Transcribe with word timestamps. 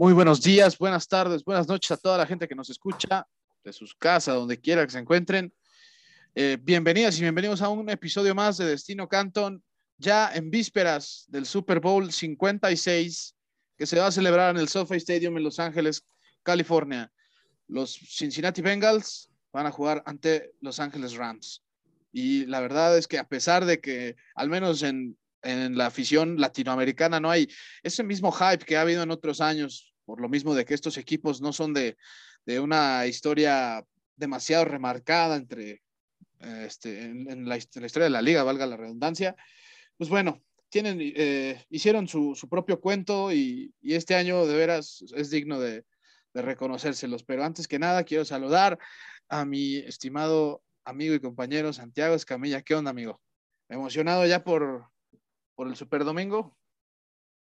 Muy 0.00 0.12
buenos 0.12 0.40
días, 0.40 0.78
buenas 0.78 1.08
tardes, 1.08 1.42
buenas 1.42 1.66
noches 1.66 1.90
a 1.90 1.96
toda 1.96 2.16
la 2.16 2.24
gente 2.24 2.46
que 2.46 2.54
nos 2.54 2.70
escucha 2.70 3.26
de 3.64 3.72
sus 3.72 3.96
casas, 3.96 4.36
donde 4.36 4.60
quiera 4.60 4.86
que 4.86 4.92
se 4.92 5.00
encuentren. 5.00 5.52
Eh, 6.36 6.56
bienvenidas 6.62 7.18
y 7.18 7.22
bienvenidos 7.22 7.62
a 7.62 7.68
un 7.68 7.90
episodio 7.90 8.32
más 8.32 8.58
de 8.58 8.66
Destino 8.66 9.08
Canton, 9.08 9.60
ya 9.96 10.30
en 10.32 10.52
vísperas 10.52 11.24
del 11.26 11.46
Super 11.46 11.80
Bowl 11.80 12.12
56, 12.12 13.34
que 13.76 13.86
se 13.86 13.98
va 13.98 14.06
a 14.06 14.12
celebrar 14.12 14.54
en 14.54 14.60
el 14.60 14.68
SoFi 14.68 14.98
Stadium 14.98 15.36
en 15.36 15.42
Los 15.42 15.58
Ángeles, 15.58 16.04
California. 16.44 17.10
Los 17.66 17.94
Cincinnati 17.94 18.62
Bengals 18.62 19.32
van 19.52 19.66
a 19.66 19.72
jugar 19.72 20.04
ante 20.06 20.52
Los 20.60 20.78
Ángeles 20.78 21.16
Rams. 21.16 21.64
Y 22.12 22.46
la 22.46 22.60
verdad 22.60 22.96
es 22.96 23.08
que 23.08 23.18
a 23.18 23.26
pesar 23.26 23.64
de 23.64 23.80
que, 23.80 24.14
al 24.36 24.48
menos 24.48 24.84
en 24.84 25.18
en 25.42 25.76
la 25.76 25.86
afición 25.86 26.36
latinoamericana 26.38 27.20
no 27.20 27.30
hay 27.30 27.48
ese 27.82 28.02
mismo 28.02 28.32
hype 28.32 28.64
que 28.64 28.76
ha 28.76 28.82
habido 28.82 29.02
en 29.02 29.10
otros 29.10 29.40
años, 29.40 29.87
por 30.08 30.22
lo 30.22 30.30
mismo 30.30 30.54
de 30.54 30.64
que 30.64 30.72
estos 30.72 30.96
equipos 30.96 31.42
no 31.42 31.52
son 31.52 31.74
de, 31.74 31.98
una 32.58 33.06
historia 33.06 33.84
demasiado 34.16 34.64
remarcada 34.64 35.36
entre, 35.36 35.82
este, 36.40 37.04
en, 37.04 37.46
la, 37.46 37.58
historia 37.58 38.04
de 38.04 38.08
la 38.08 38.22
liga, 38.22 38.42
valga 38.42 38.64
la 38.64 38.78
redundancia. 38.78 39.36
Pues 39.98 40.08
bueno, 40.08 40.42
tienen, 40.70 40.98
eh, 41.02 41.62
hicieron 41.68 42.08
su, 42.08 42.34
propio 42.48 42.80
cuento 42.80 43.34
y, 43.34 43.74
este 43.82 44.14
año 44.14 44.46
de 44.46 44.56
veras 44.56 45.04
es 45.14 45.28
digno 45.28 45.60
de, 45.60 45.84
de 46.32 46.40
reconocérselos. 46.40 47.22
Pero 47.22 47.44
antes 47.44 47.68
que 47.68 47.78
nada, 47.78 48.02
quiero 48.04 48.24
saludar 48.24 48.78
a 49.28 49.44
mi 49.44 49.76
estimado 49.76 50.62
amigo 50.86 51.14
y 51.14 51.20
compañero 51.20 51.74
Santiago 51.74 52.14
Escamilla. 52.14 52.62
¿Qué 52.62 52.74
onda, 52.74 52.92
amigo? 52.92 53.20
Emocionado 53.68 54.24
ya 54.24 54.42
por, 54.42 54.88
por 55.54 55.68
el 55.68 55.76
Super 55.76 56.02
Domingo? 56.02 56.56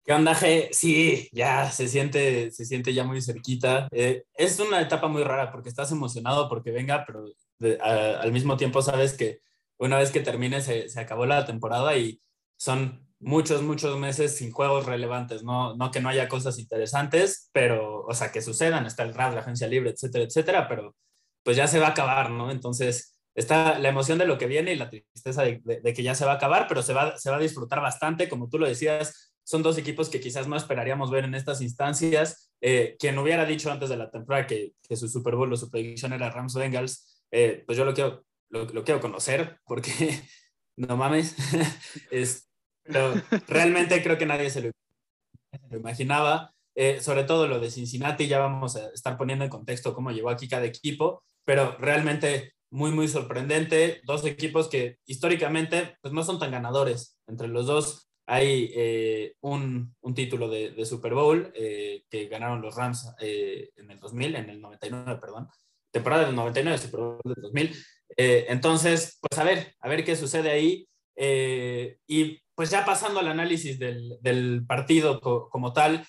¿Qué 0.04 0.12
onda, 0.12 0.34
G? 0.34 0.68
Sí, 0.72 1.30
ya 1.32 1.70
se 1.72 1.88
siente, 1.88 2.50
se 2.50 2.66
siente 2.66 2.92
ya 2.92 3.04
muy 3.04 3.22
cerquita. 3.22 3.88
Eh, 3.90 4.24
es 4.34 4.60
una 4.60 4.82
etapa 4.82 5.08
muy 5.08 5.24
rara 5.24 5.50
porque 5.50 5.70
estás 5.70 5.90
emocionado 5.92 6.46
porque 6.50 6.70
venga, 6.72 7.06
pero 7.06 7.24
al 7.80 8.30
mismo 8.30 8.58
tiempo 8.58 8.82
sabes 8.82 9.14
que 9.14 9.38
una 9.78 9.96
vez 9.98 10.10
que 10.10 10.20
termine 10.20 10.60
se, 10.60 10.90
se, 10.90 11.00
acabó 11.00 11.24
la 11.24 11.46
temporada 11.46 11.96
y 11.96 12.20
son 12.56 13.08
muchos, 13.18 13.62
muchos 13.62 13.98
meses 13.98 14.36
sin 14.36 14.52
juegos 14.52 14.84
relevantes. 14.84 15.42
No, 15.42 15.74
no 15.74 15.90
que 15.90 16.00
no 16.00 16.10
haya 16.10 16.28
cosas 16.28 16.58
interesantes, 16.58 17.48
pero, 17.52 18.04
o 18.04 18.12
sea, 18.12 18.30
que 18.30 18.42
sucedan. 18.42 18.84
Está 18.84 19.04
el 19.04 19.14
draft, 19.14 19.34
la 19.34 19.40
agencia 19.40 19.68
libre, 19.68 19.90
etcétera, 19.90 20.24
etcétera, 20.24 20.68
pero 20.68 20.94
pues 21.42 21.56
ya 21.56 21.66
se 21.66 21.78
va 21.78 21.88
a 21.88 21.90
acabar, 21.90 22.30
¿no? 22.30 22.50
Entonces, 22.50 23.18
está 23.34 23.78
la 23.78 23.88
emoción 23.88 24.18
de 24.18 24.26
lo 24.26 24.36
que 24.36 24.46
viene 24.46 24.74
y 24.74 24.76
la 24.76 24.90
tristeza 24.90 25.44
de, 25.44 25.94
que 25.94 26.02
ya 26.02 26.14
se 26.14 26.26
va 26.26 26.32
a 26.32 26.36
acabar, 26.36 26.66
pero 26.68 26.82
se 26.82 26.92
va, 26.92 27.16
se 27.16 27.30
va 27.30 27.36
a 27.36 27.40
disfrutar 27.40 27.80
bastante, 27.80 28.28
como 28.28 28.50
tú 28.50 28.58
lo 28.58 28.66
decías, 28.66 29.33
son 29.44 29.62
dos 29.62 29.78
equipos 29.78 30.08
que 30.08 30.20
quizás 30.20 30.48
no 30.48 30.56
esperaríamos 30.56 31.10
ver 31.10 31.24
en 31.24 31.34
estas 31.34 31.60
instancias. 31.60 32.50
Eh, 32.60 32.96
quien 32.98 33.18
hubiera 33.18 33.44
dicho 33.44 33.70
antes 33.70 33.90
de 33.90 33.96
la 33.96 34.10
temporada 34.10 34.46
que, 34.46 34.72
que 34.82 34.96
su 34.96 35.06
Super 35.06 35.36
Bowl 35.36 35.52
o 35.52 35.56
su 35.56 35.70
predicción 35.70 36.14
era 36.14 36.30
Rams 36.30 36.54
Bengals, 36.54 37.22
eh, 37.30 37.62
pues 37.66 37.76
yo 37.76 37.84
lo 37.84 37.92
quiero, 37.92 38.24
lo, 38.48 38.84
quiero 38.84 39.00
conocer 39.00 39.58
porque 39.64 39.92
no 40.76 40.96
mames, 40.96 41.36
es, 42.10 42.48
pero 42.82 43.14
realmente 43.48 44.02
creo 44.02 44.16
que 44.16 44.26
nadie 44.26 44.50
se 44.50 44.62
lo, 44.62 44.70
imaginaba. 45.76 46.52
Eh, 46.76 47.00
sobre 47.00 47.22
todo 47.22 47.46
lo 47.46 47.60
de 47.60 47.70
Cincinnati, 47.70 48.26
ya 48.26 48.40
vamos 48.40 48.74
a 48.76 48.88
estar 48.88 49.16
poniendo 49.16 49.44
en 49.44 49.50
contexto 49.50 49.94
cómo 49.94 50.10
llegó 50.10 50.30
aquí 50.30 50.48
cada 50.48 50.64
equipo, 50.64 51.22
pero 51.44 51.76
realmente 51.78 52.54
muy, 52.70 52.90
muy 52.90 53.08
sorprendente. 53.08 54.00
Dos 54.04 54.24
equipos 54.24 54.68
que 54.68 54.98
históricamente 55.06 55.96
pues, 56.02 56.12
no 56.12 56.24
son 56.24 56.38
tan 56.38 56.50
ganadores. 56.50 57.16
Entre 57.28 57.46
los 57.46 57.66
dos 57.66 58.08
hay 58.26 58.72
eh, 58.74 59.34
un, 59.40 59.94
un, 60.00 60.14
título 60.14 60.48
de, 60.48 60.84
Super 60.86 61.14
Bowl 61.14 61.52
eh, 61.54 62.04
que 62.08 62.26
ganaron 62.26 62.62
los 62.62 62.74
Rams 62.74 63.14
eh, 63.20 63.70
en 63.76 63.90
el 63.90 63.98
2000, 64.00 64.36
en 64.36 64.50
el 64.50 64.60
99, 64.60 65.20
perdón. 65.20 65.48
Temporada 65.90 66.26
del 66.26 66.34
99, 66.34 66.78
Super 66.78 67.00
Bowl 67.00 67.20
del 67.24 67.42
2000. 67.42 67.76
entonces, 68.16 69.18
pues 69.20 69.38
a 69.38 69.44
ver, 69.44 69.74
a 69.80 69.88
ver 69.88 70.04
qué 70.04 70.16
sucede 70.16 70.50
ahí. 70.50 70.88
y 72.06 72.40
pues 72.54 72.70
ya 72.70 72.84
pasando 72.84 73.20
al 73.20 73.28
análisis 73.28 73.78
del, 73.78 74.16
del 74.20 74.64
partido 74.66 75.20
como 75.20 75.72
tal, 75.72 76.06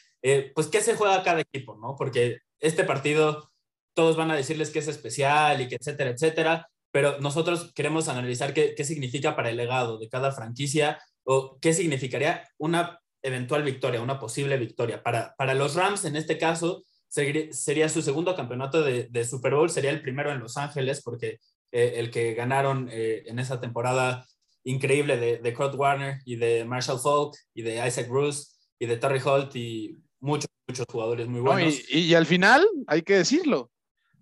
pues 0.56 0.68
qué 0.68 0.82
se 0.82 0.96
juega 0.96 1.24
cada 1.24 1.42
equipo, 1.42 1.78
¿no? 1.78 1.96
Porque 1.98 2.40
este 2.60 2.84
partido 2.84 3.52
todos 3.94 4.16
van 4.16 4.32
a 4.32 4.36
decirles 4.36 4.72
que 4.72 4.80
es 4.80 4.88
especial 4.88 5.62
y 5.62 5.68
que 5.68 5.76
etcétera, 5.76 6.12
etcétera, 6.12 6.70
pero 6.92 7.20
nosotros 7.20 7.72
queremos 7.74 8.08
analizar 8.08 8.54
qué, 8.54 8.74
qué 8.76 8.84
significa 8.84 9.36
para 9.36 9.50
el 9.50 9.58
legado 9.58 9.98
de 10.00 10.10
cada 10.10 10.32
franquicia 10.32 11.00
o 11.26 11.60
qué 11.60 11.74
significaría 11.74 12.48
una 12.58 13.00
eventual 13.22 13.64
victoria, 13.64 14.02
una 14.02 14.20
posible 14.20 14.58
victoria. 14.58 15.04
Para, 15.04 15.36
para 15.36 15.54
los 15.54 15.76
Rams, 15.76 16.06
en 16.06 16.16
este 16.16 16.38
caso, 16.38 16.86
sería 17.08 17.90
su 17.90 18.02
segundo 18.02 18.36
campeonato 18.36 18.84
de, 18.84 19.08
de, 19.10 19.26
Super 19.26 19.56
Bowl, 19.56 19.70
sería 19.70 19.92
el 19.92 20.02
primero 20.02 20.32
en 20.32 20.40
Los 20.40 20.58
Ángeles, 20.58 21.02
porque 21.02 21.40
eh, 21.72 21.94
el 21.98 22.12
que 22.12 22.34
ganaron 22.34 22.90
eh, 22.92 23.24
en 23.26 23.40
esa 23.40 23.60
temporada 23.60 24.26
increíble 24.64 25.18
de, 25.18 25.40
de 25.40 25.54
Kurt 25.54 25.76
Warner 25.76 26.20
y 26.26 26.36
de 26.36 26.66
Marshall 26.66 27.00
Falk 27.00 27.36
y 27.54 27.62
de 27.62 27.86
Isaac 27.88 28.10
Bruce 28.10 28.48
y 28.80 28.86
de 28.86 28.98
Terry 28.98 29.22
Holt 29.24 29.56
y 29.56 29.98
muchos, 30.20 30.50
muchos 30.68 30.86
jugadores 30.92 31.28
muy 31.28 31.42
buenos. 31.42 31.82
y, 31.90 32.00
y, 32.00 32.14
al 32.16 32.26
final, 32.26 32.68
hay 32.88 33.02
que 33.02 33.16
decirlo, 33.16 33.72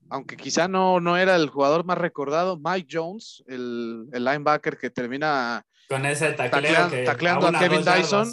aunque 0.10 0.38
quizá 0.38 0.68
no, 0.68 1.00
no 1.00 1.18
era 1.18 1.36
el 1.36 1.50
jugador 1.50 1.86
más 1.86 1.98
recordado, 1.98 2.60
Mike 2.64 2.88
Jones, 2.92 3.44
el, 3.48 4.08
el 4.14 4.24
linebacker 4.24 4.78
que 4.78 4.90
termina 4.90 5.66
con 5.94 6.06
ese 6.06 6.32
tacleando 6.34 7.48
a, 7.48 7.60
Kevin 7.60 7.84
Dyson, 7.84 8.32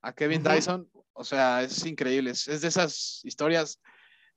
a 0.00 0.12
Kevin 0.12 0.42
Dyson, 0.42 0.90
o 1.12 1.24
sea, 1.24 1.62
es 1.62 1.84
increíble, 1.84 2.30
es, 2.30 2.46
de 2.46 2.68
esas 2.68 3.20
historias 3.24 3.78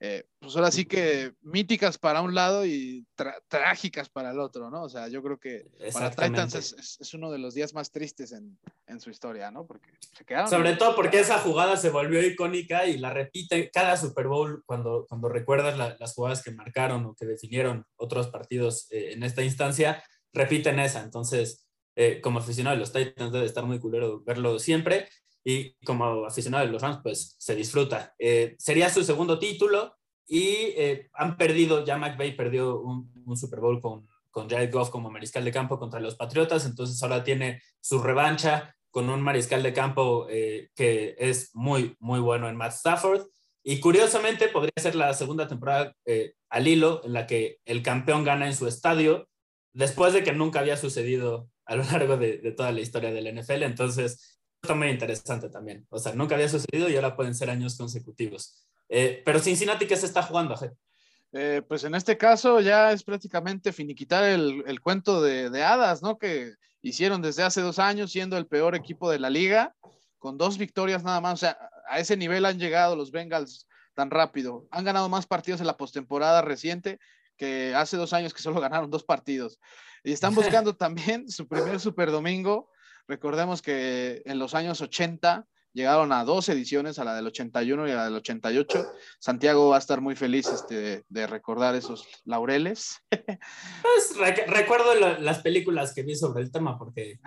eh, 0.02 0.25
pues 0.40 0.53
ahora 0.58 0.72
sí 0.72 0.86
que 0.86 1.34
míticas 1.41 1.97
para 1.97 2.22
un 2.22 2.36
lado 2.36 2.66
y 2.66 3.08
trágicas 3.47 4.09
para 4.09 4.31
el 4.31 4.40
otro, 4.40 4.69
¿no? 4.69 4.84
O 4.84 4.90
sea, 4.90 5.08
yo 5.08 5.24
creo 5.24 5.40
que 5.40 5.72
para 5.94 6.12
Titans 6.12 6.53
es, 6.53 7.13
uno 7.13 7.31
de 7.31 7.40
los 7.40 7.53
días 7.53 7.74
más 7.74 7.91
tristes 7.91 8.34
en, 8.34 8.58
en, 8.88 9.00
su 9.00 9.09
historia, 9.09 9.52
¿no? 9.52 9.66
Porque 9.66 9.92
se 10.16 10.25
quedaron. 10.25 10.50
Sobre 10.50 10.75
todo 10.75 10.97
porque 10.97 11.22
esa 11.22 11.40
jugada 11.40 11.78
se 11.78 11.92
volvió 11.92 12.22
icónica 12.22 12.86
y 12.86 12.97
la 12.97 13.12
repite 13.12 13.72
cada 13.72 13.96
Super 13.96 14.28
Bowl 14.28 14.63
cuando, 14.66 15.06
cuando 15.07 15.30
recuerdas 15.30 15.78
las 15.78 16.13
jugadas 16.13 16.44
que 16.44 16.52
marcaron 16.52 17.06
o 17.06 17.16
que 17.16 17.25
definieron 17.25 17.86
otros 17.96 18.28
partidos 18.28 18.92
eh, 18.92 19.13
en 19.13 19.24
esta 19.24 19.44
instancia, 19.44 20.03
repiten 20.34 20.80
esa. 20.80 21.03
Entonces, 21.03 21.65
eh, 21.95 22.19
como 22.22 22.39
aficionado 22.39 22.75
de 22.75 22.79
los 22.79 22.91
Titans 22.91 23.31
debe 23.31 23.45
estar 23.45 23.66
muy 23.66 23.79
culero 23.79 24.22
verlo 24.25 24.59
siempre 24.59 25.07
y 25.45 25.75
como 25.85 26.25
aficionado 26.25 26.66
de 26.66 26.72
los 26.72 26.81
Rams, 26.81 27.00
pues 27.03 27.35
se 27.38 27.56
disfruta. 27.56 28.16
Eh, 28.17 28.56
sería 28.57 28.89
su 28.89 29.03
segundo 29.03 29.38
título 29.38 29.95
y 30.28 30.73
eh, 30.75 31.07
han 31.13 31.38
perdido, 31.38 31.85
ya 31.85 31.97
McVay 31.97 32.35
perdió 32.35 32.79
un, 32.79 33.13
Super 33.38 33.59
Bowl 33.59 33.79
con, 33.79 34.07
con 34.31 34.50
Jared 34.50 34.73
Goff 34.73 34.89
como 34.89 35.11
mariscal 35.11 35.45
de 35.45 35.51
campo 35.51 35.78
contra 35.78 36.00
los 36.00 36.16
Patriotas, 36.16 36.66
entonces 36.66 37.01
ahora 37.03 37.23
tiene 37.23 37.61
su 37.79 38.01
revancha 38.01 38.75
con 38.89 39.09
un 39.09 39.21
mariscal 39.21 39.62
de 39.62 39.74
campo 39.74 40.25
eh, 40.30 40.69
que 40.75 41.15
es 41.19 41.51
muy, 41.53 41.95
muy 42.00 42.19
bueno 42.19 42.50
en 42.50 42.56
Matt 42.56 42.74
Stafford. 42.74 43.27
Y 43.63 43.80
curiosamente 43.80 44.48
podría 44.48 44.71
ser 44.77 44.95
la 44.95 45.13
segunda 45.13 45.48
temporada 45.48 45.95
al 46.50 46.68
hilo 46.68 47.01
en 47.03 47.13
la 47.13 47.25
que 47.25 47.57
el 47.65 47.81
campeón 47.81 48.24
gana 48.24 48.45
en 48.45 48.56
su 48.56 48.68
estadio, 48.68 49.27
después 49.74 50.13
de 50.13 50.24
que 50.24 50.33
nunca 50.33 50.59
había 50.59 50.77
sucedido 50.77 51.50
a 51.65 51.75
lo 51.75 51.83
largo 51.83 52.17
de, 52.17 52.53
toda 52.56 52.71
la 52.71 52.81
historia 52.81 53.12
del 53.12 53.35
NFL. 53.38 53.63
Entonces, 53.63 54.39
está 54.62 54.75
muy 54.75 54.89
interesante 54.89 55.50
también. 55.50 55.85
O 55.89 56.00
sea, 56.00 56.13
nunca 56.13 56.35
había 56.35 56.50
sucedido 56.50 56.89
y 56.89 56.95
ahora 56.95 57.15
pueden 57.15 57.35
ser 57.35 57.50
años 57.50 57.77
consecutivos. 57.77 58.65
Eh, 58.89 59.21
pero 59.25 59.39
Cincinnati, 59.39 59.88
¿qué 59.88 59.95
se 59.95 60.06
está 60.06 60.23
jugando, 60.23 60.56
eh, 61.38 61.62
pues 61.67 61.83
en 61.83 61.95
este 61.95 62.17
caso 62.17 62.62
ya 62.62 62.94
es 62.94 63.03
prácticamente 63.03 63.73
finiquitar 63.73 64.23
el, 64.23 64.63
el 64.67 64.79
cuento 64.79 65.21
de, 65.21 65.50
de, 65.50 65.63
hadas, 65.63 66.01
¿no? 66.01 66.17
Que 66.17 66.53
hicieron 66.81 67.21
desde 67.21 67.44
hace 67.44 67.59
dos 67.59 67.77
años, 67.77 68.12
siendo 68.12 68.38
el 68.38 68.47
peor 68.47 68.73
equipo 68.73 69.12
de 69.12 69.19
la 69.19 69.29
liga, 69.29 69.75
con 70.17 70.38
dos 70.38 70.57
victorias 70.57 71.03
nada 71.03 71.19
más. 71.19 71.33
O 71.33 71.38
sea, 71.38 71.57
a 71.89 72.00
ese 72.00 72.15
nivel 72.15 72.45
han 72.45 72.57
llegado 72.57 72.95
los 72.95 73.12
Bengals 73.12 73.67
tan 73.95 74.12
rápido. 74.12 74.67
Han 74.71 74.85
ganado 74.85 75.09
más 75.09 75.25
partidos 75.25 75.59
en 75.59 75.67
la 75.67 75.77
postemporada 75.77 76.41
reciente 76.41 77.00
que 77.38 77.74
hace 77.76 77.98
dos 77.98 78.14
años 78.14 78.34
que 78.34 78.42
solo 78.42 78.60
ganaron 78.62 78.90
dos 78.90 79.04
partidos. 79.04 79.60
Y 80.04 80.12
están 80.12 80.36
buscando 80.36 80.76
también 80.78 81.30
su 81.30 81.48
primer 81.48 81.80
Super 81.80 82.12
Domingo 82.12 82.70
Recordemos 83.08 83.62
que 83.62 84.22
en 84.26 84.40
los 84.40 84.56
años 84.56 84.82
80 84.82 85.46
llegaron 85.74 86.14
a 86.14 86.24
dos 86.24 86.48
ediciones, 86.48 86.98
a 87.00 87.04
la 87.04 87.16
del 87.16 87.28
81 87.28 87.88
y 87.88 87.92
a 87.92 87.96
la 87.96 88.06
del 88.06 88.16
88. 88.16 88.88
Santiago 89.20 89.70
va 89.70 89.76
a 89.76 89.80
estar 89.80 90.00
muy 90.00 90.16
feliz 90.16 90.48
este, 90.48 91.04
de 91.08 91.28
recordar 91.28 91.76
esos 91.76 92.08
laureles. 92.26 92.98
Pues 93.82 94.18
recuerdo 94.48 94.96
las 95.20 95.40
películas 95.40 95.94
que 95.94 96.04
vi 96.04 96.16
sobre 96.16 96.44
el 96.44 96.52
tema 96.52 96.78
porque... 96.78 97.20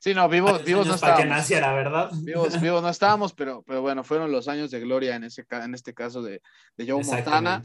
sí, 0.00 0.14
no, 0.14 0.28
vivos, 0.28 0.64
vivos 0.64 0.86
no 0.86 0.94
estábamos. 0.94 1.20
Para 1.20 1.28
que 1.28 1.34
naciera, 1.34 1.74
¿verdad? 1.74 2.10
Vivos, 2.14 2.60
vivos 2.60 2.82
no 2.82 2.88
estábamos, 2.88 3.32
pero, 3.32 3.62
pero 3.66 3.82
bueno, 3.82 4.02
fueron 4.02 4.32
los 4.32 4.48
años 4.48 4.70
de 4.70 4.80
gloria 4.80 5.16
en, 5.16 5.24
ese, 5.24 5.44
en 5.50 5.74
este 5.74 5.94
caso 5.94 6.22
de, 6.22 6.42
de 6.76 6.90
Joe 6.90 7.04
Montana. 7.04 7.62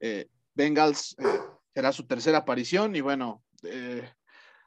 Eh, 0.00 0.28
Bengals 0.58 1.14
eh, 1.20 1.40
será 1.72 1.92
su 1.92 2.04
tercera 2.04 2.38
aparición 2.38 2.96
y 2.96 3.00
bueno, 3.00 3.44
eh, 3.62 4.02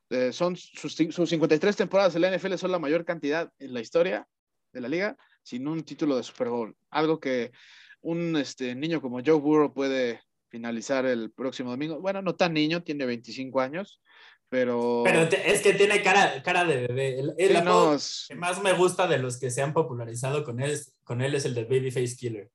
eh, 0.10 0.32
son 0.32 0.56
sus, 0.56 0.94
sus, 0.94 1.30
53 1.30 1.76
temporadas 1.76 2.16
en 2.16 2.22
la 2.22 2.36
NFL 2.36 2.56
son 2.56 2.72
la 2.72 2.80
mayor 2.80 3.04
cantidad 3.04 3.52
en 3.60 3.74
la 3.74 3.82
historia 3.82 4.26
de 4.72 4.82
la 4.82 4.88
liga 4.88 5.18
sin 5.44 5.68
un 5.68 5.84
título 5.84 6.16
de 6.16 6.24
Super 6.24 6.48
Bowl. 6.48 6.76
Algo 6.90 7.20
que 7.20 7.52
un 8.00 8.38
este, 8.38 8.74
niño 8.74 9.02
como 9.02 9.20
Joe 9.24 9.36
Burrow 9.36 9.74
puede 9.74 10.22
finalizar 10.48 11.06
el 11.06 11.32
próximo 11.32 11.72
domingo. 11.72 12.00
Bueno, 12.00 12.22
no 12.22 12.36
tan 12.36 12.54
niño, 12.54 12.84
tiene 12.84 13.06
25 13.06 13.60
años, 13.60 14.02
pero... 14.48 15.02
Pero 15.04 15.24
es 15.24 15.62
que 15.62 15.74
tiene 15.74 16.02
cara, 16.02 16.42
cara 16.42 16.64
de 16.64 16.88
bebé. 16.88 17.20
El, 17.20 17.36
que 17.38 18.36
más 18.36 18.62
me 18.64 18.74
gusta 18.74 19.08
de 19.08 19.18
los 19.18 19.38
que 19.38 19.50
se 19.50 19.62
han 19.62 19.74
popularizado 19.74 20.46
con 20.46 20.62
él, 20.62 20.80
con 21.04 21.22
él 21.22 21.36
es 21.36 21.44
el 21.44 21.54
de 21.54 21.66
Babyface 21.66 22.16
Killer. 22.16 22.50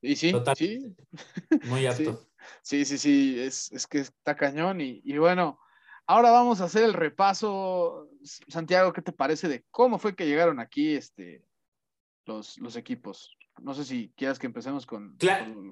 Y 0.00 0.16
sí, 0.16 0.32
sí. 0.56 0.94
Muy 1.64 1.86
apto. 1.86 2.12
Sí, 2.16 2.31
sí, 2.62 2.84
sí, 2.84 3.40
es, 3.40 3.70
es 3.72 3.86
que 3.86 3.98
está 3.98 4.36
cañón. 4.36 4.80
Y, 4.80 5.00
y, 5.04 5.18
bueno, 5.18 5.58
ahora 6.06 6.30
vamos 6.30 6.60
a 6.60 6.64
hacer 6.64 6.84
el 6.84 6.94
repaso. 6.94 8.08
Santiago, 8.48 8.92
¿qué 8.92 9.02
te 9.02 9.12
parece 9.12 9.48
de 9.48 9.64
cómo 9.70 9.98
fue 9.98 10.14
que 10.14 10.26
llegaron 10.26 10.60
aquí 10.60 10.94
este, 10.94 11.44
los, 12.26 12.58
los 12.58 12.76
equipos? 12.76 13.36
No 13.60 13.74
sé 13.74 13.84
si 13.84 14.12
quieras 14.16 14.38
que 14.38 14.46
empecemos 14.46 14.86
con, 14.86 15.16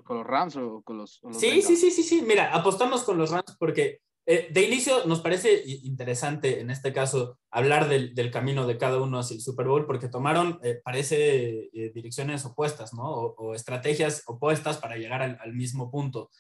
con, 0.05 0.19
los 0.19 0.27
Rams 0.27 0.57
o 0.57 0.83
con 0.83 0.99
los... 0.99 1.21
sí, 1.33 1.63
sí, 1.63 1.77
sí, 1.77 1.91
sí, 1.91 2.03
sí. 2.03 2.23
Mira, 2.23 2.55
apostamos 2.55 3.05
con 3.05 3.17
los 3.17 3.31
Rams 3.31 3.57
porque 3.59 4.03
eh, 4.33 4.47
de 4.49 4.63
inicio 4.63 5.07
nos 5.07 5.23
parece 5.23 5.61
interesante 5.83 6.61
en 6.61 6.71
este 6.71 6.93
caso 6.93 7.41
hablar 7.51 7.89
del, 7.89 8.31
camino 8.31 8.65
de 8.65 8.79
cada 8.79 9.03
uno 9.03 9.19
hacia 9.19 9.35
el 9.35 9.41
Super 9.41 9.67
Bowl 9.67 9.87
porque 9.87 10.07
tomaron, 10.07 10.61
eh, 10.63 10.81
parece, 10.85 11.69
eh, 11.73 11.91
direcciones 11.93 12.45
opuestas, 12.45 12.95
¿no? 12.95 13.11
O, 13.11 13.57
estrategias 13.57 14.23
opuestas 14.27 14.79
para 14.79 14.99
llegar 14.99 15.21
al, 15.21 15.53
mismo 15.53 15.91
punto. 15.91 16.31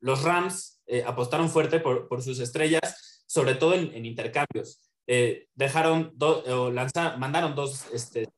los 0.00 0.22
Rams 0.22 0.82
apostaron 1.06 1.48
fuerte 1.48 1.80
por, 1.80 2.22
sus 2.22 2.40
estrellas, 2.40 3.24
sobre 3.26 3.54
todo 3.54 3.72
en, 3.72 4.04
intercambios. 4.04 4.82
dejaron, 5.54 6.12
o 6.20 6.70
lanzaron, 6.70 7.18
mandaron 7.18 7.54
dos 7.54 7.86
este, 7.94 8.28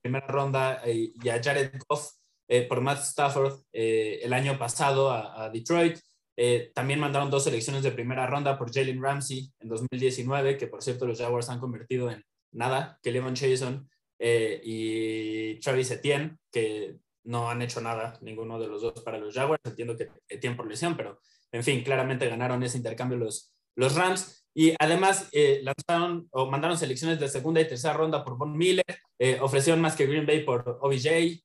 primera 0.00 0.26
ronda 0.26 0.82
y 0.86 1.28
a 1.28 1.42
Jared 1.42 1.72
Goff 1.86 2.12
por 2.70 2.80
Matt 2.80 3.02
Stafford 3.02 3.60
el 3.70 4.32
año 4.32 4.58
pasado 4.58 5.10
a 5.12 5.50
Detroit. 5.50 5.98
Eh, 6.42 6.72
también 6.74 6.98
mandaron 6.98 7.28
dos 7.30 7.44
selecciones 7.44 7.82
de 7.82 7.92
primera 7.92 8.26
ronda 8.26 8.56
por 8.56 8.72
Jalen 8.72 9.02
Ramsey 9.02 9.52
en 9.58 9.68
2019, 9.68 10.56
que 10.56 10.68
por 10.68 10.82
cierto 10.82 11.06
los 11.06 11.18
Jaguars 11.18 11.50
han 11.50 11.60
convertido 11.60 12.10
en 12.10 12.24
nada, 12.52 12.98
que 13.02 13.12
Levon 13.12 13.34
Chason 13.34 13.90
eh, 14.18 14.58
y 14.64 15.60
Travis 15.60 15.90
Etienne, 15.90 16.38
que 16.50 16.96
no 17.24 17.50
han 17.50 17.60
hecho 17.60 17.82
nada 17.82 18.18
ninguno 18.22 18.58
de 18.58 18.68
los 18.68 18.80
dos 18.80 19.02
para 19.02 19.18
los 19.18 19.34
Jaguars. 19.34 19.60
Entiendo 19.66 19.98
que 19.98 20.08
Etienne 20.30 20.56
por 20.56 20.66
lesión, 20.66 20.96
pero 20.96 21.20
en 21.52 21.62
fin, 21.62 21.84
claramente 21.84 22.26
ganaron 22.26 22.62
ese 22.62 22.78
intercambio 22.78 23.18
los, 23.18 23.52
los 23.76 23.94
Rams. 23.94 24.46
Y 24.54 24.74
además 24.78 25.28
eh, 25.32 25.60
lanzaron 25.62 26.26
o 26.30 26.50
mandaron 26.50 26.78
selecciones 26.78 27.20
de 27.20 27.28
segunda 27.28 27.60
y 27.60 27.68
tercera 27.68 27.92
ronda 27.92 28.24
por 28.24 28.38
Von 28.38 28.56
Miller, 28.56 28.86
ofrecieron 29.42 29.82
más 29.82 29.94
que 29.94 30.06
Green 30.06 30.24
Bay 30.24 30.42
por 30.42 30.78
OBJ, 30.80 31.44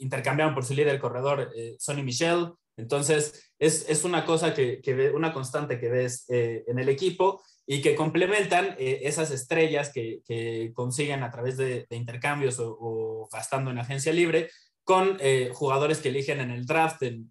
intercambiaron 0.00 0.52
por 0.52 0.64
su 0.64 0.74
líder 0.74 0.98
corredor 0.98 1.52
Sonny 1.78 2.02
Michel, 2.02 2.52
entonces, 2.76 3.52
es, 3.58 3.88
es 3.88 4.04
una 4.04 4.24
cosa 4.24 4.54
que, 4.54 4.80
que, 4.80 5.10
una 5.10 5.32
constante 5.32 5.78
que 5.78 5.88
ves 5.88 6.24
eh, 6.28 6.64
en 6.66 6.78
el 6.78 6.88
equipo 6.88 7.42
y 7.66 7.80
que 7.80 7.94
complementan 7.94 8.76
eh, 8.78 9.00
esas 9.02 9.30
estrellas 9.30 9.92
que, 9.92 10.22
que, 10.26 10.72
consiguen 10.74 11.22
a 11.22 11.30
través 11.30 11.56
de, 11.56 11.86
intercambios 11.90 12.56
o, 12.58 13.28
gastando 13.30 13.70
en 13.70 13.78
agencia 13.78 14.12
libre 14.12 14.50
con 14.84 15.16
eh, 15.20 15.50
jugadores 15.52 15.98
que 15.98 16.08
eligen 16.08 16.40
en 16.40 16.50
el 16.50 16.66
draft 16.66 17.02
en, 17.02 17.30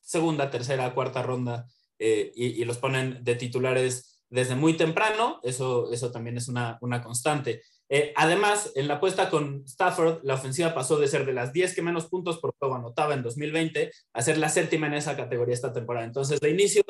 segunda, 0.00 0.50
tercera, 0.50 0.94
cuarta 0.94 1.20
ronda 1.20 1.66
y, 1.98 2.62
y, 2.62 2.64
los 2.64 2.78
ponen 2.78 3.24
de 3.24 3.34
titulares 3.34 4.20
desde 4.28 4.54
muy 4.54 4.76
temprano. 4.76 5.40
Eso, 5.42 5.90
eso 5.92 6.12
también 6.12 6.36
es 6.36 6.46
una, 6.46 6.78
una 6.80 7.02
constante. 7.02 7.62
Eh, 7.88 8.12
además, 8.16 8.72
en 8.74 8.88
la 8.88 8.94
apuesta 8.94 9.30
con 9.30 9.62
Stafford, 9.64 10.20
la 10.24 10.34
ofensiva 10.34 10.74
pasó 10.74 10.98
de 10.98 11.06
ser 11.06 11.24
de 11.24 11.32
las 11.32 11.52
10 11.52 11.74
que 11.74 11.82
menos 11.82 12.06
puntos 12.06 12.38
por 12.38 12.54
juego 12.58 12.74
anotaba 12.74 13.14
en 13.14 13.22
2020 13.22 13.92
a 14.12 14.22
ser 14.22 14.38
la 14.38 14.48
séptima 14.48 14.88
en 14.88 14.94
esa 14.94 15.16
categoría 15.16 15.54
esta 15.54 15.72
temporada. 15.72 16.04
Entonces, 16.04 16.40
de 16.40 16.50
inicio, 16.50 16.82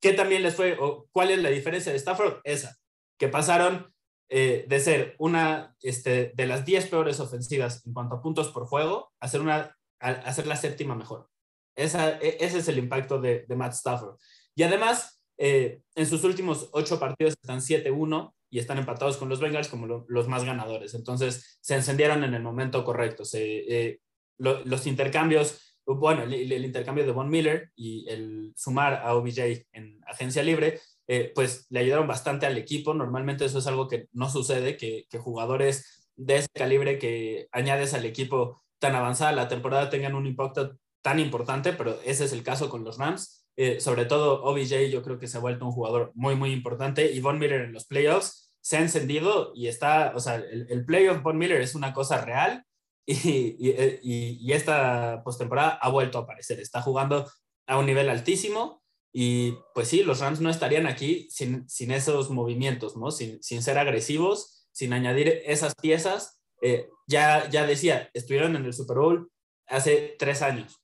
¿qué 0.00 0.12
también 0.12 0.42
les 0.42 0.54
fue 0.54 0.76
o 0.78 1.08
cuál 1.12 1.30
es 1.30 1.42
la 1.42 1.48
diferencia 1.48 1.92
de 1.92 1.98
Stafford? 1.98 2.40
Esa, 2.44 2.76
que 3.18 3.28
pasaron 3.28 3.92
eh, 4.28 4.66
de 4.68 4.80
ser 4.80 5.14
una 5.18 5.74
este, 5.80 6.32
de 6.34 6.46
las 6.46 6.64
10 6.64 6.88
peores 6.88 7.20
ofensivas 7.20 7.84
en 7.86 7.94
cuanto 7.94 8.16
a 8.16 8.22
puntos 8.22 8.48
por 8.48 8.66
juego 8.66 9.12
a 9.20 9.28
ser, 9.28 9.40
una, 9.40 9.76
a, 10.00 10.32
ser 10.32 10.46
la 10.46 10.56
séptima 10.56 10.94
mejor. 10.94 11.28
Esa, 11.74 12.18
e, 12.18 12.36
ese 12.40 12.58
es 12.58 12.68
el 12.68 12.78
impacto 12.78 13.20
de, 13.20 13.46
de 13.46 13.56
Matt 13.56 13.72
Stafford. 13.72 14.18
Y 14.54 14.64
además, 14.64 15.22
eh, 15.38 15.80
en 15.94 16.06
sus 16.06 16.24
últimos 16.24 16.68
ocho 16.72 16.98
partidos 16.98 17.34
están 17.42 17.60
7-1 17.60 18.32
y 18.52 18.58
están 18.58 18.76
empatados 18.76 19.16
con 19.16 19.30
los 19.30 19.40
Bengals 19.40 19.68
como 19.68 20.04
los 20.06 20.28
más 20.28 20.44
ganadores. 20.44 20.92
Entonces, 20.92 21.58
se 21.62 21.74
encendieron 21.74 22.22
en 22.22 22.34
el 22.34 22.42
momento 22.42 22.84
correcto. 22.84 23.22
Eh, 23.32 23.98
los 24.36 24.86
intercambios, 24.86 25.78
bueno, 25.86 26.24
el, 26.24 26.52
intercambio 26.62 27.06
de 27.06 27.12
Von 27.12 27.30
Miller 27.30 27.70
y 27.74 28.06
el 28.10 28.52
sumar 28.54 29.00
a 29.04 29.14
OBJ 29.14 29.64
en 29.72 30.00
agencia 30.06 30.42
libre, 30.42 30.80
eh, 31.08 31.32
pues 31.34 31.64
le 31.70 31.80
ayudaron 31.80 32.06
bastante 32.06 32.44
al 32.44 32.58
equipo. 32.58 32.92
Normalmente 32.92 33.46
eso 33.46 33.58
es 33.58 33.66
algo 33.66 33.88
que 33.88 34.08
no 34.12 34.28
sucede, 34.28 34.76
que, 34.76 35.06
que 35.08 35.18
jugadores 35.18 36.12
de 36.16 36.36
ese 36.36 36.48
calibre 36.52 36.98
que 36.98 37.48
añades 37.52 37.94
al 37.94 38.04
equipo 38.04 38.62
tan 38.78 38.94
avanzada 38.94 39.32
la 39.32 39.48
temporada 39.48 39.88
tengan 39.88 40.14
un 40.14 40.26
impacto 40.26 40.76
tan 41.00 41.18
importante, 41.20 41.72
pero 41.72 41.98
ese 42.04 42.26
es 42.26 42.34
el 42.34 42.42
caso 42.42 42.68
con 42.68 42.84
los 42.84 42.98
Rams. 42.98 43.46
Eh, 43.56 43.80
sobre 43.80 44.06
todo 44.06 44.42
OBJ, 44.44 44.90
yo 44.90 45.02
creo 45.02 45.18
que 45.18 45.28
se 45.28 45.36
ha 45.36 45.40
vuelto 45.40 45.66
un 45.66 45.72
jugador 45.72 46.10
muy, 46.14 46.36
muy 46.36 46.52
importante. 46.52 47.12
Y 47.12 47.20
Von 47.20 47.38
Miller 47.38 47.62
en 47.62 47.72
los 47.72 47.86
playoffs 47.86 48.41
se 48.62 48.78
ha 48.78 48.80
encendido 48.80 49.52
y 49.54 49.66
está, 49.66 50.12
o 50.14 50.20
sea, 50.20 50.36
el, 50.36 50.66
el 50.70 50.84
playoff 50.86 51.22
Von 51.22 51.36
Miller 51.36 51.60
es 51.60 51.74
una 51.74 51.92
cosa 51.92 52.24
real 52.24 52.64
y, 53.06 53.14
y, 53.58 54.38
y, 54.40 54.52
esta 54.52 55.22
postemporada 55.24 55.70
ha 55.70 55.90
vuelto 55.90 56.18
a 56.18 56.22
aparecer. 56.22 56.60
Está 56.60 56.80
jugando 56.80 57.30
a 57.66 57.78
un 57.78 57.86
nivel 57.86 58.08
altísimo 58.08 58.82
y 59.12 59.56
pues 59.74 59.88
sí, 59.88 60.02
los 60.02 60.20
Rams 60.20 60.40
no 60.40 60.48
estarían 60.48 60.86
aquí 60.86 61.28
sin, 61.30 61.68
sin 61.68 61.90
esos 61.90 62.30
movimientos, 62.30 62.96
¿no? 62.96 63.10
Sin, 63.10 63.42
sin, 63.42 63.62
ser 63.62 63.76
agresivos, 63.78 64.68
sin 64.72 64.92
añadir 64.94 65.42
esas 65.44 65.74
piezas. 65.74 66.40
Eh, 66.62 66.88
ya, 67.06 67.50
ya 67.50 67.66
decía, 67.66 68.08
estuvieron 68.14 68.56
en 68.56 68.64
el 68.64 68.72
Super 68.72 68.98
Bowl 68.98 69.30
hace 69.66 70.16
tres 70.18 70.40
años 70.42 70.82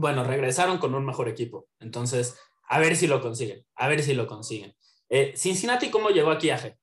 bueno, 0.00 0.24
regresaron 0.24 0.78
con 0.78 0.94
un 0.94 1.04
mejor 1.04 1.28
equipo. 1.28 1.68
Entonces, 1.78 2.36
a 2.68 2.78
ver 2.78 2.96
si 2.96 3.06
lo 3.06 3.20
consiguen, 3.20 3.66
a 3.74 3.88
ver 3.88 4.02
si 4.02 4.14
lo 4.14 4.26
consiguen. 4.26 4.74
Eh, 5.08 5.34
Cincinnati, 5.36 5.90
¿cómo 5.90 6.08
llegó 6.08 6.30
aquí, 6.30 6.50
Aje? 6.50 6.78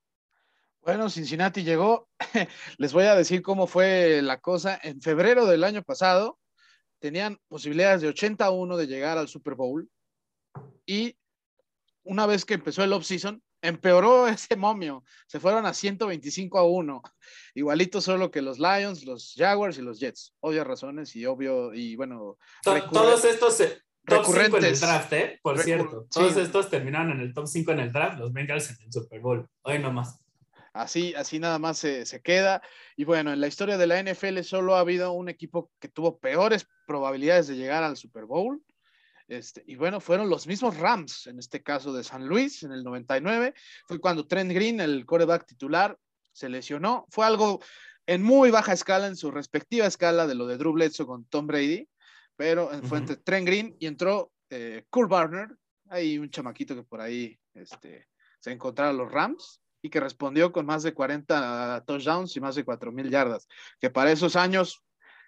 Bueno, 0.88 1.10
Cincinnati 1.10 1.66
llegó, 1.66 2.08
les 2.78 2.94
voy 2.94 3.04
a 3.04 3.16
decir 3.16 3.42
cómo 3.42 3.68
fue 3.68 4.22
la 4.22 4.40
cosa. 4.40 4.80
En 4.82 5.02
febrero 5.02 5.46
del 5.46 5.66
año 5.66 5.84
pasado 5.84 6.40
tenían 7.00 7.38
posibilidades 7.50 8.00
de 8.00 8.08
81 8.08 8.78
de 8.78 8.88
llegar 8.88 9.18
al 9.18 9.28
Super 9.28 9.56
Bowl 9.56 9.90
y 10.86 11.18
una 12.04 12.26
vez 12.26 12.46
que 12.46 12.54
empezó 12.54 12.86
el 12.86 12.94
off-season, 12.94 13.44
empeoró 13.62 14.28
ese 14.30 14.56
momio. 14.56 15.04
Se 15.28 15.42
fueron 15.42 15.66
a 15.66 15.74
125 15.74 16.58
a 16.58 16.64
1. 16.64 17.02
Igualito 17.56 18.00
solo 18.00 18.32
que 18.32 18.42
los 18.42 18.58
Lions, 18.58 19.04
los 19.04 19.34
Jaguars 19.36 19.78
y 19.78 19.82
los 19.82 20.00
Jets. 20.00 20.36
Obvias 20.40 20.66
razones 20.66 21.14
y 21.18 21.26
obvio, 21.26 21.74
y 21.74 21.98
bueno. 21.98 22.38
todos 22.64 23.26
estos 23.26 23.60
eh, 23.60 23.82
top 24.06 24.26
5 24.26 24.58
en 24.60 24.64
el 24.64 24.80
draft, 24.80 25.12
¿eh? 25.12 25.40
Por 25.44 25.60
cierto. 25.60 26.08
Todos 26.10 26.38
estos 26.38 26.70
terminaron 26.70 27.12
en 27.12 27.20
el 27.20 27.34
top 27.34 27.46
5 27.46 27.74
en 27.74 27.80
el 27.82 27.92
draft, 27.92 28.20
los 28.20 28.32
Bengals 28.32 28.70
en 28.70 28.78
el 28.86 28.94
Super 28.94 29.20
Bowl. 29.20 29.50
Hoy 29.64 29.80
nomás. 29.80 30.18
Así, 30.82 31.14
así 31.16 31.40
nada 31.40 31.60
más 31.60 31.78
se, 31.78 32.06
se, 32.06 32.22
queda. 32.22 32.62
Y 32.96 33.04
bueno, 33.04 33.34
en 33.34 33.42
la 33.42 33.48
historia 33.48 33.78
de 33.78 33.88
la 33.88 34.02
NFL 34.02 34.42
solo 34.42 34.76
ha 34.76 34.80
habido 34.80 35.12
un 35.12 35.30
equipo 35.30 35.72
que 35.80 35.90
tuvo 35.90 36.20
peores 36.20 36.68
probabilidades 36.86 37.48
de 37.48 37.56
llegar 37.56 37.84
al 37.84 37.98
Super 37.98 38.26
Bowl 38.26 38.62
este, 39.28 39.62
y 39.68 39.76
bueno, 39.76 40.00
fueron 40.00 40.30
los 40.30 40.48
mismos 40.48 40.78
Rams, 40.78 41.28
en 41.28 41.38
este 41.38 41.62
caso 41.62 41.92
de 41.92 42.04
San 42.04 42.28
Luis, 42.28 42.64
en 42.64 42.72
el 42.72 42.84
99. 42.84 43.54
Fue 43.86 44.00
cuando 44.00 44.26
Trent 44.26 44.52
Green, 44.52 44.80
el 44.80 45.06
coreback 45.06 45.46
titular, 45.46 45.98
se 46.32 46.50
lesionó. 46.50 47.06
Fue 47.10 47.26
algo 47.26 47.60
en 48.06 48.24
muy 48.24 48.52
baja 48.52 48.72
escala, 48.72 49.08
en 49.08 49.18
su 49.18 49.32
respectiva 49.32 49.86
escala 49.86 50.28
de 50.28 50.36
lo 50.36 50.48
de 50.48 50.58
Drew 50.58 50.72
Bledsoe 50.72 51.06
con 51.06 51.26
Tom 51.26 51.46
Brady, 51.46 51.90
pero 52.38 52.70
fue 52.84 53.00
entre 53.00 53.18
Trent 53.18 53.46
Green 53.46 53.76
y 53.80 53.88
entró 53.88 54.32
eh, 54.50 54.86
Kurt 54.90 55.12
Warner, 55.12 55.50
hay 55.90 56.18
un 56.18 56.30
chamaquito 56.30 56.76
que 56.76 56.84
por 56.84 57.02
ahí 57.02 57.38
este, 57.54 58.08
se 58.40 58.52
encontraron 58.52 58.98
los 58.98 59.12
Rams. 59.12 59.62
Y 59.82 59.90
que 59.90 60.00
respondió 60.00 60.52
con 60.52 60.66
más 60.66 60.84
de 60.84 60.94
40 60.94 61.84
touchdowns 61.86 62.36
y 62.36 62.40
más 62.40 62.56
de 62.56 62.66
4.000 62.66 63.10
yardas, 63.10 63.48
que 63.80 63.90
para 63.90 64.12
esos 64.12 64.36
años 64.36 64.84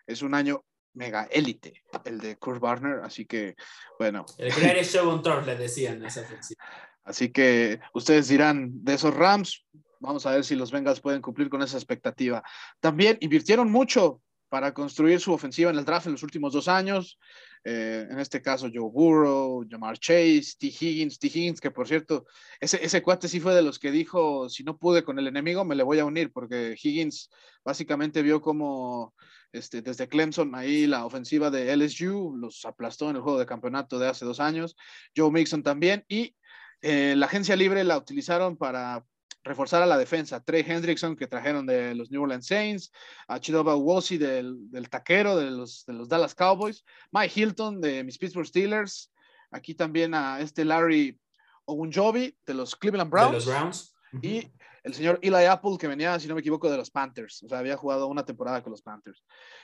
es 0.07 0.21
un 0.21 0.33
año 0.33 0.65
mega 0.93 1.27
élite, 1.31 1.83
el 2.05 2.19
de 2.19 2.37
Kurt 2.37 2.61
Warner, 2.61 3.01
así 3.03 3.25
que, 3.25 3.55
bueno. 3.97 4.25
El 4.37 4.51
greatest 4.51 4.93
show 4.95 5.07
on 5.07 5.21
turf, 5.21 5.45
le 5.45 5.55
decían 5.55 6.03
esa 6.03 6.21
ofensiva. 6.21 6.63
Así 7.03 7.31
que 7.31 7.79
ustedes 7.93 8.27
dirán, 8.27 8.83
de 8.83 8.95
esos 8.95 9.13
Rams, 9.13 9.65
vamos 9.99 10.25
a 10.25 10.31
ver 10.31 10.43
si 10.43 10.55
los 10.55 10.71
Bengals 10.71 11.01
pueden 11.01 11.21
cumplir 11.21 11.49
con 11.49 11.61
esa 11.61 11.77
expectativa. 11.77 12.43
También 12.79 13.17
invirtieron 13.21 13.71
mucho 13.71 14.21
para 14.49 14.73
construir 14.73 15.19
su 15.19 15.31
ofensiva 15.31 15.71
en 15.71 15.77
el 15.77 15.85
draft 15.85 16.07
en 16.07 16.13
los 16.13 16.23
últimos 16.23 16.53
dos 16.53 16.67
años. 16.67 17.19
Eh, 17.63 18.07
en 18.09 18.19
este 18.19 18.41
caso, 18.41 18.69
Joe 18.73 18.89
Burrow, 18.91 19.65
Jamar 19.69 19.97
Chase, 19.99 20.55
T. 20.57 20.67
Higgins, 20.67 21.19
T. 21.19 21.27
Higgins, 21.27 21.61
que 21.61 21.71
por 21.71 21.87
cierto, 21.87 22.25
ese, 22.59 22.83
ese 22.83 23.01
cuate 23.01 23.27
sí 23.27 23.39
fue 23.39 23.53
de 23.53 23.61
los 23.61 23.79
que 23.79 23.91
dijo, 23.91 24.49
si 24.49 24.63
no 24.63 24.77
pude 24.77 25.03
con 25.03 25.19
el 25.19 25.27
enemigo, 25.27 25.65
me 25.65 25.75
le 25.75 25.83
voy 25.83 25.99
a 25.99 26.05
unir, 26.05 26.31
porque 26.31 26.75
Higgins 26.81 27.29
básicamente 27.63 28.21
vio 28.21 28.41
como 28.41 29.13
este, 29.51 29.81
desde 29.81 30.07
Clemson 30.07 30.53
ahí 30.55 30.85
la 30.85 31.05
ofensiva 31.05 31.49
de 31.49 31.75
LSU 31.75 32.35
los 32.37 32.65
aplastó 32.65 33.09
en 33.09 33.17
el 33.17 33.21
juego 33.21 33.39
de 33.39 33.45
campeonato 33.45 33.97
de 33.99 34.07
hace 34.07 34.25
dos 34.25 34.39
años, 34.39 34.75
Joe 35.15 35.31
Mixon 35.31 35.63
también, 35.63 36.05
y 36.07 36.35
eh, 36.81 37.15
la 37.17 37.25
agencia 37.25 37.55
libre 37.55 37.83
la 37.83 37.97
utilizaron 37.97 38.57
para 38.57 39.03
reforzar 39.43 39.81
a 39.81 39.85
la 39.85 39.97
defensa. 39.97 40.43
Trey 40.43 40.63
Hendrickson, 40.67 41.15
que 41.15 41.27
trajeron 41.27 41.65
de 41.65 41.95
los 41.95 42.11
New 42.11 42.21
Orleans 42.21 42.45
Saints, 42.45 42.91
a 43.27 43.39
Chidoba 43.39 43.75
Wosi 43.75 44.17
del, 44.17 44.69
del, 44.69 44.89
taquero 44.89 45.35
de 45.35 45.51
los, 45.51 45.85
de 45.85 45.93
los 45.93 46.09
Dallas 46.09 46.35
Cowboys, 46.35 46.83
Mike 47.11 47.39
Hilton 47.39 47.81
de 47.81 48.03
mis 48.03 48.17
Pittsburgh 48.17 48.47
Steelers, 48.47 49.11
aquí 49.51 49.73
también 49.73 50.13
a 50.13 50.39
este 50.39 50.65
Larry 50.65 51.19
Ogunjobi 51.65 52.35
de 52.45 52.53
los 52.53 52.75
Cleveland 52.75 53.11
Browns. 53.11 53.31
De 53.31 53.37
los 53.37 53.45
Browns. 53.45 53.95
Y 54.21 54.51
el 54.83 54.93
señor 54.93 55.19
Eli 55.21 55.45
Apple, 55.45 55.77
que 55.79 55.87
venía, 55.87 56.19
si 56.19 56.27
no 56.27 56.35
me 56.35 56.41
equivoco, 56.41 56.69
de 56.69 56.77
los 56.77 56.89
Panthers. 56.89 57.43
O 57.43 57.49
sea, 57.49 57.59
había 57.59 57.77
jugado 57.77 58.07
una 58.07 58.25
temporada 58.25 58.61
con 58.63 58.71
los 58.71 58.81
Panthers. 58.81 59.23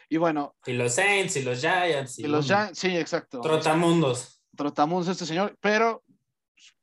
Y 0.09 0.17
bueno. 0.17 0.55
Y 0.65 0.73
los 0.73 0.93
Saints, 0.93 1.35
y 1.37 1.41
los 1.41 1.59
Giants. 1.59 2.19
Y, 2.19 2.27
los 2.27 2.45
Giants, 2.45 2.77
sí, 2.77 2.95
exacto. 2.95 3.41
Trotamundos. 3.41 4.41
Trotamundos 4.55 5.09
este 5.09 5.25
señor, 5.25 5.57
pero 5.59 6.03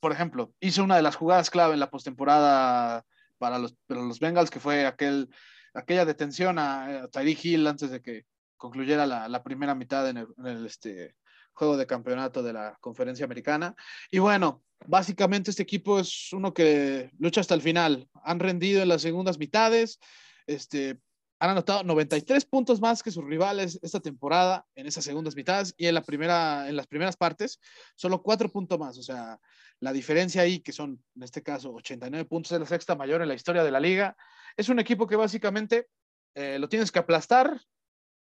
por 0.01 0.13
ejemplo, 0.13 0.53
hizo 0.61 0.85
una 0.85 0.97
de 0.97 1.03
las 1.03 1.17
jugadas 1.17 1.51
clave 1.51 1.75
en 1.75 1.81
la 1.81 1.91
postemporada 1.91 3.05
para 3.39 3.59
los, 3.59 3.75
para 3.87 4.03
los 4.03 4.21
Bengals, 4.21 4.51
que 4.51 4.61
fue 4.61 4.87
aquel, 4.87 5.29
aquella 5.75 6.05
detención 6.05 6.59
a, 6.59 7.03
a 7.05 7.09
Tyreek 7.09 7.45
Hill 7.45 7.67
antes 7.67 7.91
de 7.91 8.01
que 8.01 8.25
concluyera 8.57 9.07
la, 9.07 9.43
primera 9.43 9.75
mitad 9.75 10.09
en 10.09 10.19
el, 10.19 10.29
en 10.39 10.47
el 10.47 10.67
este, 10.67 11.17
juego 11.53 11.77
de 11.77 11.87
campeonato 11.87 12.43
de 12.43 12.53
la 12.53 12.77
conferencia 12.81 13.25
americana. 13.25 13.75
Y 14.11 14.19
bueno, 14.19 14.63
básicamente 14.87 15.51
este 15.51 15.63
equipo 15.65 15.99
es 15.99 16.33
uno 16.33 16.55
que 16.55 17.11
lucha 17.19 17.41
hasta 17.41 17.55
el 17.55 17.63
final. 17.63 18.09
Han 18.23 18.39
rendido 18.39 18.83
en 18.83 18.89
las 18.89 19.03
segundas 19.03 19.39
mitades, 19.39 19.99
este, 20.47 20.99
han 21.43 21.51
anotado 21.51 21.83
93 21.83 22.45
puntos 22.45 22.81
más 22.81 23.03
que 23.03 23.11
sus 23.11 23.25
rivales 23.25 23.77
esta 23.83 23.99
temporada 23.99 24.65
en 24.77 24.87
esas 24.87 25.03
segundas 25.03 25.35
mitades 25.35 25.75
y 25.77 25.89
en, 25.89 25.95
la 25.95 26.03
primera, 26.03 26.69
en 26.69 26.77
las 26.77 26.87
primeras 26.87 27.17
partes 27.17 27.59
solo 27.97 28.23
4 28.23 28.49
puntos 28.49 28.79
más. 28.79 28.97
O 28.97 29.03
sea, 29.03 29.41
la 29.81 29.93
diferencia 29.93 30.43
ahí, 30.43 30.61
que 30.61 30.71
son 30.71 31.03
en 31.17 31.23
este 31.25 31.43
caso 31.43 31.73
89 31.75 32.27
puntos, 32.27 32.53
es 32.53 32.61
la 32.61 32.67
sexta 32.67 32.95
mayor 32.95 33.23
en 33.23 33.29
la 33.29 33.35
historia 33.35 33.65
de 33.65 33.73
la 33.73 33.81
liga. 33.81 34.17
Es 34.57 34.69
un 34.69 34.79
equipo 34.79 35.09
que 35.09 35.17
básicamente 35.17 35.89
eh, 36.37 36.61
lo 36.61 36.69
tienes 36.69 36.93
que 36.93 37.01
aplastar 37.01 37.61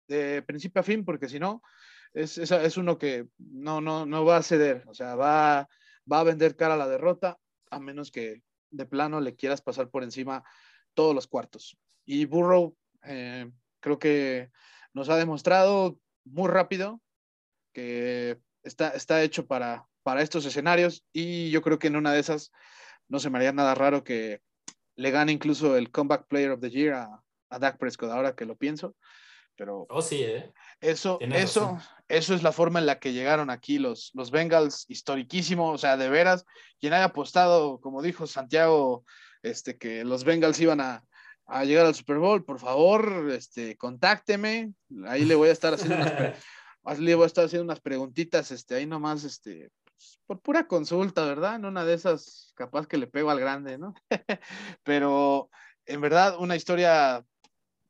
de 0.06 0.42
principio 0.42 0.78
a 0.78 0.84
fin, 0.84 1.04
porque 1.04 1.28
si 1.28 1.40
no, 1.40 1.64
es, 2.12 2.38
es, 2.38 2.52
es, 2.52 2.76
uno 2.76 2.96
que 2.96 3.26
no, 3.38 3.80
no, 3.80 4.06
no 4.06 4.24
va 4.24 4.36
a 4.36 4.42
ceder. 4.44 4.84
O 4.86 4.94
sea, 4.94 5.16
va, 5.16 5.68
va 6.10 6.20
a 6.20 6.24
vender 6.24 6.54
cara 6.54 6.74
a 6.74 6.78
la 6.78 6.86
derrota, 6.86 7.40
a 7.72 7.80
menos 7.80 8.12
que 8.12 8.44
de 8.70 8.86
plano 8.86 9.20
le 9.20 9.34
quieras 9.34 9.62
pasar 9.62 9.90
por 9.90 10.04
encima 10.04 10.44
todos 10.94 11.12
los 11.12 11.26
cuartos. 11.26 11.76
Y 12.04 12.24
Burrow 12.26 12.76
eh, 13.04 13.50
creo 13.80 13.98
que 13.98 14.50
nos 14.92 15.08
ha 15.08 15.16
demostrado 15.16 15.98
muy 16.24 16.48
rápido 16.48 17.00
que 17.72 18.38
está, 18.62 18.90
está 18.90 19.22
hecho 19.22 19.46
para, 19.46 19.86
para 20.02 20.22
estos 20.22 20.44
escenarios 20.44 21.04
y 21.12 21.50
yo 21.50 21.62
creo 21.62 21.78
que 21.78 21.86
en 21.88 21.96
una 21.96 22.12
de 22.12 22.20
esas 22.20 22.52
no 23.08 23.18
se 23.18 23.30
me 23.30 23.38
haría 23.38 23.52
nada 23.52 23.74
raro 23.74 24.04
que 24.04 24.40
le 24.96 25.10
gane 25.10 25.32
incluso 25.32 25.76
el 25.76 25.90
Comeback 25.90 26.26
Player 26.26 26.50
of 26.50 26.60
the 26.60 26.70
Year 26.70 26.94
a, 26.94 27.22
a 27.48 27.58
Dak 27.58 27.78
Prescott, 27.78 28.10
ahora 28.10 28.34
que 28.34 28.44
lo 28.44 28.56
pienso. 28.56 28.96
Pero 29.56 29.86
oh, 29.90 30.00
sí, 30.00 30.22
¿eh? 30.22 30.52
eso, 30.80 31.18
eso, 31.20 31.78
eso 32.08 32.34
es 32.34 32.42
la 32.42 32.52
forma 32.52 32.78
en 32.78 32.86
la 32.86 32.98
que 32.98 33.12
llegaron 33.12 33.50
aquí 33.50 33.78
los, 33.78 34.10
los 34.14 34.30
Bengals, 34.30 34.86
historiquísimo, 34.88 35.72
o 35.72 35.78
sea, 35.78 35.98
de 35.98 36.08
veras, 36.08 36.46
quien 36.78 36.94
haya 36.94 37.04
apostado, 37.04 37.78
como 37.80 38.00
dijo 38.00 38.26
Santiago, 38.26 39.04
este, 39.42 39.76
que 39.76 40.02
los 40.04 40.24
Bengals 40.24 40.60
iban 40.60 40.80
a, 40.80 41.04
a 41.50 41.64
llegar 41.64 41.84
al 41.84 41.94
Super 41.94 42.18
Bowl, 42.18 42.44
por 42.44 42.58
favor, 42.58 43.30
este, 43.32 43.76
contácteme. 43.76 44.72
Ahí 45.06 45.24
le 45.24 45.34
voy 45.34 45.48
a 45.48 45.52
estar 45.52 45.74
haciendo 45.74 45.96
unas, 45.96 46.38
le 47.00 47.14
voy 47.14 47.24
a 47.24 47.26
estar 47.26 47.44
haciendo 47.44 47.64
unas 47.64 47.80
preguntitas, 47.80 48.50
este, 48.52 48.76
ahí 48.76 48.86
nomás, 48.86 49.24
este, 49.24 49.70
pues, 49.84 50.20
por 50.26 50.40
pura 50.40 50.66
consulta, 50.68 51.24
¿verdad? 51.24 51.56
En 51.56 51.64
una 51.64 51.84
de 51.84 51.94
esas, 51.94 52.52
capaz 52.54 52.86
que 52.86 52.98
le 52.98 53.08
pego 53.08 53.30
al 53.30 53.40
grande, 53.40 53.78
¿no? 53.78 53.94
Pero 54.84 55.50
en 55.86 56.00
verdad, 56.00 56.36
una 56.38 56.54
historia, 56.54 57.24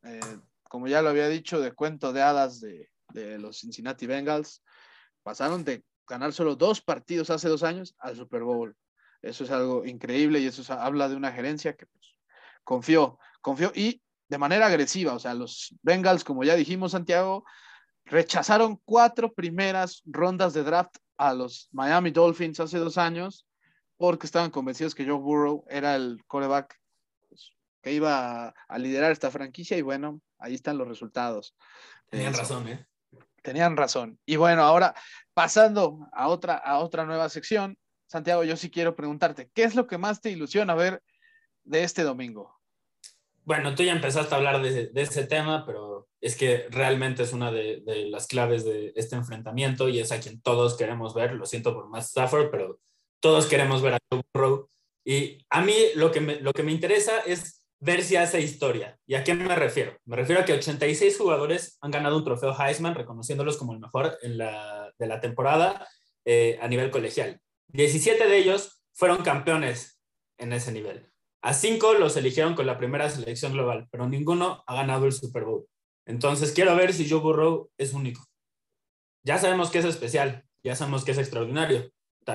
eh, 0.04 0.20
como 0.62 0.88
ya 0.88 1.02
lo 1.02 1.10
había 1.10 1.28
dicho, 1.28 1.60
de 1.60 1.72
cuento 1.72 2.14
de 2.14 2.22
hadas 2.22 2.60
de, 2.60 2.88
de 3.12 3.38
los 3.38 3.58
Cincinnati 3.58 4.06
Bengals. 4.06 4.62
Pasaron 5.22 5.64
de 5.64 5.84
ganar 6.06 6.32
solo 6.32 6.56
dos 6.56 6.80
partidos 6.80 7.28
hace 7.28 7.48
dos 7.48 7.62
años 7.62 7.94
al 7.98 8.16
Super 8.16 8.42
Bowl. 8.42 8.74
Eso 9.20 9.44
es 9.44 9.50
algo 9.50 9.84
increíble 9.84 10.40
y 10.40 10.46
eso 10.46 10.72
habla 10.72 11.10
de 11.10 11.16
una 11.16 11.30
gerencia 11.30 11.76
que 11.76 11.84
pues, 11.84 12.16
confió, 12.64 13.18
confió 13.40 13.72
y 13.74 14.02
de 14.28 14.38
manera 14.38 14.66
agresiva, 14.66 15.14
o 15.14 15.18
sea, 15.18 15.34
los 15.34 15.74
Bengals, 15.82 16.24
como 16.24 16.44
ya 16.44 16.54
dijimos, 16.54 16.92
Santiago, 16.92 17.44
rechazaron 18.04 18.80
cuatro 18.84 19.32
primeras 19.32 20.02
rondas 20.04 20.54
de 20.54 20.62
draft 20.62 20.96
a 21.16 21.34
los 21.34 21.68
Miami 21.72 22.10
Dolphins 22.10 22.60
hace 22.60 22.78
dos 22.78 22.96
años 22.96 23.46
porque 23.96 24.26
estaban 24.26 24.50
convencidos 24.50 24.94
que 24.94 25.04
Joe 25.04 25.18
Burrow 25.18 25.64
era 25.68 25.94
el 25.94 26.22
coreback 26.26 26.80
pues, 27.28 27.52
que 27.82 27.92
iba 27.92 28.46
a, 28.46 28.54
a, 28.68 28.78
liderar 28.78 29.12
esta 29.12 29.30
franquicia 29.30 29.76
y 29.76 29.82
bueno, 29.82 30.20
ahí 30.38 30.54
están 30.54 30.78
los 30.78 30.88
resultados. 30.88 31.54
Tenían 32.08 32.32
Eso. 32.32 32.40
razón, 32.40 32.68
¿eh? 32.68 32.86
Tenían 33.42 33.76
razón. 33.76 34.18
Y 34.24 34.36
bueno, 34.36 34.62
ahora 34.62 34.94
pasando 35.34 36.08
a 36.12 36.28
otra, 36.28 36.54
a 36.56 36.78
otra 36.78 37.04
nueva 37.04 37.28
sección, 37.28 37.76
Santiago, 38.06 38.44
yo 38.44 38.56
sí 38.56 38.70
quiero 38.70 38.96
preguntarte, 38.96 39.50
¿qué 39.54 39.64
es 39.64 39.74
lo 39.74 39.86
que 39.86 39.98
más 39.98 40.20
te 40.20 40.30
ilusiona 40.30 40.74
ver 40.74 41.02
de 41.64 41.84
este 41.84 42.02
domingo? 42.02 42.60
Bueno, 43.44 43.74
tú 43.74 43.82
ya 43.82 43.92
empezaste 43.92 44.34
a 44.34 44.38
hablar 44.38 44.62
de, 44.62 44.88
de 44.88 45.02
ese 45.02 45.26
tema, 45.26 45.64
pero 45.66 46.08
es 46.20 46.36
que 46.36 46.66
realmente 46.70 47.22
es 47.22 47.32
una 47.32 47.50
de, 47.50 47.82
las 48.10 48.26
claves 48.26 48.64
de 48.64 48.92
este 48.94 49.16
enfrentamiento 49.16 49.88
y 49.88 50.00
es 50.00 50.12
a 50.12 50.20
quien 50.20 50.40
todos 50.40 50.76
queremos 50.76 51.14
ver. 51.14 51.32
Lo 51.32 51.46
siento 51.46 51.74
por 51.74 51.88
Matt 51.88 52.04
Stafford, 52.04 52.50
pero 52.50 52.78
todos 53.20 53.46
queremos 53.46 53.80
ver 53.82 53.94
a 53.94 53.98
Joe 54.10 54.22
Burrow. 54.34 54.68
Y 55.04 55.38
a 55.48 55.62
mí 55.62 55.74
lo 55.94 56.12
que, 56.12 56.20
me, 56.20 56.40
lo 56.40 56.52
que 56.52 56.62
me 56.62 56.72
interesa 56.72 57.20
es 57.20 57.64
ver 57.80 58.02
si 58.02 58.16
hace 58.16 58.40
historia. 58.42 58.98
¿Y 59.06 59.14
a 59.14 59.24
qué 59.24 59.34
me 59.34 59.56
refiero? 59.56 59.96
Me 60.04 60.16
refiero 60.16 60.42
a 60.42 60.44
que 60.44 60.52
86 60.52 61.16
jugadores 61.16 61.78
han 61.80 61.90
ganado 61.90 62.18
un 62.18 62.24
trofeo 62.24 62.54
Heisman, 62.54 62.94
reconociéndolos 62.94 63.56
como 63.56 63.72
el 63.72 63.80
mejor 63.80 64.18
en 64.20 64.36
la, 64.36 64.92
de 64.98 65.06
la 65.06 65.20
temporada 65.20 65.88
eh, 66.26 66.58
a 66.60 66.68
nivel 66.68 66.90
colegial. 66.90 67.40
17 67.68 68.26
de 68.26 68.36
ellos 68.36 68.82
fueron 68.92 69.22
campeones 69.22 69.98
en 70.36 70.52
ese 70.52 70.70
nivel. 70.70 71.09
A 71.42 71.54
cinco 71.54 71.94
los 71.94 72.16
eligieron 72.16 72.54
con 72.54 72.66
la 72.66 72.78
primera 72.78 73.08
selección 73.08 73.52
global, 73.52 73.88
pero 73.90 74.08
ninguno 74.08 74.62
ha 74.66 74.74
ganado 74.74 75.06
el 75.06 75.12
Super 75.12 75.44
Bowl. 75.44 75.66
Entonces 76.06 76.52
quiero 76.52 76.76
ver 76.76 76.92
si 76.92 77.08
Joe 77.08 77.20
Burrow 77.20 77.70
es 77.78 77.92
único. 77.94 78.24
Ya 79.24 79.38
sabemos 79.38 79.70
que 79.70 79.78
es 79.78 79.84
especial, 79.84 80.44
ya 80.62 80.76
sabemos 80.76 81.04
que 81.04 81.12
es 81.12 81.18
extraordinario. 81.18 81.90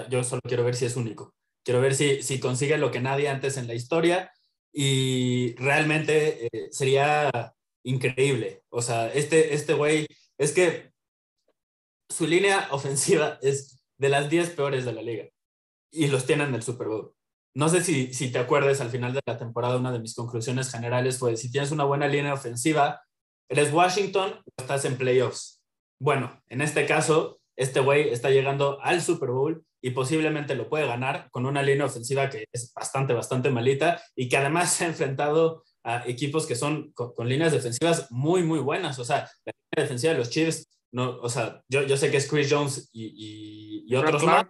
Yo 0.09 0.23
solo 0.23 0.41
quiero 0.43 0.63
ver 0.63 0.75
si 0.75 0.85
es 0.85 0.95
único. 0.95 1.33
Quiero 1.63 1.81
ver 1.81 1.95
si, 1.95 2.21
si 2.23 2.39
consigue 2.39 2.77
lo 2.77 2.91
que 2.91 2.99
nadie 2.99 3.29
antes 3.29 3.57
en 3.57 3.67
la 3.67 3.75
historia 3.75 4.31
y 4.71 5.55
realmente 5.55 6.47
eh, 6.47 6.69
sería 6.71 7.53
increíble. 7.83 8.63
O 8.69 8.81
sea, 8.81 9.11
este 9.13 9.53
este 9.53 9.73
güey 9.73 10.07
es 10.37 10.51
que 10.51 10.91
su 12.09 12.27
línea 12.27 12.67
ofensiva 12.71 13.39
es 13.41 13.83
de 13.97 14.09
las 14.09 14.29
10 14.29 14.49
peores 14.51 14.85
de 14.85 14.93
la 14.93 15.01
liga 15.01 15.29
y 15.91 16.07
los 16.07 16.25
tienen 16.25 16.49
en 16.49 16.55
el 16.55 16.63
Super 16.63 16.87
Bowl 16.87 17.15
no 17.55 17.69
sé 17.69 17.81
si, 17.81 18.13
si 18.13 18.31
te 18.31 18.37
acuerdas 18.37 18.81
al 18.81 18.89
final 18.89 19.13
de 19.13 19.21
la 19.25 19.37
temporada, 19.37 19.77
una 19.77 19.91
de 19.91 19.99
mis 19.99 20.13
conclusiones 20.13 20.69
generales 20.69 21.17
fue, 21.17 21.37
si 21.37 21.49
tienes 21.49 21.71
una 21.71 21.85
buena 21.85 22.07
línea 22.07 22.33
ofensiva, 22.33 23.01
eres 23.49 23.71
Washington 23.71 24.33
o 24.43 24.61
estás 24.61 24.83
en 24.85 24.97
playoffs. 24.97 25.61
Bueno, 25.99 26.41
en 26.49 26.61
este 26.61 26.85
caso, 26.85 27.39
este 27.57 27.79
güey 27.79 28.09
está 28.09 28.29
llegando 28.29 28.79
al 28.81 29.01
Super 29.01 29.29
Bowl 29.29 29.63
y 29.81 29.91
posiblemente 29.91 30.55
lo 30.55 30.67
puede 30.67 30.85
ganar 30.85 31.29
con 31.31 31.45
una 31.45 31.63
línea 31.63 31.85
ofensiva 31.85 32.29
que 32.29 32.45
es 32.51 32.73
bastante, 32.73 33.13
bastante 33.13 33.49
malita 33.49 34.01
y 34.15 34.27
que 34.27 34.37
además 34.37 34.73
se 34.73 34.83
ha 34.83 34.87
enfrentado 34.87 35.63
a 35.83 36.03
equipos 36.07 36.45
que 36.45 36.55
son 36.55 36.91
con, 36.91 37.13
con 37.13 37.29
líneas 37.29 37.53
defensivas 37.53 38.11
muy, 38.11 38.43
muy 38.43 38.59
buenas. 38.59 38.99
O 38.99 39.05
sea, 39.05 39.29
la 39.45 39.53
línea 39.53 39.87
defensiva 39.87 40.11
de 40.11 40.19
los 40.19 40.29
Chiefs, 40.29 40.67
no, 40.91 41.19
o 41.21 41.29
sea, 41.29 41.61
yo, 41.69 41.83
yo 41.83 41.95
sé 41.95 42.11
que 42.11 42.17
es 42.17 42.27
Chris 42.29 42.51
Jones 42.51 42.89
y, 42.91 43.05
y, 43.05 43.85
y 43.87 43.95
otros 43.95 44.23
más, 44.23 44.45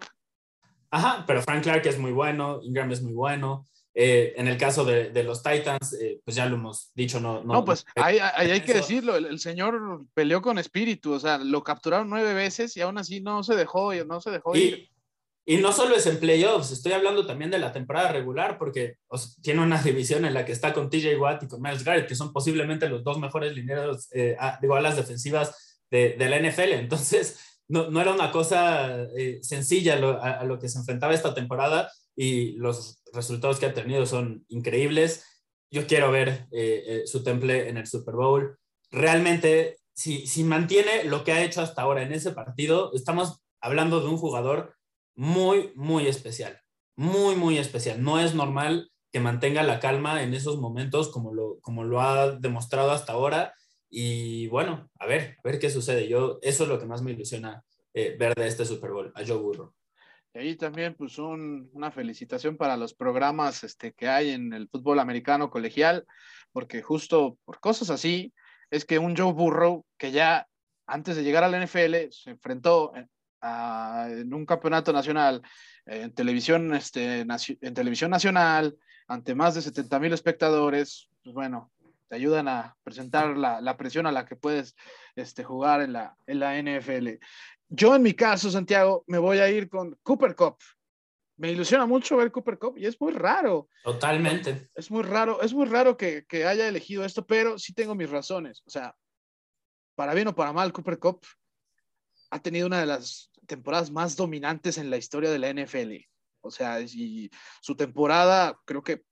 Ajá, 0.90 1.24
pero 1.28 1.42
Frank 1.42 1.64
Clark 1.64 1.86
es 1.86 2.00
muy 2.00 2.12
bueno, 2.12 2.60
Ingram 2.64 2.92
es 2.92 3.02
muy 3.02 3.14
bueno. 3.14 3.66
Eh, 3.98 4.34
en 4.36 4.50
el 4.50 4.58
caso 4.58 4.84
de, 4.84 5.24
los 5.24 5.42
Titans, 5.42 5.94
eh, 5.94 6.20
pues 6.26 6.36
ya 6.36 6.46
lo 6.48 6.58
hemos 6.58 6.92
dicho, 6.94 7.22
no. 7.22 7.42
No, 7.46 7.64
pues 7.64 7.86
hay, 7.96 8.20
hay, 8.20 8.60
que 8.60 8.74
decirlo, 8.74 9.16
el, 9.16 9.40
señor 9.40 10.06
peleó 10.14 10.42
con 10.42 10.58
espíritu, 10.58 11.14
o 11.14 11.20
sea, 11.20 11.38
lo 11.38 11.64
capturaron 11.64 12.10
nueve 12.10 12.34
veces 12.34 12.76
y 12.76 12.82
aún 12.82 12.98
así 12.98 13.22
no 13.22 13.42
se 13.42 13.56
dejó, 13.56 13.94
no 14.04 14.20
se 14.20 14.32
dejó 14.32 14.54
y, 14.54 14.60
ir. 14.60 14.90
Y 15.48 15.58
no 15.58 15.72
solo 15.72 15.96
es 15.96 16.08
en 16.08 16.20
playoffs, 16.20 16.72
estoy 16.72 16.92
hablando 16.92 17.26
también 17.26 17.52
de 17.52 17.60
la 17.60 17.72
temporada 17.72 18.12
regular, 18.12 18.58
porque 18.58 18.98
tiene 19.42 19.62
una 19.62 19.82
división 19.84 20.26
en 20.26 20.34
la 20.34 20.44
que 20.44 20.52
está 20.52 20.74
con 20.74 20.90
TJ 20.90 21.18
Watt 21.18 21.44
y 21.44 21.48
con 21.48 21.62
Miles 21.62 21.86
Garrett, 21.86 22.08
que 22.08 22.16
son 22.16 22.34
posiblemente 22.34 22.90
los 22.90 23.02
dos 23.02 23.18
mejores 23.18 23.56
lineros, 23.56 24.10
eh, 24.12 24.36
digo, 24.62 24.76
a 24.76 24.82
las 24.82 24.98
defensivas 24.98 25.80
de, 25.90 26.18
de, 26.18 26.30
la 26.30 26.40
NFL. 26.40 26.74
Entonces, 26.74 27.55
no, 27.68 27.90
no 27.90 28.02
era 28.02 28.14
una 28.14 28.32
cosa 28.32 29.04
eh, 29.18 29.40
sencilla 29.42 29.96
a, 29.96 30.44
lo 30.44 30.60
que 30.60 30.70
se 30.70 30.80
enfrentaba 30.80 31.14
esta 31.14 31.34
temporada 31.34 31.92
y 32.16 32.54
los 32.54 33.02
resultados 33.14 33.60
que 33.60 33.66
ha 33.66 33.74
tenido 33.74 34.06
son 34.06 34.46
increíbles. 34.50 35.26
Yo 35.72 35.88
quiero 35.88 36.12
ver 36.12 36.48
eh, 36.52 36.84
eh, 36.88 37.02
su 37.06 37.24
temple 37.24 37.70
en 37.70 37.78
el 37.78 37.88
Super 37.88 38.16
Bowl. 38.16 38.58
Realmente, 38.92 39.78
si, 39.94 40.28
si 40.28 40.44
mantiene 40.44 41.04
lo 41.06 41.24
que 41.24 41.34
ha 41.34 41.44
hecho 41.44 41.62
hasta 41.62 41.82
ahora 41.82 42.04
en 42.04 42.14
ese 42.14 42.32
partido, 42.32 42.92
estamos 42.94 43.42
hablando 43.60 44.00
de 44.00 44.08
un 44.08 44.18
jugador 44.18 44.76
muy, 45.16 45.72
muy 45.76 46.08
especial. 46.08 46.62
Muy, 46.96 47.36
muy 47.36 47.58
especial. 47.58 48.02
No 48.02 48.20
es 48.20 48.36
normal 48.36 48.92
que 49.12 49.20
mantenga 49.20 49.64
la 49.64 49.80
calma 49.80 50.24
en 50.24 50.34
esos 50.34 50.58
momentos 50.60 51.10
como 51.10 51.34
lo, 51.34 51.60
como 51.62 51.84
lo 51.84 52.02
ha 52.02 52.32
demostrado 52.32 52.92
hasta 52.92 53.14
ahora. 53.14 53.54
Y 53.98 54.48
bueno, 54.48 54.90
a 55.00 55.08
ver, 55.08 55.38
a 55.38 55.42
ver 55.42 55.58
qué 55.58 55.70
sucede. 55.70 56.10
Yo, 56.10 56.38
eso 56.42 56.64
es 56.64 56.70
lo 56.70 56.78
que 56.78 56.86
más 56.86 57.02
me 57.02 57.12
ilusiona 57.12 57.64
eh, 57.94 58.18
ver 58.20 58.36
de 58.36 58.46
este 58.46 58.66
Super 58.66 58.92
Bowl, 58.92 59.14
a 59.16 59.26
Joe 59.26 59.38
Burrow. 59.38 59.74
Y 60.34 60.40
ahí 60.40 60.56
también, 60.58 60.96
pues, 60.96 61.18
una 61.18 61.92
felicitación 61.92 62.58
para 62.58 62.76
los 62.76 62.94
programas 62.94 63.64
este, 63.64 63.94
que 63.94 64.10
hay 64.10 64.32
en 64.32 64.52
el 64.52 64.68
fútbol 64.68 65.00
americano 65.00 65.50
colegial, 65.50 66.06
porque 66.52 66.82
justo 66.82 67.38
por 67.46 67.62
cosas 67.62 67.90
así, 67.90 68.34
es 68.70 68.84
que 68.84 69.00
un 69.00 69.16
Joe 69.16 69.32
Burrow, 69.32 69.86
que 69.98 70.12
ya 70.12 70.46
antes 70.86 71.16
de 71.16 71.24
llegar 71.24 71.46
al 71.46 71.56
NFL, 71.56 72.12
se 72.12 72.32
enfrentó 72.32 72.92
en 72.96 74.34
un 74.34 74.46
campeonato 74.46 74.92
nacional, 74.92 75.42
en 75.86 76.14
televisión, 76.14 76.76
este, 76.76 77.22
en 77.22 77.74
televisión 77.74 78.12
nacional, 78.12 78.76
ante 79.08 79.36
más 79.36 79.56
de 79.56 79.62
70 79.62 80.00
mil 80.02 80.12
espectadores, 80.12 81.08
pues 81.24 81.34
bueno, 81.34 81.72
te 82.08 82.16
ayudan 82.16 82.48
a 82.48 82.76
presentar 82.84 83.36
la, 83.38 83.62
la, 83.62 83.78
presión 83.78 84.06
a 84.06 84.12
la 84.12 84.26
que 84.26 84.36
puedes 84.36 84.76
este, 85.16 85.44
jugar 85.44 85.82
en 85.82 85.94
la, 85.94 86.16
en 86.28 86.40
la 86.40 86.62
NFL. 86.62 87.20
Yo 87.70 87.96
en 87.96 88.04
mi 88.04 88.14
caso, 88.14 88.52
Santiago, 88.52 89.04
me 89.08 89.18
voy 89.18 89.40
a 89.40 89.50
ir 89.50 89.70
con 89.70 89.98
Cooper 90.04 90.36
Cup. 90.36 90.58
Me 91.38 91.52
ilusiona 91.52 91.86
mucho 91.86 92.18
ver 92.18 92.32
Cooper 92.32 92.58
Cup 92.58 92.78
y 92.78 92.86
es 92.86 93.00
muy 93.02 93.12
raro. 93.12 93.68
Totalmente. 93.84 94.70
Es 94.76 94.90
muy 94.90 95.04
raro, 95.04 95.42
es 95.42 95.54
muy 95.54 95.66
raro 95.66 95.98
que, 95.98 96.26
que 96.26 96.46
haya 96.46 96.68
elegido 96.68 97.04
esto, 97.04 97.26
pero 97.26 97.60
sí 97.60 97.74
tengo 97.74 97.96
mis 97.96 98.10
razones. 98.10 98.64
O 98.66 98.70
sea, 98.70 98.96
para 99.96 100.14
bien 100.14 100.28
o 100.28 100.36
para 100.36 100.54
mal, 100.54 100.72
Cooper 100.72 101.00
Cup 101.00 101.26
ha 102.30 102.40
tenido 102.40 102.68
una 102.68 102.80
de 102.80 102.86
las 102.86 103.32
temporadas 103.48 103.92
más 103.92 104.16
dominantes 104.16 104.78
en 104.78 104.90
la 104.90 104.98
historia 104.98 105.30
de 105.30 105.40
la 105.40 105.50
NFL. 105.50 105.96
O 106.42 106.52
sea, 106.52 106.80
y 106.80 107.30
su 107.62 107.76
temporada, 107.76 108.60
creo 108.66 108.84
que, 108.84 109.04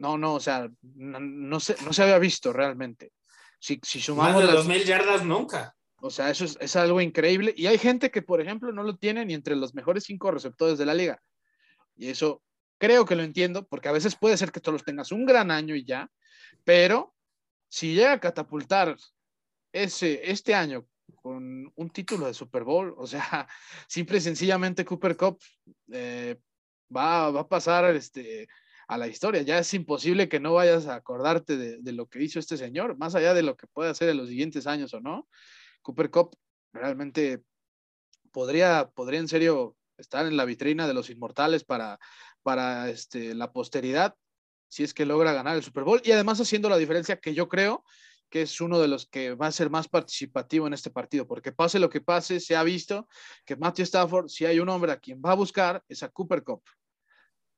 no, 0.00 0.16
no, 0.16 0.34
o 0.34 0.40
sea, 0.40 0.66
no, 0.82 1.20
no, 1.20 1.60
se, 1.60 1.76
no 1.84 1.92
se 1.92 2.02
había 2.02 2.18
visto 2.18 2.54
realmente. 2.54 3.12
Si, 3.58 3.78
si 3.82 4.00
sumamos. 4.00 4.42
Más 4.42 4.66
de 4.66 4.74
2.000 4.74 4.84
yardas 4.84 5.24
nunca. 5.26 5.76
O 5.96 6.08
sea, 6.08 6.30
eso 6.30 6.46
es, 6.46 6.76
algo 6.76 7.02
increíble. 7.02 7.52
Y 7.54 7.66
hay 7.66 7.76
gente 7.76 8.10
que, 8.10 8.22
por 8.22 8.40
ejemplo, 8.40 8.72
no 8.72 8.82
lo 8.82 8.96
tiene 8.96 9.26
ni 9.26 9.34
entre 9.34 9.56
los 9.56 9.74
mejores 9.74 10.04
cinco 10.04 10.30
receptores 10.30 10.78
de 10.78 10.86
la 10.86 10.94
liga. 10.94 11.22
Y 11.96 12.08
eso 12.08 12.42
creo 12.78 13.04
que 13.04 13.14
lo 13.14 13.22
entiendo, 13.22 13.66
porque 13.66 13.90
a 13.90 13.92
veces 13.92 14.16
puede 14.16 14.38
ser 14.38 14.52
que 14.52 14.60
tú 14.60 14.72
los 14.72 14.84
tengas 14.84 15.12
un 15.12 15.26
gran 15.26 15.50
año 15.50 15.74
y 15.74 15.84
ya, 15.84 16.10
pero 16.64 17.14
si 17.68 17.94
llega 17.94 18.12
a 18.12 18.20
catapultar 18.20 18.96
ese, 19.70 20.30
este 20.30 20.54
año 20.54 20.86
con 21.16 21.70
un 21.74 21.90
título 21.90 22.26
de 22.26 22.32
Super 22.32 22.64
Bowl, 22.64 22.94
o 22.96 23.06
sea, 23.06 23.46
simple 23.86 24.16
y 24.16 24.22
sencillamente 24.22 24.86
Cooper 24.86 25.14
Cup 25.14 25.38
eh, 25.92 26.40
va, 26.96 27.26
a 27.26 27.46
pasar 27.46 27.94
este, 27.94 28.48
a 28.90 28.98
la 28.98 29.06
historia. 29.06 29.42
Ya 29.42 29.58
es 29.60 29.72
imposible 29.72 30.28
que 30.28 30.40
no 30.40 30.54
vayas 30.54 30.88
a 30.88 30.96
acordarte 30.96 31.56
de, 31.56 31.78
de, 31.78 31.92
lo 31.92 32.08
que 32.08 32.20
hizo 32.20 32.40
este 32.40 32.56
señor, 32.56 32.98
más 32.98 33.14
allá 33.14 33.34
de 33.34 33.42
lo 33.42 33.56
que 33.56 33.68
puede 33.68 33.88
hacer 33.88 34.08
en 34.08 34.16
los 34.16 34.28
siguientes 34.28 34.66
años 34.66 34.92
o 34.94 35.00
no. 35.00 35.28
Cooper 35.80 36.10
Cup 36.10 36.36
realmente 36.72 37.40
podría, 38.32 38.90
podría 38.92 39.20
en 39.20 39.28
serio 39.28 39.76
estar 39.96 40.26
en 40.26 40.36
la 40.36 40.44
vitrina 40.44 40.88
de 40.88 40.94
los 40.94 41.08
inmortales 41.08 41.62
para, 41.62 42.00
para 42.42 42.90
este, 42.90 43.32
la 43.36 43.52
posteridad, 43.52 44.16
si 44.68 44.82
es 44.82 44.92
que 44.92 45.06
logra 45.06 45.32
ganar 45.34 45.54
el 45.54 45.62
Super 45.62 45.84
Bowl 45.84 46.02
y 46.02 46.10
además 46.10 46.40
haciendo 46.40 46.68
la 46.68 46.76
diferencia 46.76 47.20
que 47.20 47.32
yo 47.32 47.48
creo 47.48 47.84
que 48.28 48.42
es 48.42 48.60
uno 48.60 48.80
de 48.80 48.88
los 48.88 49.06
que 49.06 49.34
va 49.34 49.46
a 49.46 49.52
ser 49.52 49.70
más 49.70 49.88
participativo 49.88 50.66
en 50.66 50.74
este 50.74 50.90
partido, 50.90 51.28
porque 51.28 51.52
pase 51.52 51.78
lo 51.78 51.90
que 51.90 52.00
pase, 52.00 52.40
se 52.40 52.56
ha 52.56 52.64
visto 52.64 53.06
que 53.44 53.54
Matthew 53.54 53.84
Stafford, 53.84 54.28
si 54.28 54.46
hay 54.46 54.58
un 54.58 54.68
hombre 54.68 54.90
a 54.90 54.98
quien 54.98 55.22
va 55.24 55.30
a 55.32 55.36
buscar, 55.36 55.84
es 55.88 56.02
a 56.02 56.08
Cooper 56.08 56.42
Cup. 56.42 56.62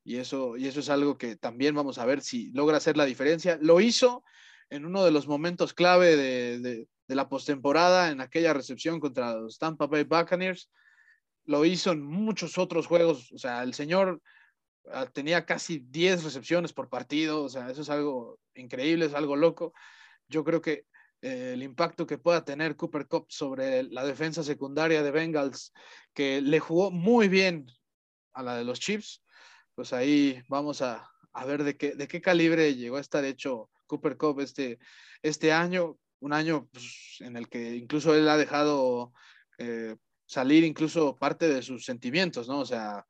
Y 0.05 0.17
eso, 0.17 0.57
y 0.57 0.67
eso 0.67 0.81
es 0.81 0.88
algo 0.88 1.17
que 1.17 1.37
también 1.37 1.75
vamos 1.75 1.99
a 1.99 2.05
ver 2.05 2.21
si 2.23 2.51
logra 2.53 2.79
hacer 2.79 2.97
la 2.97 3.05
diferencia. 3.05 3.59
Lo 3.61 3.81
hizo 3.81 4.25
en 4.71 4.85
uno 4.85 5.05
de 5.05 5.11
los 5.11 5.29
momentos 5.29 5.75
clave 5.75 6.17
de, 6.17 6.87
de 7.12 7.15
la 7.15 7.29
postemporada 7.29 8.11
en 8.11 8.21
aquella 8.21 8.53
recepción 8.53 9.01
contra 9.01 9.35
los 9.35 9.59
Tampa 9.59 9.87
Bay 9.87 10.05
Buccaneers. 10.05 10.71
Lo 11.45 11.65
hizo 11.65 11.93
en 11.93 12.03
muchos 12.03 12.59
otros 12.59 12.87
juegos. 12.87 13.31
O 13.33 13.38
sea, 13.38 13.62
el 13.62 13.75
señor 13.75 14.21
ah, 14.91 15.07
tenía 15.07 15.45
casi 15.45 15.79
10 15.79 16.25
recepciones 16.25 16.73
por 16.73 16.88
partido. 16.88 17.45
O 17.45 17.49
sea, 17.49 17.69
eso 17.71 17.83
es 17.83 17.91
algo 17.91 18.38
increíble, 18.55 19.07
es 19.07 19.15
algo 19.15 19.37
loco. 19.37 19.73
Yo 20.29 20.45
creo 20.45 20.61
que 20.61 20.87
eh, 21.21 21.53
el 21.55 21.62
impacto 21.62 22.07
que 22.07 22.19
pueda 22.19 22.45
tener 22.45 22.77
Cooper 22.77 23.07
Cup 23.07 23.27
sobre 23.29 23.85
la 23.85 24.05
defensa 24.05 24.43
secundaria 24.43 25.03
de 25.03 25.11
Bengals, 25.11 25.73
que 26.15 26.41
le 26.41 26.61
jugó 26.61 26.91
muy 26.91 27.29
bien 27.29 27.67
a 28.33 28.43
la 28.43 28.57
de 28.57 28.65
los 28.65 28.81
Chiefs, 28.81 29.23
pues 29.75 29.93
ahí 29.93 30.43
vamos 30.49 30.83
a, 30.83 31.11
a 31.33 31.45
ver 31.45 31.65
de 31.65 31.77
qué, 31.77 31.95
de 31.95 32.09
qué 32.09 32.21
calibre 32.21 32.75
llegó 32.75 32.97
a 32.97 33.01
estar 33.01 33.25
hecho 33.25 33.71
Cooper 33.87 34.17
Cup 34.17 34.41
este, 34.41 34.79
este 35.23 35.53
año 35.53 35.99
un 36.23 36.33
año 36.33 36.69
pues, 36.73 37.17
en 37.21 37.37
el 37.37 37.49
que 37.49 37.77
incluso 37.77 38.15
él 38.15 38.29
ha 38.29 38.37
dejado 38.37 39.13
eh, 39.59 39.97
salir 40.25 40.65
incluso 40.65 41.19
parte 41.19 41.49
de 41.49 41.63
sus 41.63 41.85
sentimientos, 41.85 42.49
¿no? 42.49 42.61
O 42.61 42.65
sea, 42.65 43.05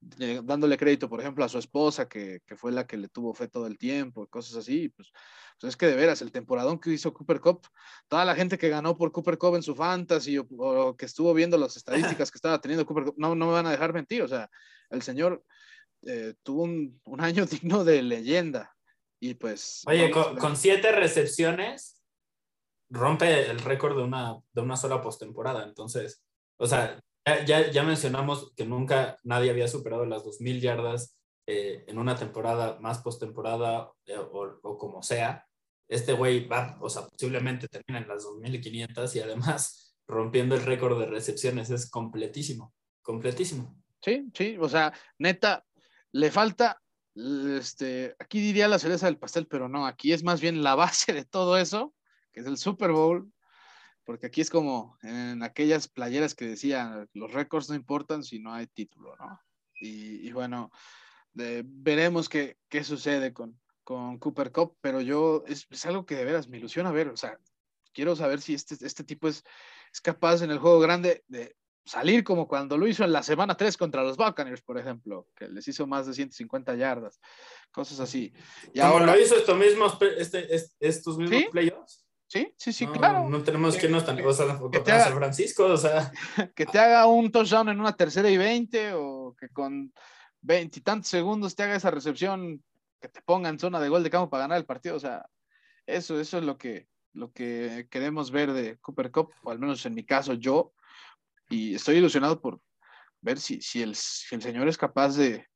dándole 0.00 0.78
crédito, 0.78 1.08
por 1.08 1.20
ejemplo, 1.20 1.44
a 1.44 1.48
su 1.48 1.58
esposa, 1.58 2.08
que, 2.08 2.40
fue 2.56 2.72
la 2.72 2.86
que 2.86 2.96
le 2.96 3.08
tuvo 3.08 3.34
fe 3.34 3.48
todo 3.48 3.66
el 3.66 3.78
tiempo, 3.78 4.26
cosas 4.28 4.56
así, 4.56 4.88
pues, 4.90 5.10
pues, 5.58 5.70
es 5.70 5.76
que 5.76 5.86
de 5.86 5.94
veras, 5.94 6.22
el 6.22 6.32
temporadón 6.32 6.78
que 6.78 6.90
hizo 6.90 7.12
Cooper 7.12 7.40
Cup, 7.40 7.66
toda 8.08 8.24
la 8.24 8.34
gente 8.34 8.56
que 8.58 8.68
ganó 8.68 8.96
por 8.96 9.12
Cooper 9.12 9.38
Cup 9.38 9.56
en 9.56 9.62
su 9.62 9.74
fantasy 9.74 10.38
o, 10.38 10.96
que 10.96 11.06
estuvo 11.06 11.34
viendo 11.34 11.58
las 11.58 11.76
estadísticas 11.76 12.30
que 12.32 12.36
estaba 12.36 12.60
teniendo 12.60 12.86
Cooper 12.86 13.04
Cup, 13.04 13.14
no, 13.18 13.34
no 13.34 13.46
me 13.46 13.52
van 13.52 13.66
a 13.66 13.70
dejar 13.70 13.92
mentir, 13.92 14.22
o 14.22 14.28
sea, 14.28 14.50
el 14.90 15.02
señor 15.02 15.44
eh, 16.06 16.34
tuvo 16.42 16.62
un, 16.64 17.00
año 17.18 17.46
digno 17.46 17.84
de 17.84 18.02
leyenda. 18.02 18.76
Y 19.20 19.34
pues. 19.34 19.82
Oye, 19.86 20.10
con 20.10 20.56
siete 20.56 20.92
recepciones, 20.92 22.00
rompe 22.90 23.48
el 23.48 23.60
récord 23.60 23.96
de 23.96 24.02
una, 24.02 24.36
de 24.52 24.60
una 24.60 24.76
sola 24.76 25.00
postemporada. 25.00 25.64
Entonces, 25.64 26.22
o 26.58 26.66
sea, 26.66 27.00
ya, 27.46 27.70
ya, 27.70 27.82
mencionamos 27.82 28.52
que 28.56 28.66
nunca 28.66 29.16
nadie 29.22 29.50
había 29.50 29.68
superado 29.68 30.04
las 30.04 30.24
2.000 30.24 30.60
yardas 30.60 31.16
eh, 31.46 31.84
en 31.86 31.98
una 31.98 32.16
temporada 32.16 32.78
más 32.80 32.98
postemporada 32.98 33.92
eh, 34.06 34.16
o, 34.16 34.58
o, 34.62 34.78
como 34.78 35.02
sea. 35.02 35.46
Este 35.88 36.12
güey 36.12 36.46
va, 36.46 36.78
o 36.80 36.88
sea, 36.88 37.06
posiblemente 37.06 37.68
termina 37.68 38.00
en 38.00 38.08
las 38.08 38.24
2.500 38.24 39.16
y 39.16 39.20
además 39.20 39.96
rompiendo 40.06 40.56
el 40.56 40.62
récord 40.62 40.98
de 40.98 41.06
recepciones. 41.06 41.70
Es 41.70 41.88
completísimo, 41.88 42.74
completísimo. 43.02 43.76
Sí, 44.02 44.30
sí, 44.34 44.56
o 44.58 44.68
sea, 44.68 44.92
neta, 45.18 45.64
le 46.12 46.30
falta, 46.30 46.80
este, 47.14 48.14
aquí 48.18 48.40
diría 48.40 48.68
la 48.68 48.78
cereza 48.78 49.06
del 49.06 49.18
pastel, 49.18 49.46
pero 49.46 49.68
no, 49.68 49.86
aquí 49.86 50.12
es 50.12 50.22
más 50.22 50.40
bien 50.40 50.62
la 50.62 50.74
base 50.76 51.12
de 51.12 51.24
todo 51.24 51.56
eso 51.56 51.94
que 52.32 52.40
es 52.40 52.46
el 52.46 52.58
Super 52.58 52.92
Bowl, 52.92 53.32
porque 54.04 54.26
aquí 54.26 54.40
es 54.40 54.50
como 54.50 54.98
en 55.02 55.42
aquellas 55.42 55.88
playeras 55.88 56.34
que 56.34 56.46
decían, 56.46 57.08
los 57.12 57.32
récords 57.32 57.68
no 57.68 57.74
importan 57.74 58.24
si 58.24 58.38
no 58.38 58.52
hay 58.52 58.66
título, 58.66 59.14
¿no? 59.16 59.40
Y, 59.82 60.30
bueno, 60.32 60.70
veremos 61.32 62.28
qué, 62.28 62.58
qué 62.68 62.84
sucede 62.84 63.32
con, 63.32 63.58
con 63.82 64.18
Cooper 64.18 64.52
Cup, 64.52 64.76
pero 64.82 65.00
yo 65.00 65.42
es, 65.46 65.66
es, 65.70 65.86
algo 65.86 66.04
que 66.04 66.16
de 66.16 66.26
veras 66.26 66.48
me 66.48 66.58
ilusiona 66.58 66.92
ver, 66.92 67.08
o 67.08 67.16
sea, 67.16 67.38
quiero 67.94 68.14
saber 68.14 68.42
si 68.42 68.52
este, 68.52 68.76
este 68.84 69.04
tipo 69.04 69.26
es, 69.26 69.42
es 69.90 70.00
capaz 70.02 70.42
en 70.42 70.50
el 70.50 70.58
juego 70.58 70.80
grande 70.80 71.24
de 71.28 71.56
salir 71.84 72.24
como 72.24 72.46
cuando 72.46 72.76
lo 72.76 72.86
hizo 72.86 73.04
en 73.04 73.12
la 73.12 73.22
semana 73.22 73.56
3 73.56 73.76
contra 73.76 74.02
los 74.02 74.16
Buccaneers, 74.16 74.62
por 74.62 74.78
ejemplo, 74.78 75.28
que 75.34 75.48
les 75.48 75.66
hizo 75.68 75.86
más 75.86 76.06
de 76.06 76.14
150 76.14 76.74
yardas, 76.76 77.20
cosas 77.72 78.00
así. 78.00 78.32
Y 78.72 78.80
ahora 78.80 79.06
lo 79.06 79.20
hizo 79.20 79.36
estos 79.36 79.56
mismos, 79.56 79.98
este, 80.16 80.46
estos 80.80 81.18
mismos 81.18 81.44
playoffs. 81.50 82.06
Sí, 82.30 82.54
sí, 82.56 82.72
sí, 82.72 82.86
claro. 82.86 83.28
No 83.28 83.42
tenemos 83.42 83.76
que 83.76 83.86
irnos 83.86 84.06
tan 84.06 84.16
San 84.16 85.16
Francisco, 85.16 85.64
o 85.64 85.76
sea. 85.76 86.12
Que 86.54 86.64
te 86.64 86.78
haga 86.78 87.06
un 87.06 87.32
touchdown 87.32 87.70
en 87.70 87.80
una 87.80 87.96
tercera 87.96 88.30
y 88.30 88.36
veinte, 88.36 88.92
o 88.94 89.34
que 89.36 89.48
con 89.48 89.92
veintitantos 90.40 91.10
segundos 91.10 91.56
te 91.56 91.64
haga 91.64 91.74
esa 91.74 91.90
recepción 91.90 92.62
que 93.00 93.08
te 93.08 93.20
pongan 93.22 93.58
zona 93.58 93.80
de 93.80 93.88
gol 93.88 94.04
de 94.04 94.10
campo 94.10 94.30
para 94.30 94.44
ganar 94.44 94.58
el 94.58 94.64
partido. 94.64 94.94
O 94.94 95.00
sea, 95.00 95.26
eso, 95.86 96.20
eso 96.20 96.38
es 96.38 96.44
lo 96.44 96.56
que, 96.56 96.86
lo 97.14 97.32
que 97.32 97.88
queremos 97.90 98.30
ver 98.30 98.52
de 98.52 98.78
Cooper 98.78 99.10
Cup, 99.10 99.32
o 99.42 99.50
al 99.50 99.58
menos 99.58 99.84
en 99.84 99.94
mi 99.94 100.04
caso 100.04 100.34
yo, 100.34 100.72
y 101.50 101.74
estoy 101.74 101.96
ilusionado 101.96 102.40
por 102.40 102.60
ver 103.20 103.38
si, 103.38 103.60
si, 103.60 103.82
el, 103.82 103.94
si 103.94 104.34
el 104.34 104.40
señor 104.40 104.68
es 104.68 104.78
capaz 104.78 105.16
de, 105.16 105.46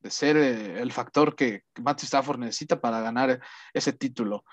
de 0.00 0.10
ser 0.10 0.36
eh, 0.36 0.80
el 0.80 0.90
factor 0.90 1.36
que, 1.36 1.62
Matthew 1.80 2.06
Stafford 2.06 2.38
necesita 2.38 2.80
para 2.80 3.00
ganar 3.00 3.40
ese 3.72 3.92
título. 3.92 4.44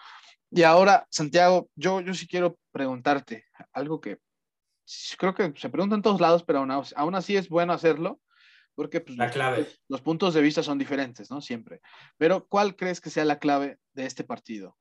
Y 0.51 0.63
ahora, 0.63 1.07
Santiago, 1.09 1.69
yo, 1.75 2.01
yo 2.01 2.13
sí 2.13 2.27
quiero 2.27 2.57
preguntarte 2.71 3.45
algo 3.71 4.01
que 4.01 4.19
creo 5.17 5.33
que 5.33 5.53
se 5.55 5.69
pregunta 5.69 5.95
en 5.95 6.01
todos 6.01 6.19
lados, 6.19 6.43
pero 6.43 6.59
aún, 6.59 6.71
aún 6.71 7.15
así 7.15 7.37
es 7.37 7.47
bueno 7.47 7.71
hacerlo, 7.71 8.19
porque 8.75 8.99
pues, 8.99 9.17
la 9.17 9.31
clave. 9.31 9.67
los 9.87 10.01
puntos 10.01 10.33
de 10.33 10.41
vista 10.41 10.61
son 10.61 10.77
diferentes, 10.77 11.31
¿no? 11.31 11.39
Siempre. 11.39 11.79
Pero, 12.17 12.45
¿cuál 12.47 12.75
crees 12.75 12.99
que 12.99 13.09
sea 13.09 13.23
la 13.23 13.39
clave 13.39 13.79
de 13.93 14.05
este 14.05 14.25
partido? 14.25 14.77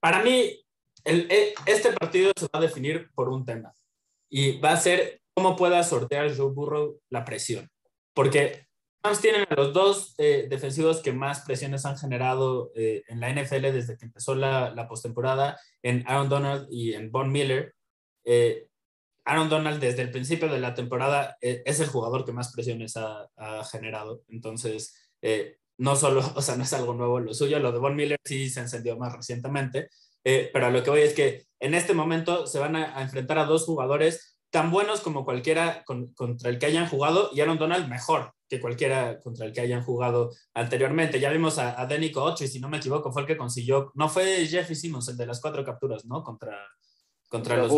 Para 0.00 0.22
mí, 0.22 0.64
el, 1.04 1.30
e, 1.30 1.54
este 1.66 1.92
partido 1.92 2.32
se 2.34 2.46
va 2.46 2.58
a 2.58 2.62
definir 2.62 3.10
por 3.14 3.28
un 3.28 3.44
tema 3.44 3.74
y 4.30 4.58
va 4.58 4.72
a 4.72 4.76
ser 4.76 5.20
cómo 5.34 5.56
pueda 5.56 5.82
sortear 5.82 6.34
Joe 6.36 6.52
Burrow 6.52 7.00
la 7.10 7.24
presión. 7.24 7.68
Porque 8.14 8.66
Rams 9.02 9.20
tienen 9.20 9.46
a 9.48 9.54
los 9.54 9.72
dos 9.74 10.14
eh, 10.18 10.46
defensivos 10.48 11.02
que 11.02 11.12
más 11.12 11.40
presiones 11.40 11.84
han 11.84 11.98
generado 11.98 12.72
eh, 12.74 13.02
en 13.08 13.20
la 13.20 13.30
NFL 13.30 13.72
desde 13.72 13.98
que 13.98 14.06
empezó 14.06 14.34
la, 14.34 14.70
la 14.74 14.88
postemporada, 14.88 15.60
en 15.82 16.04
Aaron 16.06 16.28
Donald 16.28 16.68
y 16.70 16.94
en 16.94 17.10
Von 17.10 17.30
Miller. 17.30 17.74
Eh, 18.24 18.66
Aaron 19.26 19.50
Donald 19.50 19.80
desde 19.80 20.02
el 20.02 20.10
principio 20.10 20.48
de 20.48 20.60
la 20.60 20.74
temporada 20.74 21.36
es 21.40 21.80
el 21.80 21.86
jugador 21.86 22.24
que 22.24 22.32
más 22.32 22.52
presiones 22.52 22.96
ha, 22.96 23.28
ha 23.36 23.64
generado. 23.64 24.22
Entonces, 24.28 24.94
no 25.78 25.96
solo, 25.96 26.20
o 26.36 26.42
sea, 26.42 26.56
no 26.56 26.62
es 26.62 26.72
algo 26.72 26.94
nuevo 26.94 27.20
lo 27.20 27.34
suyo, 27.34 27.58
lo 27.58 27.72
de 27.72 27.78
Von 27.78 27.96
Miller 27.96 28.18
sí 28.24 28.48
se 28.50 28.60
encendió 28.60 28.96
más 28.96 29.14
recientemente, 29.14 29.88
eh, 30.24 30.50
pero 30.52 30.66
a 30.66 30.70
lo 30.70 30.82
que 30.82 30.90
voy 30.90 31.00
es 31.02 31.14
que 31.14 31.46
en 31.60 31.74
este 31.74 31.94
momento 31.94 32.46
se 32.46 32.58
van 32.58 32.76
a, 32.76 32.98
a 32.98 33.02
enfrentar 33.02 33.38
a 33.38 33.44
dos 33.44 33.64
jugadores 33.64 34.34
tan 34.50 34.70
buenos 34.70 35.00
como 35.00 35.24
cualquiera 35.24 35.82
con, 35.84 36.14
contra 36.14 36.48
el 36.48 36.58
que 36.58 36.66
hayan 36.66 36.88
jugado 36.88 37.30
y 37.32 37.40
Aaron 37.40 37.58
Donald 37.58 37.88
mejor 37.88 38.32
que 38.48 38.60
cualquiera 38.60 39.18
contra 39.20 39.46
el 39.46 39.52
que 39.52 39.60
hayan 39.60 39.82
jugado 39.82 40.30
anteriormente. 40.54 41.18
Ya 41.18 41.30
vimos 41.30 41.58
a, 41.58 41.80
a 41.80 41.86
Denico 41.86 42.22
Ocho 42.22 42.44
y 42.44 42.48
si 42.48 42.60
no 42.60 42.68
me 42.68 42.76
equivoco 42.76 43.10
fue 43.10 43.22
el 43.22 43.28
que 43.28 43.36
consiguió, 43.36 43.90
no 43.94 44.08
fue 44.08 44.46
Jeffy 44.46 44.74
Simmons 44.74 45.08
el 45.08 45.16
de 45.16 45.26
las 45.26 45.40
cuatro 45.40 45.64
capturas, 45.64 46.04
¿no? 46.04 46.22
Contra, 46.22 46.56
contra 47.28 47.56
los. 47.56 47.72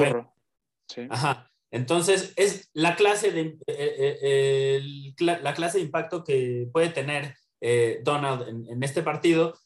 Sí. 0.89 1.07
Ajá. 1.09 1.51
Entonces, 1.71 2.33
es 2.37 2.71
la 2.75 2.95
clase 2.95 3.33
de, 3.33 3.59
eh, 3.67 4.19
eh, 4.23 4.77
el, 4.77 5.15
la 5.19 5.55
clase 5.55 5.79
de 5.79 5.85
impacto 5.85 6.23
que 6.23 6.69
puede 6.73 6.91
tener 6.91 7.35
eh, 7.61 8.01
Donald 8.05 8.49
en, 8.49 8.69
en, 8.69 8.83
este 8.83 9.03
partido, 9.03 9.59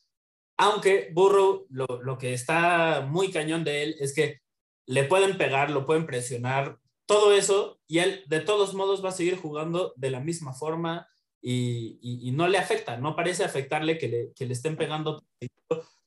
aunque 0.61 1.09
Burrow, 1.15 1.67
lo, 1.71 1.87
lo, 2.03 2.19
que 2.19 2.35
está 2.35 3.07
muy 3.09 3.31
cañón 3.31 3.65
de 3.65 3.83
él 3.83 3.97
es 3.99 4.15
que 4.15 4.43
le 4.87 5.05
pueden 5.05 5.39
pegar, 5.39 5.71
lo 5.71 5.87
pueden 5.87 6.05
presionar, 6.05 6.79
todo 7.07 7.33
eso, 7.33 7.81
y 7.89 8.01
él 8.01 8.25
de 8.27 8.41
todos 8.41 8.75
modos 8.75 9.03
va 9.03 9.09
a 9.09 9.13
seguir 9.13 9.39
jugando 9.39 9.95
de 9.97 10.11
la 10.11 10.21
misma 10.21 10.53
forma 10.53 11.09
y, 11.41 11.99
y, 12.03 12.31
no 12.33 12.47
le 12.47 12.59
afecta, 12.59 12.99
no 12.99 13.17
parece 13.17 13.43
afectarle 13.43 13.97
que 13.97 14.09
le, 14.09 14.33
que 14.35 14.45
le 14.45 14.53
estén 14.53 14.77
pegando. 14.77 15.25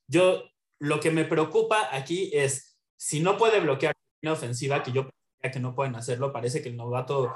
Yo, 0.08 0.44
lo 0.80 1.00
que 1.00 1.10
me 1.10 1.26
preocupa 1.26 1.90
aquí 1.92 2.30
es, 2.32 2.78
si 2.96 3.22
no 3.22 3.38
puede 3.40 3.60
bloquear 3.60 3.96
ofensiva, 4.24 4.84
que 4.84 4.92
yo 4.92 5.10
que 5.42 5.60
no 5.60 5.74
pueden 5.74 5.96
hacerlo, 5.96 6.32
parece 6.32 6.62
que 6.62 6.70
el 6.70 6.78
novato 6.78 7.34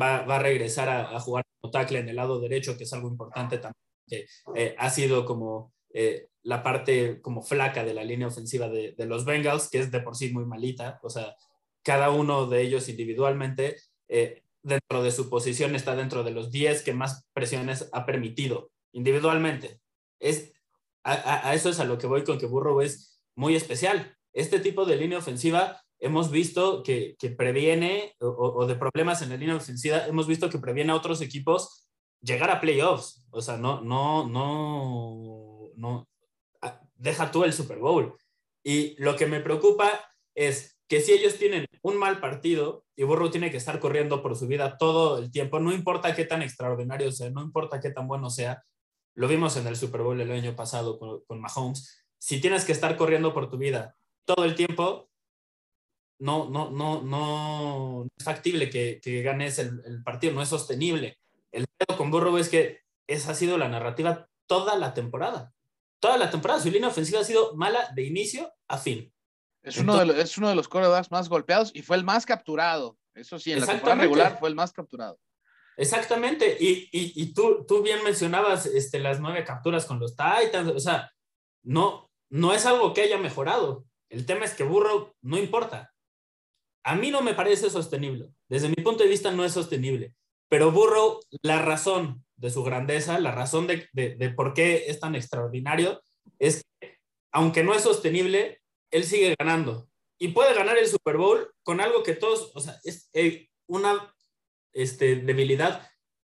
va, 0.00 0.22
va 0.22 0.36
a 0.36 0.38
regresar 0.38 0.88
a, 0.90 1.16
a, 1.16 1.18
jugar 1.18 1.44
como 1.60 1.72
tackle 1.72 1.98
en 1.98 2.10
el 2.10 2.16
lado 2.16 2.38
derecho, 2.38 2.76
que 2.76 2.84
es 2.84 2.92
algo 2.92 3.08
importante 3.08 3.56
también, 3.58 3.82
que 4.06 4.26
eh, 4.54 4.76
ha 4.78 4.90
sido 4.90 5.24
como 5.24 5.72
eh, 5.92 6.28
la 6.42 6.62
parte 6.62 7.20
como 7.20 7.42
flaca 7.42 7.84
de 7.84 7.94
la 7.94 8.04
línea 8.04 8.26
ofensiva 8.26 8.68
de, 8.68 8.94
los 9.06 9.24
Bengals, 9.24 9.68
que 9.70 9.78
es 9.78 9.90
de 9.90 10.00
por 10.00 10.16
sí 10.16 10.32
muy 10.32 10.44
malita, 10.44 10.98
o 11.02 11.10
sea, 11.10 11.36
cada 11.82 12.10
uno 12.10 12.46
de 12.46 12.62
ellos 12.62 12.88
individualmente, 12.88 13.76
eh, 14.08 14.42
dentro 14.62 15.02
de 15.02 15.12
su 15.12 15.28
posición, 15.30 15.74
está 15.74 15.94
dentro 15.94 16.24
de 16.24 16.32
los 16.32 16.50
10 16.50 16.82
que 16.82 16.94
más 16.94 17.24
presiones 17.32 17.88
ha 17.92 18.06
permitido, 18.06 18.70
individualmente. 18.92 19.80
Es, 20.20 20.52
a, 21.04 21.54
eso 21.54 21.68
es 21.68 21.80
a 21.80 21.84
lo 21.84 21.98
que 21.98 22.06
voy 22.06 22.24
con 22.24 22.38
que 22.38 22.46
Burrow 22.46 22.80
es 22.80 23.20
muy 23.36 23.56
especial. 23.56 24.16
Este 24.32 24.60
tipo 24.60 24.84
de 24.84 24.96
línea 24.96 25.18
ofensiva 25.18 25.80
hemos 25.98 26.30
visto 26.30 26.82
que, 26.82 27.16
que 27.18 27.30
previene, 27.30 28.14
o, 28.20 28.28
o, 28.28 28.66
de 28.66 28.74
problemas 28.74 29.22
en 29.22 29.30
la 29.30 29.36
línea 29.36 29.56
ofensiva, 29.56 30.06
hemos 30.06 30.26
visto 30.26 30.50
que 30.50 30.58
previene 30.58 30.92
a 30.92 30.96
otros 30.96 31.20
equipos 31.20 31.88
llegar 32.20 32.50
a 32.50 32.60
playoffs. 32.60 33.24
O 33.30 33.40
sea, 33.40 33.56
no, 33.56 33.80
no, 33.80 34.28
no, 34.28 35.41
no, 35.76 36.08
deja 36.94 37.30
tú 37.30 37.44
el 37.44 37.52
Super 37.52 37.78
Bowl. 37.78 38.16
Y 38.64 38.94
lo 39.02 39.16
que 39.16 39.26
me 39.26 39.40
preocupa 39.40 39.90
es 40.34 40.78
que 40.88 41.00
si 41.00 41.12
ellos 41.12 41.36
tienen 41.36 41.66
un 41.82 41.96
mal 41.96 42.20
partido 42.20 42.84
y 42.96 43.04
Burrow 43.04 43.30
tiene 43.30 43.50
que 43.50 43.56
estar 43.56 43.80
corriendo 43.80 44.22
por 44.22 44.36
su 44.36 44.46
vida 44.46 44.76
todo 44.78 45.18
el 45.18 45.30
tiempo, 45.30 45.58
no 45.58 45.72
importa 45.72 46.14
qué 46.14 46.24
tan 46.24 46.42
extraordinario 46.42 47.10
sea, 47.12 47.30
no 47.30 47.42
importa 47.42 47.80
qué 47.80 47.90
tan 47.90 48.06
bueno 48.06 48.30
sea, 48.30 48.62
lo 49.14 49.28
vimos 49.28 49.56
en 49.56 49.66
el 49.66 49.76
Super 49.76 50.02
Bowl 50.02 50.20
el 50.20 50.30
año 50.30 50.54
pasado 50.54 50.98
con, 50.98 51.22
con 51.24 51.40
Mahomes, 51.40 52.04
si 52.18 52.40
tienes 52.40 52.64
que 52.64 52.72
estar 52.72 52.96
corriendo 52.96 53.34
por 53.34 53.50
tu 53.50 53.58
vida 53.58 53.96
todo 54.24 54.44
el 54.44 54.54
tiempo, 54.54 55.10
no, 56.20 56.48
no, 56.48 56.70
no, 56.70 57.02
no 57.02 58.06
es 58.16 58.24
factible 58.24 58.70
que, 58.70 59.00
que 59.02 59.22
ganes 59.22 59.58
el, 59.58 59.82
el, 59.84 60.02
partido, 60.04 60.32
no 60.32 60.42
es 60.42 60.48
sostenible. 60.48 61.18
El 61.50 61.66
pedo 61.76 61.98
con 61.98 62.12
Burrow 62.12 62.36
es 62.36 62.48
que 62.48 62.80
esa 63.08 63.32
ha 63.32 63.34
sido 63.34 63.58
la 63.58 63.68
narrativa 63.68 64.28
toda 64.46 64.76
la 64.76 64.94
temporada. 64.94 65.52
Toda 66.02 66.18
la 66.18 66.30
temporada, 66.30 66.60
su 66.60 66.70
línea 66.70 66.88
ofensiva 66.88 67.20
ha 67.20 67.24
sido 67.24 67.54
mala 67.54 67.88
de 67.94 68.02
inicio 68.02 68.52
a 68.66 68.76
fin. 68.76 69.12
Es, 69.62 69.76
uno, 69.76 69.92
Entonces, 69.92 70.16
de 70.16 70.22
los, 70.22 70.30
es 70.30 70.38
uno 70.38 70.48
de 70.48 70.54
los 70.56 70.66
corebacks 70.66 71.12
más 71.12 71.28
golpeados 71.28 71.70
y 71.74 71.82
fue 71.82 71.96
el 71.96 72.02
más 72.02 72.26
capturado. 72.26 72.98
Eso 73.14 73.38
sí, 73.38 73.52
en 73.52 73.60
la 73.60 73.66
temporada 73.66 74.00
regular 74.00 74.38
fue 74.40 74.48
el 74.48 74.56
más 74.56 74.72
capturado. 74.72 75.20
Exactamente, 75.76 76.56
y, 76.58 76.88
y, 76.90 77.12
y 77.22 77.32
tú, 77.32 77.64
tú, 77.66 77.82
bien 77.82 78.02
mencionabas 78.02 78.66
este, 78.66 78.98
las 78.98 79.20
nueve 79.20 79.44
capturas 79.44 79.86
con 79.86 80.00
los 80.00 80.16
Titans, 80.16 80.72
o 80.74 80.80
sea, 80.80 81.10
no, 81.62 82.10
no 82.30 82.52
es 82.52 82.66
algo 82.66 82.92
que 82.92 83.02
haya 83.02 83.18
mejorado. 83.18 83.84
El 84.10 84.26
tema 84.26 84.44
es 84.44 84.54
que 84.54 84.64
Burrow 84.64 85.14
no 85.22 85.38
importa 85.38 85.92
a 86.84 86.94
mí 86.96 87.10
no 87.10 87.22
me 87.22 87.34
parece 87.34 87.70
sostenible. 87.70 88.30
Desde 88.48 88.68
mi 88.68 88.76
punto 88.76 89.02
de 89.02 89.10
vista 89.10 89.30
no 89.30 89.44
es 89.44 89.52
sostenible. 89.52 90.14
Pero 90.52 90.70
Burrow, 90.70 91.18
la 91.40 91.62
razón 91.62 92.26
de 92.36 92.50
su 92.50 92.62
grandeza, 92.62 93.18
la 93.18 93.30
razón 93.30 93.66
de, 93.66 94.34
por 94.36 94.52
qué 94.52 94.84
es 94.88 95.00
tan 95.00 95.14
extraordinario, 95.14 96.02
es 96.38 96.62
que 96.78 96.98
aunque 97.32 97.64
no 97.64 97.74
es 97.74 97.80
sostenible, 97.80 98.60
él 98.90 99.04
sigue 99.04 99.34
ganando. 99.38 99.88
Y 100.18 100.28
puede 100.28 100.52
ganar 100.52 100.76
el 100.76 100.86
Super 100.88 101.16
Bowl 101.16 101.50
con 101.62 101.80
algo 101.80 102.02
que 102.02 102.14
todos, 102.14 102.52
o 102.54 102.60
sea, 102.60 102.78
es 102.84 103.08
eh, 103.14 103.48
una 103.66 104.14
este, 104.74 105.16
debilidad 105.16 105.88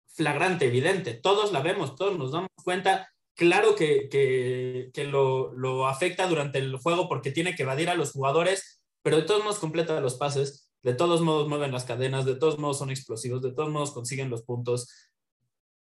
flagrante, 0.08 0.66
evidente. 0.66 1.14
Todos 1.14 1.52
la 1.52 1.60
vemos, 1.60 1.94
todos 1.94 2.18
nos 2.18 2.32
damos 2.32 2.50
cuenta. 2.64 3.08
Claro 3.36 3.76
que, 3.76 4.08
que, 4.10 5.04
lo 5.04 5.86
afecta 5.86 6.26
durante 6.26 6.58
el 6.58 6.76
juego 6.78 7.08
porque 7.08 7.30
tiene 7.30 7.54
que 7.54 7.62
evadir 7.62 7.88
a 7.88 7.94
los 7.94 8.10
jugadores 8.10 8.78
pero 9.02 9.16
de 9.16 9.22
todos 9.22 9.42
modos 9.42 9.58
completa 9.58 10.00
los 10.00 10.16
pases, 10.16 10.67
de 10.82 10.94
todos 10.94 11.20
modos 11.20 11.48
mueven 11.48 11.72
las 11.72 11.84
cadenas, 11.84 12.24
de 12.24 12.36
todos 12.36 12.58
modos 12.58 12.78
son 12.78 12.90
explosivos, 12.90 13.42
de 13.42 13.52
todos 13.52 13.70
modos 13.70 13.92
consiguen 13.92 14.30
los 14.30 14.42
puntos. 14.42 14.88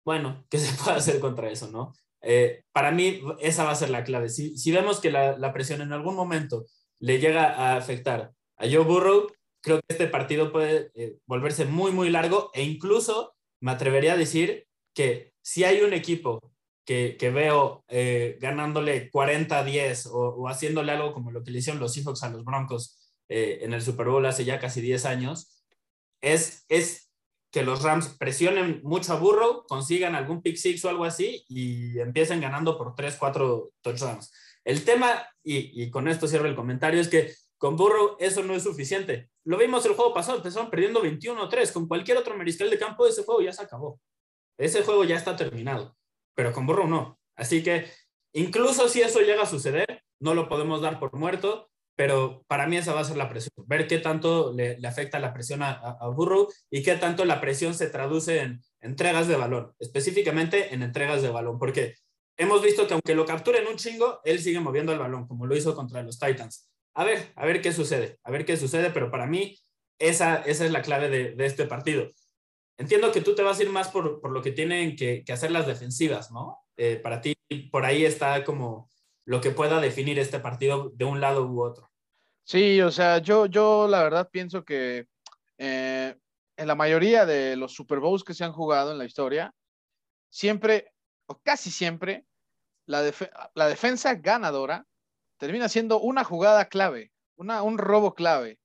Bueno, 0.04 0.44
¿qué 0.50 0.58
se 0.58 0.76
puede 0.82 0.98
hacer 0.98 1.20
contra 1.20 1.50
eso, 1.50 1.70
no? 1.70 1.92
Eh, 2.22 2.64
para 2.72 2.90
mí, 2.90 3.20
esa 3.40 3.64
va 3.64 3.72
a 3.72 3.76
ser 3.76 3.90
la 3.90 4.04
clave. 4.04 4.28
Si, 4.30 4.72
vemos 4.72 5.00
que 5.00 5.10
la, 5.10 5.52
presión 5.52 5.82
en 5.82 5.92
algún 5.92 6.16
momento 6.16 6.64
le 6.98 7.18
llega 7.18 7.52
a 7.52 7.76
afectar 7.76 8.32
a 8.56 8.64
Joe 8.64 8.78
Burrow, 8.78 9.30
creo 9.60 9.78
que 9.80 9.86
este 9.88 10.06
partido 10.06 10.50
puede 10.52 10.90
eh, 10.94 11.18
volverse 11.26 11.66
muy, 11.66 11.92
muy 11.92 12.10
largo 12.10 12.50
e 12.54 12.62
incluso 12.62 13.34
me 13.60 13.72
atrevería 13.72 14.14
a 14.14 14.16
decir 14.16 14.66
que 14.94 15.32
si 15.42 15.64
hay 15.64 15.82
un 15.82 15.92
equipo 15.92 16.40
que, 16.86 17.16
que 17.18 17.30
veo 17.30 17.84
eh, 17.88 18.38
ganándole 18.40 19.10
40-10 19.10 20.06
o, 20.06 20.18
o, 20.36 20.48
haciéndole 20.48 20.92
algo 20.92 21.12
como 21.12 21.30
lo 21.30 21.42
que 21.42 21.50
le 21.50 21.58
hicieron 21.58 21.80
los 21.80 21.92
Seahawks 21.94 22.22
a 22.22 22.30
los 22.30 22.44
Broncos 22.44 23.03
eh, 23.28 23.60
en 23.62 23.72
el 23.72 23.82
Super 23.82 24.08
Bowl 24.08 24.24
hace 24.26 24.44
ya 24.44 24.58
casi 24.58 24.80
10 24.80 25.04
años, 25.06 25.64
es, 26.20 26.64
es 26.68 27.12
que 27.50 27.62
los 27.62 27.82
Rams 27.82 28.16
presionen 28.18 28.80
mucho 28.82 29.12
a 29.12 29.18
Burrow, 29.18 29.64
consigan 29.66 30.14
algún 30.14 30.42
pick 30.42 30.56
six 30.56 30.84
o 30.84 30.88
algo 30.88 31.04
así 31.04 31.44
y 31.48 31.98
empiecen 31.98 32.40
ganando 32.40 32.76
por 32.76 32.94
3, 32.94 33.16
4 33.16 33.70
touchdowns. 33.80 34.32
El 34.64 34.84
tema, 34.84 35.26
y, 35.42 35.82
y 35.82 35.90
con 35.90 36.08
esto 36.08 36.26
cierro 36.26 36.48
el 36.48 36.56
comentario, 36.56 37.00
es 37.00 37.08
que 37.08 37.34
con 37.58 37.76
Burrow 37.76 38.16
eso 38.18 38.42
no 38.42 38.54
es 38.54 38.62
suficiente. 38.62 39.30
Lo 39.44 39.58
vimos 39.58 39.84
el 39.86 39.94
juego 39.94 40.14
pasado, 40.14 40.38
empezaron 40.38 40.70
perdiendo 40.70 41.02
21-3. 41.02 41.72
Con 41.72 41.86
cualquier 41.86 42.16
otro 42.16 42.36
mariscal 42.36 42.70
de 42.70 42.78
campo, 42.78 43.06
ese 43.06 43.24
juego 43.24 43.42
ya 43.42 43.52
se 43.52 43.62
acabó. 43.62 44.00
Ese 44.58 44.82
juego 44.82 45.04
ya 45.04 45.16
está 45.16 45.36
terminado 45.36 45.96
pero 46.34 46.52
con 46.52 46.66
Burrow 46.66 46.86
no. 46.86 47.18
Así 47.36 47.62
que 47.62 47.90
incluso 48.32 48.88
si 48.88 49.00
eso 49.00 49.20
llega 49.20 49.42
a 49.42 49.46
suceder, 49.46 50.02
no 50.20 50.34
lo 50.34 50.48
podemos 50.48 50.80
dar 50.80 50.98
por 50.98 51.14
muerto, 51.14 51.70
pero 51.96 52.44
para 52.48 52.66
mí 52.66 52.76
esa 52.76 52.92
va 52.92 53.00
a 53.00 53.04
ser 53.04 53.16
la 53.16 53.28
presión, 53.28 53.52
ver 53.66 53.86
qué 53.86 53.98
tanto 53.98 54.52
le, 54.52 54.78
afecta 54.86 55.18
la 55.18 55.32
presión 55.32 55.62
a, 55.62 55.72
a, 55.72 56.08
Burrow 56.08 56.48
y 56.70 56.82
qué 56.82 56.96
tanto 56.96 57.24
la 57.24 57.40
presión 57.40 57.74
se 57.74 57.88
traduce 57.88 58.40
en 58.40 58.60
entregas 58.80 59.28
de 59.28 59.36
balón, 59.36 59.72
específicamente 59.78 60.74
en 60.74 60.82
entregas 60.82 61.22
de 61.22 61.30
balón, 61.30 61.58
porque 61.58 61.94
hemos 62.36 62.62
visto 62.62 62.86
que 62.86 62.94
aunque 62.94 63.14
lo 63.14 63.24
capturen 63.24 63.66
un 63.66 63.76
chingo, 63.76 64.20
él 64.24 64.40
sigue 64.40 64.60
moviendo 64.60 64.92
el 64.92 64.98
balón, 64.98 65.26
como 65.26 65.46
lo 65.46 65.56
hizo 65.56 65.74
contra 65.74 66.02
los 66.02 66.18
Titans. 66.18 66.68
A 66.94 67.04
ver, 67.04 67.32
a 67.36 67.46
ver 67.46 67.60
qué 67.60 67.72
sucede, 67.72 68.18
a 68.22 68.30
ver 68.30 68.44
qué 68.44 68.56
sucede, 68.56 68.90
pero 68.90 69.10
para 69.10 69.26
mí 69.26 69.56
esa, 69.98 70.36
esa 70.42 70.64
es 70.64 70.72
la 70.72 70.82
clave 70.82 71.08
de, 71.08 71.44
este 71.44 71.66
partido. 71.66 72.10
Entiendo 72.76 73.12
que 73.12 73.20
tú 73.20 73.34
te 73.34 73.42
vas 73.42 73.58
a 73.58 73.62
ir 73.62 73.70
más 73.70 73.88
por, 73.88 74.20
por 74.20 74.32
lo 74.32 74.42
que 74.42 74.52
tienen 74.52 74.96
que, 74.96 75.24
hacer 75.32 75.50
las 75.50 75.66
defensivas, 75.66 76.30
¿no? 76.32 76.58
Eh, 76.76 76.96
para 76.96 77.20
ti, 77.20 77.34
por 77.70 77.84
ahí 77.84 78.04
está 78.04 78.44
como 78.44 78.88
lo 79.24 79.40
que 79.40 79.50
pueda 79.50 79.80
definir 79.80 80.18
este 80.18 80.38
partido 80.40 80.90
de 80.94 81.04
un 81.04 81.20
lado 81.20 81.46
u 81.46 81.62
otro. 81.62 81.90
Sí, 82.44 82.80
o 82.82 82.90
sea, 82.90 83.18
yo, 83.18 83.46
yo 83.46 83.88
la 83.88 84.02
verdad 84.02 84.28
pienso 84.30 84.64
que 84.64 85.06
eh, 85.58 86.14
en 86.56 86.68
la 86.68 86.74
mayoría 86.74 87.24
de 87.24 87.56
los 87.56 87.72
Super 87.72 88.00
Bowls 88.00 88.24
que 88.24 88.34
se 88.34 88.44
han 88.44 88.52
jugado 88.52 88.92
en 88.92 88.98
la 88.98 89.06
historia, 89.06 89.54
siempre, 90.28 90.92
o 91.26 91.38
casi 91.40 91.70
siempre, 91.70 92.26
la, 92.86 93.02
la 93.54 93.68
defensa 93.68 94.14
ganadora 94.14 94.86
termina 95.38 95.68
siendo 95.68 96.00
una 96.00 96.22
jugada 96.22 96.66
clave, 96.68 97.12
una, 97.36 97.62
un 97.62 97.78
robo 97.78 98.14
clave. 98.14 98.58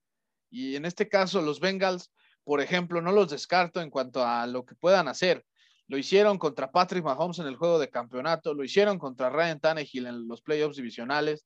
Y 0.49 0.75
en 0.75 0.85
este 0.85 1.07
caso, 1.07 1.41
los 1.41 1.59
Bengals, 1.59 2.11
por 2.43 2.59
ejemplo, 2.59 3.01
no 3.01 3.11
los 3.11 3.29
descarto 3.29 3.81
en 3.81 3.89
cuanto 3.89 4.25
a 4.25 4.45
lo 4.47 4.65
que 4.65 4.75
puedan 4.75 5.07
hacer. 5.07 5.45
Lo 5.89 5.97
hicieron 5.97 6.37
contra 6.37 6.71
Patrick 6.71 7.03
Mahomes 7.03 7.39
en 7.39 7.47
el 7.47 7.55
juego 7.55 7.79
de 7.79 7.89
campeonato, 7.89 8.53
lo 8.53 8.63
hicieron 8.63 8.99
contra 8.99 9.31
Ryan 9.31 9.59
Tannehill 9.59 10.05
en 10.05 10.27
los 10.27 10.41
playoffs 10.41 10.77
divisionales, 10.77 11.45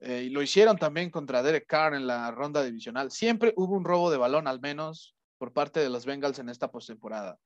eh, 0.00 0.22
y 0.26 0.30
lo 0.30 0.42
hicieron 0.42 0.78
también 0.78 1.10
contra 1.10 1.42
Derek 1.42 1.66
Carr 1.66 1.94
en 1.94 2.06
la 2.06 2.30
ronda 2.30 2.62
divisional. 2.62 3.10
Siempre 3.10 3.52
hubo 3.56 3.74
un 3.74 3.84
robo 3.84 4.12
de 4.12 4.16
balón, 4.16 4.46
al 4.46 4.60
menos 4.60 5.16
por 5.38 5.52
parte 5.52 5.80
de 5.80 5.90
los 5.90 6.06
Bengals 6.06 6.38
en 6.38 6.48
esta 6.48 6.70
postemporada. 6.70 7.38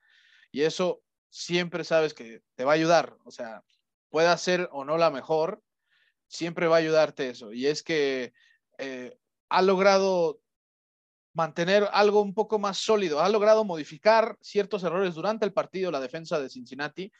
Y 0.52 0.62
eso 0.62 1.00
siempre 1.30 1.82
sabes 1.82 2.12
que 2.12 2.42
te 2.54 2.64
va 2.64 2.72
a 2.72 2.74
ayudar. 2.74 3.16
O 3.24 3.30
sea, 3.30 3.62
pueda 4.10 4.36
ser 4.36 4.68
o 4.72 4.84
no 4.84 4.98
la 4.98 5.10
mejor, 5.10 5.62
siempre 6.26 6.66
va 6.66 6.76
a 6.76 6.80
ayudarte 6.80 7.30
eso. 7.30 7.54
Y 7.54 7.66
es 7.66 7.82
que 7.82 8.34
eh, 8.76 9.18
ha 9.48 9.62
logrado 9.62 10.40
mantener 11.38 11.88
algo 11.92 12.20
un 12.20 12.34
poco 12.34 12.58
más 12.58 12.78
sólido, 12.78 13.20
ha 13.20 13.28
logrado 13.28 13.64
modificar 13.64 14.36
ciertos 14.40 14.82
errores 14.82 15.14
durante 15.14 15.46
el 15.46 15.52
partido 15.52 15.92
la 15.92 16.00
defensa 16.00 16.40
de 16.40 16.50
Cincinnati 16.50 17.12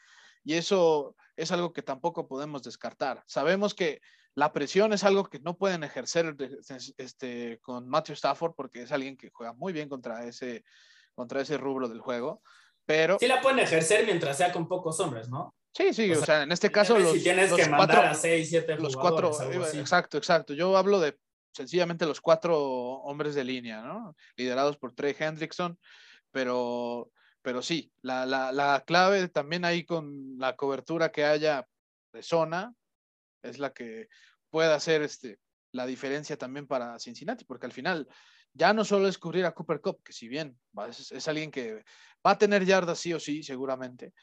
y 0.43 0.55
eso 0.55 1.15
es 1.37 1.53
algo 1.53 1.71
que 1.71 1.83
tampoco 1.83 2.27
podemos 2.27 2.61
descartar. 2.61 3.23
Sabemos 3.25 3.73
que 3.73 4.01
la 4.35 4.51
presión 4.51 4.91
es 4.91 5.05
algo 5.05 5.23
que 5.23 5.39
no 5.39 5.57
pueden 5.57 5.85
ejercer 5.85 6.35
este, 6.97 7.59
con 7.61 7.87
Matthew 7.87 8.15
Stafford 8.15 8.55
porque 8.55 8.81
es 8.81 8.91
alguien 8.91 9.15
que 9.15 9.29
juega 9.29 9.53
muy 9.53 9.71
bien 9.71 9.87
contra 9.87 10.25
ese, 10.25 10.65
contra 11.15 11.39
ese 11.39 11.57
rubro 11.57 11.87
del 11.87 12.01
juego, 12.01 12.41
pero... 12.85 13.17
Sí 13.19 13.27
la 13.27 13.39
pueden 13.39 13.59
ejercer 13.59 14.05
mientras 14.05 14.35
sea 14.35 14.51
con 14.51 14.67
pocos 14.67 14.99
hombres, 14.99 15.29
¿no? 15.29 15.55
Sí, 15.71 15.93
sí, 15.93 16.11
o 16.11 16.25
sea, 16.25 16.43
en 16.43 16.51
este 16.51 16.69
caso 16.69 16.99
los, 16.99 17.13
si 17.13 17.23
tienes 17.23 17.53
que 17.53 17.69
mandar 17.69 18.07
a 18.07 18.13
seis, 18.15 18.49
siete 18.49 18.75
los 18.75 18.97
cuatro, 18.97 19.31
exacto, 19.75 20.17
exacto. 20.17 20.53
Yo 20.53 20.75
hablo 20.75 20.99
de 20.99 21.17
sencillamente 21.51 22.05
los 22.05 22.21
cuatro 22.21 22.57
hombres 22.57 23.35
de 23.35 23.43
línea, 23.43 23.81
¿no? 23.81 24.15
Liderados 24.35 24.77
por 24.77 24.93
Trey 24.93 25.15
Hendrickson, 25.17 25.77
pero, 26.31 27.11
pero 27.41 27.61
sí, 27.61 27.91
la, 28.01 28.25
la, 28.25 28.51
la 28.51 28.83
clave 28.85 29.27
también 29.29 29.65
ahí 29.65 29.85
con 29.85 30.37
la 30.37 30.55
cobertura 30.55 31.11
que 31.11 31.25
haya 31.25 31.67
de 32.13 32.23
zona 32.23 32.73
es 33.41 33.59
la 33.59 33.73
que 33.73 34.07
puede 34.49 34.73
hacer 34.73 35.01
este, 35.01 35.39
la 35.71 35.85
diferencia 35.85 36.37
también 36.37 36.67
para 36.67 36.99
Cincinnati, 36.99 37.45
porque 37.45 37.65
al 37.65 37.71
final 37.71 38.07
ya 38.53 38.73
no 38.73 38.83
solo 38.83 39.07
es 39.07 39.17
cubrir 39.17 39.45
a 39.45 39.53
Cooper 39.53 39.81
Cup, 39.81 40.01
que 40.03 40.13
si 40.13 40.27
bien 40.27 40.59
es, 40.87 41.11
es, 41.11 41.27
alguien 41.27 41.51
que 41.51 41.83
va 42.25 42.31
a 42.31 42.37
tener 42.37 42.65
yardas 42.65 42.99
sí 42.99 43.13
o 43.13 43.19
sí, 43.19 43.43
seguramente, 43.43 44.13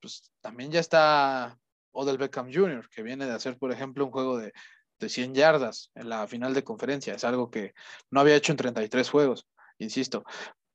pues 0.00 0.30
también 0.40 0.70
ya 0.70 0.80
está 0.80 1.58
Odell 1.92 2.18
Beckham 2.18 2.52
Jr., 2.52 2.88
que 2.88 3.02
viene 3.02 3.26
de 3.26 3.32
hacer, 3.32 3.56
por 3.58 3.72
ejemplo, 3.72 4.04
un 4.04 4.10
juego 4.10 4.38
de, 4.38 4.52
de 4.98 5.08
100 5.08 5.34
yardas 5.34 5.90
en 5.94 6.08
la 6.08 6.26
final 6.26 6.54
de 6.54 6.64
conferencia. 6.64 7.14
Es 7.14 7.24
algo 7.24 7.50
que 7.50 7.74
no 8.10 8.20
había 8.20 8.36
hecho 8.36 8.52
en 8.52 8.58
33 8.58 9.10
juegos, 9.10 9.46
insisto. 9.78 10.24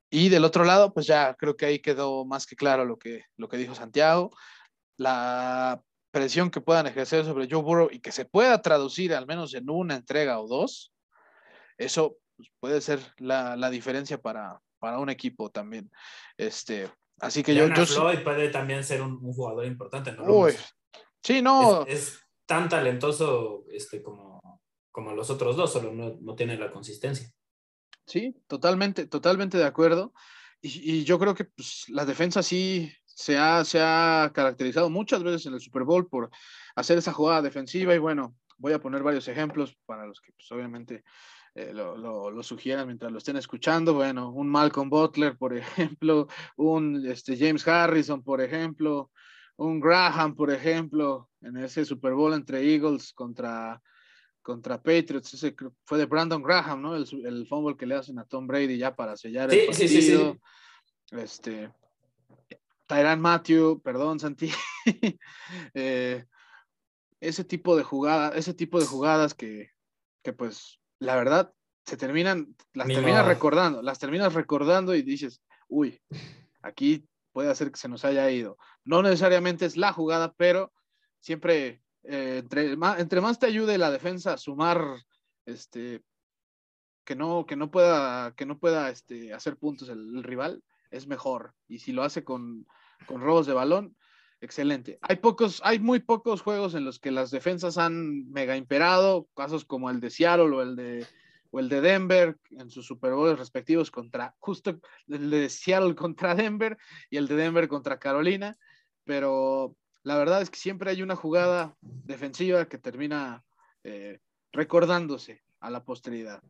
Y 0.10 0.30
del 0.30 0.46
otro 0.46 0.66
lado, 0.66 0.94
pues 0.94 1.08
ya 1.08 1.36
creo 1.36 1.56
que 1.56 1.66
ahí 1.66 1.80
quedó 1.80 2.26
más 2.26 2.46
que 2.46 2.56
claro 2.56 2.86
lo 2.86 2.98
que, 2.98 3.24
lo 3.38 3.48
que 3.48 3.58
dijo 3.58 3.76
Santiago. 3.76 4.32
La 4.98 5.82
presión 6.12 6.52
que 6.52 6.62
puedan 6.62 6.88
ejercer 6.88 7.24
sobre 7.24 7.48
Joe 7.50 7.62
Burrow 7.62 7.90
y 7.90 8.00
que 8.00 8.12
se 8.12 8.26
pueda 8.26 8.62
traducir 8.62 9.14
al 9.14 9.26
menos 9.26 9.54
en 9.54 9.70
una 9.70 9.96
entrega 9.96 10.40
o 10.40 10.48
dos, 10.48 10.92
eso 11.78 12.18
pues, 12.36 12.50
puede 12.60 12.82
ser 12.82 13.00
la, 13.18 13.56
la 13.56 13.70
diferencia 13.70 14.20
para, 14.20 14.60
para, 14.80 15.00
un 15.00 15.10
equipo 15.10 15.50
también. 15.50 15.90
Este, 16.38 16.92
así 17.20 17.42
que 17.42 17.56
yo, 17.56 17.68
yo 17.70 17.86
Floyd 17.86 18.20
puede 18.24 18.50
también 18.50 18.84
ser 18.84 19.02
un, 19.02 19.18
jugador 19.20 19.66
importante. 19.66 20.12
¿no? 20.12 20.48
sí, 21.24 21.42
no. 21.42 21.86
Es, 21.86 22.20
tan 22.52 22.68
talentoso 22.68 23.64
este, 23.72 24.04
como, 24.04 24.62
como 24.92 25.14
los 25.14 25.30
otros 25.30 25.56
dos, 25.56 25.72
solo 25.72 25.94
no, 25.94 26.18
no 26.20 26.36
tiene 26.36 26.58
la 26.58 26.70
consistencia. 26.70 27.32
Sí, 28.06 28.36
totalmente, 28.46 29.08
totalmente 29.08 29.58
de 29.58 29.64
acuerdo. 29.64 30.14
Y, 30.62 30.98
y 30.98 31.04
yo 31.06 31.18
creo 31.18 31.34
que 31.34 31.46
pues, 31.46 31.86
la 31.88 32.04
defensa 32.04 32.44
sí 32.44 32.92
se 33.06 33.38
ha, 33.38 33.64
se 33.64 33.80
ha 33.80 34.34
caracterizado 34.36 34.90
muchas 34.90 35.24
veces 35.24 35.46
en 35.46 35.54
el 35.54 35.62
Super 35.62 35.84
Bowl 35.84 36.10
por 36.10 36.30
hacer 36.76 36.98
esa 36.98 37.14
jugada 37.14 37.42
defensiva 37.42 37.96
y 37.96 38.00
bueno, 38.00 38.36
voy 38.58 38.74
a 38.74 38.82
poner 38.82 39.02
varios 39.02 39.30
ejemplos 39.30 39.78
para 39.86 40.06
los 40.06 40.20
que 40.20 40.34
pues, 40.34 40.52
obviamente 40.52 41.06
eh, 41.56 41.72
lo, 41.74 41.96
lo, 41.96 42.44
sugieran 42.44 42.88
mientras 42.88 43.14
lo 43.14 43.20
estén 43.20 43.38
escuchando. 43.38 43.94
Bueno, 43.94 44.30
un 44.30 44.50
Malcolm 44.50 44.90
Butler, 44.90 45.38
por 45.38 45.56
ejemplo, 45.58 46.28
un 46.58 47.08
este, 47.08 47.38
James 47.38 47.66
Harrison, 47.66 48.22
por 48.22 48.42
ejemplo, 48.42 49.10
un 49.56 49.80
Graham, 49.80 50.36
por 50.36 50.52
ejemplo, 50.52 51.31
en 51.42 51.58
ese 51.58 51.86
Super 51.86 52.14
Bowl 52.14 52.34
entre 52.34 52.62
Eagles 52.62 53.14
contra, 53.14 53.82
contra 54.42 54.82
Patriots, 54.82 55.34
ese 55.34 55.56
fue 55.84 55.98
de 55.98 56.06
Brandon 56.06 56.42
Graham, 56.42 56.82
¿no? 56.82 56.96
El, 56.96 57.08
el 57.26 57.48
fumble 57.48 57.78
que 57.78 57.86
le 57.86 57.96
hacen 57.96 58.20
a 58.20 58.26
Tom 58.26 58.48
Brady 58.48 58.78
ya 58.78 58.96
para 58.96 59.18
sellar 59.18 59.54
el 59.54 59.66
partido. 59.66 59.88
Sí, 59.88 60.02
sí, 60.02 60.02
sí. 60.02 60.40
Este, 61.12 61.72
Tyran 62.88 63.22
Matthew, 63.22 63.82
perdón, 63.82 64.20
Santi. 64.20 64.52
eh, 65.74 66.26
ese 67.22 67.44
tipo 67.44 67.78
de 67.78 67.84
jugadas, 67.84 68.34
ese 68.36 68.54
tipo 68.54 68.80
de 68.80 68.86
jugadas 68.86 69.34
que, 69.34 69.70
que 70.24 70.34
pues, 70.34 70.80
la 71.00 71.16
verdad, 71.16 71.54
se 71.86 71.98
terminan, 71.98 72.56
las 72.74 72.88
terminas 72.88 73.26
recordando, 73.26 73.82
las 73.82 74.00
terminas 74.00 74.34
recordando 74.34 74.96
y 74.96 75.02
dices, 75.04 75.42
uy, 75.68 76.02
aquí 76.62 77.08
puede 77.32 77.50
hacer 77.50 77.72
que 77.72 77.80
se 77.80 77.88
nos 77.88 78.06
haya 78.06 78.30
ido. 78.30 78.58
No 78.84 79.02
necesariamente 79.02 79.66
es 79.66 79.78
la 79.78 79.94
jugada, 79.94 80.34
pero 80.36 80.74
siempre 81.22 81.82
eh, 82.04 82.40
entre, 82.40 82.76
más, 82.76 83.00
entre 83.00 83.22
más 83.22 83.40
te 83.40 83.46
ayude 83.46 83.78
la 83.78 83.92
defensa 83.92 84.34
a 84.34 84.38
sumar, 84.38 84.84
este, 85.46 86.04
que 87.06 87.16
no, 87.16 87.46
que 87.46 87.56
no 87.56 87.72
pueda, 87.72 88.34
que 88.36 88.46
no 88.46 88.60
pueda 88.60 88.90
este, 88.90 89.34
hacer 89.34 89.58
puntos 89.58 89.90
el, 89.90 90.24
rival, 90.24 90.64
es 90.90 91.08
mejor. 91.08 91.54
Y 91.68 91.80
si 91.80 91.92
lo 91.92 92.04
hace 92.04 92.24
con, 92.24 92.68
con 93.06 93.22
robos 93.22 93.46
de 93.46 93.54
balón, 93.54 93.96
excelente. 94.42 94.98
Hay 95.02 95.18
pocos, 95.18 95.62
hay 95.64 95.80
muy 95.80 96.00
pocos 96.00 96.42
juegos 96.42 96.74
en 96.74 96.86
los 96.86 97.00
que 97.00 97.12
las 97.12 97.32
defensas 97.32 97.78
han 97.78 98.30
mega 98.32 98.58
imperado, 98.58 99.28
casos 99.36 99.66
como 99.66 99.90
el 99.90 100.00
de 100.00 100.10
Seattle 100.10 100.56
o 100.56 100.62
el 100.62 100.76
de 100.76 101.06
o 101.54 101.60
el 101.60 101.68
de 101.68 101.82
Denver 101.82 102.38
en 102.52 102.70
sus 102.70 102.86
Super 102.86 103.14
Bowls 103.14 103.38
respectivos 103.38 103.92
contra, 103.92 104.34
justo 104.40 104.80
el 105.10 105.30
de 105.30 105.50
Seattle 105.50 105.96
contra 105.96 106.34
Denver 106.34 106.78
y 107.10 107.18
el 107.18 107.28
de 107.28 107.36
Denver 107.36 107.68
contra 107.68 108.00
Carolina, 108.00 108.58
pero 109.04 109.76
la 110.04 110.18
verdad 110.18 110.42
es 110.42 110.50
que 110.50 110.60
siempre 110.60 110.92
hay 110.92 111.02
una 111.02 111.16
jugada 111.16 111.76
defensiva 111.82 112.68
que 112.68 112.78
termina 112.78 113.44
eh, 113.84 114.20
recordándose 114.52 115.42
a 115.60 115.70
la 115.70 115.84
posteridad. 115.84 116.42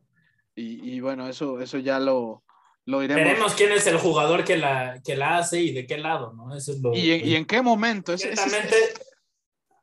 Y, 0.54 1.00
bueno, 1.00 1.28
eso, 1.28 1.60
eso 1.60 1.78
ya 1.78 1.98
lo, 1.98 2.44
lo 2.84 3.02
iremos. 3.02 3.24
Veremos 3.24 3.54
quién 3.54 3.72
es 3.72 3.86
el 3.86 3.96
jugador 3.96 4.44
que 4.44 4.58
la, 4.58 5.00
que 5.02 5.16
la 5.16 5.38
hace 5.38 5.62
y 5.62 5.72
de 5.72 5.86
qué 5.86 5.96
lado, 5.96 6.34
¿no? 6.34 6.54
Eso 6.54 6.72
es 6.72 6.80
lo, 6.80 6.94
y, 6.94 7.10
en, 7.10 7.26
y, 7.26 7.36
en, 7.36 7.46
qué 7.46 7.62
momento. 7.62 8.12
Exactamente 8.12 8.76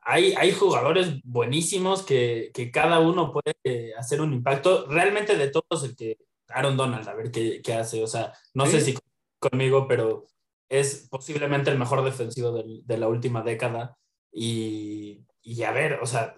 hay, 0.10 0.34
hay 0.34 0.52
jugadores 0.52 1.22
buenísimos 1.24 2.02
que, 2.02 2.50
que, 2.54 2.72
cada 2.72 3.00
uno 3.00 3.32
puede 3.32 3.96
hacer 3.96 4.22
un 4.22 4.34
impacto. 4.34 4.88
Realmente 4.88 5.36
de 5.38 5.50
todos, 5.50 5.84
el 5.84 5.96
que 5.96 6.18
Aaron 6.48 6.76
Donald, 6.76 7.08
a 7.08 7.14
ver 7.14 7.32
qué, 7.32 7.62
qué 7.64 7.74
hace. 7.76 8.04
O 8.04 8.08
sea, 8.08 8.34
no 8.56 8.66
sé 8.66 8.82
si 8.82 8.98
conmigo, 9.40 9.88
pero 9.88 10.26
es 10.70 11.08
posiblemente 11.10 11.72
el 11.72 11.80
mejor 11.80 12.04
defensivo 12.04 12.52
del, 12.52 12.86
de 12.86 12.98
la 12.98 13.08
última 13.08 13.44
década. 13.44 13.98
Y, 14.32 15.26
y 15.42 15.64
a 15.64 15.72
ver, 15.72 16.00
o 16.02 16.06
sea, 16.06 16.36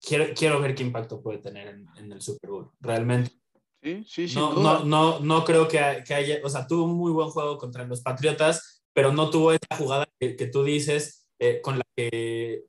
quiero, 0.00 0.26
quiero 0.34 0.60
ver 0.60 0.74
qué 0.74 0.84
impacto 0.84 1.20
puede 1.20 1.38
tener 1.38 1.68
en, 1.68 1.86
en 1.96 2.12
el 2.12 2.22
Super 2.22 2.50
Bowl. 2.50 2.70
Realmente. 2.80 3.32
Sí, 3.82 4.04
sí, 4.06 4.28
sí. 4.28 4.36
No, 4.36 4.54
no, 4.54 4.84
no, 4.84 5.18
no, 5.18 5.44
creo 5.44 5.66
que, 5.66 6.04
que, 6.06 6.14
haya, 6.14 6.38
o 6.44 6.48
sea, 6.48 6.66
tuvo 6.66 6.84
un 6.84 6.94
muy 6.96 7.10
buen 7.10 7.30
juego 7.30 7.58
contra 7.58 7.84
los 7.84 8.00
Patriotas, 8.00 8.84
pero 8.92 9.12
no 9.12 9.28
tuvo 9.28 9.52
esa 9.52 9.76
jugada 9.76 10.06
que, 10.20 10.36
que 10.36 10.46
tú 10.46 10.62
dices 10.62 11.26
eh, 11.40 11.60
con 11.60 11.78
la 11.78 11.84
que 11.96 12.64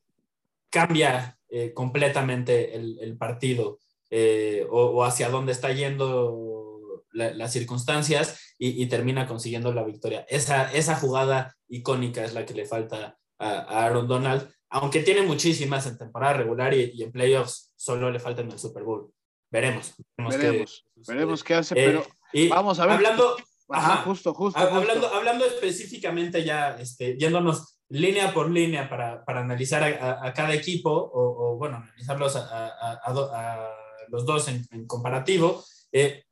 cambia 0.72 1.38
eh, 1.50 1.72
completamente 1.72 2.76
el, 2.76 2.98
el 3.00 3.16
partido 3.16 3.78
eh, 4.10 4.66
o, 4.72 4.86
o, 4.86 5.04
hacia 5.04 5.30
dónde 5.30 5.52
está 5.52 5.72
yendo 5.72 7.04
la, 7.12 7.32
las 7.36 7.54
circunstancias 7.54 8.53
y, 8.58 8.82
y, 8.82 8.86
termina 8.88 9.28
consiguiendo 9.28 9.74
la 9.74 9.84
victoria. 9.84 10.26
Esa, 10.30 10.72
esa 10.72 10.96
jugada 10.96 11.56
icónica 11.68 12.24
es 12.24 12.34
la 12.34 12.46
que 12.46 12.54
le 12.54 12.66
falta 12.66 13.18
a, 13.39 13.48
a 13.48 13.86
Aaron 13.86 14.08
Donald. 14.08 14.50
aunque 14.70 15.02
tiene 15.02 15.22
muchísimas 15.24 15.86
en 15.88 15.98
temporada 15.98 16.34
regular 16.34 16.74
y, 16.74 17.02
en 17.02 17.12
playoffs, 17.12 17.74
solo 17.76 18.12
le 18.12 18.20
faltan 18.20 18.52
el 18.52 18.60
Super 18.60 18.84
Bowl. 18.84 19.12
Veremos. 19.52 19.94
Veremos, 20.18 20.86
veremos, 21.08 21.44
qué, 21.44 21.54
hace, 21.54 21.76
pero 21.76 22.06
eh, 22.34 22.50
vamos 22.50 22.80
a 22.80 22.88
ver. 22.88 22.96
Hablando, 22.96 23.36
justo, 24.04 24.34
justo, 24.34 24.60
Hablando, 24.60 25.08
hablando 25.13 25.46
específicamente 25.46 26.44
ya, 26.44 26.76
este, 26.80 27.18
yéndonos 27.18 27.78
línea 27.89 28.34
por 28.34 28.50
línea 28.50 28.89
para, 28.89 29.24
para 29.24 29.42
analizar 29.42 29.84
a, 29.84 30.34
cada 30.34 30.56
equipo, 30.56 30.89
o, 30.92 31.56
bueno, 31.58 31.78
analizarlos 31.78 32.36
a, 32.36 32.68
a 32.68 33.70
los 34.10 34.26
dos 34.26 34.48
en, 34.48 34.66
en 34.72 34.88
comparativo. 34.88 35.63
Eh, 35.92 36.24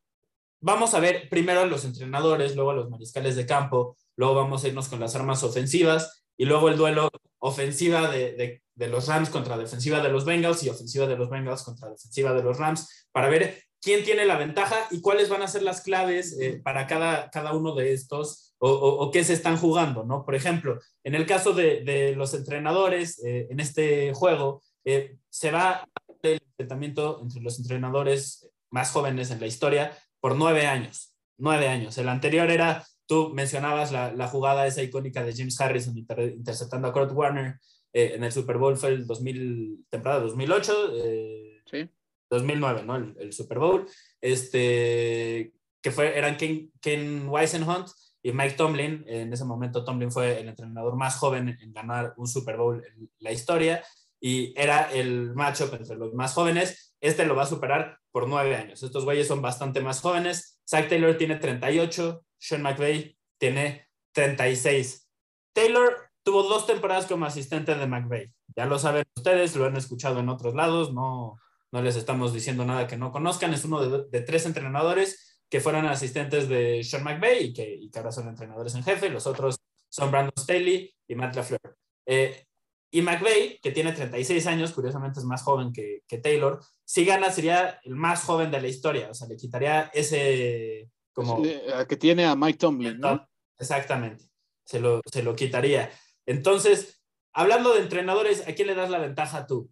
vamos 0.61 0.93
a 0.93 0.99
ver 0.99 1.27
primero 1.29 1.61
a 1.61 1.65
los 1.65 1.83
entrenadores, 1.83 2.55
luego 2.55 2.71
a 2.71 2.75
los 2.75 2.89
mariscales 2.89 3.35
de 3.35 3.45
campo, 3.45 3.97
luego 4.15 4.35
vamos 4.35 4.63
a 4.63 4.67
irnos 4.67 4.87
con 4.87 4.99
las 4.99 5.15
armas 5.15 5.43
ofensivas 5.43 6.23
y 6.37 6.45
luego 6.45 6.69
el 6.69 6.77
duelo 6.77 7.09
ofensiva 7.39 8.09
de, 8.09 8.61
de, 8.75 8.87
los 8.87 9.07
Rams 9.07 9.29
contra 9.29 9.57
defensiva 9.57 10.01
de 10.01 10.09
los 10.09 10.25
Bengals 10.25 10.63
y 10.63 10.69
ofensiva 10.69 11.07
de 11.07 11.17
los 11.17 11.29
Bengals 11.29 11.63
contra 11.63 11.89
defensiva 11.89 12.33
de 12.33 12.43
los 12.43 12.57
Rams 12.57 13.07
para 13.11 13.29
ver 13.29 13.61
quién 13.79 14.03
tiene 14.03 14.25
la 14.25 14.37
ventaja 14.37 14.75
y 14.91 15.01
cuáles 15.01 15.29
van 15.29 15.41
a 15.41 15.47
ser 15.47 15.63
las 15.63 15.81
claves 15.81 16.37
eh, 16.39 16.61
para 16.63 16.87
cada, 16.87 17.29
cada 17.29 17.53
uno 17.53 17.75
de 17.75 17.93
estos 17.93 18.55
o, 18.59 18.69
o, 18.69 19.11
qué 19.11 19.23
se 19.23 19.33
están 19.33 19.57
jugando, 19.57 20.03
¿no? 20.03 20.23
Por 20.23 20.35
ejemplo, 20.35 20.79
en 21.03 21.15
el 21.15 21.25
caso 21.25 21.53
de, 21.53 21.81
de 21.81 22.15
los 22.15 22.33
entrenadores 22.35 23.23
eh, 23.23 23.47
en 23.49 23.59
este 23.59 24.13
juego, 24.13 24.61
eh, 24.85 25.17
se 25.29 25.49
va 25.49 25.87
el 26.21 26.39
enfrentamiento 26.51 27.19
entre 27.23 27.41
los 27.41 27.57
entrenadores 27.57 28.47
más 28.69 28.91
jóvenes 28.91 29.31
en 29.31 29.39
la 29.39 29.47
historia 29.47 29.97
por 30.21 30.37
nueve 30.37 30.67
años. 30.67 31.13
Nueve 31.37 31.67
años. 31.67 31.97
El 31.97 32.07
anterior 32.07 32.49
era, 32.49 32.85
tú 33.05 33.31
mencionabas 33.33 33.91
la, 33.91 34.13
la 34.13 34.27
jugada 34.27 34.67
esa 34.67 34.83
icónica 34.83 35.23
de 35.23 35.33
James 35.35 35.59
Harrison 35.59 35.97
interceptando 35.97 36.87
a 36.87 36.93
Kurt 36.93 37.11
Warner 37.11 37.57
eh, 37.93 38.13
en 38.15 38.23
el 38.23 38.31
Super 38.31 38.57
Bowl, 38.57 38.77
fue 38.77 38.89
el 38.89 39.05
2000, 39.05 39.85
temporada 39.89 40.21
2008. 40.21 40.91
Eh, 40.95 41.61
sí. 41.65 41.89
2009, 42.29 42.83
¿no? 42.83 42.95
El, 42.95 43.33
Super 43.33 43.59
Bowl. 43.59 43.85
Este, 44.21 45.53
que 45.81 45.91
fue, 45.91 46.17
eran 46.17 46.37
Ken, 46.37 46.71
Ken 46.79 47.27
Weisenhunt 47.27 47.89
y 48.23 48.31
Mike 48.31 48.55
Tomlin. 48.55 49.03
En 49.07 49.33
ese 49.33 49.43
momento 49.43 49.83
Tomlin 49.83 50.11
fue 50.11 50.39
el 50.39 50.47
entrenador 50.47 50.95
más 50.95 51.17
joven 51.17 51.57
en 51.59 51.73
ganar 51.73 52.13
un 52.17 52.27
Super 52.27 52.55
Bowl 52.57 52.81
en 52.85 53.09
la 53.19 53.31
historia 53.31 53.83
y 54.19 54.53
era 54.57 54.91
el 54.93 55.33
matchup 55.33 55.73
entre 55.73 55.97
los 55.97 56.13
más 56.13 56.33
jóvenes. 56.33 56.90
Este 57.01 57.25
lo 57.25 57.35
va 57.35 57.43
a 57.43 57.47
superar 57.47 57.97
por 58.11 58.27
nueve 58.27 58.55
años. 58.55 58.83
Estos 58.83 59.03
güeyes 59.05 59.27
son 59.27 59.41
bastante 59.41 59.81
más 59.81 60.01
jóvenes. 60.01 60.61
Zach 60.67 60.87
Taylor 60.87 61.17
tiene 61.17 61.35
38, 61.35 62.23
Sean 62.37 62.61
McVay 62.61 63.17
tiene 63.37 63.89
36. 64.13 65.09
Taylor 65.53 66.09
tuvo 66.23 66.43
dos 66.43 66.67
temporadas 66.67 67.07
como 67.07 67.25
asistente 67.25 67.73
de 67.75 67.87
McVay. 67.87 68.31
Ya 68.55 68.65
lo 68.65 68.77
saben 68.77 69.03
ustedes, 69.15 69.55
lo 69.55 69.65
han 69.65 69.77
escuchado 69.77 70.19
en 70.19 70.29
otros 70.29 70.53
lados, 70.53 70.93
no, 70.93 71.37
no 71.71 71.81
les 71.81 71.95
estamos 71.95 72.33
diciendo 72.33 72.65
nada 72.65 72.85
que 72.85 72.97
no 72.97 73.11
conozcan. 73.11 73.53
Es 73.53 73.65
uno 73.65 73.81
de, 73.81 74.21
tres 74.21 74.45
entrenadores 74.45 75.41
que 75.49 75.59
fueron 75.59 75.87
asistentes 75.87 76.47
de 76.47 76.83
Sean 76.83 77.03
McVay 77.03 77.45
y 77.45 77.53
que, 77.53 77.75
y 77.75 77.89
que, 77.89 77.99
ahora 77.99 78.11
son 78.11 78.27
entrenadores 78.27 78.75
en 78.75 78.83
jefe. 78.83 79.09
Los 79.09 79.25
otros 79.25 79.57
son 79.89 80.11
Brandon 80.11 80.33
Staley 80.37 80.93
y 81.07 81.15
Matt 81.15 81.35
LaFleur. 81.35 81.77
Eh, 82.05 82.45
y 82.93 83.01
McVeigh, 83.01 83.59
que 83.61 83.71
tiene 83.71 83.93
36 83.93 84.45
años, 84.47 84.73
curiosamente 84.73 85.19
es 85.19 85.25
más 85.25 85.43
joven 85.43 85.71
que, 85.71 86.03
Taylor, 86.21 86.59
si 86.91 87.05
gana 87.05 87.31
sería 87.31 87.79
el 87.85 87.95
más 87.95 88.25
joven 88.25 88.51
de 88.51 88.59
la 88.59 88.67
historia, 88.67 89.09
o 89.09 89.13
sea, 89.13 89.25
le 89.25 89.37
quitaría 89.37 89.89
ese 89.93 90.89
como... 91.13 91.41
que 91.87 91.95
tiene 91.95 92.25
a 92.25 92.35
Mike 92.35 92.57
Tomlin, 92.59 92.99
¿no? 92.99 93.25
Exactamente, 93.57 94.25
se 94.65 94.81
lo, 94.81 94.99
se 95.09 95.23
lo 95.23 95.33
quitaría. 95.33 95.89
Entonces, 96.25 97.01
hablando 97.31 97.73
de 97.73 97.79
entrenadores, 97.79 98.45
¿a 98.45 98.53
quién 98.55 98.67
le 98.67 98.75
das 98.75 98.89
la 98.89 98.99
ventaja 98.99 99.47
tú? 99.47 99.71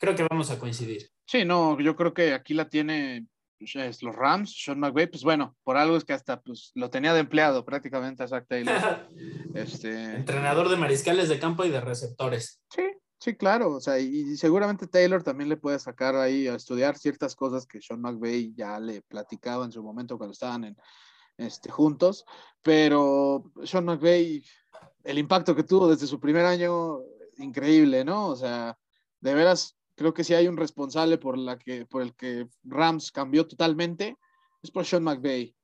Creo 0.00 0.16
que 0.16 0.26
vamos 0.28 0.50
a 0.50 0.58
coincidir. 0.58 1.08
Sí, 1.24 1.44
no, 1.44 1.78
yo 1.80 1.94
creo 1.94 2.12
que 2.12 2.34
aquí 2.34 2.52
la 2.52 2.68
tiene 2.68 3.28
pues, 3.60 4.02
los 4.02 4.16
Rams, 4.16 4.52
Sean 4.60 4.80
McVay, 4.80 5.06
pues 5.06 5.22
bueno, 5.22 5.56
por 5.62 5.76
algo 5.76 5.96
es 5.96 6.04
que 6.04 6.14
hasta 6.14 6.40
pues, 6.40 6.72
lo 6.74 6.90
tenía 6.90 7.14
de 7.14 7.20
empleado 7.20 7.64
prácticamente 7.64 8.24
a 8.24 8.28
Zach 8.28 8.46
Taylor. 8.48 8.74
este... 9.54 10.16
Entrenador 10.16 10.68
de 10.68 10.76
mariscales 10.76 11.28
de 11.28 11.38
campo 11.38 11.64
y 11.64 11.70
de 11.70 11.80
receptores. 11.80 12.60
Sí, 12.74 12.82
sí, 13.20 13.36
claro, 13.36 13.70
o 13.76 13.80
sea, 13.80 13.98
y, 13.98 14.36
seguramente 14.36 14.86
Taylor 14.86 15.22
también 15.22 15.48
le 15.48 15.56
puede 15.56 15.78
sacar 15.78 16.16
ahí 16.16 16.48
a 16.48 16.56
estudiar 16.56 16.98
ciertas 16.98 17.36
cosas 17.36 17.66
que 17.66 17.80
Sean 17.80 18.00
McVay 18.00 18.52
ya 18.54 18.80
le 18.80 19.02
platicaba 19.02 19.64
en 19.64 19.72
su 19.72 19.82
momento 19.82 20.18
cuando 20.18 20.32
estaban 20.32 20.64
en, 20.64 20.76
este, 21.36 21.70
juntos, 21.70 22.24
pero 22.62 23.44
Sean 23.64 23.84
McVay, 23.84 24.44
el 25.04 25.18
impacto 25.18 25.54
que 25.54 25.62
tuvo 25.64 25.88
desde 25.88 26.06
su 26.06 26.18
primer 26.18 26.44
año, 26.44 27.00
increíble, 27.38 28.04
¿no? 28.04 28.28
O 28.28 28.36
sea, 28.36 28.76
de 29.20 29.34
veras 29.34 29.76
creo 30.00 30.14
que 30.14 30.24
si 30.24 30.32
hay 30.32 30.48
un 30.48 30.56
responsable 30.56 31.18
por, 31.18 31.36
la 31.36 31.58
que, 31.58 31.84
por 31.84 32.00
el 32.00 32.14
que 32.14 32.48
Rams 32.64 33.12
cambió 33.12 33.46
totalmente, 33.46 34.16
es 34.62 34.70
por 34.70 34.86
Sean 34.86 35.04
McVay. 35.04 35.54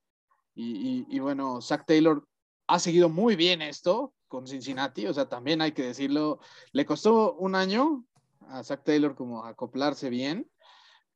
Y, 0.55 1.19
bueno, 1.21 1.61
Zach 1.63 1.85
Taylor 1.87 2.27
ha 2.67 2.79
seguido 2.79 3.09
muy 3.09 3.35
bien 3.35 3.63
esto 3.63 4.13
con 4.29 4.47
Cincinnati, 4.47 5.07
o 5.07 5.15
sea, 5.15 5.29
también 5.29 5.61
hay 5.61 5.73
que 5.73 5.85
decirlo, 5.85 6.41
le 6.73 6.87
costó 6.87 7.35
un 7.35 7.55
año 7.55 8.05
a 8.49 8.63
Zach 8.63 8.83
Taylor 8.85 9.15
como 9.15 9.45
acoplarse 9.45 10.11
bien, 10.11 10.51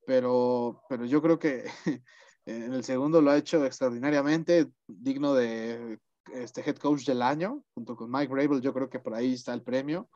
pero, 0.07 0.83
pero 0.89 1.05
yo 1.05 1.21
creo 1.23 1.39
que 1.39 1.65
en 2.47 2.73
el 2.73 2.85
segundo 2.85 3.21
lo 3.21 3.31
ha 3.31 3.37
hecho 3.37 3.65
extraordinariamente, 3.65 4.69
digno 4.87 5.35
de 5.35 5.99
este 6.33 6.63
head 6.63 6.77
coach 6.77 7.05
del 7.05 7.23
año, 7.23 7.65
junto 7.75 7.97
con 7.97 8.11
Mike 8.11 8.35
Rabel, 8.35 8.61
yo 8.61 8.73
creo 8.73 8.89
que 8.89 9.01
por 9.01 9.15
ahí 9.15 9.35
está 9.35 9.53
el 9.55 9.63
premio, 9.63 10.09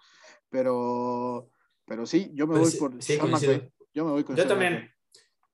pero 0.48 1.50
pero 1.86 2.06
sí, 2.06 2.30
yo 2.34 2.46
me 2.46 2.58
pues 2.58 2.80
voy 2.80 2.90
por 2.90 3.02
sí, 3.02 3.18
Yo 3.92 4.04
me 4.04 4.12
voy 4.12 4.24
con 4.24 4.36
Yo 4.36 4.46
también. 4.46 4.93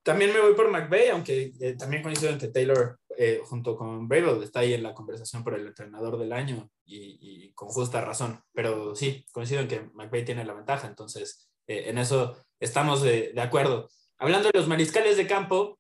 También 0.03 0.33
me 0.33 0.41
voy 0.41 0.55
por 0.55 0.71
McVeigh, 0.71 1.11
aunque 1.11 1.53
eh, 1.61 1.77
también 1.77 2.03
coincido 2.03 2.33
en 2.33 2.39
que 2.39 2.49
Taylor, 2.49 2.99
eh, 3.17 3.41
junto 3.45 3.77
con 3.77 4.09
Bravel, 4.09 4.43
está 4.43 4.61
ahí 4.61 4.73
en 4.73 4.83
la 4.83 4.95
conversación 4.95 5.45
por 5.45 5.55
el 5.55 5.67
entrenador 5.67 6.19
del 6.19 6.33
año 6.33 6.71
y, 6.87 7.53
con 7.53 7.69
justa 7.69 8.01
razón. 8.01 8.41
Pero 8.53 8.95
sí, 8.95 9.27
coincido 9.33 9.61
en 9.61 9.69
que 9.69 9.81
McVeigh 9.93 10.25
tiene 10.25 10.45
la 10.45 10.55
ventaja, 10.55 10.87
entonces 10.87 11.51
eh, 11.67 11.85
en 11.89 11.99
eso 11.99 12.37
estamos 12.59 13.03
de, 13.03 13.33
de, 13.35 13.41
acuerdo. 13.41 13.89
Hablando 14.19 14.49
de 14.51 14.59
los 14.59 14.69
mariscales 14.69 15.17
de 15.19 15.27
campo, 15.27 15.79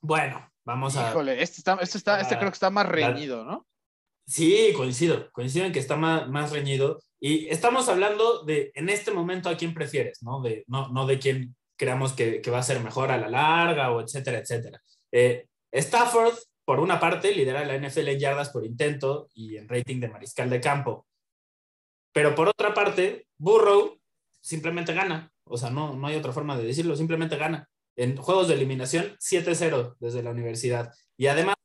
bueno, 0.00 0.48
vamos 0.64 0.96
a. 0.96 1.10
Híjole, 1.10 1.42
este, 1.42 1.58
está, 1.58 1.78
este, 1.80 1.98
está, 1.98 2.20
este 2.20 2.36
creo 2.36 2.50
que 2.50 2.54
está 2.54 2.70
más 2.70 2.88
reñido, 2.88 3.44
¿no? 3.44 3.66
Sí, 4.26 4.72
coincido, 4.76 5.30
coincido 5.32 5.66
en 5.66 5.72
que 5.72 5.78
está 5.78 5.96
más, 5.96 6.28
más 6.28 6.52
reñido. 6.52 7.00
Y 7.18 7.48
estamos 7.48 7.88
hablando 7.88 8.44
de, 8.44 8.70
en 8.74 8.88
este 8.88 9.10
momento, 9.10 9.48
a 9.48 9.56
quién 9.56 9.74
prefieres, 9.74 10.22
¿no? 10.22 10.40
De, 10.42 10.64
no, 10.68 10.88
no 10.88 11.06
de 11.06 11.18
quién 11.18 11.56
creamos 11.76 12.12
que, 12.12 12.40
que, 12.40 12.50
va 12.50 12.58
a 12.58 12.62
ser 12.62 12.80
mejor 12.80 13.10
a 13.10 13.18
la 13.18 13.28
larga 13.28 13.92
o 13.92 14.00
etcétera, 14.00 14.38
etcétera. 14.38 14.82
Eh, 15.12 15.46
Stafford, 15.72 16.34
por 16.64 16.80
una 16.80 16.98
parte, 16.98 17.34
lidera 17.34 17.64
la 17.64 17.76
NFL 17.76 18.08
en 18.08 18.18
yardas 18.18 18.50
por 18.50 18.64
intento 18.64 19.28
y 19.34 19.56
en 19.56 19.68
rating 19.68 20.00
de 20.00 20.08
mariscal 20.08 20.50
de 20.50 20.60
campo. 20.60 21.06
Pero 22.12 22.34
por 22.34 22.48
otra 22.48 22.72
parte, 22.72 23.28
Burrow 23.38 24.00
simplemente 24.40 24.94
gana. 24.94 25.30
O 25.44 25.58
sea, 25.58 25.70
no, 25.70 25.94
no 25.94 26.06
hay 26.06 26.16
otra 26.16 26.32
forma 26.32 26.56
de 26.56 26.64
decirlo, 26.64 26.96
simplemente 26.96 27.36
gana. 27.36 27.68
En 27.94 28.16
juegos 28.16 28.48
de 28.48 28.54
eliminación, 28.54 29.16
7-0 29.18 29.96
desde 30.00 30.22
la 30.22 30.30
universidad. 30.30 30.92
Y 31.16 31.26
además, 31.28 31.56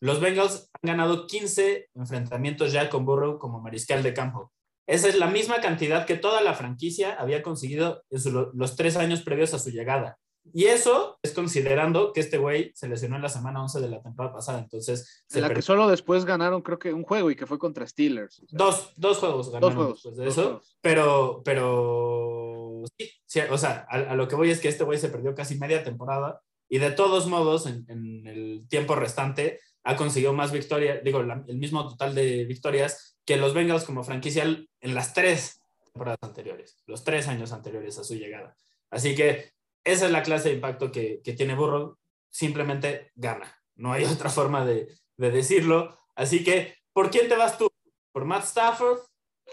los 0.00 0.20
Bengals 0.20 0.70
han 0.74 0.88
ganado 0.90 1.26
15 1.26 1.88
enfrentamientos 1.94 2.72
ya 2.72 2.90
con 2.90 3.04
Burrow 3.04 3.38
como 3.38 3.60
mariscal 3.60 4.02
de 4.02 4.14
campo. 4.14 4.52
Esa 4.86 5.08
es 5.08 5.18
la 5.18 5.26
misma 5.26 5.60
cantidad 5.60 6.06
que 6.06 6.16
toda 6.16 6.40
la 6.40 6.54
franquicia 6.54 7.14
había 7.14 7.42
conseguido 7.42 8.04
en 8.10 8.50
los 8.54 8.76
tres 8.76 8.96
años 8.96 9.22
previos 9.22 9.52
a 9.54 9.58
su 9.58 9.70
llegada. 9.70 10.18
Y 10.52 10.66
eso 10.66 11.18
es 11.22 11.32
considerando 11.32 12.12
que 12.12 12.20
este 12.20 12.38
güey 12.38 12.70
se 12.74 12.88
lesionó 12.88 13.16
en 13.16 13.22
la 13.22 13.28
semana 13.28 13.62
11 13.62 13.80
de 13.80 13.88
la 13.88 14.00
temporada 14.00 14.34
pasada. 14.34 14.60
Entonces, 14.60 15.24
en 15.34 15.42
la 15.42 15.52
que 15.52 15.62
solo 15.62 15.88
después 15.88 16.24
ganaron, 16.24 16.62
creo 16.62 16.78
que 16.78 16.92
un 16.92 17.02
juego 17.02 17.30
y 17.30 17.36
que 17.36 17.46
fue 17.46 17.58
contra 17.58 17.86
Steelers. 17.86 18.42
dos, 18.50 18.92
dos, 18.96 19.18
juegos 19.18 19.50
ganaron 19.50 19.92
después 19.92 20.16
de 20.16 20.28
eso. 20.28 20.62
Pero, 20.80 21.42
pero 21.44 22.82
sí, 22.96 23.40
o 23.50 23.58
sea, 23.58 23.86
a, 23.88 24.14
lo 24.14 24.28
que 24.28 24.36
voy 24.36 24.50
es 24.50 24.60
que 24.60 24.68
este 24.68 24.84
güey 24.84 24.98
se 24.98 25.08
perdió 25.08 25.34
casi 25.34 25.58
media 25.58 25.82
temporada 25.82 26.40
y 26.68 26.78
de 26.78 26.90
todos 26.90 27.26
modos, 27.26 27.66
en, 27.66 27.84
en 27.88 28.26
el 28.26 28.66
tiempo 28.68 28.94
restante, 28.94 29.60
ha 29.84 29.96
conseguido 29.96 30.32
más 30.32 30.50
victorias, 30.52 30.98
digo, 31.04 31.20
el 31.20 31.58
mismo 31.58 31.88
total 31.88 32.14
de 32.14 32.44
victorias 32.44 33.16
que 33.24 33.36
los 33.36 33.54
Bengals 33.54 33.84
como 33.84 34.04
franquicia 34.04 34.44
en 34.86 34.94
las 34.94 35.12
tres 35.12 35.60
temporadas 35.84 36.18
anteriores, 36.22 36.76
los 36.86 37.02
tres 37.02 37.26
años 37.26 37.52
anteriores 37.52 37.98
a 37.98 38.04
su 38.04 38.14
llegada. 38.14 38.56
Así 38.88 39.16
que 39.16 39.52
esa 39.82 40.06
es 40.06 40.12
la 40.12 40.22
clase 40.22 40.50
de 40.50 40.54
impacto 40.54 40.92
que, 40.92 41.20
que 41.24 41.32
tiene 41.32 41.56
Burrow, 41.56 41.98
simplemente 42.30 43.10
gana. 43.16 43.52
No 43.74 43.92
hay 43.92 44.04
otra 44.04 44.30
forma 44.30 44.64
de, 44.64 44.94
de, 45.16 45.30
decirlo. 45.30 45.98
Así 46.14 46.44
que, 46.44 46.76
¿por 46.92 47.10
quién 47.10 47.28
te 47.28 47.36
vas 47.36 47.58
tú? 47.58 47.68
¿Por 48.12 48.24
Matt 48.24 48.44
Stafford 48.44 49.00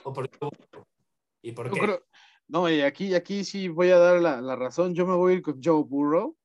o 0.03 0.13
por 0.13 0.29
¿Y 1.41 1.51
por 1.51 1.71
qué? 1.71 1.99
no, 2.47 2.69
y 2.69 2.81
aquí, 2.81 3.15
aquí 3.15 3.43
sí 3.43 3.67
voy 3.67 3.89
a 3.89 3.97
dar 3.97 4.21
la, 4.21 4.39
la, 4.39 4.55
razón. 4.55 4.93
Yo 4.93 5.07
me 5.07 5.15
voy 5.15 5.33
a 5.33 5.35
ir 5.37 5.41
con 5.41 5.61
Joe 5.61 5.83
Burrow. 5.83 6.37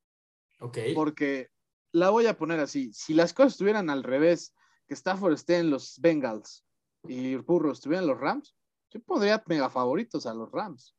Ok. 0.60 0.78
Porque 0.94 1.50
la 1.92 2.08
voy 2.08 2.26
a 2.26 2.38
poner 2.38 2.58
así. 2.60 2.90
Si 2.94 3.12
las 3.12 3.34
cosas 3.34 3.52
estuvieran 3.52 3.90
al 3.90 4.02
revés, 4.02 4.54
que 4.86 4.94
Stafford 4.94 5.34
esté 5.34 5.58
en 5.58 5.70
los 5.70 6.00
Bengals 6.00 6.64
y 7.04 7.36
Burro 7.36 7.72
estuvieran 7.72 8.06
los 8.06 8.18
Rams, 8.18 8.56
yo 8.90 9.00
pondría 9.00 9.42
mega 9.46 9.70
favoritos 9.70 10.26
a 10.26 10.34
los 10.34 10.50
Rams. 10.50 10.94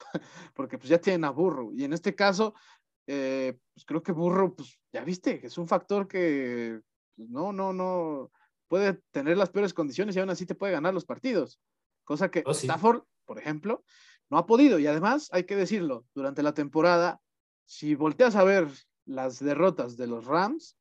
porque 0.54 0.78
pues 0.78 0.88
ya 0.88 1.00
tienen 1.00 1.24
a 1.24 1.30
Burrow. 1.30 1.72
Y 1.72 1.84
en 1.84 1.92
este 1.92 2.14
caso, 2.14 2.54
eh, 3.06 3.58
pues 3.74 3.84
creo 3.84 4.02
que 4.02 4.12
Burrow, 4.12 4.54
pues 4.54 4.78
ya 4.92 5.04
viste, 5.04 5.44
es 5.44 5.58
un 5.58 5.68
factor 5.68 6.08
que 6.08 6.80
pues, 7.16 7.28
no, 7.28 7.52
no, 7.52 7.72
no, 7.72 8.30
puede 8.68 9.00
tener 9.10 9.36
las 9.36 9.50
peores 9.50 9.74
condiciones 9.74 10.16
y 10.16 10.20
aún 10.20 10.30
así 10.30 10.46
te 10.46 10.54
puede 10.54 10.72
ganar 10.72 10.94
los 10.94 11.04
partidos. 11.04 11.60
Cosa 12.04 12.30
que 12.30 12.42
oh, 12.46 12.52
Stafford, 12.52 13.02
por 13.24 13.38
ejemplo, 13.38 13.84
no 14.30 14.38
ha 14.38 14.46
podido. 14.46 14.78
Y 14.78 14.86
además, 14.86 15.28
hay 15.32 15.44
que 15.44 15.56
decirlo, 15.56 16.06
durante 16.14 16.42
la 16.42 16.54
temporada, 16.54 17.20
si 17.64 17.94
volteas 17.94 18.36
a 18.36 18.44
ver 18.44 18.68
las 19.04 19.38
derrotas 19.40 19.96
de 19.96 20.06
los 20.06 20.24
Rams 20.24 20.76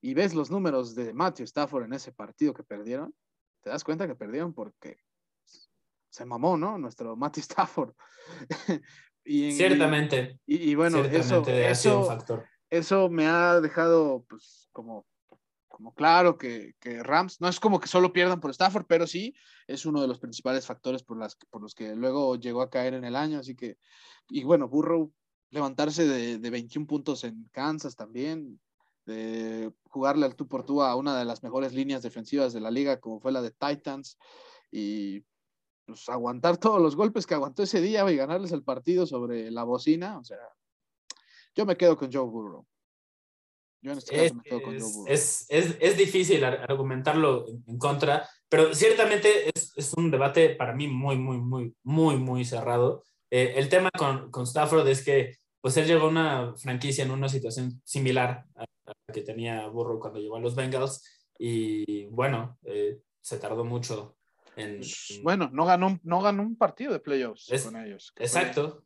y 0.00 0.14
ves 0.14 0.34
los 0.34 0.50
números 0.50 0.94
de 0.94 1.12
Matthew 1.12 1.44
Stafford 1.44 1.84
en 1.84 1.92
ese 1.92 2.12
partido 2.12 2.54
que 2.54 2.62
perdieron, 2.62 3.14
te 3.62 3.70
das 3.70 3.84
cuenta 3.84 4.06
que 4.06 4.14
perdieron 4.14 4.54
porque 4.54 4.98
se 6.16 6.24
mamó, 6.24 6.56
¿no? 6.56 6.78
Nuestro 6.78 7.14
Matthew 7.14 7.42
Stafford. 7.42 7.92
y 9.24 9.52
Ciertamente. 9.52 10.40
Y, 10.46 10.74
bueno, 10.74 11.04
eso, 11.04 11.46
eso, 11.46 12.18
eso 12.70 13.10
me 13.10 13.26
ha 13.26 13.60
dejado 13.60 14.24
pues 14.26 14.68
como 14.72 15.06
como 15.68 15.92
claro 15.92 16.38
que, 16.38 16.72
Rams, 17.02 17.38
no 17.42 17.48
es 17.48 17.60
como 17.60 17.78
que 17.78 17.86
solo 17.86 18.10
pierdan 18.10 18.40
por 18.40 18.50
Stafford, 18.50 18.86
pero 18.88 19.06
sí 19.06 19.34
es 19.66 19.84
uno 19.84 20.00
de 20.00 20.08
los 20.08 20.18
principales 20.18 20.64
factores 20.64 21.02
por, 21.02 21.18
las, 21.18 21.36
por 21.50 21.60
los 21.60 21.74
que 21.74 21.94
luego 21.94 22.36
llegó 22.36 22.62
a 22.62 22.70
caer 22.70 22.94
en 22.94 23.04
el 23.04 23.14
año. 23.14 23.40
Así 23.40 23.54
que, 23.54 23.76
y 24.30 24.42
bueno, 24.44 24.68
Burrow 24.68 25.12
levantarse 25.50 26.06
de, 26.06 26.38
de 26.38 26.50
21 26.50 26.86
puntos 26.86 27.24
en 27.24 27.46
Kansas 27.52 27.94
también, 27.94 28.58
de 29.04 29.70
jugarle 29.90 30.24
al 30.24 30.34
tú 30.34 30.48
por 30.48 30.64
tú 30.64 30.80
a 30.82 30.96
una 30.96 31.18
de 31.18 31.26
las 31.26 31.42
mejores 31.42 31.74
líneas 31.74 32.02
defensivas 32.02 32.54
de 32.54 32.60
la 32.60 32.70
liga, 32.70 32.98
como 32.98 33.20
fue 33.20 33.30
la 33.30 33.42
de 33.42 33.50
Titans, 33.50 34.16
y 34.72 35.26
pues, 35.86 36.08
aguantar 36.08 36.56
todos 36.58 36.80
los 36.80 36.96
golpes 36.96 37.26
que 37.26 37.34
aguantó 37.34 37.62
ese 37.62 37.80
día 37.80 38.08
y 38.10 38.16
ganarles 38.16 38.52
el 38.52 38.62
partido 38.62 39.06
sobre 39.06 39.50
la 39.50 39.64
bocina. 39.64 40.18
O 40.18 40.24
sea, 40.24 40.38
yo 41.54 41.64
me 41.64 41.76
quedo 41.76 41.96
con 41.96 42.12
Joe 42.12 42.24
Burrow. 42.24 42.66
Este 43.82 44.32
es, 45.06 45.46
es, 45.48 45.96
difícil 45.96 46.42
argumentarlo 46.44 47.46
en 47.68 47.78
contra, 47.78 48.28
pero 48.48 48.74
ciertamente 48.74 49.50
es, 49.54 49.92
un 49.96 50.10
debate 50.10 50.56
para 50.56 50.72
mí 50.72 50.88
muy, 50.88 51.16
muy, 51.16 51.38
muy, 51.38 51.72
muy, 51.84 52.16
muy 52.16 52.44
cerrado. 52.44 53.04
Eh, 53.30 53.54
el 53.56 53.68
tema 53.68 53.90
con, 53.96 54.32
con, 54.32 54.44
Stafford 54.44 54.88
es 54.88 55.04
que 55.04 55.36
pues 55.60 55.76
él 55.76 55.86
llegó 55.86 56.06
a 56.06 56.08
una 56.08 56.54
franquicia 56.56 57.04
en 57.04 57.12
una 57.12 57.28
situación 57.28 57.80
similar 57.84 58.44
a 58.56 58.64
la 58.86 59.14
que 59.14 59.22
tenía 59.22 59.68
Burrow 59.68 60.00
cuando 60.00 60.18
llegó 60.18 60.36
a 60.36 60.40
los 60.40 60.56
Bengals 60.56 61.04
y 61.38 62.06
bueno, 62.06 62.58
eh, 62.64 63.00
se 63.20 63.38
tardó 63.38 63.64
mucho 63.64 64.15
en, 64.56 64.78
pues, 64.78 65.20
Bueno, 65.22 65.50
no 65.52 65.64
ganó, 65.64 66.00
no 66.02 66.20
ganó 66.20 66.42
un 66.42 66.56
partido 66.56 66.92
de 66.92 67.00
playoffs 67.00 67.48
con 67.62 67.76
ellos. 67.76 68.12
Exacto. 68.16 68.84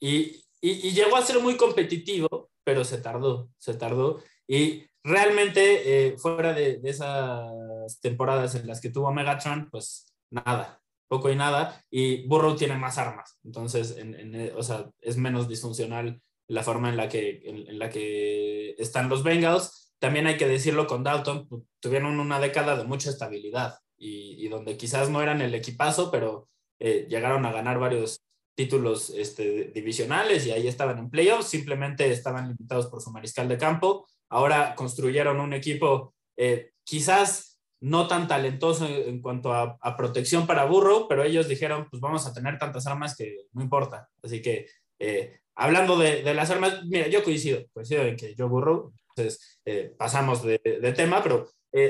y, 0.00 0.44
y, 0.60 0.88
y 0.88 0.92
llegó 0.92 1.16
a 1.16 1.22
ser 1.22 1.40
muy 1.40 1.56
competitivo, 1.56 2.50
pero 2.64 2.84
se 2.84 2.98
tardó, 2.98 3.50
se 3.58 3.74
tardó. 3.74 4.22
Y 4.48 4.86
realmente, 5.02 6.08
eh, 6.08 6.18
fuera 6.18 6.54
de, 6.54 6.80
esas 6.84 8.00
temporadas 8.00 8.54
en 8.54 8.66
las 8.66 8.80
que 8.80 8.90
tuvo 8.90 9.12
Megatron, 9.12 9.68
pues 9.70 10.06
nada, 10.30 10.80
poco 11.06 11.30
y 11.30 11.36
nada. 11.36 11.84
Y 11.90 12.26
Burrow 12.26 12.56
tiene 12.56 12.76
más 12.76 12.96
armas. 12.96 13.38
Entonces, 13.44 13.96
en, 13.98 14.52
o 14.56 14.62
sea, 14.62 14.90
es 15.00 15.18
menos 15.18 15.48
disfuncional 15.48 16.20
la 16.48 16.62
forma 16.62 16.88
en 16.88 16.96
la, 16.96 17.08
que, 17.08 17.42
en, 17.44 17.78
la 17.78 17.90
que 17.90 18.74
están 18.78 19.08
los 19.08 19.22
Bengals. 19.22 19.92
También 19.98 20.26
hay 20.26 20.36
que 20.36 20.48
decirlo 20.48 20.86
con 20.86 21.04
Dalton, 21.04 21.48
tuvieron 21.80 22.18
una 22.20 22.40
década 22.40 22.76
de 22.76 22.84
mucha 22.84 23.10
estabilidad 23.10 23.78
y, 24.06 24.48
donde 24.48 24.76
quizás 24.76 25.08
no 25.08 25.22
eran 25.22 25.40
el 25.40 25.54
equipazo, 25.54 26.10
pero 26.10 26.48
eh, 26.78 27.06
llegaron 27.08 27.46
a 27.46 27.52
ganar 27.52 27.78
varios 27.78 28.20
títulos 28.54 29.10
este, 29.10 29.72
divisionales 29.74 30.46
y 30.46 30.50
ahí 30.50 30.68
estaban 30.68 30.98
en 30.98 31.10
playoffs, 31.10 31.48
simplemente 31.48 32.10
estaban 32.10 32.48
limitados 32.48 32.86
por 32.88 33.00
su 33.00 33.10
mariscal 33.10 33.48
de 33.48 33.58
campo. 33.58 34.06
Ahora 34.28 34.74
construyeron 34.74 35.40
un 35.40 35.54
equipo 35.54 36.14
eh, 36.36 36.72
quizás 36.84 37.58
no 37.80 38.06
tan 38.06 38.28
talentoso 38.28 38.86
en, 38.86 39.20
cuanto 39.20 39.52
a, 39.52 39.96
protección 39.96 40.46
para 40.46 40.64
Burrow, 40.66 41.06
pero 41.08 41.24
ellos 41.24 41.48
dijeron, 41.48 41.88
pues 41.90 42.00
vamos 42.00 42.26
a 42.26 42.32
tener 42.32 42.58
tantas 42.58 42.86
armas 42.86 43.16
que 43.16 43.46
no 43.52 43.62
importa. 43.62 44.08
Así 44.22 44.40
que 44.40 44.66
eh, 44.98 45.40
hablando 45.54 45.98
de, 45.98 46.22
las 46.34 46.50
armas, 46.50 46.84
mira, 46.84 47.08
yo 47.08 47.24
coincido, 47.24 47.64
coincido 47.72 48.02
en 48.02 48.16
que 48.16 48.34
yo 48.34 48.48
Burrow, 48.48 48.92
entonces 49.10 49.60
eh, 49.64 49.94
pasamos 49.98 50.42
de, 50.42 50.58
tema, 50.96 51.22
pero 51.22 51.48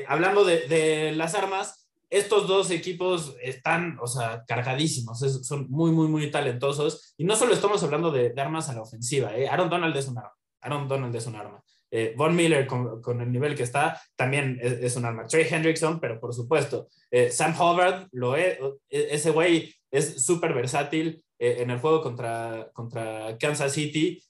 hablando 0.08 0.44
de 0.44 1.12
las 1.14 1.34
armas, 1.34 1.83
estos 2.10 2.46
dos 2.46 2.70
equipos 2.70 3.36
están, 3.42 3.98
o 4.00 4.06
sea, 4.06 4.44
cargadísimos, 4.46 5.18
son 5.46 5.66
muy, 5.70 5.90
muy, 5.90 6.08
muy 6.08 6.30
talentosos. 6.30 7.14
Y 7.16 7.24
no 7.24 7.36
solo 7.36 7.54
estamos 7.54 7.82
hablando 7.82 8.10
de, 8.10 8.32
armas 8.36 8.68
a 8.68 8.74
la 8.74 8.82
ofensiva, 8.82 9.36
¿eh? 9.36 9.48
Aaron 9.48 9.70
Donald 9.70 9.96
es 9.96 10.08
un 10.08 10.18
arma. 10.18 10.32
Aaron 10.60 10.88
Donald 10.88 11.14
es 11.14 11.26
un 11.26 11.36
arma. 11.36 11.62
Eh, 11.90 12.14
Von 12.16 12.34
Miller, 12.34 12.66
con, 12.66 13.20
el 13.20 13.30
nivel 13.30 13.54
que 13.54 13.62
está, 13.62 14.00
también 14.16 14.58
es, 14.60 14.96
un 14.96 15.04
arma. 15.04 15.26
Trey 15.26 15.46
Hendrickson, 15.48 16.00
pero 16.00 16.18
por 16.18 16.34
supuesto. 16.34 16.88
Eh, 17.10 17.30
Sam 17.30 17.54
Hubbard, 17.58 18.08
lo 18.12 18.36
es, 18.36 18.58
e, 18.88 19.08
ese 19.10 19.30
güey 19.30 19.74
es 19.90 20.24
súper 20.24 20.54
versátil 20.54 21.22
en 21.38 21.70
el 21.70 21.78
juego 21.78 22.00
contra, 22.00 22.70
contra 22.72 23.36
Kansas 23.38 23.72
City. 23.72 24.22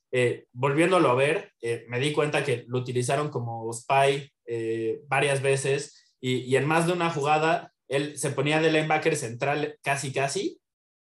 volviéndolo 0.52 1.10
a 1.10 1.14
ver, 1.14 1.52
me 1.88 2.00
di 2.00 2.12
cuenta 2.12 2.44
que 2.44 2.64
lo 2.66 2.78
utilizaron 2.78 3.28
como 3.30 3.72
spy 3.72 4.30
varias 5.06 5.40
veces 5.40 6.03
y, 6.26 6.56
en 6.56 6.64
más 6.64 6.86
de 6.86 6.94
una 6.94 7.10
jugada 7.10 7.74
él 7.86 8.16
se 8.16 8.30
ponía 8.30 8.58
de 8.58 8.72
linebacker 8.72 9.14
central 9.14 9.78
casi, 9.82 10.10
casi, 10.10 10.58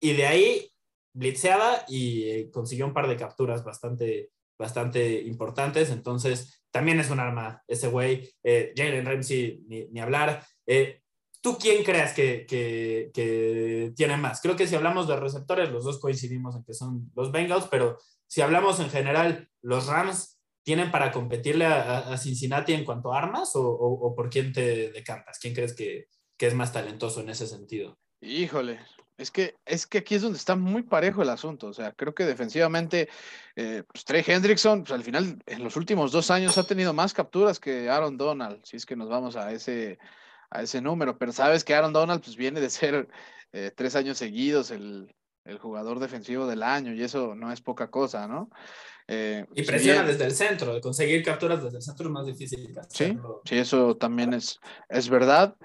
y 0.01 0.13
de 0.13 0.25
ahí 0.25 0.71
blitzeaba 1.13 1.85
y 1.87 2.23
eh, 2.23 2.49
consiguió 2.51 2.87
un 2.87 2.93
par 2.93 3.07
de 3.07 3.15
capturas 3.15 3.63
bastante, 3.63 4.31
bastante 4.57 5.21
importantes. 5.21 5.91
Entonces, 5.91 6.63
también 6.71 6.99
es 6.99 7.11
un 7.11 7.19
arma 7.19 7.63
ese 7.67 7.87
güey. 7.87 8.27
Eh, 8.43 8.73
Jalen 8.75 9.05
Ramsey, 9.05 9.63
ni, 9.67 9.99
hablar. 9.99 10.43
Eh, 10.65 11.01
¿Tú 11.39 11.55
quién 11.59 11.83
creas 11.83 12.13
que, 12.13 12.47
que, 12.47 13.93
tiene 13.95 14.17
más? 14.17 14.41
Creo 14.41 14.55
que 14.55 14.65
si 14.65 14.73
hablamos 14.73 15.07
de 15.07 15.17
receptores, 15.17 15.69
los 15.69 15.83
dos 15.83 15.99
coincidimos 15.99 16.55
en 16.55 16.63
que 16.63 16.73
son 16.73 17.11
los 17.15 17.31
Bengals, 17.31 17.67
pero 17.69 17.99
si 18.25 18.41
hablamos 18.41 18.79
en 18.79 18.89
general, 18.89 19.47
los 19.61 19.85
Rams 19.85 20.34
tienen 20.65 20.89
para 20.91 21.11
competirle 21.11 21.67
a, 21.67 22.17
Cincinnati 22.17 22.73
en 22.73 22.83
cuanto 22.83 23.13
a 23.13 23.19
armas 23.19 23.51
o, 23.53 24.13
por 24.15 24.31
quién 24.31 24.51
te 24.51 24.91
decantas? 24.91 25.37
¿Quién 25.39 25.53
crees 25.53 25.73
que, 25.73 26.07
es 26.39 26.53
más 26.55 26.73
talentoso 26.73 27.21
en 27.21 27.29
ese 27.29 27.45
sentido. 27.45 27.97
Híjole, 28.19 28.79
es 29.15 29.29
que, 29.29 29.55
es 29.63 29.85
que 29.85 29.99
aquí 29.99 30.15
es 30.15 30.23
donde 30.23 30.39
está 30.39 30.55
muy 30.55 30.81
parejo 30.81 31.21
el 31.21 31.29
asunto. 31.29 31.67
O 31.67 31.73
sea, 31.73 31.91
creo 31.91 32.15
que 32.15 32.25
defensivamente, 32.25 33.09
eh, 33.55 33.83
pues 33.87 34.05
Trey 34.05 34.23
Hendrickson, 34.25 34.83
pues 34.83 34.91
al 34.91 35.03
final, 35.03 35.39
en 35.45 35.63
los 35.63 35.75
últimos 35.75 36.11
dos 36.11 36.31
años 36.31 36.57
ha 36.57 36.65
tenido 36.65 36.93
más 36.93 37.13
capturas 37.13 37.59
que 37.59 37.87
Aaron 37.87 38.17
Donald, 38.17 38.61
si 38.65 38.77
es 38.77 38.87
que 38.87 38.95
nos 38.95 39.07
vamos 39.07 39.35
a 39.35 39.51
ese, 39.51 39.99
a 40.49 40.63
ese 40.63 40.81
número. 40.81 41.15
Pero 41.19 41.31
sabes 41.31 41.63
que 41.63 41.75
Aaron 41.75 41.93
Donald, 41.93 42.23
pues 42.23 42.35
viene 42.35 42.59
de 42.59 42.71
ser 42.71 43.07
eh, 43.53 43.71
tres 43.75 43.95
años 43.95 44.17
seguidos 44.17 44.71
el, 44.71 45.15
el, 45.45 45.57
jugador 45.59 45.99
defensivo 45.99 46.47
del 46.47 46.63
año, 46.63 46.93
y 46.93 47.03
eso 47.03 47.35
no 47.35 47.51
es 47.51 47.61
poca 47.61 47.89
cosa, 47.89 48.27
¿no? 48.27 48.49
Eh, 49.07 49.45
y 49.53 49.63
presiona 49.63 50.03
desde 50.03 50.25
el 50.25 50.31
centro, 50.31 50.81
conseguir 50.81 51.23
capturas 51.23 51.63
desde 51.63 51.77
el 51.77 51.83
centro 51.83 52.07
es 52.07 52.11
más 52.11 52.25
difícil. 52.25 52.75
Sí, 52.89 53.17
sí, 53.45 53.57
eso 53.57 53.95
también 53.95 54.33
es, 54.33 54.59
es 54.89 55.09
verdad. 55.09 55.55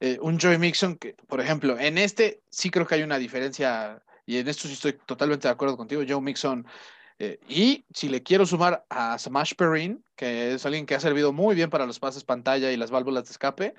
Eh, 0.00 0.18
un 0.20 0.38
Joey 0.38 0.58
Mixon 0.58 0.96
que, 0.96 1.14
por 1.28 1.40
ejemplo, 1.40 1.78
en 1.78 1.98
este 1.98 2.42
sí 2.50 2.70
creo 2.70 2.86
que 2.86 2.94
hay 2.94 3.02
una 3.02 3.18
diferencia 3.18 4.02
y 4.26 4.38
en 4.38 4.48
esto 4.48 4.68
sí 4.68 4.74
estoy 4.74 4.92
totalmente 4.92 5.48
de 5.48 5.52
acuerdo 5.52 5.76
contigo, 5.76 6.02
Joe 6.06 6.20
Mixon. 6.20 6.66
Eh, 7.18 7.38
y 7.48 7.84
si 7.92 8.08
le 8.08 8.22
quiero 8.22 8.46
sumar 8.46 8.86
a 8.88 9.18
Smash 9.18 9.54
Perrin, 9.54 10.02
que 10.16 10.54
es 10.54 10.64
alguien 10.64 10.86
que 10.86 10.94
ha 10.94 11.00
servido 11.00 11.32
muy 11.32 11.54
bien 11.54 11.68
para 11.68 11.84
los 11.84 11.98
pases 11.98 12.24
pantalla 12.24 12.72
y 12.72 12.76
las 12.76 12.90
válvulas 12.90 13.24
de 13.24 13.32
escape, 13.32 13.74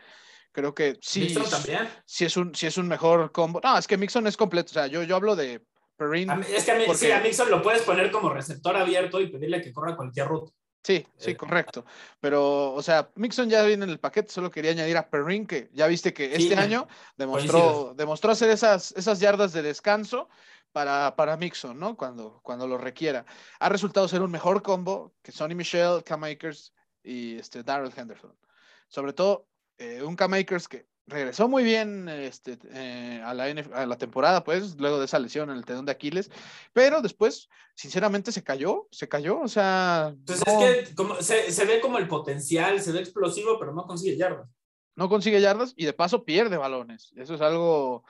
creo 0.52 0.74
que 0.74 0.98
sí. 1.02 1.22
¿Mixon 1.22 1.50
también? 1.50 1.90
Sí 2.06 2.26
es 2.26 2.38
un, 2.38 2.54
sí 2.56 2.68
es 2.68 2.78
un 2.78 2.88
mejor 2.88 3.32
combo. 3.32 3.60
No, 3.64 3.78
es 3.78 3.88
que 3.88 3.98
Mixon 3.98 4.28
es 4.28 4.38
completo. 4.38 4.70
O 4.72 4.74
sea, 4.74 4.88
yo, 4.88 5.04
yo 5.04 5.16
hablo 5.16 5.36
de 5.36 5.64
Perrin. 5.98 6.30
Es 6.50 6.66
que 6.66 6.72
a, 6.72 6.94
sí, 6.96 7.12
a 7.12 7.22
Mixon 7.22 7.50
lo 7.50 7.62
puedes 7.62 7.84
poner 7.84 8.12
como 8.12 8.30
receptor 8.30 8.76
abierto 8.76 9.20
y 9.20 9.28
pedirle 9.28 9.62
que 9.62 9.72
corra 9.72 9.96
cualquier 9.96 10.28
ruta. 10.28 10.52
Sí, 10.84 11.06
sí, 11.16 11.32
eh, 11.32 11.38
correcto. 11.38 11.86
Pero, 12.20 12.74
o 12.74 12.82
sea, 12.82 13.12
Mixon 13.16 13.50
ya 13.50 13.64
viene 13.64 13.84
en 13.84 13.92
el 13.92 14.00
paquete, 14.00 14.32
solo 14.32 14.50
quería 14.50 14.72
añadir 14.72 14.98
a 14.98 15.08
Perrin, 15.10 15.46
que 15.46 15.70
ya 15.74 15.86
viste 15.86 16.12
que 16.12 16.34
este 16.36 16.56
año 16.56 16.88
demostró, 17.18 17.94
demostró 17.96 18.32
hacer 18.32 18.50
esas, 18.50 18.92
esas 18.94 19.20
yardas 19.20 19.54
de 19.54 19.62
descanso 19.62 20.28
para, 20.72 21.16
para 21.16 21.38
Mixon, 21.38 21.80
¿no? 21.80 21.96
Cuando, 21.96 22.40
cuando 22.42 22.68
lo 22.68 22.80
requiera. 22.80 23.26
Ha 23.60 23.70
resultado 23.70 24.08
ser 24.08 24.24
un 24.24 24.32
mejor 24.32 24.64
combo 24.64 25.14
que 25.22 25.32
Sonny 25.32 25.54
Michel, 25.54 26.04
Cam 26.04 26.24
Akers 26.24 26.74
y 27.04 27.38
este, 27.38 27.62
Darrell 27.62 27.94
Henderson. 27.96 28.36
Sobre 28.88 29.14
todo, 29.14 29.48
eh, 29.82 30.04
un 30.04 30.16
Cam 30.16 30.34
Akers 30.36 30.68
que 30.68 30.86
regresó 31.08 31.50
muy 31.50 31.64
bien 31.64 32.08
este, 32.08 32.60
eh, 32.72 33.20
a, 33.26 33.34
la 33.34 33.46
a, 33.46 33.86
la 33.88 33.98
temporada, 33.98 34.44
pues, 34.44 34.76
luego 34.78 35.00
de 35.00 35.06
esa 35.06 35.18
lesión 35.18 35.50
en 35.50 35.58
el 35.58 35.66
tendón 35.66 35.86
de 35.86 35.92
Aquiles, 35.92 36.30
pero 36.72 37.02
después, 37.02 37.50
sinceramente, 37.74 38.32
se 38.32 38.44
cayó, 38.44 38.88
se 38.92 39.10
cayó, 39.10 39.40
o 39.40 39.48
sea... 39.48 40.14
Entonces 40.14 40.48
es 40.48 40.86
que 40.86 40.96
como, 40.96 41.16
se, 41.16 41.52
se, 41.52 41.66
ve 41.66 41.82
como 41.82 41.98
el 41.98 42.08
potencial, 42.08 42.80
se 42.80 42.92
ve 42.92 43.00
explosivo, 43.00 43.58
pero 43.60 43.74
no 43.74 43.88
consigue 43.88 44.18
yardas. 44.18 44.48
No 44.96 45.10
consigue 45.10 45.42
yardas 45.42 45.74
y 45.76 45.86
de 45.86 45.94
paso 45.94 46.26
pierde 46.26 46.58
balones. 46.58 47.12
Eso 47.16 47.34
es 47.34 47.42
algo 47.42 48.04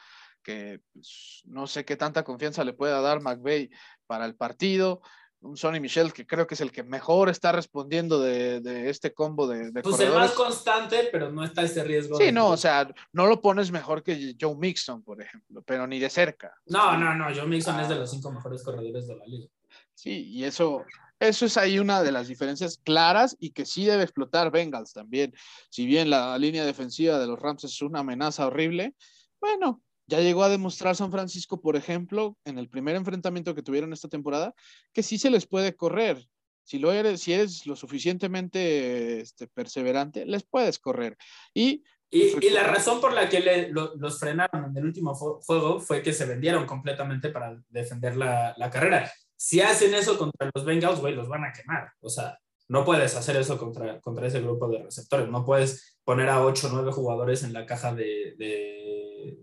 que 0.43 0.81
pues, 0.91 1.41
no 1.45 1.67
sé 1.67 1.85
qué 1.85 1.95
tanta 1.95 2.23
confianza 2.23 2.63
le 2.63 2.73
pueda 2.73 2.99
dar 2.99 3.21
McVeigh 3.21 3.69
para 4.07 4.25
el 4.25 4.35
partido. 4.35 5.01
Un 5.41 5.57
Sonny 5.57 5.79
Michel 5.79 6.13
que 6.13 6.25
creo 6.25 6.45
que 6.45 6.53
es 6.53 6.61
el 6.61 6.71
que 6.71 6.83
mejor 6.83 7.29
está 7.29 7.51
respondiendo 7.51 8.19
de, 8.19 8.89
este 8.89 9.13
combo 9.13 9.47
de, 9.47 9.71
Pues 9.81 9.99
el 9.99 10.13
más 10.13 10.31
constante, 10.31 11.09
pero 11.11 11.31
no 11.31 11.43
está 11.43 11.63
ese 11.63 11.83
riesgo. 11.83 12.17
Sí, 12.17 12.31
no, 12.31 12.49
o 12.49 12.57
sea, 12.57 12.87
no 13.11 13.25
lo 13.25 13.41
pones 13.41 13.71
mejor 13.71 14.03
que 14.03 14.35
Joe 14.39 14.55
Mixon, 14.55 15.03
por 15.03 15.21
ejemplo, 15.21 15.63
pero 15.63 15.87
ni 15.87 15.99
de 15.99 16.09
cerca. 16.09 16.53
No, 16.67 16.97
no, 16.97 17.15
no, 17.15 17.33
Joe 17.33 17.47
Mixon 17.47 17.79
es 17.79 17.89
de 17.89 17.95
los 17.95 18.11
cinco 18.11 18.31
mejores 18.31 18.63
corredores 18.63 19.07
de 19.07 19.15
la 19.15 19.25
liga. 19.25 19.47
Sí, 19.95 20.27
y 20.29 20.43
eso, 20.43 20.85
eso 21.19 21.45
es 21.45 21.57
ahí 21.57 21.79
una 21.79 22.01
de 22.01 22.11
las 22.11 22.27
diferencias 22.27 22.79
claras 22.83 23.35
y 23.39 23.51
que 23.51 23.65
sí 23.65 23.85
debe 23.85 24.03
explotar 24.03 24.51
Bengals 24.51 24.93
también. 24.93 25.33
Si 25.69 25.85
bien 25.85 26.09
la 26.09 26.37
línea 26.37 26.65
defensiva 26.65 27.19
de 27.19 27.27
los 27.27 27.39
Rams 27.39 27.63
es 27.63 27.81
una 27.81 27.99
amenaza 27.99 28.47
horrible, 28.47 28.95
bueno, 29.39 29.81
ya 30.07 30.19
llegó 30.19 30.43
a 30.43 30.49
demostrar 30.49 30.95
San 30.95 31.11
Francisco, 31.11 31.61
por 31.61 31.75
ejemplo, 31.75 32.37
en 32.45 32.57
el 32.57 32.69
primer 32.69 32.95
enfrentamiento 32.95 33.55
que 33.55 33.63
tuvieron 33.63 33.93
esta 33.93 34.09
temporada, 34.09 34.53
que 34.93 35.03
sí 35.03 35.17
se 35.17 35.29
les 35.29 35.47
puede 35.47 35.75
correr. 35.75 36.27
Si, 36.63 36.79
lo 36.79 36.91
eres, 36.91 37.21
si 37.21 37.33
eres 37.33 37.65
lo 37.65 37.75
suficientemente 37.75 39.19
este, 39.21 39.47
perseverante, 39.47 40.25
les 40.25 40.43
puedes 40.43 40.79
correr. 40.79 41.17
Y, 41.53 41.83
y, 42.09 42.49
la 42.49 42.63
razón 42.63 42.99
por 42.99 43.13
la 43.13 43.29
que 43.29 43.71
los 43.71 44.19
frenaron 44.19 44.65
en 44.65 44.77
el 44.77 44.85
último 44.85 45.13
juego 45.15 45.79
fue 45.79 46.01
que 46.01 46.13
se 46.13 46.25
vendieron 46.25 46.65
completamente 46.65 47.29
para 47.29 47.61
defender 47.69 48.17
la, 48.17 48.53
la 48.57 48.69
carrera. 48.69 49.11
Si 49.35 49.61
hacen 49.61 49.93
eso 49.95 50.17
contra 50.17 50.51
los 50.53 50.65
Bengals, 50.65 50.99
güey, 50.99 51.15
los 51.15 51.27
van 51.27 51.45
a 51.45 51.53
quemar. 51.53 51.91
O 52.01 52.09
sea, 52.09 52.37
no 52.71 52.85
puedes 52.85 53.15
hacer 53.15 53.35
eso 53.35 53.57
contra, 53.57 53.99
contra 53.99 54.27
ese 54.27 54.41
grupo 54.41 54.67
de 54.67 54.83
receptores. 54.83 55.27
No 55.27 55.45
puedes 55.45 55.97
poner 56.03 56.29
a 56.29 56.43
8 56.43 56.67
o 56.67 56.69
9 56.71 56.91
jugadores 56.91 57.43
en 57.43 57.53
la 57.53 57.65
caja 57.65 57.93
de 57.93 58.35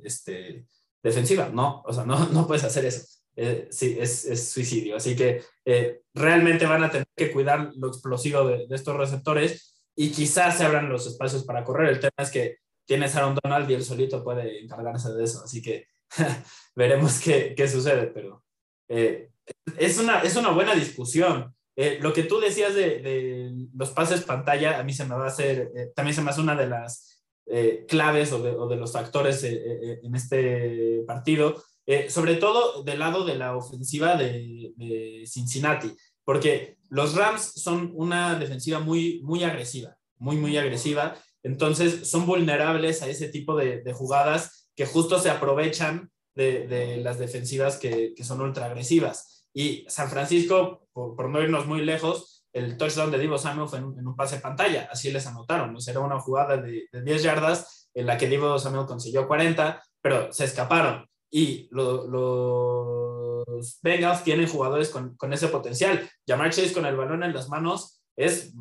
este, 0.03 0.67
defensiva. 1.03 1.51
No, 1.53 1.83
o 1.85 1.93
sea, 1.93 2.05
no, 2.05 2.29
no 2.31 2.47
puedes 2.47 2.65
hacer 2.65 2.85
eso. 2.85 3.07
Eh, 3.37 3.69
sí, 3.71 3.97
es, 4.01 4.25
es, 4.25 4.51
suicidio. 4.51 4.97
Así 4.97 5.15
que 5.15 5.43
eh, 5.65 6.01
realmente 6.13 6.67
van 6.67 6.83
a 6.83 6.91
tener 6.91 7.07
que 7.17 7.31
cuidar 7.31 7.71
lo 7.77 7.89
explosivo 7.89 8.45
de, 8.45 8.67
estos 8.71 8.97
receptores 8.97 9.81
y 9.95 10.11
quizás 10.11 10.59
se 10.59 10.65
abran 10.65 10.89
los 10.89 11.07
espacios 11.07 11.45
para 11.45 11.65
correr. 11.65 11.91
El 11.91 12.01
tema 12.01 12.15
es 12.19 12.31
que 12.31 12.57
tienes 12.85 13.15
a 13.15 13.19
Aaron 13.19 13.39
Donald 13.43 13.71
y 13.71 13.75
él 13.75 13.85
solito 13.85 14.25
puede 14.25 14.61
encargarse 14.61 15.13
de 15.13 15.25
eso. 15.25 15.43
Así 15.45 15.63
que 15.63 15.87
veremos 16.75 17.21
qué, 17.21 17.55
qué, 17.57 17.69
sucede, 17.69 18.09
pero 18.09 18.43
eh, 18.89 19.31
es, 19.79 19.99
una, 19.99 20.23
es 20.23 20.35
una 20.37 20.51
buena 20.51 20.75
discusión. 20.75 21.55
Lo 22.01 22.13
que 22.13 22.25
tú 22.25 22.41
decías 22.41 22.75
de, 22.75 23.53
los 23.75 23.91
pases 23.91 24.23
pantalla, 24.23 24.79
a 24.79 24.83
mí 24.83 24.93
se 24.93 25.05
me 25.05 25.15
va 25.15 25.25
a 25.25 25.29
hacer, 25.29 25.71
también 25.95 26.15
se 26.15 26.23
me 26.23 26.31
hace 26.31 26.41
una 26.41 26.57
de 26.57 26.67
las 26.67 27.19
eh, 27.51 27.87
claves 27.89 28.31
o 28.33 28.69
de, 28.69 28.77
los 28.77 28.93
factores 28.93 29.43
eh, 29.43 29.55
eh, 29.55 30.01
en 30.03 30.15
este 30.15 31.03
partido, 31.07 31.63
sobre 32.11 32.35
todo 32.35 32.83
del 32.83 32.99
lado 32.99 33.25
de 33.25 33.37
la 33.37 33.57
ofensiva 33.57 34.17
de, 34.17 35.25
Cincinnati, 35.27 35.91
porque 36.25 36.77
los 36.91 37.15
Rams 37.15 37.41
son 37.55 37.93
una 37.95 38.39
defensiva 38.39 38.81
muy, 38.81 39.23
muy 39.23 39.45
agresiva, 39.45 39.97
muy, 40.19 40.37
muy 40.37 40.59
agresiva, 40.59 41.17
entonces 41.43 42.11
son 42.11 42.27
vulnerables 42.27 43.01
a 43.01 43.09
ese 43.09 43.29
tipo 43.29 43.57
de, 43.57 43.83
jugadas 43.95 44.71
que 44.77 44.85
justo 44.85 45.19
se 45.19 45.31
aprovechan 45.31 46.11
de, 46.35 46.99
las 47.03 47.19
defensivas 47.19 47.79
que, 47.79 48.13
son 48.23 48.43
ultra 48.43 48.67
agresivas. 48.67 49.38
Y 49.59 49.85
San 49.89 50.09
Francisco, 50.09 50.87
por 50.93 51.29
no 51.29 51.43
irnos 51.43 51.67
muy 51.67 51.85
lejos, 51.85 52.45
el 52.53 52.77
touchdown 52.77 53.11
de 53.11 53.19
Divo 53.19 53.39
Samuel 53.39 53.69
fue 53.69 53.81
en, 53.81 54.07
un 54.07 54.15
pase 54.15 54.39
pantalla, 54.39 54.89
así 54.89 55.11
les 55.11 55.27
anotaron, 55.27 55.73
¿no? 55.73 55.81
era 55.85 55.99
una 55.99 56.21
jugada 56.21 56.59
de, 56.59 56.85
10 56.93 57.23
yardas 57.25 57.91
en 57.93 58.07
la 58.07 58.17
que 58.17 58.29
Divo 58.29 58.57
Samuel 58.61 58.87
consiguió 58.87 59.27
40, 59.27 59.83
pero 60.01 60.33
se 60.33 60.45
escaparon 60.45 61.05
y 61.29 61.69
los 61.73 63.35
Bengals 63.83 64.23
tienen 64.23 64.47
jugadores 64.47 64.91
con, 64.91 65.33
ese 65.33 65.49
potencial. 65.49 66.09
Jamar 66.25 66.51
Chase 66.53 66.73
con 66.73 66.87
el 66.87 66.97
balón 66.97 67.25
en 67.25 67.35
las 67.35 67.49
manos 67.49 68.01
es, 68.15 68.55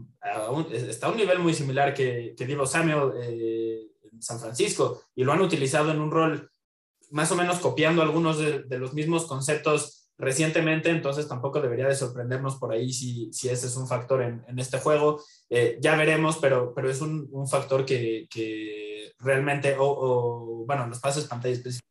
está 0.71 1.05
a 1.05 1.11
un 1.11 1.17
nivel 1.17 1.37
muy 1.37 1.53
similar 1.53 1.93
que, 1.93 2.33
que 2.35 2.47
Divo 2.47 2.65
Samuel 2.65 3.11
eh, 3.21 3.91
en 4.11 4.19
San 4.19 4.39
Francisco 4.39 5.03
y 5.13 5.23
lo 5.23 5.31
han 5.31 5.41
utilizado 5.41 5.91
en 5.91 5.99
un 5.99 6.09
rol 6.09 6.49
más 7.11 7.31
o 7.31 7.35
menos 7.35 7.59
copiando 7.59 8.01
algunos 8.01 8.39
de, 8.39 8.63
de 8.63 8.79
los 8.79 8.95
mismos 8.95 9.27
conceptos 9.27 9.96
recientemente, 10.17 10.89
entonces 10.89 11.27
tampoco 11.27 11.61
debería 11.61 11.87
de 11.87 11.95
sorprendernos 11.95 12.55
por 12.55 12.71
ahí 12.71 12.91
si, 12.91 13.31
si 13.31 13.49
ese 13.49 13.67
es 13.67 13.77
un 13.77 13.87
factor 13.87 14.21
en, 14.21 14.43
en 14.47 14.59
este 14.59 14.79
juego. 14.79 15.21
Eh, 15.49 15.77
ya 15.79 15.95
veremos, 15.95 16.37
pero, 16.37 16.73
pero 16.73 16.89
es 16.89 17.01
un, 17.01 17.27
un 17.31 17.47
factor 17.47 17.85
que, 17.85 18.27
que 18.29 19.13
realmente, 19.19 19.75
o, 19.77 20.63
bueno, 20.65 20.87
los 20.87 20.99
pases 20.99 21.25
pantalla 21.25 21.53
específicamente, 21.53 21.87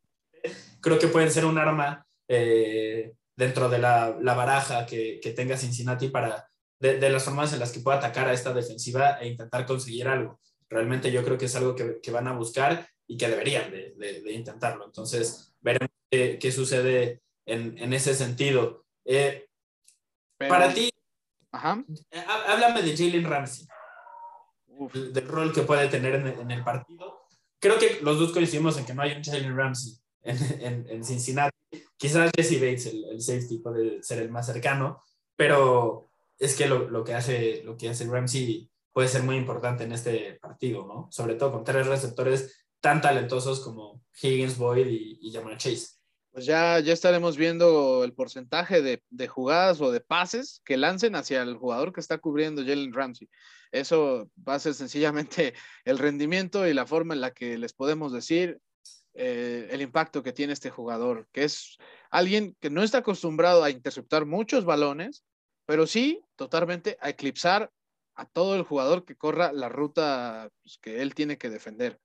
creo 0.81 0.99
que 0.99 1.09
pueden 1.09 1.31
ser 1.31 1.45
un 1.45 1.59
arma 1.59 2.05
eh, 2.29 3.13
dentro 3.37 3.69
de 3.69 3.79
la, 3.79 4.17
la 4.21 4.35
baraja 4.35 4.87
que, 4.87 5.21
que, 5.23 5.31
tenga 5.31 5.57
Cincinnati 5.57 6.09
para, 6.09 6.49
de, 6.81 6.99
de, 6.99 7.11
las 7.11 7.25
formas 7.25 7.53
en 7.53 7.61
las 7.61 7.71
que 7.71 7.81
pueda 7.81 7.99
atacar 7.99 8.29
a 8.29 8.33
esta 8.33 8.53
defensiva 8.53 9.19
e 9.21 9.29
intentar 9.29 9.67
conseguir 9.67 10.09
algo. 10.09 10.41
Realmente 10.69 11.13
yo 11.13 11.23
creo 11.23 11.39
que 11.39 11.45
es 11.45 11.55
algo 11.55 11.77
que, 11.77 12.01
que 12.03 12.11
van 12.11 12.27
a 12.27 12.33
buscar 12.33 12.89
y 13.07 13.17
que 13.17 13.29
deberían 13.29 13.71
de, 13.71 13.95
de, 13.97 14.33
intentarlo. 14.33 14.85
Entonces, 14.85 15.53
veremos 15.61 15.91
qué 16.11 16.53
sucede 16.53 17.21
en, 17.47 17.93
ese 17.93 18.15
sentido. 18.15 18.85
Eh, 19.05 19.49
para 20.37 20.73
ti, 20.75 20.91
eh, 20.91 22.25
háblame 22.49 22.83
de 22.83 22.97
Jalen 22.97 23.25
Ramsey, 23.25 23.67
del 24.93 25.29
rol 25.29 25.53
que 25.53 25.63
puede 25.63 25.89
tener 25.89 26.15
en 26.15 26.51
el, 26.51 26.65
partido. 26.65 27.27
Creo 27.59 27.79
que 27.79 28.01
los 28.03 28.19
dos 28.19 28.33
coincidimos 28.33 28.77
en 28.79 28.85
que 28.85 28.95
no 28.95 29.03
hay 29.03 29.13
un 29.13 29.25
Jalen 29.25 29.57
Ramsey 29.57 29.95
en, 30.23 31.05
Cincinnati. 31.05 31.57
Quizás 31.97 32.31
Jesse 32.37 32.61
Bates, 32.61 32.87
el, 32.87 33.21
safety, 33.21 33.59
puede 33.59 34.03
ser 34.03 34.19
el 34.21 34.31
más 34.31 34.47
cercano, 34.47 35.03
pero 35.35 36.11
es 36.39 36.55
que 36.55 36.67
lo, 36.67 37.05
que 37.05 37.15
hace, 37.15 37.63
lo 37.65 37.77
que 37.77 37.89
hace 37.89 38.07
Ramsey 38.07 38.71
puede 38.93 39.09
ser 39.09 39.23
muy 39.23 39.37
importante 39.37 39.85
en 39.85 39.93
este 39.93 40.35
partido, 40.41 40.87
¿no? 40.87 41.09
Sobre 41.11 41.35
todo 41.35 41.53
con 41.53 41.65
tres 41.65 41.87
receptores 41.87 42.67
tan 42.81 43.01
talentosos 43.01 43.61
como 43.61 44.03
Higgins, 44.21 44.59
Boyd 44.59 44.87
y, 44.87 45.19
y 45.23 45.33
Chase 45.57 45.96
pues 46.37 46.45
ya, 46.45 46.81
ya 46.81 46.93
estaremos 46.93 47.39
viendo 47.39 48.05
el 48.05 48.13
porcentaje 48.13 48.83
de, 48.83 49.27
jugadas 49.27 49.81
o 49.81 49.91
de 49.91 50.03
pases 50.03 50.61
que 50.67 50.77
lancen 50.77 51.17
hacia 51.17 51.41
el 51.41 51.57
jugador 51.57 51.95
que 51.95 52.01
está 52.01 52.19
cubriendo 52.19 52.61
Jalen 52.61 52.93
Ramsey. 52.93 53.31
Eso 53.73 54.31
va 54.47 54.57
a 54.57 54.59
ser 54.59 54.75
sencillamente 54.75 55.55
el 55.87 55.97
rendimiento 55.97 56.69
y 56.69 56.75
la 56.75 56.85
forma 56.85 57.15
en 57.15 57.23
la 57.23 57.31
que 57.31 57.57
les 57.57 57.73
podemos 57.73 58.13
decir 58.13 58.61
eh, 59.15 59.69
el 59.71 59.81
impacto 59.81 60.23
que 60.23 60.35
tiene 60.35 60.53
este 60.53 60.69
jugador, 60.69 61.27
que 61.33 61.45
es 61.45 61.79
alguien 62.11 62.55
que 62.61 62.69
no 62.69 62.83
está 62.83 62.99
acostumbrado 62.99 63.65
a 63.65 63.71
interceptar 63.71 64.27
muchos 64.27 64.67
balones, 64.67 65.25
pero 65.65 65.87
sí 65.87 66.21
totalmente 66.37 66.99
a 67.01 67.09
eclipsar 67.09 67.71
a 68.15 68.27
todo 68.27 68.57
el 68.57 68.63
jugador 68.63 69.07
que 69.07 69.17
corra 69.17 69.55
la 69.55 69.71
ruta 69.71 70.51
pues, 70.63 70.77
que 70.83 71.01
él 71.01 71.15
tiene 71.15 71.39
que 71.39 71.49
defender. 71.49 71.99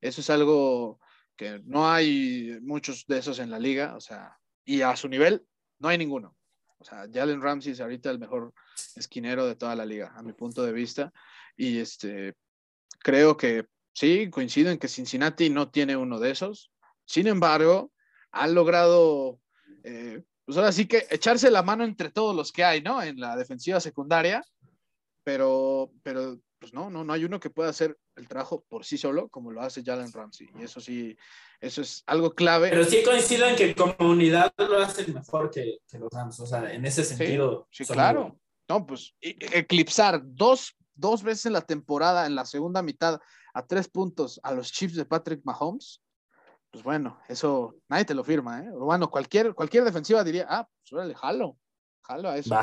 Eso 0.00 0.22
es 0.22 0.30
algo 0.30 1.00
que 1.36 1.60
no 1.64 1.88
hay 1.88 2.58
muchos 2.62 3.06
de 3.06 3.18
esos 3.18 3.38
en 3.38 3.50
la 3.50 3.58
liga, 3.58 3.96
o 3.96 4.00
sea, 4.00 4.38
y 4.64 4.80
a 4.82 4.96
su 4.96 5.08
nivel 5.08 5.46
no 5.78 5.88
hay 5.88 5.98
ninguno. 5.98 6.36
O 6.78 6.84
sea, 6.84 7.06
Jalen 7.12 7.40
Ramsey 7.40 7.72
es 7.72 7.80
ahorita 7.80 8.10
el 8.10 8.18
mejor 8.18 8.52
esquinero 8.94 9.46
de 9.46 9.56
toda 9.56 9.74
la 9.74 9.86
liga, 9.86 10.12
a 10.14 10.22
mi 10.22 10.32
punto 10.32 10.62
de 10.62 10.72
vista. 10.72 11.12
Y 11.56 11.78
este, 11.78 12.34
creo 12.98 13.36
que 13.36 13.66
sí, 13.92 14.28
coincido 14.30 14.70
en 14.70 14.78
que 14.78 14.88
Cincinnati 14.88 15.48
no 15.48 15.70
tiene 15.70 15.96
uno 15.96 16.18
de 16.18 16.30
esos. 16.30 16.70
Sin 17.06 17.26
embargo, 17.26 17.92
han 18.32 18.54
logrado, 18.54 19.40
eh, 19.82 20.22
pues 20.44 20.58
ahora 20.58 20.72
sí 20.72 20.86
que 20.86 21.06
echarse 21.10 21.50
la 21.50 21.62
mano 21.62 21.84
entre 21.84 22.10
todos 22.10 22.34
los 22.34 22.52
que 22.52 22.64
hay, 22.64 22.82
¿no? 22.82 23.02
En 23.02 23.18
la 23.18 23.36
defensiva 23.36 23.80
secundaria, 23.80 24.42
pero, 25.22 25.90
pero 26.02 26.38
pues 26.64 26.72
no, 26.72 26.88
no, 26.88 27.04
no 27.04 27.12
hay 27.12 27.26
uno 27.26 27.38
que 27.38 27.50
pueda 27.50 27.68
hacer 27.68 27.98
el 28.16 28.26
trabajo 28.26 28.64
por 28.70 28.86
sí 28.86 28.96
solo 28.96 29.28
como 29.28 29.52
lo 29.52 29.60
hace 29.60 29.84
Jalen 29.84 30.10
Ramsey. 30.10 30.48
Y 30.58 30.62
eso 30.62 30.80
sí, 30.80 31.14
eso 31.60 31.82
es 31.82 32.02
algo 32.06 32.34
clave. 32.34 32.70
Pero 32.70 32.84
sí 32.84 33.02
coincido 33.04 33.46
en 33.46 33.54
que 33.54 33.74
como 33.74 33.94
unidad 33.98 34.50
lo 34.56 34.78
hacen 34.78 35.12
mejor 35.12 35.50
que, 35.50 35.80
los 35.92 36.10
Rams. 36.10 36.40
O 36.40 36.46
sea, 36.46 36.72
en 36.72 36.86
ese 36.86 37.04
sentido. 37.04 37.68
Sí, 37.70 37.84
claro. 37.84 38.40
No, 38.66 38.86
pues 38.86 39.14
eclipsar 39.20 40.22
dos, 40.24 40.74
dos 40.94 41.22
veces 41.22 41.44
en 41.44 41.52
la 41.52 41.60
temporada, 41.60 42.24
en 42.24 42.34
la 42.34 42.46
segunda 42.46 42.80
mitad, 42.80 43.20
a 43.52 43.66
tres 43.66 43.86
puntos 43.86 44.40
a 44.42 44.52
los 44.52 44.72
Chiefs 44.72 44.94
de 44.94 45.04
Patrick 45.04 45.42
Mahomes. 45.44 46.00
Pues 46.70 46.82
bueno, 46.82 47.20
eso 47.28 47.76
nadie 47.90 48.06
te 48.06 48.14
lo 48.14 48.24
firma, 48.24 48.60
¿eh? 48.60 48.70
Bueno, 48.70 49.10
cualquier, 49.10 49.54
cualquier 49.54 49.84
defensiva 49.84 50.24
diría, 50.24 50.46
ah, 50.48 50.66
pues 50.80 50.94
órale, 50.94 51.14
jalo, 51.14 51.58
jalo 52.00 52.30
a 52.30 52.38
eso. 52.38 52.58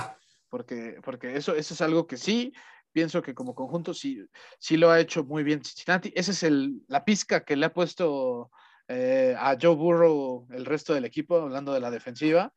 Porque, 0.50 1.00
porque 1.04 1.38
eso, 1.38 1.54
eso 1.54 1.76
es 1.76 1.82
algo 1.82 2.08
que 2.08 2.18
sí, 2.18 2.52
pienso 2.92 3.22
que 3.22 3.34
como 3.34 3.56
conjunto 3.56 3.94
sí, 3.94 4.24
sí 4.60 4.78
lo 4.78 4.90
ha 4.90 5.00
hecho 5.00 5.24
muy 5.24 5.44
bien 5.44 5.64
Cincinnati. 5.64 6.12
Esa 6.16 6.32
es 6.32 6.44
el, 6.44 6.82
la 6.88 7.06
pizca 7.06 7.44
que 7.44 7.56
le 7.56 7.66
ha 7.66 7.74
puesto 7.74 8.52
eh, 8.88 9.36
a 9.38 9.58
Joe 9.60 9.76
Burrow 9.76 10.48
el 10.52 10.66
resto 10.66 10.94
del 10.94 11.06
equipo, 11.06 11.38
hablando 11.38 11.74
de 11.74 11.80
la 11.80 11.92
defensiva, 11.92 12.54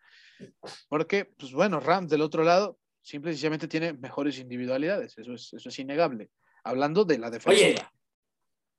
porque, 0.89 1.27
pues 1.39 1.53
bueno, 1.53 1.81
Rams 1.81 2.11
del 2.11 2.23
otro 2.23 2.45
lado 2.45 2.79
simple 3.01 3.31
y 3.31 3.35
sencillamente 3.35 3.69
tiene 3.69 3.93
mejores 3.93 4.39
individualidades, 4.39 5.17
eso 5.19 5.35
es, 5.35 5.53
eso 5.53 5.69
es 5.69 5.79
innegable. 5.79 6.31
Hablando 6.65 7.05
de 7.05 7.19
la 7.19 7.31
defensiva. 7.31 7.69
Oye, 7.69 7.83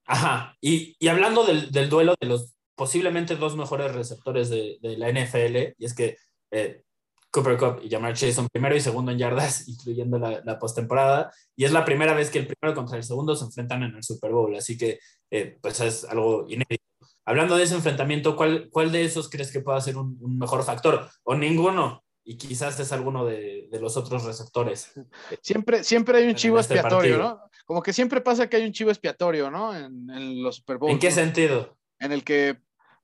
ajá, 0.05 0.57
y, 0.59 0.95
y 0.99 1.07
hablando 1.07 1.45
del, 1.45 1.71
del, 1.71 1.89
duelo 1.89 2.15
de 2.19 2.27
los 2.27 2.55
posiblemente 2.73 3.35
dos 3.35 3.55
mejores 3.55 3.93
receptores 3.93 4.49
de, 4.49 4.77
de 4.81 4.97
la 4.97 5.09
NFL, 5.09 5.75
y 5.77 5.85
es 5.85 5.93
que 5.93 6.17
eh, 6.51 6.83
Cooper 7.35 7.57
Cup 7.57 7.81
y 7.83 7.89
Jamar 7.89 8.13
Chase 8.13 8.31
son 8.31 8.47
primero 8.47 8.75
y 8.77 8.79
segundo 8.79 9.11
en 9.11 9.17
yardas, 9.17 9.67
incluyendo 9.67 10.17
la, 10.17 10.41
la 10.45 10.57
postemporada, 10.57 11.33
y 11.55 11.65
es 11.65 11.73
la 11.73 11.83
primera 11.83 12.13
vez 12.13 12.29
que 12.29 12.39
el 12.39 12.47
primero 12.47 12.73
contra 12.73 12.97
el 12.97 13.03
segundo 13.03 13.35
se 13.35 13.43
enfrentan 13.43 13.83
en 13.83 13.95
el 13.95 14.03
Super 14.03 14.31
Bowl, 14.31 14.55
así 14.55 14.77
que 14.77 14.99
eh, 15.29 15.57
pues 15.61 15.81
es 15.81 16.05
algo 16.05 16.45
inédito. 16.47 16.83
Hablando 17.25 17.57
de 17.57 17.63
ese 17.63 17.75
enfrentamiento, 17.75 18.35
¿cuál, 18.35 18.69
cuál 18.71 18.91
de 18.91 19.03
esos 19.03 19.29
crees 19.29 19.51
que 19.51 19.59
pueda 19.59 19.81
ser 19.81 19.97
un, 19.97 20.17
un 20.21 20.37
mejor 20.37 20.63
factor? 20.63 21.09
¿O 21.23 21.35
ninguno? 21.35 22.03
Y 22.23 22.37
quizás 22.37 22.79
es 22.79 22.91
alguno 22.91 23.25
de, 23.25 23.67
de 23.69 23.79
los 23.79 23.97
otros 23.97 24.23
receptores. 24.23 24.93
Siempre, 25.41 25.83
siempre 25.83 26.19
hay 26.19 26.27
un 26.27 26.35
chivo 26.35 26.59
este 26.59 26.75
expiatorio, 26.75 27.17
partido. 27.19 27.39
¿no? 27.41 27.49
Como 27.65 27.81
que 27.81 27.93
siempre 27.93 28.21
pasa 28.21 28.47
que 28.47 28.57
hay 28.57 28.65
un 28.65 28.71
chivo 28.71 28.91
expiatorio, 28.91 29.49
¿no? 29.51 29.75
En, 29.75 30.09
en 30.09 30.41
los 30.41 30.57
Super 30.57 30.77
Bowl. 30.77 30.91
¿En 30.91 30.99
qué 30.99 31.09
¿no? 31.09 31.15
sentido? 31.15 31.77
En 31.99 32.11
el 32.11 32.23
que 32.23 32.57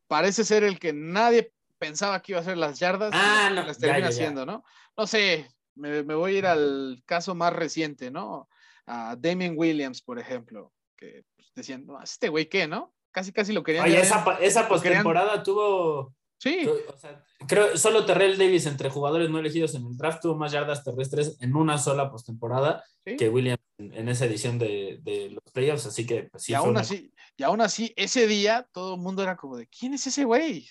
parece 0.08 0.44
ser 0.44 0.64
el 0.64 0.80
que 0.80 0.94
nadie 0.94 1.52
pensaba 1.82 2.22
que 2.22 2.34
iba 2.34 2.42
a 2.42 2.44
ser 2.44 2.58
las 2.58 2.78
yardas, 2.78 3.10
ah, 3.12 3.50
no, 3.52 3.64
las 3.64 3.80
termina 3.80 4.10
haciendo, 4.10 4.46
¿no? 4.46 4.64
No 4.96 5.08
sé, 5.08 5.50
me, 5.74 6.04
me, 6.04 6.14
voy 6.14 6.36
a 6.36 6.38
ir 6.38 6.46
al 6.46 7.02
caso 7.08 7.34
más 7.34 7.52
reciente, 7.52 8.12
¿no? 8.12 8.48
A 8.86 9.16
Damien 9.18 9.56
Williams, 9.58 10.04
por 10.04 10.20
ejemplo, 10.20 10.72
que 10.96 11.24
pues, 11.36 11.52
decían, 11.56 11.88
no, 11.88 12.00
este 12.00 12.30
güey, 12.30 12.48
¿qué, 12.48 12.68
no? 12.68 12.94
Casi, 13.10 13.32
casi 13.34 13.52
lo 13.52 13.64
querían. 13.64 13.86
Oye, 13.86 14.00
esa, 14.00 14.24
esa 14.42 14.68
postemporada 14.68 15.30
querían... 15.30 15.44
tuvo. 15.44 16.14
Sí. 16.38 16.68
O 16.68 16.98
sea, 16.98 17.24
creo 17.48 17.76
solo 17.78 18.06
Terrell 18.06 18.38
Davis, 18.38 18.68
entre 18.68 18.90
jugadores 18.90 19.32
no 19.32 19.40
elegidos 19.40 19.74
en 19.74 19.86
el 19.86 19.98
draft, 19.98 20.22
tuvo 20.22 20.36
más 20.36 20.52
yardas 20.52 20.84
terrestres 20.84 21.38
en 21.40 21.56
una 21.56 21.80
sola 21.80 22.12
postemporada 22.12 22.84
¿Sí? 23.06 23.16
que 23.16 23.30
Williams 23.30 23.62
en, 23.80 23.94
en, 23.94 24.10
esa 24.10 24.26
edición 24.26 24.58
de, 24.60 25.00
de, 25.02 25.30
los 25.32 25.44
playoffs. 25.52 25.88
Así 25.88 26.06
que 26.06 26.24
pues, 26.24 26.44
sí. 26.44 26.52
Y 26.52 26.56
aún, 26.56 26.78
así, 26.78 27.12
y 27.38 27.44
aún 27.44 27.62
así, 27.62 27.94
ese 27.96 28.28
día 28.28 28.68
todo 28.72 28.96
el 28.96 29.02
mundo 29.02 29.24
era 29.24 29.36
como 29.36 29.58
de: 29.58 29.68
¿quién 29.68 29.94
es 29.94 30.06
ese 30.06 30.26
güey? 30.26 30.68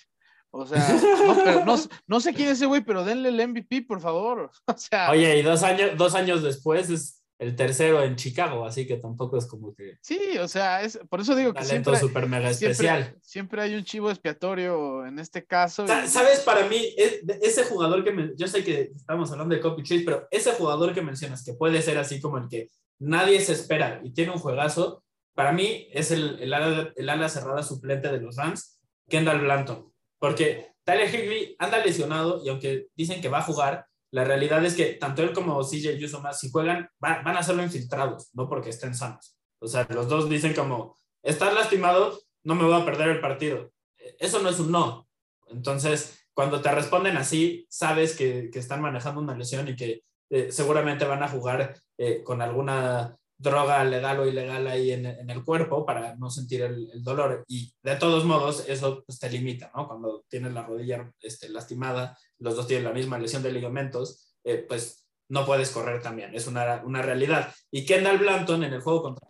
O 0.53 0.65
sea, 0.65 0.85
no, 1.25 1.35
pero 1.43 1.65
no, 1.65 1.75
no, 2.07 2.19
sé 2.19 2.33
quién 2.33 2.49
es 2.49 2.57
ese 2.57 2.65
güey, 2.65 2.81
pero 2.81 3.05
denle 3.05 3.29
el 3.29 3.47
MVP, 3.47 3.83
por 3.83 4.01
favor. 4.01 4.51
O 4.67 4.77
sea, 4.77 5.11
Oye, 5.11 5.37
y 5.37 5.41
dos 5.41 5.63
años, 5.63 5.91
dos 5.97 6.13
años 6.13 6.43
después 6.43 6.89
es 6.89 7.21
el 7.41 7.55
tercero 7.55 8.03
en 8.03 8.15
Chicago, 8.15 8.65
así 8.65 8.85
que 8.85 8.97
tampoco 8.97 9.37
es 9.37 9.47
como 9.47 9.73
que. 9.73 9.97
Sí, 10.01 10.37
o 10.39 10.47
sea, 10.47 10.83
es, 10.83 10.99
por 11.09 11.21
eso 11.21 11.35
digo 11.35 11.53
que. 11.53 11.61
Talento 11.61 11.95
súper 11.95 12.27
mega 12.27 12.51
especial. 12.51 13.01
Siempre, 13.01 13.21
siempre, 13.23 13.61
hay 13.63 13.75
un 13.75 13.83
chivo 13.83 14.11
expiatorio 14.11 15.07
en 15.07 15.17
este 15.17 15.43
caso. 15.45 15.85
Y... 15.85 16.07
¿Sabes? 16.07 16.41
Para 16.41 16.67
mí, 16.67 16.93
ese 17.41 17.63
jugador 17.63 18.03
que. 18.03 18.11
Me, 18.11 18.31
yo 18.35 18.47
sé 18.47 18.63
que 18.63 18.91
estamos 18.95 19.31
hablando 19.31 19.55
de 19.55 19.61
Copy 19.61 19.81
Chase, 19.81 20.03
pero 20.05 20.27
ese 20.29 20.51
jugador 20.51 20.93
que 20.93 21.01
mencionas, 21.01 21.43
que 21.43 21.53
puede 21.53 21.81
ser 21.81 21.97
así 21.97 22.21
como 22.21 22.37
el 22.37 22.47
que 22.47 22.69
nadie 22.99 23.41
se 23.41 23.53
espera 23.53 24.01
y 24.03 24.11
tiene 24.11 24.31
un 24.31 24.37
juegazo, 24.37 25.03
para 25.33 25.51
mí 25.51 25.87
es 25.91 26.11
el, 26.11 26.39
el, 26.41 26.53
ala, 26.53 26.93
el 26.95 27.09
ala 27.09 27.27
cerrada 27.27 27.63
suplente 27.63 28.11
de 28.11 28.21
los 28.21 28.35
Rams, 28.35 28.79
Kendall 29.09 29.41
Blanton. 29.41 29.90
Porque 30.21 30.75
Tyler 30.83 31.13
Higley 31.13 31.55
anda 31.57 31.83
lesionado 31.83 32.43
y 32.45 32.49
aunque 32.49 32.89
dicen 32.95 33.21
que 33.21 33.29
va 33.29 33.39
a 33.39 33.43
jugar, 33.43 33.87
la 34.11 34.23
realidad 34.23 34.63
es 34.63 34.75
que 34.75 34.93
tanto 34.93 35.23
él 35.23 35.33
como 35.33 35.59
CJ 35.63 35.97
Yusoma, 35.97 36.31
si 36.31 36.51
juegan, 36.51 36.87
va, 37.03 37.23
van 37.23 37.37
a 37.37 37.41
serlo 37.41 37.63
infiltrados, 37.63 38.29
no 38.33 38.47
porque 38.47 38.69
estén 38.69 38.93
sanos. 38.93 39.35
O 39.59 39.67
sea, 39.67 39.87
los 39.89 40.07
dos 40.07 40.29
dicen 40.29 40.53
como, 40.53 40.95
estás 41.23 41.55
lastimado, 41.55 42.19
no 42.43 42.53
me 42.53 42.65
voy 42.65 42.79
a 42.79 42.85
perder 42.85 43.09
el 43.09 43.19
partido. 43.19 43.71
Eso 44.19 44.43
no 44.43 44.49
es 44.49 44.59
un 44.59 44.71
no. 44.71 45.07
Entonces, 45.47 46.23
cuando 46.35 46.61
te 46.61 46.71
responden 46.71 47.17
así, 47.17 47.65
sabes 47.67 48.15
que, 48.15 48.51
que 48.51 48.59
están 48.59 48.81
manejando 48.81 49.21
una 49.21 49.35
lesión 49.35 49.67
y 49.69 49.75
que 49.75 50.03
eh, 50.29 50.51
seguramente 50.51 51.05
van 51.05 51.23
a 51.23 51.29
jugar 51.29 51.75
eh, 51.97 52.21
con 52.21 52.43
alguna 52.43 53.17
droga 53.41 53.83
legal 53.83 54.19
o 54.19 54.27
ilegal 54.27 54.67
ahí 54.67 54.91
en, 54.91 55.05
el 55.05 55.43
cuerpo 55.43 55.85
para 55.85 56.15
no 56.15 56.29
sentir 56.29 56.61
el, 56.61 57.03
dolor. 57.03 57.43
Y 57.47 57.73
de 57.81 57.95
todos 57.95 58.25
modos, 58.25 58.65
eso 58.67 59.03
pues, 59.05 59.19
te 59.19 59.29
limita, 59.29 59.71
¿no? 59.75 59.87
Cuando 59.87 60.23
tienes 60.29 60.53
la 60.53 60.63
rodilla 60.63 61.11
este, 61.19 61.49
lastimada, 61.49 62.17
los 62.39 62.55
dos 62.55 62.67
tienen 62.67 62.85
la 62.85 62.93
misma 62.93 63.17
lesión 63.17 63.43
de 63.43 63.51
ligamentos, 63.51 64.35
eh, 64.43 64.65
pues 64.67 65.07
no 65.29 65.45
puedes 65.45 65.71
correr 65.71 66.01
también. 66.01 66.33
Es 66.35 66.47
una, 66.47 66.81
una 66.85 67.01
realidad. 67.01 67.53
Y 67.71 67.85
Kendall 67.85 68.19
Blanton 68.19 68.63
en 68.63 68.73
el 68.73 68.81
juego 68.81 69.03
contra 69.03 69.27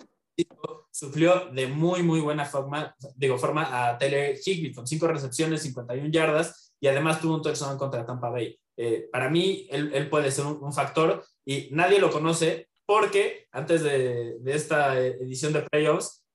sufrió 0.92 1.48
de 1.52 1.68
muy, 1.68 2.04
muy 2.04 2.20
buena 2.20 2.46
forma, 2.46 2.96
digo, 3.16 3.38
forma 3.38 3.90
a 3.90 3.98
Taylor 3.98 4.36
Higby 4.44 4.74
con 4.74 4.86
cinco 4.86 5.08
recepciones, 5.08 5.62
51 5.64 6.10
yardas 6.10 6.74
y 6.80 6.88
además 6.88 7.22
tuvo 7.22 7.36
un 7.36 7.42
touchdown 7.42 7.78
contra 7.78 8.06
Tampa 8.06 8.30
Bay. 8.30 8.60
Eh, 8.78 9.10
para 9.12 9.30
mí, 9.30 9.68
él, 9.70 9.92
él 9.94 10.10
puede 10.10 10.32
ser 10.32 10.46
un, 10.46 10.74
factor 10.74 11.24
y 11.46 11.70
nadie 11.72 12.00
lo 12.00 12.12
conoce 12.12 12.70
porque 12.92 13.48
antes 13.54 13.84
de, 13.84 14.38
de, 14.42 14.54
esta 14.54 15.00
edición 15.00 15.54
de 15.54 15.62
playoffs 15.62 16.26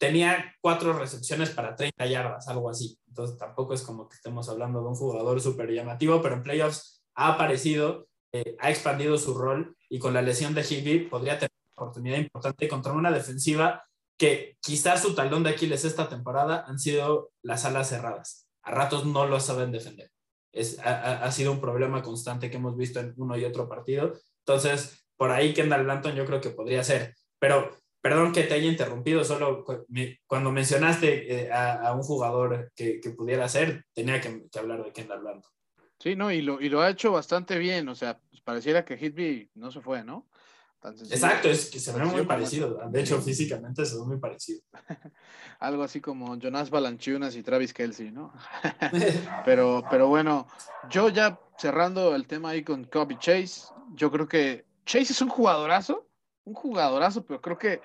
tenía 0.00 0.52
cuatro 0.60 0.94
recepciones 0.94 1.50
para 1.50 1.76
30 1.76 2.06
yardas, 2.06 2.48
algo 2.48 2.68
así. 2.68 2.98
Entonces 3.06 3.38
tampoco 3.38 3.72
es 3.72 3.82
como 3.82 4.08
que 4.08 4.16
estemos 4.16 4.48
hablando 4.48 4.80
de 4.80 4.88
un 4.88 4.96
jugador 4.96 5.40
súper 5.40 5.70
llamativo, 5.70 6.20
pero 6.20 6.34
en 6.34 6.42
playoffs 6.42 7.04
ha 7.14 7.34
aparecido, 7.34 8.08
eh, 8.32 8.56
ha 8.58 8.70
expandido 8.72 9.16
su 9.16 9.32
rol 9.34 9.76
y 9.88 10.00
con 10.00 10.12
la 10.12 10.22
lesión 10.22 10.54
de 10.54 10.64
Higby 10.64 11.06
podría 11.08 11.38
tener 11.38 11.52
una 11.76 11.86
oportunidad 11.86 12.18
importante 12.18 12.66
contra 12.66 12.94
una 12.94 13.12
defensiva 13.12 13.84
que 14.18 14.56
quizás 14.60 15.02
su 15.02 15.14
talón 15.14 15.44
de 15.44 15.50
Aquiles 15.50 15.84
esta 15.84 16.08
temporada 16.08 16.64
han 16.66 16.80
sido 16.80 17.30
las 17.42 17.64
alas 17.64 17.90
cerradas. 17.90 18.48
A 18.64 18.72
ratos 18.72 19.06
no 19.06 19.28
lo 19.28 19.38
saben 19.38 19.70
defender. 19.70 20.10
Es, 20.52 20.80
ha, 20.80 21.22
ha 21.22 21.30
sido 21.30 21.52
un 21.52 21.60
problema 21.60 22.02
constante 22.02 22.50
que 22.50 22.56
hemos 22.56 22.76
visto 22.76 22.98
en 22.98 23.14
uno 23.18 23.38
y 23.38 23.44
otro 23.44 23.68
partido. 23.68 24.14
Entonces, 24.44 25.01
por 25.22 25.30
ahí 25.30 25.54
Kendall 25.54 25.84
Blanton 25.84 26.16
yo 26.16 26.26
creo 26.26 26.40
que 26.40 26.50
podría 26.50 26.82
ser. 26.82 27.14
Pero, 27.38 27.70
perdón 28.00 28.32
que 28.32 28.42
te 28.42 28.54
haya 28.54 28.66
interrumpido, 28.66 29.22
solo 29.22 29.64
cuando 30.26 30.50
mencionaste 30.50 31.44
eh, 31.44 31.52
a, 31.52 31.74
a, 31.74 31.94
un 31.94 32.02
jugador 32.02 32.72
que, 32.74 32.98
que, 33.00 33.10
pudiera 33.10 33.48
ser, 33.48 33.84
tenía 33.94 34.20
que, 34.20 34.48
que, 34.50 34.58
hablar 34.58 34.82
de 34.82 34.90
Kendall 34.90 35.20
Blanton. 35.20 35.52
Sí, 36.00 36.16
no, 36.16 36.32
y 36.32 36.42
lo, 36.42 36.60
y 36.60 36.68
lo 36.68 36.80
ha 36.80 36.90
hecho 36.90 37.12
bastante 37.12 37.56
bien, 37.56 37.88
o 37.88 37.94
sea, 37.94 38.18
pues 38.30 38.42
pareciera 38.42 38.84
que 38.84 38.96
Hitby 38.96 39.52
no 39.54 39.70
se 39.70 39.80
fue, 39.80 40.02
¿no? 40.02 40.26
Exacto, 40.82 41.48
es 41.48 41.70
que 41.70 41.78
se 41.78 41.92
ve 41.92 42.04
muy 42.04 42.26
parecido. 42.26 42.80
De 42.90 43.00
hecho, 43.00 43.22
físicamente 43.22 43.86
se 43.86 43.94
ve 43.94 44.02
muy 44.04 44.18
parecido. 44.18 44.60
Algo 45.60 45.84
así 45.84 46.00
como 46.00 46.36
Jonas 46.36 46.68
Balanchunas 46.68 47.36
y 47.36 47.44
Travis 47.44 47.72
Kelsey, 47.72 48.10
¿no? 48.10 48.32
pero, 49.44 49.84
pero 49.88 50.08
bueno, 50.08 50.48
yo 50.90 51.10
ya 51.10 51.38
cerrando 51.56 52.16
el 52.16 52.26
tema 52.26 52.50
ahí 52.50 52.64
con 52.64 52.82
Copy 52.86 53.16
Chase, 53.20 53.68
yo 53.94 54.10
creo 54.10 54.26
que 54.26 54.71
Chase 54.92 55.14
es 55.14 55.22
un 55.22 55.30
jugadorazo, 55.30 56.06
un 56.44 56.52
jugadorazo, 56.52 57.24
pero 57.24 57.40
creo 57.40 57.56
que 57.56 57.80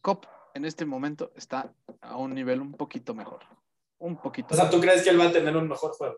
Cop 0.00 0.24
en 0.54 0.64
este 0.64 0.86
momento 0.86 1.30
está 1.36 1.70
a 2.00 2.16
un 2.16 2.32
nivel 2.32 2.62
un 2.62 2.72
poquito 2.72 3.14
mejor. 3.14 3.40
Un 3.98 4.16
poquito. 4.16 4.54
O 4.54 4.56
sea, 4.56 4.70
¿tú 4.70 4.80
crees 4.80 5.02
que 5.02 5.10
él 5.10 5.20
va 5.20 5.26
a 5.26 5.32
tener 5.32 5.54
un 5.54 5.68
mejor 5.68 5.92
juego? 5.92 6.16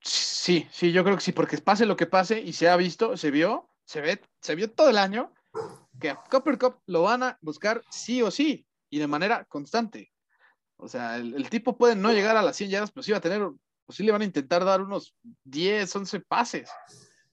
Sí, 0.00 0.66
sí, 0.72 0.90
yo 0.90 1.04
creo 1.04 1.16
que 1.16 1.22
sí, 1.22 1.32
porque 1.32 1.58
pase 1.58 1.84
lo 1.84 1.98
que 1.98 2.06
pase 2.06 2.40
y 2.40 2.54
se 2.54 2.70
ha 2.70 2.76
visto, 2.76 3.18
se 3.18 3.30
vio, 3.30 3.68
se 3.84 4.00
ve, 4.00 4.22
se 4.40 4.54
vio 4.54 4.70
todo 4.70 4.88
el 4.88 4.96
año 4.96 5.34
que 6.00 6.08
a 6.08 6.16
Copper 6.16 6.56
Cup 6.56 6.78
lo 6.86 7.02
van 7.02 7.22
a 7.22 7.38
buscar 7.42 7.82
sí 7.90 8.22
o 8.22 8.30
sí 8.30 8.66
y 8.88 8.98
de 8.98 9.06
manera 9.06 9.44
constante. 9.44 10.14
O 10.78 10.88
sea, 10.88 11.18
el, 11.18 11.34
el 11.34 11.50
tipo 11.50 11.76
puede 11.76 11.94
no 11.94 12.10
llegar 12.10 12.38
a 12.38 12.42
las 12.42 12.56
100 12.56 12.70
yardas, 12.70 12.90
pero 12.90 13.02
sí 13.02 13.12
va 13.12 13.18
a 13.18 13.20
tener, 13.20 13.46
pues 13.84 13.98
sí 13.98 14.02
le 14.02 14.12
van 14.12 14.22
a 14.22 14.26
intentar 14.26 14.64
dar 14.64 14.80
unos 14.80 15.14
10, 15.44 15.94
11 15.94 16.20
pases 16.20 16.70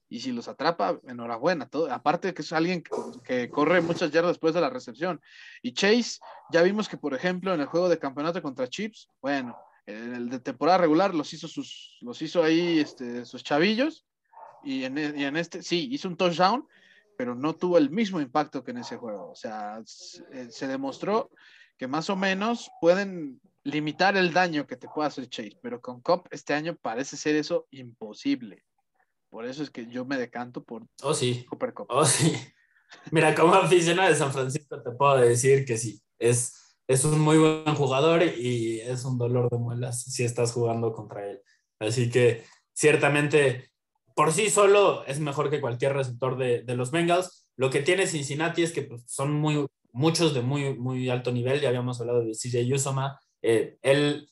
y 0.08 0.20
si 0.20 0.32
los 0.32 0.48
atrapa, 0.48 1.00
enhorabuena. 1.06 1.68
Todo, 1.68 1.90
aparte 1.92 2.28
de 2.28 2.34
que 2.34 2.42
es 2.42 2.52
alguien 2.52 2.82
que, 3.24 3.48
corre 3.48 3.80
muchas 3.80 4.10
yardas 4.10 4.32
después 4.32 4.54
de 4.54 4.60
la 4.60 4.70
recepción. 4.70 5.20
Y 5.62 5.72
Chase, 5.72 6.20
ya 6.50 6.62
vimos 6.62 6.88
que, 6.88 6.96
por 6.96 7.14
ejemplo, 7.14 7.54
en 7.54 7.60
el 7.60 7.66
juego 7.66 7.88
de 7.88 7.98
campeonato 7.98 8.42
contra 8.42 8.68
Chips, 8.68 9.08
bueno, 9.20 9.56
en 9.86 10.14
el 10.14 10.30
de 10.30 10.40
temporada 10.40 10.78
regular 10.78 11.14
los 11.14 11.32
hizo, 11.32 11.48
sus, 11.48 11.98
los 12.00 12.20
hizo 12.22 12.42
ahí 12.42 12.80
este, 12.80 13.24
sus 13.24 13.42
chavillos. 13.42 14.06
Y 14.62 14.84
en, 14.84 14.96
y 14.96 15.24
en 15.24 15.36
este, 15.36 15.62
sí, 15.62 15.88
hizo 15.90 16.08
un 16.08 16.16
touchdown, 16.16 16.66
pero 17.18 17.34
no 17.34 17.54
tuvo 17.54 17.76
el 17.78 17.90
mismo 17.90 18.20
impacto 18.20 18.64
que 18.64 18.70
en 18.70 18.78
ese 18.78 18.96
juego. 18.96 19.30
O 19.30 19.34
sea, 19.34 19.80
se, 19.84 20.50
se 20.50 20.66
demostró 20.66 21.30
que 21.76 21.86
más 21.86 22.08
o 22.08 22.16
menos 22.16 22.70
pueden 22.80 23.40
limitar 23.64 24.16
el 24.16 24.32
daño 24.32 24.66
que 24.66 24.76
te 24.76 24.88
pueda 24.88 25.08
hacer 25.08 25.28
Chase, 25.28 25.58
pero 25.62 25.80
con 25.80 26.00
Cop 26.00 26.26
este 26.30 26.54
año 26.54 26.76
parece 26.76 27.16
ser 27.16 27.34
eso 27.36 27.66
imposible. 27.70 28.62
Por 29.34 29.46
eso 29.46 29.64
es 29.64 29.70
que 29.70 29.88
yo 29.88 30.04
me 30.04 30.16
decanto 30.16 30.62
por 30.62 30.86
oh, 31.02 31.12
sí. 31.12 31.44
Cup. 31.50 31.86
Oh, 31.88 32.04
sí. 32.04 32.32
Mira, 33.10 33.34
como 33.34 33.52
aficionado 33.54 34.08
de 34.08 34.14
San 34.14 34.32
Francisco 34.32 34.80
te 34.80 34.92
puedo 34.92 35.16
decir 35.16 35.64
que 35.64 35.76
sí. 35.76 36.00
Es, 36.20 36.78
es 36.86 37.04
un 37.04 37.18
muy 37.18 37.38
buen 37.38 37.74
jugador 37.74 38.22
y 38.22 38.78
es 38.78 39.04
un 39.04 39.18
dolor 39.18 39.50
de 39.50 39.58
muelas 39.58 40.04
si 40.04 40.22
estás 40.22 40.52
jugando 40.52 40.92
contra 40.92 41.28
él. 41.28 41.40
Así 41.80 42.10
que 42.10 42.44
ciertamente 42.74 43.72
por 44.14 44.30
sí 44.30 44.50
solo 44.50 45.04
es 45.04 45.18
mejor 45.18 45.50
que 45.50 45.60
cualquier 45.60 45.94
receptor 45.94 46.38
de, 46.38 46.62
de 46.62 46.76
los 46.76 46.92
Bengals. 46.92 47.48
Lo 47.56 47.70
que 47.70 47.82
tiene 47.82 48.06
Cincinnati 48.06 48.62
es 48.62 48.70
que 48.70 48.82
pues, 48.82 49.02
son 49.08 49.32
muy, 49.32 49.66
muchos 49.90 50.32
de 50.32 50.42
muy, 50.42 50.78
muy 50.78 51.10
alto 51.10 51.32
nivel. 51.32 51.60
Ya 51.60 51.70
habíamos 51.70 52.00
hablado 52.00 52.24
de 52.24 52.34
CJ 52.34 52.72
Usoma. 52.72 53.18
Eh, 53.42 53.78
él 53.82 54.30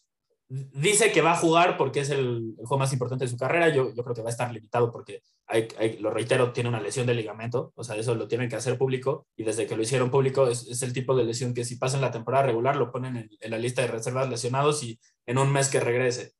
dice 0.53 1.13
que 1.13 1.23
va 1.23 1.33
a 1.33 1.37
jugar 1.37 1.79
porque 1.79 2.01
es 2.01 2.11
el, 2.11 2.55
juego 2.59 2.79
más 2.79 2.93
importante 2.93 3.25
de 3.25 3.31
su 3.31 3.39
carrera. 3.39 3.71
Yo, 3.71 3.95
yo 3.95 4.03
creo 4.05 4.15
que 4.15 4.23
va 4.23 4.29
a 4.29 4.33
estar 4.33 4.53
limitado 4.53 4.93
porque, 4.93 5.23
hay, 5.47 5.99
lo 5.99 6.11
reitero, 6.11 6.53
tiene 6.53 6.69
una 6.69 6.81
lesión 6.81 7.07
de 7.07 7.15
ligamento. 7.15 7.73
O 7.75 7.85
sea, 7.85 7.97
eso 7.97 8.15
lo 8.15 8.29
tienen 8.29 8.51
que 8.51 8.57
hacer 8.57 8.77
público. 8.77 9.27
Y 9.35 9.45
desde 9.45 9.67
que 9.67 9.77
lo 9.77 9.83
hicieron 9.83 10.11
público, 10.11 10.49
es, 10.49 10.67
es 10.69 10.83
el 10.83 10.93
tipo 10.93 11.17
de 11.17 11.25
lesión 11.25 11.55
que 11.55 11.65
si 11.65 11.77
pasa 11.77 11.97
en 11.97 12.03
la 12.03 12.11
temporada 12.11 12.45
regular, 12.45 12.77
lo 12.77 12.93
ponen 12.93 13.17
en, 13.17 13.31
en, 13.41 13.51
la 13.51 13.59
lista 13.59 13.81
de 13.81 13.89
reservas 13.89 14.29
lesionados 14.29 14.83
y 14.83 15.01
en 15.27 15.39
un 15.39 15.51
mes 15.51 15.69
que 15.69 15.81
regrese. 15.81 16.33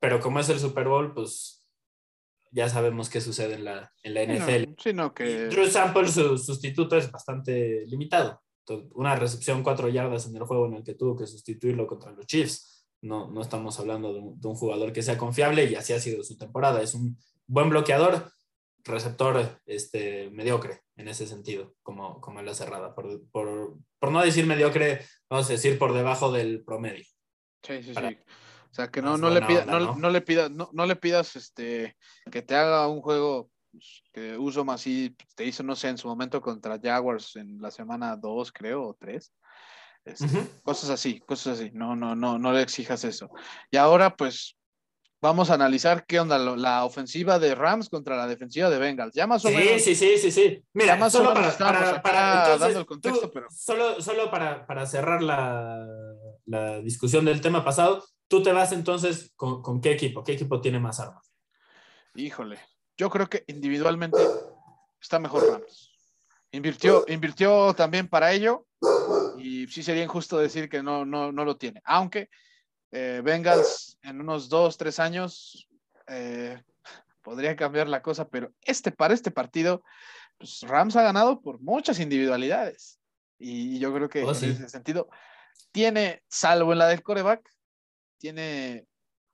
Pero 0.00 0.18
como 0.18 0.40
es 0.40 0.48
el 0.48 0.58
Super 0.58 0.88
Bowl, 0.88 1.14
pues 1.14 1.64
ya 2.50 2.68
sabemos 2.68 3.08
qué 3.08 3.20
sucede 3.20 3.54
en 3.54 3.64
la, 3.64 3.92
en 4.02 4.14
la 4.14 4.24
NFL. 4.24 4.72
Sino 4.78 5.14
que... 5.14 5.46
Drew 5.46 5.66
Sample, 5.66 6.08
su 6.08 6.36
sustituto, 6.38 6.96
es 6.96 7.10
bastante 7.10 7.84
limitado. 7.86 8.42
Una 8.94 9.14
recepción 9.14 9.62
cuatro 9.62 9.88
yardas 9.88 10.26
en 10.26 10.36
el 10.36 10.42
juego 10.42 10.66
en 10.66 10.74
el 10.74 10.82
que 10.82 10.94
tuvo 10.94 11.16
que 11.16 11.26
sustituirlo 11.26 11.86
contra 11.86 12.12
los 12.12 12.26
Chiefs 12.26 12.69
no, 13.02 13.30
no 13.30 13.40
estamos 13.40 13.78
hablando 13.80 14.12
de 14.12 14.48
un, 14.48 14.54
jugador 14.54 14.92
que 14.92 15.02
sea 15.02 15.16
confiable 15.16 15.64
y 15.64 15.74
así 15.74 15.92
ha 15.92 16.00
sido 16.00 16.22
su 16.22 16.36
temporada. 16.36 16.82
Es 16.82 16.94
un 16.94 17.18
buen 17.46 17.70
bloqueador, 17.70 18.30
receptor 18.84 19.60
este, 19.66 20.30
mediocre 20.30 20.82
en 20.96 21.08
ese 21.08 21.26
sentido, 21.26 21.74
como, 21.82 22.20
como 22.20 22.40
en 22.40 22.46
la 22.46 22.54
cerrada. 22.54 22.94
Por, 22.94 23.28
por, 23.30 23.78
por, 23.98 24.12
no 24.12 24.22
decir 24.22 24.46
mediocre, 24.46 25.06
vamos 25.28 25.48
a 25.48 25.52
decir 25.52 25.78
por 25.78 25.94
debajo 25.94 26.30
del 26.30 26.62
promedio. 26.64 27.04
Sí, 27.62 27.82
sí, 27.82 27.94
sí. 27.94 28.18
O 28.70 28.74
sea, 28.74 28.88
que 28.88 29.02
no, 29.02 29.16
no, 29.16 29.30
le, 29.30 29.42
pida, 29.42 29.64
no, 29.64 29.96
¿no? 29.96 30.10
le 30.10 30.20
pidas, 30.20 30.50
no, 30.50 30.70
no, 30.72 30.86
le 30.86 30.94
pidas 30.94 31.34
este, 31.34 31.96
que 32.30 32.42
te 32.42 32.54
haga 32.54 32.86
un 32.86 33.00
juego 33.00 33.50
pues, 33.72 34.02
que 34.12 34.38
uso 34.38 34.64
más 34.64 34.86
y 34.86 35.16
te 35.34 35.44
hizo, 35.44 35.62
no 35.62 35.74
sé, 35.74 35.88
en 35.88 35.98
su 35.98 36.06
momento 36.06 36.40
contra 36.40 36.78
Jaguars 36.80 37.34
en 37.36 37.60
la 37.60 37.70
semana 37.70 38.16
2, 38.16 38.52
creo, 38.52 38.88
o 38.88 38.94
3. 38.94 39.32
Este, 40.04 40.26
cosas 40.62 40.90
así, 40.90 41.20
cosas 41.20 41.58
así. 41.58 41.70
No, 41.72 41.94
no, 41.94 42.16
no, 42.16 42.38
no 42.38 42.52
le 42.52 42.62
exijas 42.62 43.04
eso. 43.04 43.30
Y 43.70 43.76
ahora, 43.76 44.16
pues, 44.16 44.56
vamos 45.20 45.50
a 45.50 45.54
analizar 45.54 46.06
qué 46.06 46.18
onda 46.20 46.38
la 46.38 46.84
ofensiva 46.84 47.38
de 47.38 47.54
Rams 47.54 47.88
contra 47.88 48.16
la 48.16 48.26
defensiva 48.26 48.70
de 48.70 48.78
Bengals. 48.78 49.14
Ya 49.14 49.26
más 49.26 49.44
o 49.44 49.48
sí, 49.48 49.54
menos. 49.54 49.82
Sí, 49.82 49.94
sí, 49.94 50.18
sí, 50.18 50.30
sí. 50.30 50.64
Mira, 50.72 50.96
más 50.96 51.12
solo 51.12 51.34
para, 51.34 51.56
para, 51.56 52.02
para 52.02 52.58
dando 52.58 52.80
el 52.80 52.86
contexto, 52.86 53.30
pero. 53.30 53.48
Solo, 53.50 54.00
solo 54.00 54.30
para, 54.30 54.66
para 54.66 54.86
cerrar 54.86 55.22
la, 55.22 55.86
la, 56.46 56.80
discusión 56.80 57.24
del 57.24 57.40
tema 57.40 57.64
pasado, 57.64 58.04
tú 58.28 58.42
te 58.42 58.52
vas 58.52 58.72
entonces 58.72 59.32
con, 59.36 59.62
con 59.62 59.80
qué 59.80 59.92
equipo, 59.92 60.24
qué 60.24 60.32
equipo 60.32 60.60
tiene 60.60 60.80
más 60.80 61.00
armas. 61.00 61.30
Híjole, 62.14 62.58
yo 62.96 63.10
creo 63.10 63.28
que 63.28 63.44
individualmente 63.46 64.18
está 65.00 65.18
mejor 65.18 65.46
Rams. 65.46 65.90
Invirtió, 66.52 67.04
invirtió 67.06 67.74
también 67.74 68.08
para 68.08 68.32
ello 68.32 68.66
y 69.38 69.66
sí 69.68 69.82
sería 69.82 70.04
injusto 70.04 70.38
decir 70.38 70.68
que 70.68 70.82
no, 70.82 71.04
no, 71.04 71.32
no 71.32 71.44
lo 71.44 71.56
tiene. 71.56 71.80
Aunque 71.84 72.28
eh, 72.92 73.20
Bengals 73.24 73.98
en 74.02 74.20
unos 74.20 74.48
dos, 74.48 74.76
tres 74.76 74.98
años 74.98 75.68
eh, 76.06 76.60
podría 77.22 77.56
cambiar 77.56 77.88
la 77.88 78.02
cosa, 78.02 78.28
pero 78.28 78.52
este, 78.62 78.92
para 78.92 79.14
este 79.14 79.30
partido, 79.30 79.82
pues 80.38 80.60
Rams 80.62 80.96
ha 80.96 81.02
ganado 81.02 81.40
por 81.40 81.60
muchas 81.60 82.00
individualidades. 82.00 82.98
Y 83.38 83.78
yo 83.78 83.92
creo 83.94 84.08
que 84.08 84.22
oh, 84.22 84.34
en 84.34 84.50
ese 84.50 84.68
sentido 84.68 85.08
tiene, 85.72 86.22
salvo 86.28 86.72
en 86.72 86.78
la 86.78 86.88
del 86.88 87.02
coreback, 87.02 87.48
tiene 88.18 88.86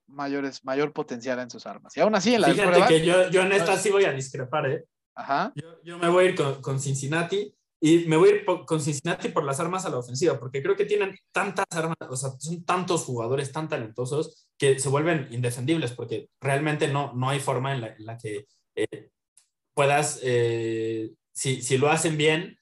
mayores, 0.07 0.63
mayor 0.63 0.93
potencial 0.93 1.39
en 1.39 1.49
sus 1.49 1.65
armas. 1.65 1.95
Y 1.97 1.99
aún 1.99 2.15
así 2.15 2.33
en 2.33 2.41
la 2.41 2.49
Fíjate 2.49 2.85
que 2.87 3.05
yo, 3.05 3.29
yo 3.29 3.41
en 3.41 3.51
esta 3.51 3.77
sí 3.77 3.89
voy 3.89 4.05
a 4.05 4.13
discrepar, 4.13 4.69
¿eh? 4.69 4.85
Ajá. 5.15 5.51
Yo, 5.55 5.81
yo, 5.83 5.97
me 5.97 6.09
voy 6.09 6.25
a 6.25 6.29
ir 6.29 6.35
con, 6.35 6.61
con, 6.61 6.79
Cincinnati 6.79 7.53
y 7.79 8.05
me 8.07 8.17
voy 8.17 8.29
a 8.29 8.35
ir 8.35 8.45
con 8.45 8.81
Cincinnati 8.81 9.29
por 9.29 9.43
las 9.43 9.59
armas 9.59 9.85
a 9.85 9.89
la 9.89 9.99
ofensiva, 9.99 10.39
porque 10.39 10.63
creo 10.63 10.75
que 10.75 10.85
tienen 10.85 11.15
tantas 11.31 11.65
armas, 11.71 11.95
o 12.09 12.15
sea, 12.15 12.31
son 12.39 12.63
tantos 12.65 13.03
jugadores 13.03 13.51
tan 13.51 13.69
talentosos 13.69 14.49
que 14.57 14.79
se 14.79 14.89
vuelven 14.89 15.27
indefendibles, 15.31 15.91
porque 15.91 16.29
realmente 16.41 16.87
no, 16.87 17.13
no 17.13 17.29
hay 17.29 17.39
forma 17.39 17.73
en 17.73 17.81
la, 17.81 17.87
en 17.89 18.05
la 18.05 18.17
que 18.17 18.45
eh, 18.75 19.09
puedas, 19.75 20.19
eh, 20.23 21.11
si, 21.33 21.61
si, 21.61 21.77
lo 21.77 21.89
hacen 21.89 22.17
bien, 22.17 22.57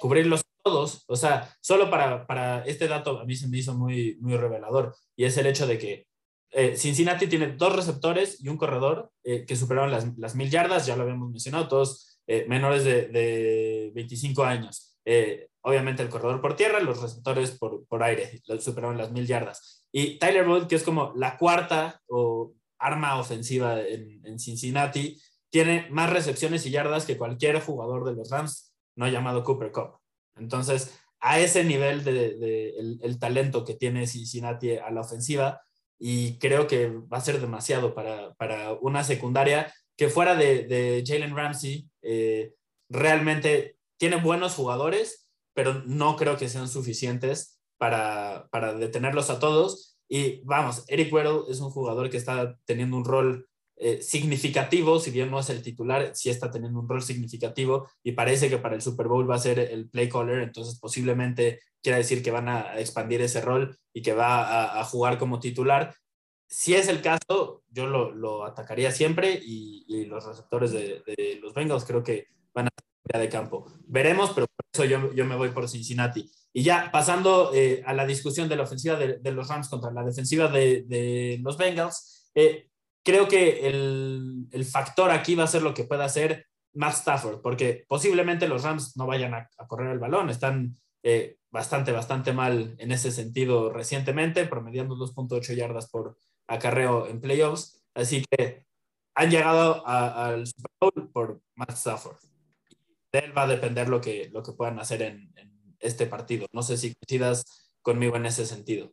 cubrirlos 0.00 0.42
todos. 0.62 1.04
O 1.08 1.16
sea, 1.16 1.52
solo 1.60 1.90
para, 1.90 2.26
para, 2.26 2.64
este 2.64 2.86
dato 2.86 3.18
a 3.18 3.24
mí 3.24 3.34
se 3.34 3.48
me 3.48 3.58
hizo 3.58 3.74
muy, 3.74 4.16
muy 4.20 4.36
revelador, 4.36 4.94
y 5.16 5.24
es 5.24 5.36
el 5.38 5.46
hecho 5.46 5.66
de 5.66 5.78
que 5.78 6.06
eh, 6.52 6.76
Cincinnati 6.76 7.26
tiene 7.26 7.52
dos 7.52 7.74
receptores 7.74 8.42
y 8.44 8.48
un 8.48 8.58
corredor 8.58 9.10
eh, 9.24 9.46
que 9.46 9.56
superaron 9.56 9.90
las, 9.90 10.06
las, 10.18 10.34
mil 10.36 10.50
yardas, 10.50 10.86
ya 10.86 10.96
lo 10.96 11.02
habíamos 11.02 11.30
mencionado, 11.30 11.66
todos 11.66 12.11
eh, 12.32 12.46
menores 12.48 12.82
de, 12.84 13.08
de, 13.08 13.92
25 13.94 14.42
años. 14.42 14.96
obviamente 15.60 16.02
el 16.02 16.08
corredor 16.08 16.40
por 16.40 16.56
tierra, 16.56 16.80
los 16.80 17.02
receptores 17.02 17.50
por, 17.50 17.86
por 17.86 18.02
aire, 18.02 18.40
superaron 18.58 18.96
las 18.96 19.12
mil 19.12 19.26
yardas. 19.26 19.84
Y 19.92 20.18
Tyler 20.18 20.46
Boyd, 20.46 20.66
que 20.66 20.76
es 20.76 20.82
como 20.82 21.12
la 21.14 21.36
cuarta 21.36 22.00
o 22.06 22.54
arma 22.78 23.20
ofensiva 23.20 23.82
en, 23.82 24.38
Cincinnati, 24.38 25.20
tiene 25.50 25.88
más 25.90 26.08
recepciones 26.10 26.64
y 26.64 26.70
yardas 26.70 27.04
que 27.04 27.18
cualquier 27.18 27.60
jugador 27.60 28.06
de 28.06 28.14
los 28.14 28.30
Rams 28.30 28.74
no 28.96 29.06
llamado 29.08 29.44
Cooper 29.44 29.70
Cup. 29.70 29.98
Entonces, 30.36 30.98
a 31.20 31.38
ese 31.38 31.64
nivel 31.64 32.02
de, 32.02 32.74
el, 33.02 33.18
talento 33.18 33.62
que 33.66 33.74
tiene 33.74 34.06
Cincinnati 34.06 34.76
a 34.76 34.90
la 34.90 35.02
ofensiva, 35.02 35.60
y 35.98 36.38
creo 36.38 36.66
que 36.66 36.88
va 36.88 37.18
a 37.18 37.20
ser 37.20 37.42
demasiado 37.42 37.94
para, 37.94 38.32
para 38.34 38.72
una 38.72 39.04
secundaria 39.04 39.70
que 39.98 40.08
fuera 40.08 40.34
de 40.34 41.04
Jalen 41.06 41.36
Ramsey, 41.36 41.91
eh, 42.02 42.54
realmente 42.88 43.78
tiene 43.98 44.16
buenos 44.16 44.54
jugadores, 44.54 45.28
pero 45.54 45.82
no 45.86 46.16
creo 46.16 46.36
que 46.36 46.48
sean 46.48 46.68
suficientes 46.68 47.60
para, 47.78 48.48
para 48.50 48.74
detenerlos 48.74 49.30
a 49.30 49.38
todos. 49.38 49.98
Y 50.08 50.42
vamos, 50.44 50.84
Eric 50.88 51.12
Weddle 51.12 51.50
es 51.50 51.60
un 51.60 51.70
jugador 51.70 52.10
que 52.10 52.16
está 52.16 52.58
teniendo 52.64 52.96
un 52.96 53.04
rol 53.04 53.48
eh, 53.76 54.00
significativo, 54.02 55.00
si 55.00 55.10
bien 55.10 55.30
no 55.30 55.40
es 55.40 55.50
el 55.50 55.62
titular, 55.62 56.12
sí 56.14 56.30
está 56.30 56.50
teniendo 56.50 56.78
un 56.78 56.88
rol 56.88 57.02
significativo 57.02 57.88
y 58.04 58.12
parece 58.12 58.48
que 58.48 58.58
para 58.58 58.76
el 58.76 58.82
Super 58.82 59.08
Bowl 59.08 59.28
va 59.28 59.36
a 59.36 59.40
ser 59.40 59.58
el 59.58 59.88
play 59.88 60.08
caller, 60.08 60.40
entonces 60.40 60.78
posiblemente 60.78 61.58
quiera 61.82 61.98
decir 61.98 62.22
que 62.22 62.30
van 62.30 62.48
a 62.48 62.78
expandir 62.78 63.22
ese 63.22 63.40
rol 63.40 63.76
y 63.92 64.02
que 64.02 64.12
va 64.12 64.78
a 64.78 64.84
jugar 64.84 65.18
como 65.18 65.40
titular. 65.40 65.96
Si 66.54 66.74
es 66.74 66.88
el 66.88 67.00
caso, 67.00 67.62
yo 67.70 67.86
lo, 67.86 68.12
lo 68.12 68.44
atacaría 68.44 68.90
siempre 68.90 69.40
y, 69.42 70.04
los 70.04 70.26
receptores 70.26 70.70
de, 70.70 71.38
los 71.40 71.54
Bengals 71.54 71.86
creo 71.86 72.02
que 72.02 72.26
van 72.52 72.66
a 72.66 73.18
de 73.18 73.28
campo. 73.30 73.64
Veremos, 73.86 74.32
pero 74.34 74.46
por 74.46 74.66
eso 74.70 74.84
yo, 74.84 75.14
yo 75.14 75.24
me 75.24 75.34
voy 75.34 75.48
por 75.48 75.66
Cincinnati. 75.66 76.30
Y 76.52 76.62
ya 76.62 76.90
pasando 76.92 77.52
eh, 77.54 77.82
a 77.86 77.94
la 77.94 78.04
discusión 78.04 78.50
de 78.50 78.56
la 78.56 78.64
ofensiva 78.64 78.96
de, 78.96 79.32
los 79.32 79.48
Rams 79.48 79.70
contra 79.70 79.90
la 79.92 80.04
defensiva 80.04 80.48
de, 80.48 81.40
los 81.42 81.56
Bengals, 81.56 82.30
eh, 82.34 82.68
creo 83.02 83.26
que 83.28 83.66
el, 83.66 84.46
el, 84.50 84.64
factor 84.66 85.10
aquí 85.10 85.34
va 85.34 85.44
a 85.44 85.46
ser 85.46 85.62
lo 85.62 85.72
que 85.72 85.84
pueda 85.84 86.04
hacer 86.04 86.48
Matt 86.74 86.96
Stafford, 86.96 87.40
porque 87.40 87.86
posiblemente 87.88 88.46
los 88.46 88.62
Rams 88.62 88.94
no 88.98 89.06
vayan 89.06 89.32
a, 89.32 89.48
a 89.56 89.66
correr 89.66 89.90
el 89.90 89.98
balón, 89.98 90.28
están 90.28 90.76
eh, 91.02 91.38
bastante, 91.50 91.92
bastante 91.92 92.32
mal 92.32 92.76
en 92.78 92.92
ese 92.92 93.10
sentido 93.10 93.72
recientemente, 93.72 94.46
promediando 94.46 94.96
2.8 94.96 95.54
yardas 95.54 95.90
por 95.90 96.16
acarreo 96.46 97.06
en 97.08 97.20
playoffs. 97.20 97.82
Así 97.94 98.24
que 98.30 98.66
han 99.14 99.30
llegado 99.30 99.86
al 99.86 100.46
Super 100.46 100.70
Bowl 100.80 101.10
por 101.12 101.42
Matt 101.54 101.72
Stafford. 101.72 102.16
De 103.12 103.18
él 103.18 103.36
va 103.36 103.42
a 103.42 103.48
depender 103.48 103.88
lo 103.88 104.00
que, 104.00 104.30
lo 104.32 104.42
que 104.42 104.52
puedan 104.52 104.78
hacer 104.78 105.02
en, 105.02 105.32
en 105.36 105.76
este 105.80 106.06
partido. 106.06 106.46
No 106.52 106.62
sé 106.62 106.76
si 106.76 106.94
coincidas 106.94 107.72
conmigo 107.82 108.16
en 108.16 108.26
ese 108.26 108.46
sentido. 108.46 108.92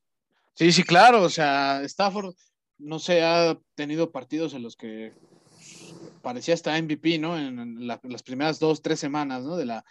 Sí, 0.55 0.71
sí, 0.73 0.83
claro. 0.83 1.23
O 1.23 1.29
sea, 1.29 1.81
Stafford, 1.83 2.35
no 2.79 2.99
sé, 2.99 3.23
ha 3.23 3.57
tenido 3.75 4.11
partidos 4.11 4.53
en 4.53 4.63
los 4.63 4.75
que 4.75 5.13
parecía 6.21 6.53
hasta 6.53 6.79
MVP, 6.81 7.17
¿no? 7.19 7.37
En 7.37 7.87
la, 7.87 7.99
las 8.03 8.23
primeras 8.23 8.59
dos, 8.59 8.81
tres 8.81 8.99
semanas, 8.99 9.43
¿no? 9.43 9.55
De 9.55 9.65
la, 9.65 9.85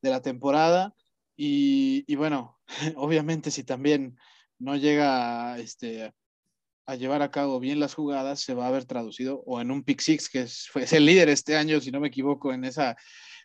de 0.00 0.10
la 0.10 0.22
temporada. 0.22 0.94
Y, 1.36 2.04
y, 2.06 2.14
bueno, 2.16 2.60
obviamente 2.96 3.50
si 3.50 3.64
también 3.64 4.16
no 4.58 4.76
llega 4.76 5.58
este, 5.58 6.12
a 6.86 6.96
llevar 6.96 7.22
a 7.22 7.30
cabo 7.30 7.60
bien 7.60 7.80
las 7.80 7.94
jugadas, 7.94 8.40
se 8.40 8.54
va 8.54 8.64
a 8.64 8.68
haber 8.68 8.84
traducido 8.84 9.42
o 9.46 9.60
en 9.60 9.70
un 9.70 9.84
pick 9.84 10.00
six, 10.00 10.28
que 10.28 10.42
es, 10.42 10.68
es 10.74 10.92
el 10.92 11.06
líder 11.06 11.28
este 11.28 11.56
año, 11.56 11.80
si 11.80 11.90
no 11.90 12.00
me 12.00 12.08
equivoco, 12.08 12.52
en 12.52 12.64
esa, 12.64 12.96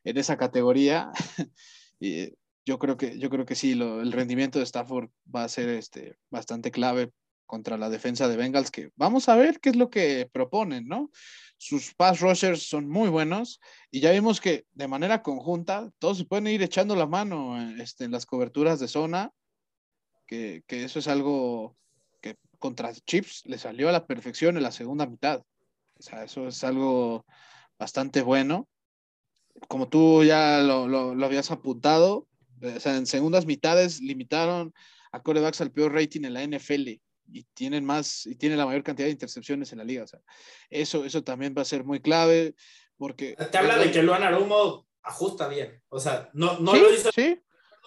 en 0.04 0.18
esa 0.18 0.38
categoría. 0.38 1.12
y 2.00 2.30
yo 2.66 2.80
creo 2.80 2.98
que, 2.98 3.18
yo 3.18 3.30
creo 3.30 3.46
que 3.46 3.56
sí, 3.56 3.76
lo, 3.76 4.02
el 4.02 4.12
rendimiento 4.12 4.60
de 4.60 4.66
Stafford 4.66 5.10
va 5.34 5.44
a 5.44 5.50
ser 5.50 5.70
este, 5.70 6.18
bastante 6.30 6.72
clave 6.72 7.12
contra 7.46 7.78
la 7.78 7.90
defensa 7.90 8.28
de 8.28 8.36
Bengals, 8.36 8.72
que 8.72 8.92
vamos 8.96 9.30
a 9.30 9.36
ver 9.36 9.60
qué 9.60 9.70
es 9.70 9.76
lo 9.76 9.90
que 9.90 10.30
proponen, 10.32 10.86
¿no? 10.86 11.10
Sus 11.58 11.96
pass 11.96 12.20
rushers 12.20 12.68
son 12.68 12.90
muy 12.90 13.10
buenos 13.10 13.60
y 13.90 14.02
ya 14.02 14.12
vimos 14.12 14.42
que 14.42 14.66
de 14.74 14.88
manera 14.88 15.24
conjunta 15.24 15.90
todos 15.98 16.18
se 16.18 16.26
pueden 16.26 16.48
ir 16.48 16.62
echando 16.62 16.96
la 16.96 17.08
mano 17.08 17.60
este, 17.82 18.04
en 18.04 18.12
las 18.12 18.26
coberturas 18.26 18.80
de 18.80 18.88
zona, 18.88 19.32
que, 20.28 20.64
que 20.68 20.84
eso 20.84 21.00
es 21.00 21.08
algo 21.08 21.78
contra 22.60 22.94
Chips 22.94 23.44
le 23.46 23.58
salió 23.58 23.90
a 23.90 23.92
la 23.92 24.06
perfección 24.06 24.58
en 24.58 24.64
la 24.64 24.72
segunda 24.72 25.06
mitad. 25.06 25.44
O 26.00 26.02
sea, 26.02 26.24
eso 26.24 26.48
es 26.48 26.64
algo 26.64 27.26
bastante 27.78 28.22
bueno. 28.22 28.68
Como 29.68 29.90
tú 29.90 30.24
ya 30.24 30.60
lo, 30.60 30.88
lo, 30.88 31.16
lo 31.16 31.26
habías 31.26 31.50
apuntado, 31.52 32.28
o 32.62 32.80
sea, 32.80 32.96
en 32.96 33.06
segundas 33.06 33.46
mitades 33.46 34.02
limitaron 34.02 34.74
a 35.12 35.22
corebacks 35.22 35.62
al 35.62 35.72
peor 35.72 35.94
rating 35.94 36.26
en 36.26 36.34
la 36.34 36.46
NFL 36.46 37.00
y 37.30 37.44
tienen 37.54 37.86
más, 37.86 38.26
y 38.26 38.36
tienen 38.36 38.58
la 38.58 38.66
mayor 38.66 38.84
cantidad 38.84 39.08
de 39.08 39.12
intercepciones 39.12 39.72
en 39.72 39.80
la 39.80 39.84
liga. 39.84 40.04
O 40.04 40.08
sea, 40.08 40.20
eso, 40.70 41.06
eso 41.06 41.24
también 41.24 41.54
va 41.58 41.62
a 41.62 41.66
ser 41.66 41.84
muy 41.84 42.00
clave 42.00 42.56
porque... 42.98 43.36
Te 43.52 43.58
habla 43.58 43.78
de 43.78 43.92
que 43.92 44.04
Luan 44.04 44.24
Arumo 44.24 44.88
ajusta 45.04 45.48
bien. 45.48 45.82
O 45.90 46.00
sea, 46.00 46.30
no, 46.34 46.60
no 46.60 46.76
lo 46.76 46.94
hizo... 46.94 47.10
Sí. 47.14 47.40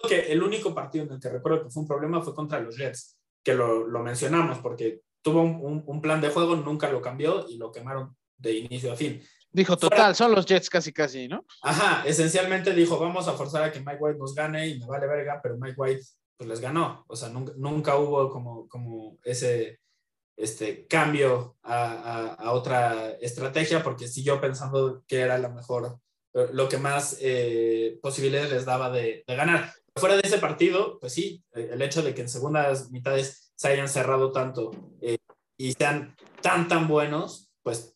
Que 0.07 0.31
el 0.31 0.41
único 0.41 0.73
partido 0.73 1.05
en 1.05 1.11
el 1.11 1.19
que 1.19 1.29
recuerdo 1.29 1.63
que 1.63 1.69
fue 1.69 1.83
un 1.83 1.87
problema 1.87 2.21
fue 2.21 2.33
contra 2.33 2.59
los 2.59 2.75
Jets, 2.75 3.19
que 3.43 3.53
lo, 3.53 3.87
lo 3.87 3.99
mencionamos 4.03 4.59
porque 4.59 5.01
tuvo 5.21 5.41
un, 5.41 5.83
un, 5.85 6.01
plan 6.01 6.21
de 6.21 6.29
juego, 6.29 6.55
nunca 6.55 6.89
lo 6.89 7.01
cambió 7.01 7.45
y 7.47 7.57
lo 7.57 7.71
quemaron 7.71 8.15
de 8.37 8.53
inicio 8.53 8.91
a 8.91 8.95
fin. 8.95 9.21
Dijo, 9.51 9.77
total, 9.77 10.15
son 10.15 10.31
los 10.31 10.45
Jets 10.45 10.69
casi 10.69 10.93
casi, 10.93 11.27
¿no? 11.27 11.45
Ajá, 11.61 12.03
esencialmente 12.05 12.73
dijo, 12.73 12.97
vamos 12.97 13.27
a 13.27 13.33
forzar 13.33 13.63
a 13.63 13.71
que 13.71 13.81
Mike 13.81 13.97
White 13.99 14.19
nos 14.19 14.33
gane 14.33 14.67
y 14.67 14.79
me 14.79 14.85
vale 14.85 15.07
verga, 15.07 15.39
pero 15.43 15.57
Mike 15.57 15.75
White 15.77 16.05
pues 16.37 16.49
les 16.49 16.61
ganó. 16.61 17.05
O 17.07 17.15
sea, 17.15 17.29
nunca, 17.29 17.53
nunca 17.57 17.97
hubo 17.97 18.29
como, 18.29 18.67
como 18.67 19.17
ese 19.23 19.81
este, 20.37 20.87
cambio 20.87 21.57
a, 21.61 22.33
a, 22.33 22.53
otra 22.53 23.11
estrategia 23.21 23.83
porque 23.83 24.07
siguió 24.07 24.41
pensando 24.41 25.03
que 25.07 25.19
era 25.19 25.37
lo 25.37 25.51
mejor, 25.51 25.99
lo 26.33 26.69
que 26.69 26.77
más 26.77 27.17
eh, 27.21 27.99
posibilidades 28.01 28.51
les 28.51 28.65
daba 28.65 28.89
de, 28.89 29.23
de, 29.27 29.35
ganar. 29.35 29.71
Fuera 29.95 30.15
de 30.15 30.21
ese 30.23 30.37
partido, 30.37 30.99
pues 30.99 31.13
sí, 31.13 31.43
el 31.53 31.81
hecho 31.81 32.01
de 32.01 32.13
que 32.13 32.21
en 32.21 32.29
segundas 32.29 32.91
mitades 32.91 33.51
se 33.55 33.67
hayan 33.67 33.89
cerrado 33.89 34.31
tanto 34.31 34.71
eh, 35.01 35.17
y 35.57 35.73
sean 35.73 36.15
tan, 36.41 36.67
tan 36.67 36.87
buenos, 36.87 37.51
pues 37.61 37.95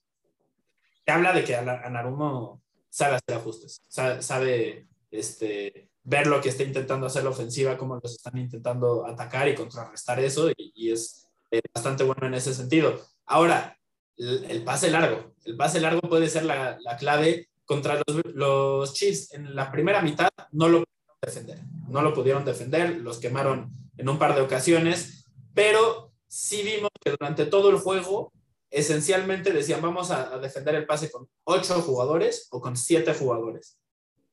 te 1.06 1.12
habla 1.12 1.32
de 1.32 1.44
que 1.44 1.56
a 1.56 1.62
Narumo 1.90 2.62
sabe 2.90 3.16
hacer 3.16 3.38
ajustes, 3.38 3.82
sabe, 3.88 4.22
sabe 4.22 4.88
este, 5.10 5.90
ver 6.04 6.28
lo 6.28 6.42
que 6.42 6.50
está 6.50 6.64
intentando 6.64 7.08
hacer 7.08 7.24
la 7.24 7.32
ofensiva, 7.32 7.78
cómo 7.78 8.00
los 8.02 8.16
están 8.16 8.38
intentando 8.38 9.06
atacar 9.06 9.48
y 9.48 9.56
contrarrestar 9.56 10.20
eso, 10.20 10.50
y, 10.56 10.92
es 10.92 11.28
eh, 11.52 11.62
bastante 11.74 12.04
bueno 12.04 12.28
en 12.28 12.36
ese 12.36 12.54
sentido. 12.54 13.02
Ahora, 13.26 13.78
el, 14.18 14.64
pase 14.64 14.90
largo. 14.90 15.34
El 15.46 15.58
pase 15.58 15.80
largo 15.80 16.02
puede 16.02 16.30
ser 16.30 16.46
la, 16.46 16.78
la 16.80 16.98
clave 16.98 17.50
contra 17.66 17.96
los, 17.96 18.26
los, 18.34 18.94
Chiefs. 18.94 19.34
En 19.34 19.56
la 19.56 19.72
primera 19.72 20.02
mitad 20.02 20.30
no 20.52 20.70
lo 20.70 20.84
defender. 21.22 21.60
No 21.88 22.02
lo 22.02 22.14
pudieron 22.14 22.46
defender, 22.46 22.98
los 22.98 23.20
quemaron 23.20 23.72
en 23.98 24.10
un 24.10 24.20
par 24.20 24.36
de 24.36 24.42
ocasiones, 24.42 25.26
pero 25.54 26.12
sí 26.28 26.64
vimos 26.64 26.90
que 27.04 27.12
durante 27.12 27.46
todo 27.46 27.70
el 27.70 27.78
juego 27.78 28.32
esencialmente 28.70 29.54
decían 29.54 29.82
vamos 29.82 30.12
a, 30.12 30.34
a 30.34 30.40
defender 30.40 30.76
el 30.76 30.86
pase 30.86 31.10
con 31.10 31.30
ocho 31.46 31.82
jugadores 31.82 32.48
o 32.52 32.60
con 32.60 32.76
siete 32.76 33.14
jugadores 33.14 33.78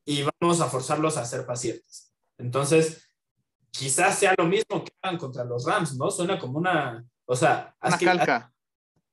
y 0.05 0.25
vamos 0.39 0.59
a 0.59 0.67
forzarlos 0.67 1.17
a 1.17 1.25
ser 1.25 1.45
pacientes. 1.45 2.13
Entonces, 2.37 3.07
quizás 3.71 4.17
sea 4.17 4.35
lo 4.37 4.45
mismo 4.45 4.83
que 4.83 4.91
hagan 5.01 5.17
contra 5.17 5.43
los 5.43 5.65
Rams, 5.65 5.95
¿no? 5.97 6.11
Suena 6.11 6.39
como 6.39 6.59
una, 6.59 7.05
o 7.25 7.35
sea, 7.35 7.75
una 7.81 7.97
calca. 7.97 8.53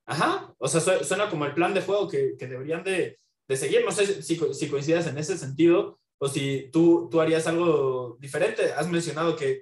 Ajá, 0.06 0.54
o 0.58 0.66
sea, 0.66 0.80
suena 0.80 1.30
como 1.30 1.46
el 1.46 1.54
plan 1.54 1.72
de 1.72 1.82
juego 1.82 2.08
que, 2.08 2.34
que 2.36 2.46
deberían 2.46 2.82
de, 2.82 3.16
de, 3.46 3.56
seguir. 3.56 3.84
No 3.84 3.92
sé 3.92 4.22
si, 4.22 4.36
si, 4.52 4.68
coincidas 4.68 5.06
en 5.06 5.18
ese 5.18 5.38
sentido 5.38 6.00
o 6.22 6.28
si 6.28 6.68
tú, 6.70 7.08
tú 7.10 7.20
harías 7.20 7.46
algo 7.46 8.18
diferente. 8.20 8.72
Has 8.74 8.88
mencionado 8.88 9.36
que, 9.36 9.60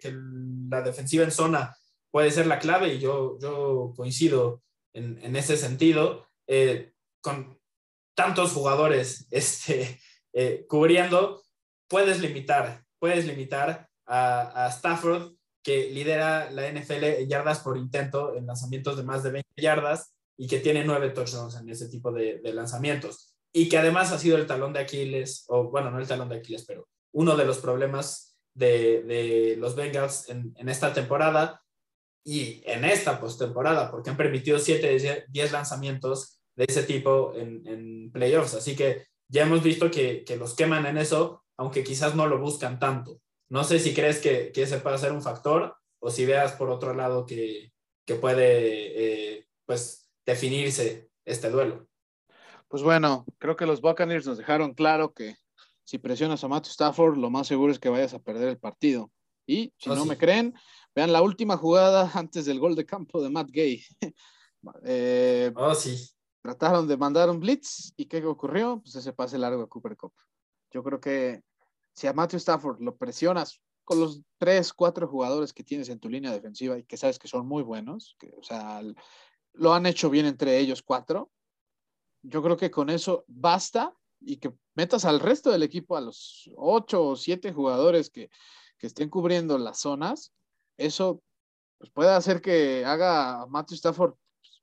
la 0.71 0.83
defensiva 0.83 1.25
en 1.25 1.31
zona 1.31 1.75
puede 2.11 2.31
ser 2.31 2.47
la 2.47 2.59
clave 2.59 2.93
y 2.93 2.99
yo, 2.99 3.39
yo 3.41 3.95
coincido 3.97 4.63
en, 4.93 5.19
en 5.23 5.35
ese 5.37 5.57
sentido. 5.57 6.27
Eh, 6.47 6.93
con 7.21 7.59
tantos 8.15 8.53
jugadores 8.53 9.29
este, 9.31 10.01
eh, 10.33 10.67
cubriendo, 10.69 11.43
puedes 11.89 12.21
limitar, 12.21 12.85
puedes 12.99 13.25
limitar 13.25 13.89
a, 14.07 14.69
Stafford, 14.73 15.35
que 15.63 15.91
lidera 15.91 16.51
la 16.51 16.71
NFL 16.71 17.05
en 17.05 17.29
yardas 17.29 17.61
por 17.61 17.77
intento, 17.77 18.35
en 18.35 18.47
lanzamientos 18.47 18.97
de 18.97 19.03
más 19.05 19.23
de 19.23 19.31
20 19.31 19.63
yardas, 19.63 20.15
y 20.37 20.47
que 20.49 20.61
tiene 20.61 20.85
nueve 20.85 21.11
touchdowns 21.11 21.57
en 21.57 21.69
ese 21.69 21.89
tipo 21.89 22.11
de 22.11 22.41
lanzamientos. 22.53 23.38
Y 23.53 23.69
que 23.69 23.79
además 23.79 24.13
ha 24.13 24.19
sido 24.19 24.37
el 24.37 24.47
talón 24.47 24.73
de 24.73 24.81
Aquiles, 24.81 25.45
o 25.49 25.65
bueno, 25.65 25.91
no 25.91 25.99
el 25.99 26.07
talón 26.07 26.29
de 26.29 26.37
Aquiles, 26.37 26.65
pero 26.67 26.89
uno 27.13 27.37
de 27.37 27.45
los 27.45 27.59
problemas 27.59 28.37
de, 28.55 29.57
los 29.59 29.75
Bengals 29.75 30.29
en, 30.29 30.55
esta 30.69 30.93
temporada 30.93 31.63
y 32.25 32.63
en 32.67 32.85
esta 32.85 33.21
postemporada, 33.21 33.91
porque 33.91 34.11
han 34.11 34.17
permitido 34.17 34.59
7 34.59 34.99
de 34.99 35.25
10 35.29 35.53
lanzamientos 35.53 36.41
de 36.57 36.67
ese 36.69 36.83
tipo 36.83 37.33
en, 37.35 38.11
playoffs. 38.13 38.55
Así 38.55 38.75
que 38.75 39.07
ya 39.29 39.43
hemos 39.43 39.63
visto 39.63 39.91
que, 39.91 40.25
que, 40.25 40.37
los 40.37 40.55
queman 40.55 40.87
en 40.87 40.99
eso, 40.99 41.45
aunque 41.57 41.85
quizás 41.85 42.15
no 42.15 42.27
lo 42.27 42.39
buscan 42.39 42.79
tanto. 42.79 43.21
No 43.49 43.65
sé 43.65 43.79
si 43.79 43.95
crees 43.95 44.19
que, 44.19 44.53
ese 44.55 44.79
puede 44.79 44.99
ser 44.99 45.13
un 45.13 45.23
factor 45.23 45.77
o 46.01 46.11
si 46.11 46.27
veas 46.27 46.53
por 46.53 46.71
otro 46.71 46.95
lado 46.95 47.27
que, 47.27 47.73
que 48.07 48.15
puede 48.15 49.37
eh, 49.37 49.47
pues 49.67 50.11
definirse 50.27 51.11
este 51.25 51.51
duelo. 51.51 51.88
Pues 52.69 52.83
bueno, 52.83 53.25
creo 53.39 53.57
que 53.57 53.67
los 53.67 53.81
Buccaneers 53.81 54.27
nos 54.27 54.39
dejaron 54.39 54.75
claro 54.75 55.13
que 55.13 55.37
si 55.85 55.99
presionas 55.99 56.45
a 56.45 56.49
Matthew 56.49 56.73
Stafford, 56.73 57.17
lo 57.17 57.31
más 57.31 57.47
seguro 57.47 57.73
es 57.73 57.79
que 57.79 57.89
vayas 57.89 58.15
a 58.15 58.19
perder 58.19 58.49
el 58.49 58.59
partido. 58.59 59.11
Y 59.47 59.73
si 59.79 59.89
oh, 59.89 59.95
no 59.95 60.03
sí. 60.03 60.09
me 60.11 60.19
creen, 60.19 60.55
vean 60.95 61.13
la 61.13 61.23
última 61.23 61.57
jugada 61.57 62.11
antes 62.15 62.45
del 62.45 62.61
gol 62.61 62.75
de 62.75 62.87
campo 62.87 63.23
de 63.23 63.31
Matt 63.31 63.51
Gay. 63.51 63.83
eh, 64.85 65.53
oh, 65.57 65.75
sí 65.75 66.11
trataron 66.43 66.89
de 66.89 66.97
mandar 66.97 67.29
un 67.29 67.41
blitz 67.41 67.93
y 67.97 68.07
¿qué 68.07 68.25
ocurrió? 68.25 68.81
Pues 68.81 68.95
ese 68.95 69.13
pase 69.13 69.39
largo 69.39 69.63
a 69.63 69.69
Cooper 69.69 69.97
Cup. 69.97 70.15
Yo 70.71 70.83
creo 70.83 71.01
que 71.01 71.43
si 71.93 72.07
a 72.07 72.13
Matthew 72.13 72.39
Stafford 72.39 72.81
lo 72.81 72.97
presionas 72.97 73.61
con 73.85 74.01
los 74.01 74.23
tres, 74.39 74.73
cuatro 74.73 75.09
jugadores 75.09 75.53
que 75.53 75.65
tienes 75.65 75.89
en 75.89 75.99
tu 75.99 76.09
línea 76.09 76.33
defensiva 76.33 76.79
y 76.79 76.85
que 76.85 76.97
sabes 76.97 77.19
que 77.19 77.29
son 77.29 77.47
muy 77.47 77.63
buenos, 77.63 78.17
que, 78.19 78.33
o 78.39 78.43
sea, 78.43 78.83
lo 79.53 79.75
han 79.75 79.87
hecho 79.87 80.11
bien 80.11 80.27
entre 80.27 80.59
ellos 80.59 80.83
cuatro, 80.83 81.31
yo 82.29 82.43
creo 82.43 82.57
que 82.57 82.71
con 82.71 82.91
eso 82.91 83.25
basta 83.27 83.95
y 84.21 84.37
que 84.37 84.53
metas 84.75 85.05
al 85.05 85.21
resto 85.21 85.51
del 85.51 85.63
equipo, 85.63 85.97
a 85.97 86.01
los 86.01 86.51
ocho 86.57 87.07
o 87.07 87.17
siete 87.17 87.53
jugadores 87.53 88.11
que, 88.11 88.31
que 88.79 88.87
estén 88.87 89.09
cubriendo 89.09 89.59
las 89.59 89.81
zonas, 89.81 90.33
eso 90.77 91.23
pues 91.79 91.91
puede 91.91 92.11
hacer 92.11 92.41
que 92.41 92.85
haga 92.85 93.43
a 93.43 93.47
Matthew 93.47 93.77
Stafford 93.77 94.15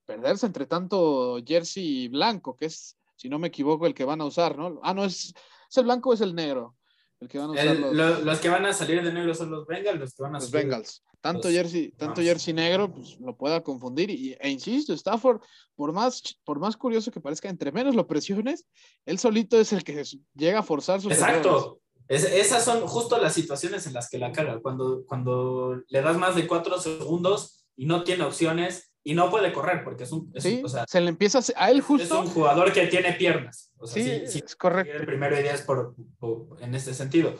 perderse 0.05 0.45
entre 0.45 0.65
tanto 0.65 1.39
jersey 1.45 2.09
blanco, 2.09 2.55
que 2.55 2.65
es, 2.65 2.97
si 3.15 3.29
no 3.29 3.39
me 3.39 3.47
equivoco, 3.47 3.87
el 3.87 3.93
que 3.93 4.05
van 4.05 4.21
a 4.21 4.25
usar, 4.25 4.57
¿no? 4.57 4.79
Ah, 4.83 4.93
no, 4.93 5.05
es, 5.05 5.33
¿es 5.69 5.77
el 5.77 5.85
blanco 5.85 6.09
o 6.09 6.13
es 6.13 6.21
el 6.21 6.35
negro? 6.35 6.75
El 7.19 7.27
que 7.29 7.39
van 7.39 7.49
a 7.49 7.51
usar 7.53 7.67
el, 7.67 7.81
los... 7.81 7.93
Lo, 7.93 8.19
los... 8.19 8.39
que 8.39 8.49
van 8.49 8.65
a 8.65 8.73
salir 8.73 9.01
de 9.03 9.11
negro 9.11 9.33
son 9.33 9.49
los 9.49 9.65
Bengals, 9.65 9.99
los 9.99 10.13
que 10.13 10.23
van 10.23 10.35
a 10.35 10.39
los 10.39 10.51
Bengals. 10.51 11.03
Tanto 11.25 11.47
los... 11.47 11.57
jersey, 11.57 11.91
tanto 11.97 12.21
jersey 12.21 12.53
negro, 12.53 12.93
pues 12.93 13.19
lo 13.19 13.35
pueda 13.35 13.63
confundir. 13.63 14.11
Y, 14.11 14.37
e 14.39 14.47
insisto, 14.47 14.93
Stafford, 14.93 15.41
por 15.75 15.91
más, 15.91 16.21
por 16.43 16.59
más 16.59 16.77
curioso 16.77 17.09
que 17.09 17.19
parezca, 17.19 17.49
entre 17.49 17.71
menos 17.71 17.95
lo 17.95 18.05
presiones, 18.05 18.67
él 19.07 19.17
solito 19.17 19.59
es 19.59 19.73
el 19.73 19.83
que 19.83 20.03
llega 20.35 20.59
a 20.59 20.63
forzar 20.63 21.01
sus 21.01 21.11
Exacto. 21.11 21.79
Es, 22.07 22.25
esas 22.25 22.63
son 22.63 22.81
justo 22.81 23.17
las 23.17 23.33
situaciones 23.33 23.87
en 23.87 23.93
las 23.93 24.07
que 24.07 24.19
la 24.19 24.31
caga. 24.31 24.59
Cuando, 24.61 25.03
cuando 25.07 25.81
le 25.87 26.01
das 26.03 26.15
más 26.15 26.35
de 26.35 26.45
cuatro 26.45 26.79
segundos 26.79 27.65
y 27.75 27.87
no 27.87 28.03
tiene 28.03 28.23
opciones, 28.23 28.91
y 29.07 29.13
no 29.13 29.29
puede 29.29 29.53
correr 29.53 29.83
porque 29.83 30.03
es 30.03 30.11
un. 30.11 30.31
Es 30.33 30.43
sí, 30.43 30.57
un, 30.59 30.65
o 30.65 30.69
sea, 30.69 30.85
se 30.87 30.99
le 30.99 31.09
empieza 31.09 31.39
a 31.55 31.71
él 31.71 31.81
justo. 31.81 32.03
Es 32.03 32.11
un 32.11 32.27
jugador 32.27 32.71
que 32.71 32.87
tiene 32.87 33.13
piernas. 33.13 33.71
O 33.77 33.87
sea, 33.87 34.03
sí, 34.03 34.27
sí, 34.27 34.41
es 34.43 34.55
correcto. 34.55 34.97
El 34.97 35.05
primero 35.05 35.39
idea 35.39 35.53
es 35.53 35.61
por, 35.61 35.95
por, 36.19 36.61
en 36.61 36.73
este 36.73 36.93
sentido. 36.93 37.35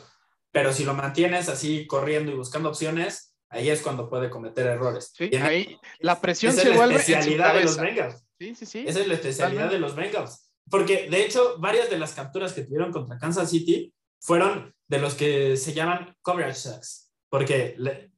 Pero 0.52 0.72
si 0.72 0.84
lo 0.84 0.94
mantienes 0.94 1.48
así 1.48 1.86
corriendo 1.86 2.32
y 2.32 2.36
buscando 2.36 2.68
opciones, 2.68 3.35
ahí 3.48 3.70
es 3.70 3.82
cuando 3.82 4.08
puede 4.08 4.30
cometer 4.30 4.66
errores. 4.66 5.12
Sí, 5.16 5.30
y 5.32 5.36
ahí 5.36 5.78
la 6.00 6.20
presión 6.20 6.52
esa 6.52 6.62
se 6.62 6.68
es 6.68 6.74
la 6.74 6.76
vuelve. 6.84 7.00
especialidad 7.00 7.54
de 7.54 7.64
los 7.64 7.76
Bengals. 7.76 8.24
Sí, 8.38 8.54
sí, 8.54 8.66
sí. 8.66 8.84
Esa 8.86 9.00
es 9.00 9.08
la 9.08 9.14
especialidad 9.14 9.70
de 9.70 9.78
los 9.78 9.94
Bengals. 9.94 10.50
Porque 10.68 11.08
de 11.08 11.24
hecho, 11.24 11.58
varias 11.58 11.88
de 11.90 11.98
las 11.98 12.12
capturas 12.12 12.52
que 12.52 12.62
tuvieron 12.62 12.92
contra 12.92 13.18
Kansas 13.18 13.50
City 13.50 13.92
fueron 14.20 14.74
de 14.88 14.98
los 14.98 15.14
que 15.14 15.56
se 15.56 15.72
llaman 15.72 16.14
coverage 16.22 16.58
sacks. 16.58 17.12
Porque 17.28 17.74
le, 17.78 18.12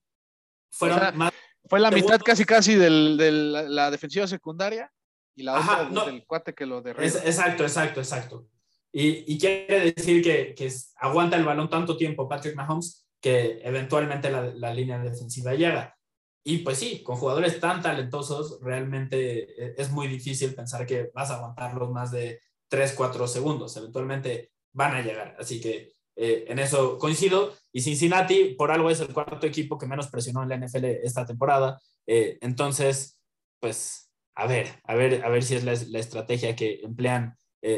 fueron 0.70 0.98
O 0.98 1.00
sea, 1.00 1.12
más 1.12 1.32
Fue 1.66 1.80
la 1.80 1.90
mitad 1.90 2.20
casi 2.20 2.44
casi 2.44 2.74
del, 2.74 3.16
del, 3.16 3.74
la 3.74 3.90
defensiva 3.90 4.26
secundaria 4.26 4.90
y 5.34 5.42
la 5.42 5.58
Ajá, 5.58 5.82
otra 5.82 5.90
no. 5.90 6.06
del 6.06 6.24
cuate 6.26 6.54
que 6.54 6.66
lo 6.66 6.80
derriba. 6.82 7.06
Exacto, 7.06 7.62
exacto, 7.62 8.00
exacto. 8.00 8.48
Y, 8.90 9.32
y 9.32 9.38
quiere 9.38 9.92
decir 9.92 10.22
que, 10.22 10.54
que 10.54 10.72
aguanta 10.96 11.36
el 11.36 11.44
balón 11.44 11.68
tanto 11.68 11.96
tiempo 11.96 12.28
Patrick 12.28 12.56
Mahomes 12.56 13.07
que 13.20 13.60
eventualmente 13.62 14.30
la, 14.30 14.42
la 14.42 14.72
línea 14.72 14.98
defensiva 14.98 15.54
llega. 15.54 15.98
Y 16.48 16.60
pues 16.60 16.78
sí, 16.78 17.02
con 17.02 17.16
jugadores 17.16 17.60
tan 17.60 17.82
talentosos, 17.82 18.58
realmente 18.62 19.40
eh, 19.62 19.74
es 19.76 19.90
muy 19.90 20.06
difícil 20.08 20.54
pensar 20.54 20.86
que 20.86 21.10
vas 21.14 21.30
a 21.30 21.36
aguantarlos 21.36 21.90
más 21.90 22.10
de 22.10 22.40
3, 22.68 22.94
4 22.96 23.28
segundos. 23.28 23.76
Eventualmente 23.76 24.52
van 24.72 24.94
a 24.94 25.02
llegar. 25.02 25.36
Así 25.38 25.60
que 25.60 25.92
eh, 26.16 26.46
en 26.48 26.58
eso 26.58 26.96
coincido. 26.96 27.52
Y 27.70 27.82
Cincinnati, 27.82 28.54
por 28.54 28.70
algo, 28.70 28.88
es 28.88 29.00
el 29.00 29.12
cuarto 29.12 29.46
equipo 29.46 29.76
que 29.76 29.86
menos 29.86 30.08
presionó 30.08 30.42
en 30.42 30.48
la 30.48 30.56
NFL 30.56 30.86
esta 30.86 31.26
temporada. 31.26 31.78
Eh, 32.06 32.38
entonces, 32.40 33.20
pues, 33.60 34.10
a 34.34 34.46
ver, 34.46 34.80
a 34.84 34.94
ver, 34.94 35.22
a 35.26 35.28
ver 35.28 35.42
si 35.42 35.54
es 35.54 35.64
la, 35.64 35.98
estrategia 36.00 36.56
que 36.56 36.80
emplean 36.82 37.36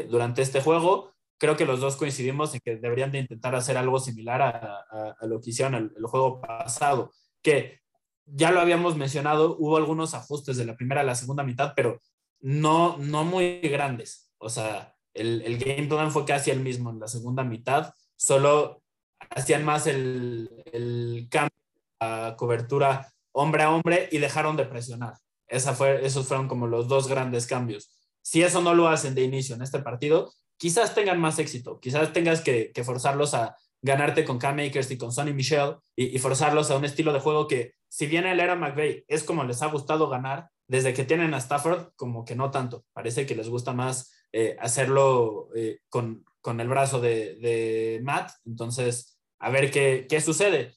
durante 0.09 0.43
este 0.43 0.61
juego. 0.61 1.10
Creo 1.41 1.57
que 1.57 1.65
los 1.65 1.79
dos 1.79 1.95
coincidimos 1.95 2.53
en 2.53 2.59
que 2.63 2.75
deberían 2.75 3.11
de 3.11 3.17
intentar 3.17 3.55
hacer 3.55 3.75
algo 3.75 3.99
similar 3.99 4.43
a, 4.43 4.85
a, 4.91 5.15
a 5.19 5.25
lo 5.25 5.41
que 5.41 5.49
hicieron 5.49 5.73
el, 5.73 5.91
el, 5.97 6.05
juego 6.05 6.39
pasado, 6.39 7.11
que 7.41 7.79
ya 8.25 8.51
lo 8.51 8.61
habíamos 8.61 8.95
mencionado, 8.95 9.57
hubo 9.57 9.77
algunos 9.77 10.13
ajustes 10.13 10.57
de 10.57 10.65
la 10.65 10.75
primera 10.75 11.01
a 11.01 11.03
la 11.03 11.15
segunda 11.15 11.43
mitad, 11.43 11.73
pero 11.75 11.99
no, 12.41 12.97
no 12.97 13.23
muy 13.23 13.59
grandes. 13.61 14.31
O 14.37 14.49
sea, 14.49 14.93
el, 15.15 15.41
el 15.41 15.57
game 15.57 15.87
plan 15.87 16.11
fue 16.11 16.25
casi 16.25 16.51
el 16.51 16.59
mismo 16.59 16.91
en 16.91 16.99
la 16.99 17.07
segunda 17.07 17.43
mitad, 17.43 17.91
solo 18.15 18.83
hacían 19.31 19.65
más 19.65 19.87
el, 19.87 20.47
el 20.71 21.27
cambio 21.31 21.57
a 21.99 22.35
cobertura 22.37 23.11
hombre 23.31 23.63
a 23.63 23.71
hombre 23.71 24.09
y 24.11 24.19
dejaron 24.19 24.57
de 24.57 24.65
presionar. 24.65 25.15
Esa 25.47 25.73
fue, 25.73 26.05
esos 26.05 26.27
fueron 26.27 26.47
como 26.47 26.67
los 26.67 26.87
dos 26.87 27.07
grandes 27.07 27.47
cambios. 27.47 27.97
Si 28.21 28.43
eso 28.43 28.61
no 28.61 28.75
lo 28.75 28.89
hacen 28.89 29.15
de 29.15 29.23
inicio 29.23 29.55
en 29.55 29.63
este 29.63 29.79
partido, 29.79 30.31
quizás 30.61 30.93
tengan 30.93 31.19
más 31.19 31.39
éxito, 31.39 31.79
quizás 31.79 32.13
tengas 32.13 32.41
que, 32.41 32.71
forzarlos 32.85 33.33
a 33.33 33.57
ganarte 33.81 34.23
con 34.23 34.37
Cam 34.37 34.57
Makers 34.57 34.91
y 34.91 34.97
con 34.99 35.11
Sonny 35.11 35.33
Michel 35.33 35.77
y, 35.95 36.19
forzarlos 36.19 36.69
a 36.69 36.77
un 36.77 36.85
estilo 36.85 37.11
de 37.13 37.19
juego 37.19 37.47
que, 37.47 37.73
si 37.89 38.05
bien 38.05 38.27
el 38.27 38.39
era 38.39 38.55
McVeigh 38.55 39.03
es 39.07 39.23
como 39.23 39.43
les 39.43 39.63
ha 39.63 39.71
gustado 39.71 40.07
ganar, 40.07 40.49
desde 40.67 40.93
que 40.93 41.03
tienen 41.03 41.33
a 41.33 41.39
Stafford, 41.39 41.93
como 41.95 42.25
que 42.25 42.35
no 42.35 42.51
tanto. 42.51 42.85
Parece 42.93 43.25
que 43.25 43.35
les 43.35 43.49
gusta 43.49 43.73
más 43.73 44.13
eh, 44.31 44.55
hacerlo 44.59 45.49
eh, 45.55 45.79
con, 45.89 46.23
con, 46.41 46.61
el 46.61 46.69
brazo 46.69 47.01
de, 47.01 47.37
de, 47.37 47.99
Matt. 48.03 48.29
Entonces, 48.45 49.19
a 49.39 49.49
ver 49.49 49.71
qué, 49.71 50.05
qué, 50.07 50.21
sucede. 50.21 50.75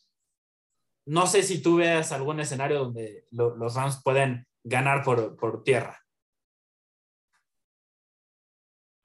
No 1.05 1.27
sé 1.27 1.43
si 1.43 1.61
tú 1.61 1.77
veas 1.77 2.11
algún 2.11 2.41
escenario 2.41 2.79
donde 2.79 3.27
lo, 3.31 3.55
los 3.55 3.75
Rams 3.75 4.01
pueden 4.03 4.47
ganar 4.65 5.05
por, 5.05 5.37
por 5.37 5.63
tierra. 5.63 6.04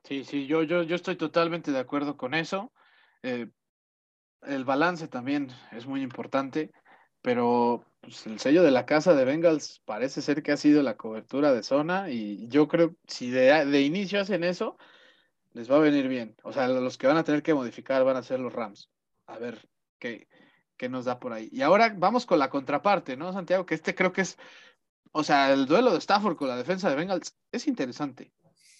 Sí, 0.09 0.23
sí, 0.23 0.47
yo, 0.47 0.63
yo, 0.63 0.81
yo 0.81 0.95
estoy 0.95 1.15
totalmente 1.17 1.71
de 1.71 1.77
acuerdo 1.77 2.17
con 2.17 2.33
eso. 2.33 2.73
Eh, 3.21 3.47
el 4.41 4.65
balance 4.65 5.07
también 5.07 5.51
es 5.71 5.85
muy 5.85 6.01
importante, 6.01 6.71
pero 7.21 7.85
pues, 8.01 8.25
el 8.25 8.39
sello 8.39 8.63
de 8.63 8.71
la 8.71 8.87
casa 8.87 9.13
de 9.13 9.23
Bengals 9.23 9.83
parece 9.85 10.23
ser 10.23 10.41
que 10.41 10.51
ha 10.51 10.57
sido 10.57 10.81
la 10.81 10.97
cobertura 10.97 11.53
de 11.53 11.61
zona 11.61 12.09
y 12.09 12.47
yo 12.47 12.67
creo 12.67 12.95
si 13.07 13.29
de, 13.29 13.65
de, 13.67 13.81
inicio 13.81 14.19
hacen 14.19 14.43
eso, 14.43 14.79
les 15.53 15.69
va 15.71 15.75
a 15.75 15.79
venir 15.79 16.07
bien. 16.07 16.35
O 16.43 16.53
sea, 16.53 16.67
los 16.67 16.97
que 16.97 17.05
van 17.05 17.17
a 17.17 17.23
tener 17.23 17.43
que 17.43 17.53
modificar 17.53 18.03
van 18.03 18.17
a 18.17 18.23
ser 18.23 18.39
los 18.39 18.51
Rams. 18.53 18.89
A 19.27 19.37
ver 19.37 19.69
qué, 19.99 20.27
qué 20.75 20.89
nos 20.89 21.05
da 21.05 21.19
por 21.19 21.33
ahí. 21.33 21.49
Y 21.51 21.61
ahora 21.61 21.93
vamos 21.95 22.25
con 22.25 22.39
la 22.39 22.49
contraparte, 22.49 23.15
¿no, 23.15 23.31
Santiago? 23.31 23.67
Que 23.67 23.75
este 23.75 23.93
creo 23.93 24.11
que 24.11 24.21
es, 24.21 24.39
o 25.11 25.23
sea, 25.23 25.53
el 25.53 25.67
duelo 25.67 25.91
de 25.91 25.99
Stafford 25.99 26.35
con 26.35 26.47
la 26.47 26.57
defensa 26.57 26.89
de 26.89 26.95
Bengals 26.95 27.35
es 27.51 27.67
interesante, 27.67 28.31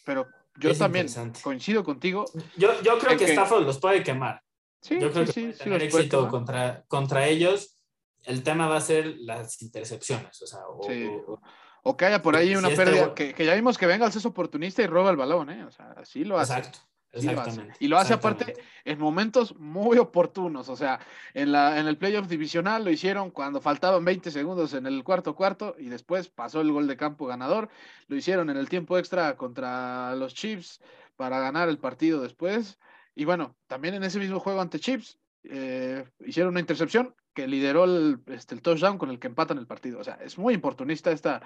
pero 0.05 0.27
yo 0.60 0.72
es 0.72 0.78
también 0.78 1.07
coincido 1.41 1.84
contigo. 1.84 2.26
Yo, 2.57 2.82
yo 2.82 2.97
creo 2.99 3.18
que, 3.18 3.26
que, 3.26 3.32
Stafford 3.32 3.66
los 3.66 3.80
puede 3.80 4.03
quemar. 4.03 4.41
Sí, 4.82 4.99
yo 4.99 5.12
creo 5.12 5.26
sí, 5.26 5.34
que 5.34 5.41
sí, 5.41 5.53
sí 5.53 5.64
tener 5.64 5.84
éxito 5.84 6.28
contra, 6.28 6.84
contra 6.88 7.28
ellos. 7.28 7.76
El 8.24 8.43
tema 8.43 8.68
va 8.68 8.78
a 8.78 8.82
ser 8.82 9.16
las 9.20 9.62
intercepciones. 9.62 10.41
O, 10.41 10.47
sea, 10.47 10.60
o, 10.68 10.84
sí. 10.84 11.10
o, 11.28 11.41
o 11.84 11.97
que 11.97 12.05
haya 12.05 12.22
por 12.22 12.36
ahí 12.36 12.55
una 12.55 12.70
si 12.70 12.76
pérdida. 12.76 13.07
Este... 13.07 13.14
Que, 13.14 13.34
que, 13.34 13.45
ya 13.45 13.55
vimos 13.55 13.78
que 13.78 13.86
Bengals 13.86 14.16
es 14.16 14.26
oportunista 14.26 14.82
y 14.82 14.88
roba 14.88 15.10
el 15.10 15.18
balón, 15.18 15.49
¿eh? 15.49 15.66
O 15.66 15.72
sea, 15.72 15.93
así 15.97 16.24
lo 16.24 16.38
hace. 16.38 16.53
Exacto. 16.53 16.80
Exactamente. 17.12 17.76
Y 17.80 17.88
lo 17.88 17.97
hace 17.97 18.14
aparte 18.14 18.55
en 18.86 18.99
momentos 18.99 19.55
muy 19.57 19.97
oportunos. 19.97 20.70
O 20.70 20.76
sea, 20.76 20.99
en, 21.34 21.51
la, 21.51 21.80
en 21.80 21.88
el 21.88 21.97
playoff 21.97 22.28
divisional 22.28 22.84
lo 22.84 22.91
hicieron 22.91 23.32
cuando 23.32 23.62
faltaban 23.62 24.05
20 24.05 24.32
segundos 24.32 24.74
en 24.74 24.86
el 24.86 25.03
cuarto 25.03 25.36
cuarto 25.36 25.76
y 25.78 25.89
después 25.89 26.30
pasó 26.30 26.62
el 26.62 26.72
gol 26.72 26.88
de 26.88 26.97
campo 26.97 27.26
ganador. 27.26 27.70
Lo 28.07 28.16
hicieron 28.16 28.49
en 28.49 28.57
el 28.57 28.70
tiempo 28.70 28.97
extra 28.97 29.36
contra 29.38 30.16
los 30.16 30.34
Chiefs 30.34 30.82
para 31.16 31.39
ganar 31.39 31.70
el 31.70 31.80
partido 31.80 32.22
después. 32.22 32.80
Y 33.16 33.26
bueno, 33.26 33.55
también 33.68 33.95
en 33.95 34.03
ese 34.03 34.20
mismo 34.20 34.39
juego 34.39 34.62
ante 34.62 34.80
Chiefs 34.80 35.20
eh, 35.43 36.05
hicieron 36.26 36.51
una 36.51 36.60
intercepción 36.60 37.16
que 37.34 37.47
lideró 37.47 37.86
el, 37.86 38.20
este, 38.28 38.55
el, 38.55 38.62
touchdown 38.62 38.97
con 38.97 39.10
el 39.10 39.20
que 39.20 39.28
empatan 39.28 39.57
el 39.57 39.68
partido. 39.68 39.99
O 39.99 40.03
sea, 40.03 40.16
es 40.16 40.38
muy 40.38 40.55
oportunista 40.55 41.12
esta, 41.12 41.41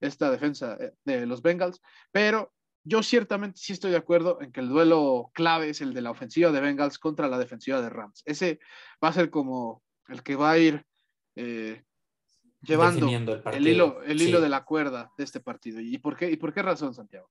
esta 0.00 0.30
defensa 0.30 0.76
eh, 0.80 0.92
de 1.04 1.26
los 1.26 1.42
Bengals, 1.42 1.80
pero 2.12 2.52
yo 2.88 3.02
ciertamente 3.02 3.60
sí 3.60 3.74
estoy 3.74 3.90
de 3.90 3.98
acuerdo 3.98 4.40
en 4.40 4.50
que 4.50 4.60
el 4.60 4.68
duelo 4.68 5.30
clave 5.34 5.70
es 5.70 5.80
el 5.80 5.92
de 5.92 6.00
la 6.00 6.10
ofensiva 6.10 6.50
de 6.50 6.60
Bengals 6.60 6.98
contra 6.98 7.28
la 7.28 7.38
defensiva 7.38 7.80
de 7.82 7.90
Rams. 7.90 8.22
Ese 8.24 8.60
va 9.02 9.08
a 9.08 9.12
ser 9.12 9.30
como 9.30 9.82
el 10.08 10.22
que 10.22 10.36
va 10.36 10.52
a 10.52 10.58
ir 10.58 10.86
eh, 11.36 11.84
llevando 12.62 13.06
el, 13.08 13.42
el, 13.52 13.68
hilo, 13.68 14.02
el 14.02 14.20
hilo 14.22 14.40
de 14.40 14.48
la 14.48 14.64
cuerda 14.64 15.12
de 15.18 15.24
este 15.24 15.40
partido. 15.40 15.80
¿Y 15.80 15.98
por 15.98 16.16
qué, 16.16 16.30
y 16.30 16.36
por 16.36 16.54
qué 16.54 16.62
razón, 16.62 16.94
Santiago? 16.94 17.28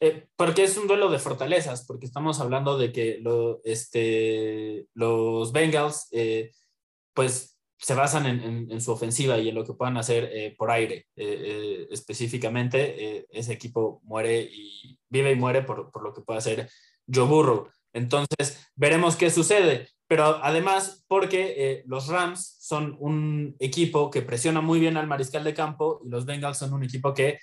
Eh, 0.00 0.28
porque 0.34 0.64
es 0.64 0.76
un 0.76 0.88
duelo 0.88 1.10
de 1.10 1.18
fortalezas, 1.18 1.84
porque 1.86 2.06
estamos 2.06 2.40
hablando 2.40 2.78
de 2.78 2.90
que 2.90 3.18
lo, 3.20 3.60
este, 3.64 4.88
los 4.94 5.52
Bengals, 5.52 6.08
eh, 6.12 6.52
pues 7.12 7.57
se 7.80 7.94
basan 7.94 8.26
en, 8.26 8.70
en, 8.70 8.80
su 8.80 8.90
ofensiva 8.90 9.38
y 9.38 9.48
en 9.48 9.54
lo 9.54 9.64
que 9.64 9.72
puedan 9.72 9.96
hacer 9.96 10.28
eh, 10.32 10.54
por 10.58 10.70
aire. 10.70 11.06
Eh, 11.14 11.42
eh, 11.44 11.88
específicamente, 11.90 13.26
ese 13.30 13.52
equipo 13.52 14.00
muere 14.02 14.42
y 14.42 14.98
vive 15.08 15.30
y 15.30 15.36
muere 15.36 15.62
por, 15.62 15.92
por, 15.92 16.02
lo 16.02 16.12
que 16.12 16.22
puede 16.22 16.38
hacer 16.38 16.68
Joe 17.06 17.26
Burrow. 17.26 17.68
Entonces, 17.92 18.68
veremos 18.74 19.14
qué 19.14 19.30
sucede. 19.30 19.88
Pero 20.08 20.42
además, 20.42 21.04
porque 21.06 21.84
los 21.86 22.08
Rams 22.08 22.56
son 22.60 22.96
un 22.98 23.54
equipo 23.60 24.10
que 24.10 24.22
presiona 24.22 24.60
muy 24.60 24.80
bien 24.80 24.96
al 24.96 25.06
mariscal 25.06 25.44
de 25.44 25.54
campo 25.54 26.00
y 26.04 26.08
los 26.08 26.24
Bengals 26.24 26.58
son 26.58 26.72
un 26.72 26.82
equipo 26.82 27.14
que 27.14 27.38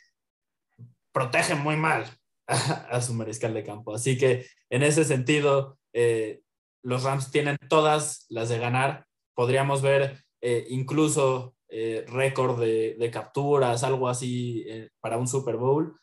protege 1.14 1.56
muy 1.56 1.78
mal 1.78 2.06
a, 2.48 2.56
a 2.90 3.02
su 3.02 3.14
mariscal 3.14 3.54
de 3.54 3.64
campo. 3.64 3.94
Así 3.94 4.18
que 4.18 4.48
en 4.70 4.84
ese 4.84 5.06
sentido, 5.06 5.78
los 6.84 7.04
Rams 7.04 7.32
tienen 7.32 7.58
todas 7.70 8.26
las 8.30 8.50
de 8.50 8.60
ganar. 8.60 9.06
Podríamos 9.34 9.82
ver 9.82 10.25
eh, 10.48 10.68
incluso 10.70 11.56
eh, 11.70 12.06
récord 12.08 12.60
de, 12.60 13.10
capturas, 13.12 13.84
algo 13.84 14.08
así 14.08 14.64
eh, 14.68 14.90
para 15.02 15.18
un 15.18 15.28
Super 15.28 15.58
Bowl. 15.58 16.00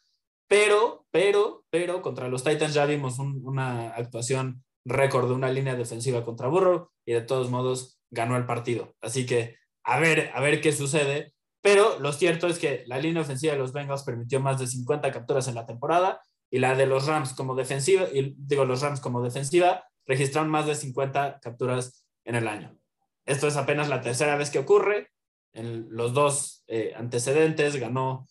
Pero, 0.49 1.07
pero, 1.13 1.65
pero 1.71 2.03
contra 2.03 2.27
los 2.27 2.43
Titans 2.43 2.75
ya 2.75 2.85
vimos 2.85 3.21
un, 3.21 3.41
una 3.45 3.91
actuación 3.91 4.65
récord 4.85 5.29
de 5.29 5.35
una 5.35 5.53
línea 5.53 5.77
defensiva 5.77 6.25
contra 6.25 6.49
Burrow 6.49 6.89
y 7.07 7.13
de 7.13 7.21
todos 7.21 7.51
modos 7.51 8.01
ganó 8.11 8.37
el 8.37 8.45
partido. 8.45 8.97
Así 9.01 9.27
que 9.27 9.59
a 9.85 10.01
ver, 10.01 10.33
a 10.35 10.41
ver 10.41 10.61
qué 10.61 10.73
sucede. 10.73 11.33
Pero 11.61 12.01
lo 12.01 12.13
cierto 12.13 12.49
es 12.49 12.59
que 12.59 12.83
la 12.89 12.99
línea 12.99 13.23
ofensiva 13.23 13.53
de 13.53 13.61
los 13.61 13.73
Bengals 13.73 14.03
permitió 14.03 14.41
más 14.41 14.59
de 14.59 14.67
50 14.67 15.13
capturas 15.13 15.47
en 15.47 15.55
la 15.55 15.67
temporada 15.67 16.21
y 16.51 16.59
la 16.59 16.75
de 16.75 16.87
los 16.87 17.07
Rams 17.07 17.33
como 17.33 17.55
defensiva, 17.55 18.09
y 18.13 18.35
digo 18.37 18.65
los 18.65 18.83
Rams 18.83 19.01
como 19.01 19.23
defensiva, 19.23 19.85
registraron 20.05 20.51
más 20.51 20.67
de 20.67 20.75
50 20.75 21.39
capturas 21.41 22.05
en 22.25 22.35
el 22.35 22.49
año. 22.49 22.82
Esto 23.27 23.47
es 23.47 23.57
apenas 23.57 23.89
la 23.89 24.01
tercera 24.01 24.37
vez 24.37 24.51
que 24.51 24.59
ocurre. 24.59 25.09
En 25.53 25.87
los 25.91 26.15
dos 26.15 26.65
eh, 26.67 26.93
antecedentes 26.97 27.77
ganó, 27.77 28.27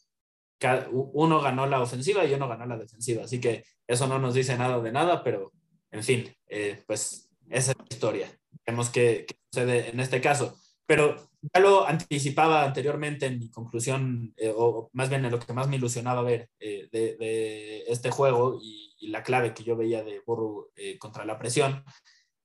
uno 0.92 1.42
ganó 1.42 1.68
la 1.68 1.82
ofensiva 1.82 2.26
y 2.26 2.34
uno 2.34 2.48
ganó 2.48 2.66
la 2.66 2.78
defensiva. 2.78 3.24
Así 3.24 3.39
que 3.39 3.64
eso 3.88 4.08
no 4.08 4.20
nos 4.20 4.34
dice 4.34 4.58
nada 4.58 4.80
de 4.80 4.92
nada, 4.92 5.24
pero 5.24 5.52
en 5.92 6.04
fin, 6.04 6.36
eh, 6.48 6.84
pues 6.88 7.30
esa 7.50 7.72
es 7.72 7.78
la 7.78 7.86
historia. 7.89 8.39
Vemos 8.66 8.89
qué, 8.89 9.26
sucede 9.52 9.89
en 9.89 10.00
este 10.00 10.22
caso. 10.22 10.58
Pero 10.86 11.16
ya 11.42 11.62
lo 11.62 11.88
anticipaba 11.88 12.64
anteriormente 12.64 13.26
en 13.26 13.39
mi 13.39 13.50
conclusión, 13.50 14.34
eh, 14.38 14.54
o 14.56 14.89
más 14.94 15.10
bien 15.10 15.26
en 15.26 15.32
lo 15.32 15.39
que 15.39 15.54
más 15.54 15.68
me 15.68 15.78
ilusionaba 15.78 16.22
ver 16.22 16.50
de, 16.60 17.84
este 17.88 18.12
juego 18.12 18.60
y, 18.62 18.89
la 19.08 19.24
clave 19.24 19.54
que 19.54 19.64
yo 19.64 19.76
veía 19.76 20.04
de 20.04 20.22
Burrow 20.26 20.70
eh, 20.76 20.98
contra 20.98 21.26
la 21.26 21.38
presión, 21.38 21.84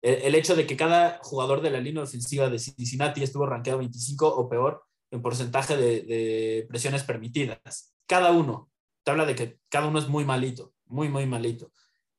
el 0.02 0.34
hecho 0.34 0.54
de 0.54 0.66
que 0.66 0.76
cada 0.76 1.18
jugador 1.22 1.62
de 1.62 1.70
la 1.70 1.80
línea 1.80 2.02
ofensiva 2.02 2.48
de 2.48 2.58
Cincinnati 2.58 3.22
estuvo 3.22 3.46
rankeado 3.46 3.78
25 3.78 4.28
o 4.28 4.48
peor 4.48 4.84
en 5.10 5.22
porcentaje 5.22 5.76
de, 5.76 6.66
presiones 6.68 7.02
permitidas. 7.02 7.94
Cada 8.06 8.30
uno. 8.30 8.70
Te 9.02 9.12
habla 9.12 9.24
de 9.24 9.34
que 9.34 9.58
cada 9.68 9.86
uno 9.86 9.98
es 9.98 10.08
muy 10.08 10.24
malito, 10.24 10.74
muy, 10.86 11.08
muy 11.08 11.26
malito. 11.26 11.70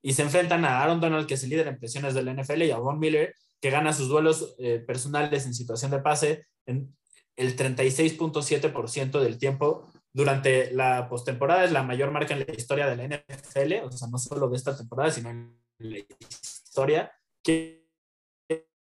Y 0.01 0.13
se 0.13 0.21
enfrentan 0.21 0.63
a 0.63 0.82
Aaron 0.82 1.01
Donald, 1.01 1.28
que 1.28 1.34
es 1.34 1.43
el 1.43 1.51
en 1.53 1.80
presiones 1.80 2.13
de 2.13 2.23
la 2.23 2.34
NFL, 2.34 2.63
y 2.63 2.71
a 2.71 2.78
Von 2.78 2.99
Miller, 2.99 3.34
que 3.59 3.69
gana 3.69 3.91
sus 3.91 4.07
duelos 4.07 4.55
eh, 4.59 4.80
personales 4.80 5.45
en 5.45 5.53
situación 5.53 5.91
de 5.91 5.99
pase 5.99 6.47
en 6.65 6.95
el 7.36 7.57
36.7% 7.57 9.19
del 9.19 9.38
tiempo 9.38 9.91
durante 10.13 10.71
la 10.71 11.09
postemporada. 11.09 11.65
Es 11.65 11.71
la 11.71 11.84
mayor 11.84 12.11
marca 12.11 12.34
en 12.34 12.45
la 12.47 12.53
historia 12.53 12.88
de 12.88 12.95
la 12.95 13.05
NFL, 13.05 13.86
o 13.86 13.91
sea, 13.91 14.07
no 14.07 14.17
solo 14.17 14.47
de 14.47 14.55
esta 14.55 14.78
temporada, 14.78 15.11
sino 15.11 15.30
en 15.30 15.59
la 15.80 15.97
historia 15.99 17.11
que 17.47 17.87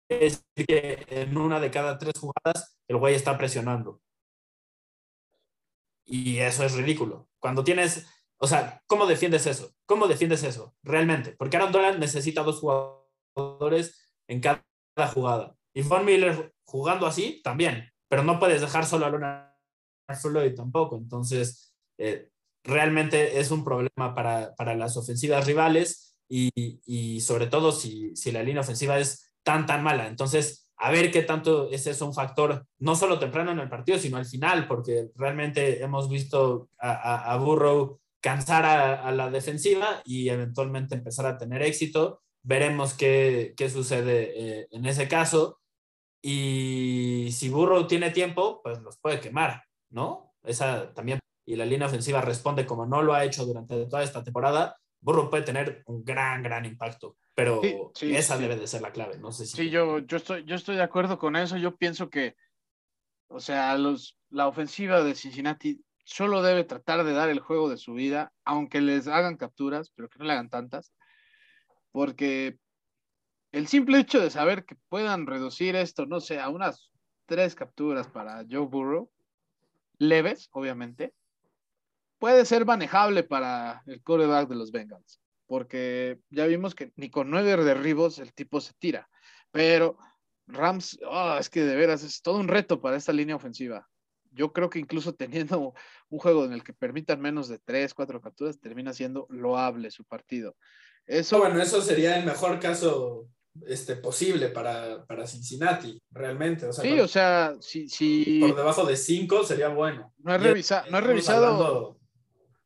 es 0.08 0.44
que 0.56 1.06
en 1.08 1.36
una 1.36 1.60
de 1.60 1.70
cada 1.70 1.96
tres 1.98 2.18
jugadas 2.18 2.76
el 2.88 2.96
güey 2.96 3.14
está 3.14 3.38
presionando. 3.38 4.02
Y 6.04 6.38
eso 6.38 6.64
es 6.64 6.72
ridículo. 6.72 7.28
Cuando 7.38 7.62
tienes, 7.62 8.08
o 8.38 8.48
sea, 8.48 8.82
¿cómo 8.88 9.06
defiendes 9.06 9.46
eso? 9.46 9.72
¿Cómo 9.86 10.08
defiendes 10.08 10.42
eso? 10.42 10.74
Realmente. 10.82 11.36
Porque 11.38 11.56
Aaron 11.56 11.70
Donald 11.70 12.00
necesita 12.00 12.42
dos 12.42 12.58
jugadores 12.58 14.12
en 14.26 14.40
cada 14.40 14.64
jugada. 15.14 15.56
Y 15.72 15.82
Von 15.82 16.04
Miller 16.04 16.52
jugando 16.64 17.06
así 17.06 17.40
también, 17.44 17.92
pero 18.08 18.24
no 18.24 18.40
puedes 18.40 18.60
dejar 18.60 18.86
solo 18.86 19.06
a 19.06 19.10
Luna 19.10 19.56
Floyd 20.20 20.56
tampoco. 20.56 20.96
Entonces, 20.96 21.72
eh, 21.98 22.32
realmente 22.64 23.38
es 23.38 23.52
un 23.52 23.62
problema 23.62 24.12
para, 24.16 24.56
para 24.56 24.74
las 24.74 24.96
ofensivas 24.96 25.46
rivales 25.46 26.09
y, 26.30 26.80
y 26.86 27.20
sobre 27.20 27.48
todo 27.48 27.72
si, 27.72 28.14
si, 28.14 28.30
la 28.30 28.42
línea 28.42 28.62
ofensiva 28.62 28.98
es 28.98 29.32
tan, 29.42 29.66
tan 29.66 29.82
mala. 29.82 30.06
Entonces, 30.06 30.70
a 30.76 30.90
ver 30.90 31.10
qué 31.10 31.22
tanto 31.22 31.68
ese 31.70 31.90
es 31.90 32.00
un 32.00 32.14
factor, 32.14 32.64
no 32.78 32.94
solo 32.94 33.18
temprano 33.18 33.50
en 33.50 33.58
el 33.58 33.68
partido, 33.68 33.98
sino 33.98 34.16
al 34.16 34.24
final, 34.24 34.68
porque 34.68 35.10
realmente 35.16 35.82
hemos 35.82 36.08
visto 36.08 36.70
a, 36.78 37.36
Burrow 37.36 38.00
cansar 38.20 38.64
a, 38.64 39.10
la 39.12 39.28
defensiva 39.30 40.02
y 40.04 40.28
eventualmente 40.28 40.94
empezar 40.94 41.26
a 41.26 41.36
tener 41.36 41.62
éxito. 41.62 42.22
Veremos 42.42 42.94
qué, 42.94 43.52
qué 43.56 43.68
sucede 43.68 44.32
eh, 44.60 44.68
en 44.70 44.86
ese 44.86 45.08
caso. 45.08 45.60
Y 46.22 47.28
si 47.32 47.48
Burrow 47.48 47.86
tiene 47.86 48.10
tiempo, 48.10 48.60
pues 48.62 48.80
los 48.80 48.98
puede 48.98 49.20
quemar, 49.20 49.64
¿no? 49.90 50.32
Esa 50.44 50.94
también. 50.94 51.18
Y 51.44 51.56
la 51.56 51.66
línea 51.66 51.88
ofensiva 51.88 52.20
responde 52.20 52.64
como 52.64 52.86
no 52.86 53.02
lo 53.02 53.14
ha 53.14 53.24
hecho 53.24 53.44
durante 53.44 53.84
toda 53.86 54.02
esta 54.02 54.22
temporada. 54.22 54.76
Burrow 55.00 55.30
puede 55.30 55.44
tener 55.44 55.82
un 55.86 56.04
gran, 56.04 56.42
gran 56.42 56.64
impacto 56.64 57.16
pero 57.40 57.92
esa 58.02 58.36
debe 58.36 58.56
de 58.56 58.66
ser 58.66 58.82
la 58.82 58.92
clave. 58.92 59.18
No 59.18 59.32
sé 59.32 59.46
si. 59.46 59.56
Sí, 59.56 59.70
yo, 59.70 60.00
yo, 60.00 60.18
estoy, 60.18 60.44
yo 60.44 60.56
estoy 60.56 60.76
de 60.76 60.82
acuerdo 60.82 61.18
con 61.18 61.36
eso. 61.36 61.56
Yo 61.56 61.74
pienso 61.74 62.10
que, 62.10 62.36
o 63.28 63.40
sea, 63.40 63.76
los, 63.78 64.18
la 64.28 64.46
ofensiva 64.46 65.02
de 65.02 65.14
Cincinnati 65.14 65.82
solo 66.04 66.42
debe 66.42 66.64
tratar 66.64 67.02
de 67.02 67.14
dar 67.14 67.30
el 67.30 67.40
juego 67.40 67.70
de 67.70 67.78
su 67.78 67.94
vida, 67.94 68.30
aunque 68.44 68.82
les 68.82 69.06
hagan 69.06 69.38
capturas, 69.38 69.90
pero 69.94 70.10
que 70.10 70.18
no 70.18 70.26
le 70.26 70.32
hagan 70.32 70.50
tantas, 70.50 70.92
porque 71.92 72.58
el 73.52 73.68
simple 73.68 73.98
hecho 73.98 74.20
de 74.20 74.30
saber 74.30 74.66
que 74.66 74.76
puedan 74.90 75.26
reducir 75.26 75.76
esto, 75.76 76.04
no 76.04 76.20
sé, 76.20 76.40
a 76.40 76.50
unas 76.50 76.90
tres 77.24 77.54
capturas 77.54 78.06
para 78.08 78.44
Joe 78.50 78.66
Burrow, 78.66 79.10
leves, 79.98 80.50
obviamente, 80.52 81.14
puede 82.20 82.44
ser 82.44 82.64
manejable 82.64 83.24
para 83.24 83.82
el 83.86 84.00
quarterback 84.02 84.48
de 84.48 84.54
los 84.54 84.70
Bengals 84.70 85.20
porque 85.50 86.20
ya 86.30 86.46
vimos 86.46 86.76
que 86.76 86.92
ni 86.94 87.10
con 87.10 87.28
nueve 87.28 87.56
derribos 87.64 88.20
el 88.20 88.32
tipo 88.32 88.60
se 88.60 88.72
tira. 88.74 89.10
Pero 89.50 89.98
Rams, 90.46 90.96
oh, 91.04 91.38
es 91.40 91.50
que 91.50 91.64
de 91.64 91.74
veras 91.74 92.04
es 92.04 92.22
todo 92.22 92.38
un 92.38 92.46
reto 92.46 92.80
para 92.80 92.96
esta 92.96 93.12
línea 93.12 93.34
ofensiva. 93.34 93.88
Yo 94.30 94.52
creo 94.52 94.70
que 94.70 94.78
incluso 94.78 95.12
teniendo 95.16 95.74
un 96.08 96.18
juego 96.20 96.44
en 96.44 96.52
el 96.52 96.62
que 96.62 96.72
permitan 96.72 97.20
menos 97.20 97.48
de 97.48 97.58
tres, 97.58 97.94
cuatro 97.94 98.20
capturas, 98.20 98.60
termina 98.60 98.92
siendo 98.92 99.26
loable 99.28 99.90
su 99.90 100.04
partido. 100.04 100.54
Eso, 101.04 101.38
bueno, 101.38 101.60
eso 101.60 101.82
sería 101.82 102.16
el 102.16 102.24
mejor 102.24 102.60
caso 102.60 103.26
este, 103.66 103.96
posible 103.96 104.50
para, 104.50 105.04
Cincinnati, 105.26 106.00
realmente. 106.12 106.72
sí, 106.72 107.00
o 107.00 107.08
sea, 107.08 107.56
si, 107.58 107.88
si, 107.88 108.38
Por 108.38 108.54
debajo 108.54 108.86
de 108.86 108.96
cinco 108.96 109.42
sería 109.42 109.66
bueno. 109.70 110.14
No 110.18 110.32
he, 110.32 110.38
revisa, 110.38 110.84
no 110.92 110.98
he 110.98 111.00
revisado. 111.00 111.99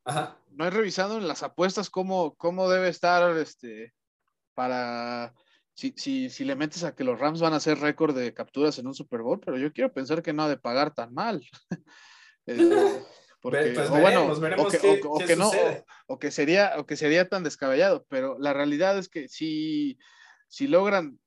Ajá 0.05 0.37
no 0.55 0.65
he 0.65 0.69
revisado 0.69 1.17
en 1.17 1.27
las 1.27 1.43
apuestas 1.43 1.89
cómo, 1.89 2.35
cómo 2.35 2.69
debe 2.69 2.89
estar 2.89 3.37
este, 3.37 3.93
para 4.53 5.33
si, 5.73 5.93
si, 5.97 6.29
si, 6.29 6.45
le 6.45 6.55
metes 6.55 6.83
a 6.83 6.95
que 6.95 7.03
los 7.03 7.19
Rams 7.19 7.41
van 7.41 7.53
a 7.53 7.57
hacer 7.57 7.79
récord 7.79 8.15
de 8.17 8.33
capturas 8.33 8.79
en 8.79 8.87
un 8.87 8.95
Super 8.95 9.21
Bowl, 9.21 9.39
pero 9.39 9.57
yo 9.57 9.73
quiero 9.73 9.91
pensar 9.91 10.23
que 10.23 10.33
no 10.33 10.43
ha 10.43 10.49
de 10.49 10.57
pagar 10.57 10.93
tan 10.93 11.13
mal. 11.13 11.41
porque, 13.41 13.77
o 13.77 13.99
bueno, 13.99 14.31
o 14.31 14.69
que, 14.69 15.01
o, 15.03 15.17
que 15.19 15.35
no, 15.35 15.51
o, 16.07 16.19
que 16.19 16.31
sería, 16.31 16.73
o 16.77 16.85
que 16.85 16.95
sería 16.95 17.27
tan 17.27 17.43
descabellado, 17.43 18.05
pero 18.09 18.37
la 18.39 18.53
realidad 18.53 18.97
es 18.97 19.09
que 19.09 19.27
si, 19.27 19.99
si 20.47 20.67
logran 20.67 21.19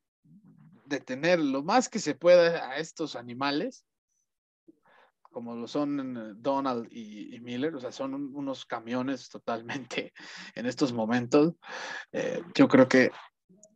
detener 0.87 1.39
lo 1.39 1.62
más 1.62 1.91
que 1.91 1.99
se 1.99 2.14
pueda 2.14 2.70
a 2.70 2.79
estos 2.79 3.14
animales, 3.14 3.85
como 5.31 5.55
lo 5.55 5.66
son 5.66 6.16
eh, 6.16 6.35
Donald 6.37 6.89
y, 6.91 7.39
Miller, 7.41 7.74
o 7.74 7.81
sea, 7.81 7.93
son 7.93 8.14
unos 8.35 8.64
camiones 8.64 9.29
totalmente 9.29 10.12
en 10.55 10.66
estos 10.66 10.93
momentos. 10.93 11.55
Eh, 12.12 12.43
yo 12.55 12.68
creo 12.68 12.89
que 12.89 13.11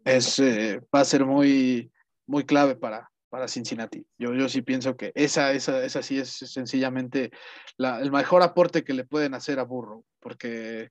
es, 0.04 0.38
eh, 0.38 0.80
va 0.94 1.00
a 1.00 1.04
ser 1.04 1.24
muy, 1.24 1.92
muy 2.26 2.44
clave 2.44 2.76
para, 2.76 3.10
para 3.28 3.48
Cincinnati. 3.48 4.04
Yo, 4.18 4.34
yo 4.34 4.48
sí 4.48 4.62
pienso 4.62 4.96
que 4.96 5.12
esa, 5.14 5.52
esa, 5.52 5.84
esa 5.84 6.02
sí 6.02 6.18
es 6.18 6.30
sencillamente 6.30 7.30
la, 7.76 8.00
el 8.00 8.10
mejor 8.10 8.42
aporte 8.42 8.84
que 8.84 8.94
le 8.94 9.04
pueden 9.04 9.34
hacer 9.34 9.58
a 9.58 9.64
Burrow, 9.64 10.04
porque, 10.20 10.90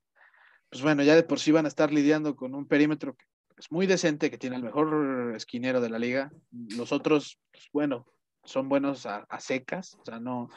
pues 0.70 0.82
bueno, 0.82 1.04
ya 1.04 1.16
de 1.16 1.24
por 1.24 1.40
sí 1.40 1.52
van 1.52 1.66
a 1.66 1.70
estar 1.70 1.92
lidiando 1.92 2.36
con 2.36 2.56
un 2.56 2.68
perímetro 2.68 3.16
que 3.16 3.26
es 3.58 3.72
muy 3.72 3.86
decente, 3.86 4.32
que 4.32 4.40
tiene 4.40 4.56
el 4.56 4.64
mejor 4.64 5.34
esquinero 5.36 5.82
de 5.82 5.90
la 5.90 6.00
liga. 6.00 6.32
Los 6.76 6.92
otros, 6.92 7.40
pues 7.52 7.70
bueno, 7.72 8.08
son 8.44 8.70
buenos 8.70 9.06
a, 9.06 9.26
secas, 9.40 9.96
o 10.00 10.06
sea, 10.06 10.20
no, 10.20 10.50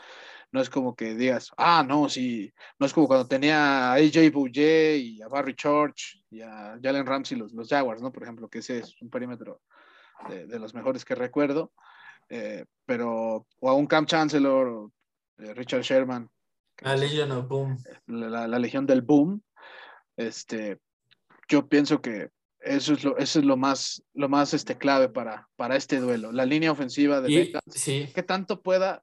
no 0.52 0.60
es 0.60 0.70
como 0.70 0.94
que 0.94 1.14
digas, 1.14 1.50
ah, 1.56 1.84
no, 1.86 2.08
sí, 2.08 2.52
no 2.78 2.86
es 2.86 2.92
como 2.92 3.06
cuando 3.06 3.26
tenía 3.26 3.92
a 3.92 3.94
AJ 3.94 4.32
Bouye 4.32 4.96
y 4.96 5.22
a 5.22 5.28
Barry 5.28 5.54
Church 5.54 6.24
y 6.30 6.40
a 6.40 6.78
Jalen 6.82 7.06
Ramsey, 7.06 7.36
los, 7.36 7.52
los 7.52 7.68
Jaguars, 7.68 8.02
¿no? 8.02 8.12
Por 8.12 8.22
ejemplo, 8.22 8.48
que 8.48 8.58
ese 8.58 8.78
es 8.78 9.00
un 9.02 9.10
perímetro 9.10 9.60
de, 10.28 10.58
los 10.58 10.74
mejores 10.74 11.04
que 11.04 11.14
recuerdo, 11.14 11.72
eh, 12.28 12.64
pero, 12.86 13.46
o 13.60 13.68
a 13.68 13.74
un 13.74 13.86
Camp 13.86 14.08
Chancellor, 14.08 14.90
eh, 15.38 15.54
Richard 15.54 15.82
Sherman. 15.82 16.30
La 16.80 16.96
Legion 16.96 17.30
of 17.32 17.48
Boom. 17.48 17.76
La, 18.06 18.48
la, 18.48 18.58
Legión 18.58 18.86
del 18.86 19.02
Boom, 19.02 19.42
este, 20.16 20.80
yo 21.48 21.68
pienso 21.68 22.00
que 22.00 22.30
eso 22.64 22.94
es 22.94 23.04
lo, 23.04 23.16
eso 23.18 23.38
es 23.38 23.44
lo 23.44 23.56
más, 23.56 24.02
lo 24.14 24.28
más 24.28 24.54
este, 24.54 24.76
clave 24.76 25.08
para, 25.08 25.48
para 25.56 25.76
este 25.76 25.98
duelo. 26.00 26.32
La 26.32 26.46
línea 26.46 26.72
ofensiva 26.72 27.20
de 27.20 27.52
sí. 27.68 28.08
que 28.14 28.22
tanto 28.22 28.62
pueda 28.62 29.02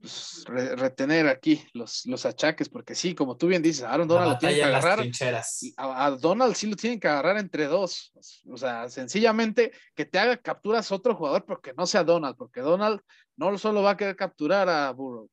pues, 0.00 0.44
retener 0.46 1.28
aquí 1.28 1.64
los, 1.72 2.06
los 2.06 2.26
achaques, 2.26 2.68
porque 2.68 2.94
sí, 2.94 3.14
como 3.14 3.36
tú 3.36 3.46
bien 3.46 3.62
dices, 3.62 3.84
Aaron 3.84 4.08
Donald 4.08 4.32
lo 4.32 4.38
tiene 4.38 4.56
que 4.56 4.64
agarrar. 4.64 5.00
A, 5.76 6.10
Donald 6.10 6.54
sí 6.54 6.66
lo 6.68 6.76
tienen 6.76 7.00
que 7.00 7.08
agarrar 7.08 7.38
entre 7.38 7.66
dos. 7.66 8.12
O 8.48 8.56
sea, 8.56 8.88
sencillamente 8.88 9.72
que 9.94 10.04
te 10.04 10.18
haga 10.18 10.36
capturas 10.36 10.92
otro 10.92 11.14
jugador, 11.14 11.44
porque 11.44 11.72
no 11.76 11.86
sea 11.86 12.04
Donald, 12.04 12.36
porque 12.36 12.60
Donald 12.60 13.00
no 13.36 13.56
solo 13.58 13.82
va 13.82 13.92
a 13.92 13.96
querer 13.96 14.16
capturar 14.16 14.68
a 14.68 14.90
Burrow, 14.92 15.30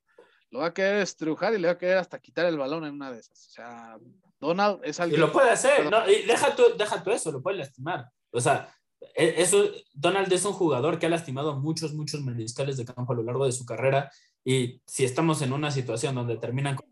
lo 0.51 0.59
va 0.59 0.68
a 0.68 0.74
querer 0.74 1.01
estrujar 1.01 1.53
y 1.53 1.59
le 1.59 1.68
va 1.68 1.74
a 1.74 1.78
querer 1.78 1.97
hasta 1.97 2.20
quitar 2.20 2.45
el 2.45 2.57
balón 2.57 2.86
en 2.86 2.93
una 2.93 3.11
de 3.11 3.20
esas. 3.20 3.47
O 3.47 3.51
sea, 3.51 3.97
Donald 4.39 4.79
es 4.83 4.99
alguien. 4.99 5.19
Y 5.19 5.21
lo 5.21 5.31
puede 5.31 5.51
hacer, 5.51 5.89
no, 5.89 6.09
y 6.09 6.23
deja, 6.23 6.55
tú, 6.55 6.63
deja 6.77 7.03
eso, 7.07 7.31
lo 7.31 7.41
puede 7.41 7.57
lastimar. 7.57 8.09
O 8.31 8.41
sea, 8.41 8.69
e, 9.15 9.36
eso, 9.38 9.63
Donald 9.93 10.31
es 10.31 10.45
un 10.45 10.53
jugador 10.53 10.99
que 10.99 11.05
ha 11.05 11.09
lastimado 11.09 11.59
muchos, 11.59 11.93
muchos 11.93 12.21
mariscales 12.21 12.77
de 12.77 12.86
campo 12.86 13.13
a 13.13 13.15
lo 13.15 13.23
largo 13.23 13.45
de 13.45 13.51
su 13.51 13.65
carrera. 13.65 14.11
Y 14.43 14.81
si 14.86 15.05
estamos 15.05 15.41
en 15.41 15.53
una 15.53 15.71
situación 15.71 16.15
donde 16.15 16.38
terminan 16.38 16.75
con. 16.75 16.86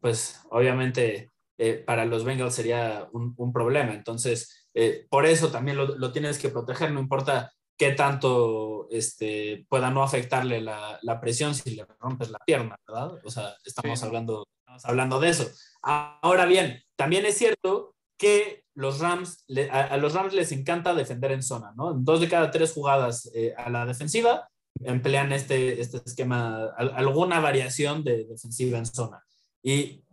Pues 0.00 0.40
obviamente 0.50 1.32
eh, 1.58 1.74
para 1.74 2.04
los 2.04 2.24
Bengals 2.24 2.54
sería 2.54 3.08
un, 3.12 3.52
problema. 3.52 3.94
Entonces, 3.94 4.68
eh, 4.74 5.06
por 5.08 5.26
eso 5.26 5.50
también 5.50 5.76
lo, 5.76 5.96
lo, 5.96 6.12
tienes 6.12 6.38
que 6.38 6.50
proteger, 6.50 6.92
no 6.92 7.00
importa 7.00 7.50
qué 7.76 7.92
tanto 7.92 8.88
este, 8.90 9.66
pueda 9.68 9.90
no 9.90 10.02
afectarle 10.02 10.60
la, 10.60 10.98
la, 11.02 11.20
presión 11.20 11.54
si 11.54 11.74
le 11.74 11.86
rompes 12.00 12.30
la 12.30 12.38
pierna, 12.38 12.76
¿verdad? 12.86 13.18
O 13.24 13.30
sea, 13.30 13.54
estamos, 13.64 14.02
hablando, 14.02 14.46
hablando 14.84 15.20
de 15.20 15.30
eso. 15.30 15.48
Ahora 15.82 16.46
bien, 16.46 16.82
también 16.96 17.26
es 17.26 17.38
cierto 17.38 17.94
que 18.18 18.64
los 18.74 19.00
Rams, 19.00 19.44
a, 19.70 19.96
los 19.96 20.12
Rams 20.14 20.34
les 20.34 20.52
encanta 20.52 20.94
defender 20.94 21.32
en 21.32 21.42
zona, 21.42 21.72
¿no? 21.76 21.94
Dos 21.94 22.20
de 22.20 22.28
cada 22.28 22.50
tres 22.50 22.72
jugadas 22.72 23.30
eh, 23.34 23.54
a 23.56 23.70
la 23.70 23.86
defensiva 23.86 24.48
emplean 24.84 25.32
este, 25.32 25.80
este 25.80 26.02
esquema, 26.04 26.66
alguna 26.76 27.40
variación 27.40 28.04
de 28.04 28.24
defensiva 28.24 28.78
en 28.78 28.86
zona. 28.86 29.22
Y 29.62 30.04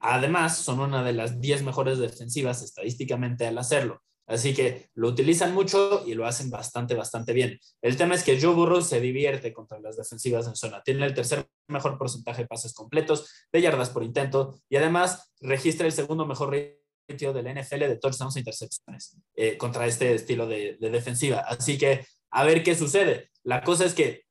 además 0.00 0.58
son 0.58 0.80
una 0.80 1.02
de 1.02 1.12
las 1.12 1.40
10 1.40 1.62
mejores 1.62 1.98
defensivas 1.98 2.62
estadísticamente 2.62 3.46
al 3.46 3.58
hacerlo. 3.58 4.02
Así 4.32 4.54
que 4.54 4.88
lo 4.94 5.08
utilizan 5.08 5.52
mucho 5.52 6.04
y 6.06 6.14
lo 6.14 6.26
hacen 6.26 6.48
bastante, 6.48 6.94
bastante 6.94 7.34
bien. 7.34 7.60
El 7.82 7.96
tema 7.98 8.14
es 8.14 8.24
que 8.24 8.40
Joe 8.40 8.54
Burrow 8.54 8.80
se 8.80 8.98
divierte 8.98 9.52
contra 9.52 9.78
las 9.78 9.96
defensivas 9.96 10.46
en 10.46 10.56
zona. 10.56 10.82
Tiene 10.82 11.04
el 11.04 11.12
tercer 11.12 11.46
mejor 11.68 11.98
porcentaje 11.98 12.42
de 12.42 12.48
pases 12.48 12.72
completos, 12.72 13.30
de 13.52 13.60
yardas 13.60 13.90
por 13.90 14.02
intento 14.02 14.58
y 14.70 14.76
además 14.76 15.32
registra 15.40 15.86
el 15.86 15.92
segundo 15.92 16.24
mejor 16.24 16.56
ratio 17.08 17.34
del 17.34 17.54
NFL 17.54 17.80
de 17.80 17.98
touchdowns 17.98 18.36
e 18.36 18.38
intercepciones 18.38 19.18
eh, 19.34 19.58
contra 19.58 19.86
este 19.86 20.14
estilo 20.14 20.46
de, 20.46 20.78
defensiva. 20.80 21.40
Así 21.40 21.76
que 21.76 22.06
a 22.30 22.44
ver 22.44 22.62
qué 22.62 22.74
sucede. 22.74 23.30
La 23.42 23.62
cosa 23.62 23.84
es 23.84 23.92
que, 23.92 24.24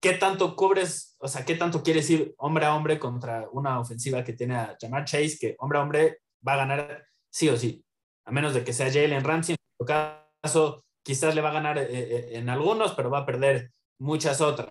¿qué 0.00 0.12
tanto 0.12 0.54
cubres, 0.54 1.16
o 1.18 1.28
sea, 1.28 1.46
qué 1.46 1.54
tanto 1.54 1.82
quieres 1.82 2.10
ir 2.10 2.34
hombre 2.36 2.66
a 2.66 2.74
hombre 2.74 2.98
contra 2.98 3.48
una 3.52 3.80
ofensiva 3.80 4.22
que 4.22 4.34
tiene 4.34 4.56
a 4.56 4.76
Jamar 4.78 5.06
Chase, 5.06 5.38
que 5.40 5.56
hombre 5.60 5.78
a 5.78 5.82
hombre 5.82 6.18
va 6.46 6.54
a 6.54 6.58
ganar 6.58 7.06
sí 7.30 7.48
o 7.48 7.56
sí? 7.56 7.85
A 8.26 8.32
menos 8.32 8.52
de 8.52 8.64
que 8.64 8.72
sea 8.72 8.92
Jalen 8.92 9.24
Ramsey. 9.24 9.54
En 9.54 9.86
todo 9.86 10.20
caso, 10.42 10.84
quizás 11.02 11.34
le 11.34 11.40
va 11.40 11.50
a 11.50 11.54
ganar 11.54 11.78
eh, 11.78 11.86
eh, 11.90 12.28
en 12.32 12.48
algunos, 12.48 12.92
pero 12.94 13.08
va 13.10 13.20
a 13.20 13.26
perder 13.26 13.72
muchas 13.98 14.40
otras. 14.40 14.68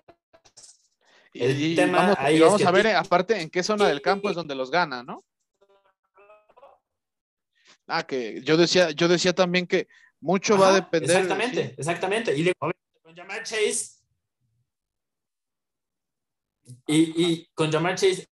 El 1.32 1.74
tema 1.74 1.98
vamos, 1.98 2.16
ahí 2.18 2.38
vamos 2.38 2.64
a 2.64 2.70
ver, 2.70 2.86
aparte, 2.88 3.40
en 3.40 3.50
qué 3.50 3.62
zona 3.62 3.88
del 3.88 4.00
campo 4.00 4.30
es 4.30 4.36
donde 4.36 4.54
los 4.54 4.70
gana, 4.70 5.02
¿no? 5.02 5.22
Ah, 7.86 8.06
que 8.06 8.40
yo 8.42 8.56
decía, 8.56 8.90
yo 8.90 9.06
decía 9.06 9.34
también 9.34 9.66
que 9.66 9.86
mucho 10.20 10.58
va 10.58 10.70
a 10.70 10.74
depender. 10.74 11.10
Exactamente, 11.10 11.74
exactamente. 11.76 12.36
Y 12.36 12.52
con 12.54 12.72
Jamar 13.14 13.42
Chase. 13.42 13.96
Y, 16.86 17.24
y 17.24 17.48
con 17.54 17.70
Jamar 17.70 17.94
Chase 17.94 18.26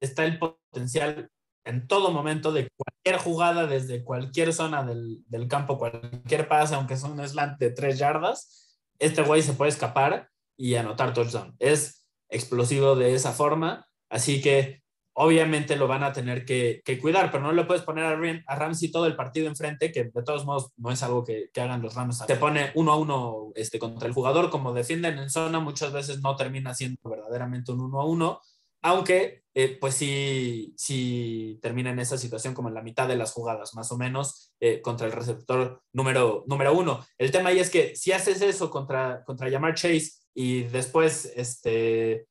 está 0.00 0.24
el 0.24 0.38
potencial 0.38 1.30
en 1.66 1.88
todo 1.88 2.12
momento 2.12 2.52
de 2.52 2.68
cualquier 2.76 3.22
jugada, 3.22 3.66
desde 3.66 4.04
cualquier 4.04 4.52
zona 4.52 4.84
del, 4.84 5.48
campo, 5.48 5.78
cualquier 5.78 6.48
pase, 6.48 6.76
aunque 6.76 6.96
sea 6.96 7.10
un 7.10 7.26
slant 7.26 7.58
de 7.58 7.70
tres 7.70 7.98
yardas, 7.98 8.78
este 8.98 9.22
güey 9.22 9.42
se 9.42 9.52
puede 9.52 9.70
escapar 9.70 10.30
y 10.56 10.76
anotar 10.76 11.12
touchdown. 11.12 11.54
Es 11.58 12.06
explosivo 12.28 12.94
de 12.94 13.14
esa 13.14 13.32
forma, 13.32 13.88
así 14.08 14.40
que 14.40 14.82
obviamente 15.12 15.76
lo 15.76 15.88
van 15.88 16.04
a 16.04 16.12
tener 16.12 16.44
que, 16.44 16.82
cuidar, 17.00 17.32
pero 17.32 17.42
no 17.42 17.52
le 17.52 17.64
puedes 17.64 17.82
poner 17.82 18.04
a, 18.04 18.56
Ramsey 18.56 18.90
todo 18.92 19.06
el 19.06 19.16
partido 19.16 19.48
enfrente, 19.48 19.90
que 19.90 20.04
de 20.04 20.22
todos 20.22 20.44
modos 20.44 20.72
no 20.76 20.92
es 20.92 21.02
algo 21.02 21.24
que, 21.24 21.50
hagan 21.56 21.82
los 21.82 21.94
Rams. 21.94 22.22
Se 22.26 22.36
pone 22.36 22.70
uno 22.76 22.92
a 22.92 22.96
uno 22.96 23.52
este, 23.56 23.80
contra 23.80 24.06
el 24.06 24.14
jugador, 24.14 24.50
como 24.50 24.72
defienden 24.72 25.18
en 25.18 25.30
zona, 25.30 25.58
muchas 25.58 25.92
veces 25.92 26.20
no 26.20 26.36
termina 26.36 26.74
siendo 26.74 27.00
verdaderamente 27.02 27.72
un 27.72 27.80
uno 27.80 28.00
a 28.00 28.06
uno, 28.06 28.40
aunque 28.82 29.45
eh, 29.58 29.78
pues 29.80 29.94
sí, 29.94 31.58
termina 31.62 31.88
en 31.88 31.98
esa 31.98 32.18
situación 32.18 32.52
como 32.52 32.68
en 32.68 32.74
la 32.74 32.82
mitad 32.82 33.08
de 33.08 33.16
las 33.16 33.32
jugadas, 33.32 33.74
más 33.74 33.90
o 33.90 33.96
menos, 33.96 34.52
eh, 34.60 34.82
contra 34.82 35.06
el 35.06 35.14
receptor 35.14 35.82
número, 35.94 36.44
número 36.46 36.74
uno. 36.74 37.02
El 37.16 37.30
tema 37.30 37.48
ahí 37.48 37.58
es 37.58 37.70
que 37.70 37.96
si 37.96 38.12
haces 38.12 38.42
eso 38.42 38.70
contra, 38.70 39.24
contra 39.24 39.48
Yamar 39.48 39.74
Chase 39.74 40.10
y 40.34 40.64
después 40.64 41.32
este, 41.36 42.26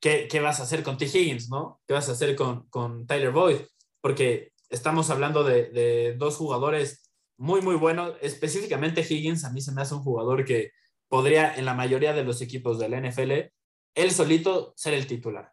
¿qué, 0.00 0.40
vas 0.40 0.58
a 0.60 0.62
hacer 0.62 0.82
con 0.82 0.96
T. 0.96 1.04
Higgins, 1.04 1.50
no? 1.50 1.82
¿Qué 1.86 1.92
vas 1.92 2.08
a 2.08 2.12
hacer 2.12 2.34
con, 2.34 2.66
con 2.70 3.06
Tyler 3.06 3.32
Boyd? 3.32 3.58
Porque 4.00 4.52
estamos 4.70 5.10
hablando 5.10 5.44
de, 5.44 6.14
dos 6.16 6.36
jugadores 6.36 7.12
muy, 7.36 7.60
muy 7.60 7.74
buenos. 7.74 8.14
Específicamente 8.22 9.06
Higgins, 9.06 9.44
a 9.44 9.52
mí 9.52 9.60
se 9.60 9.72
me 9.72 9.82
hace 9.82 9.94
un 9.94 10.02
jugador 10.02 10.46
que 10.46 10.70
podría 11.08 11.54
en 11.54 11.66
la 11.66 11.74
mayoría 11.74 12.14
de 12.14 12.24
los 12.24 12.40
equipos 12.40 12.78
del 12.78 12.94
NFL, 12.98 13.52
él 13.94 14.10
solito 14.10 14.72
ser 14.74 14.94
el 14.94 15.06
titular, 15.06 15.52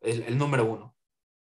el, 0.00 0.38
número 0.38 0.64
uno. 0.64 0.94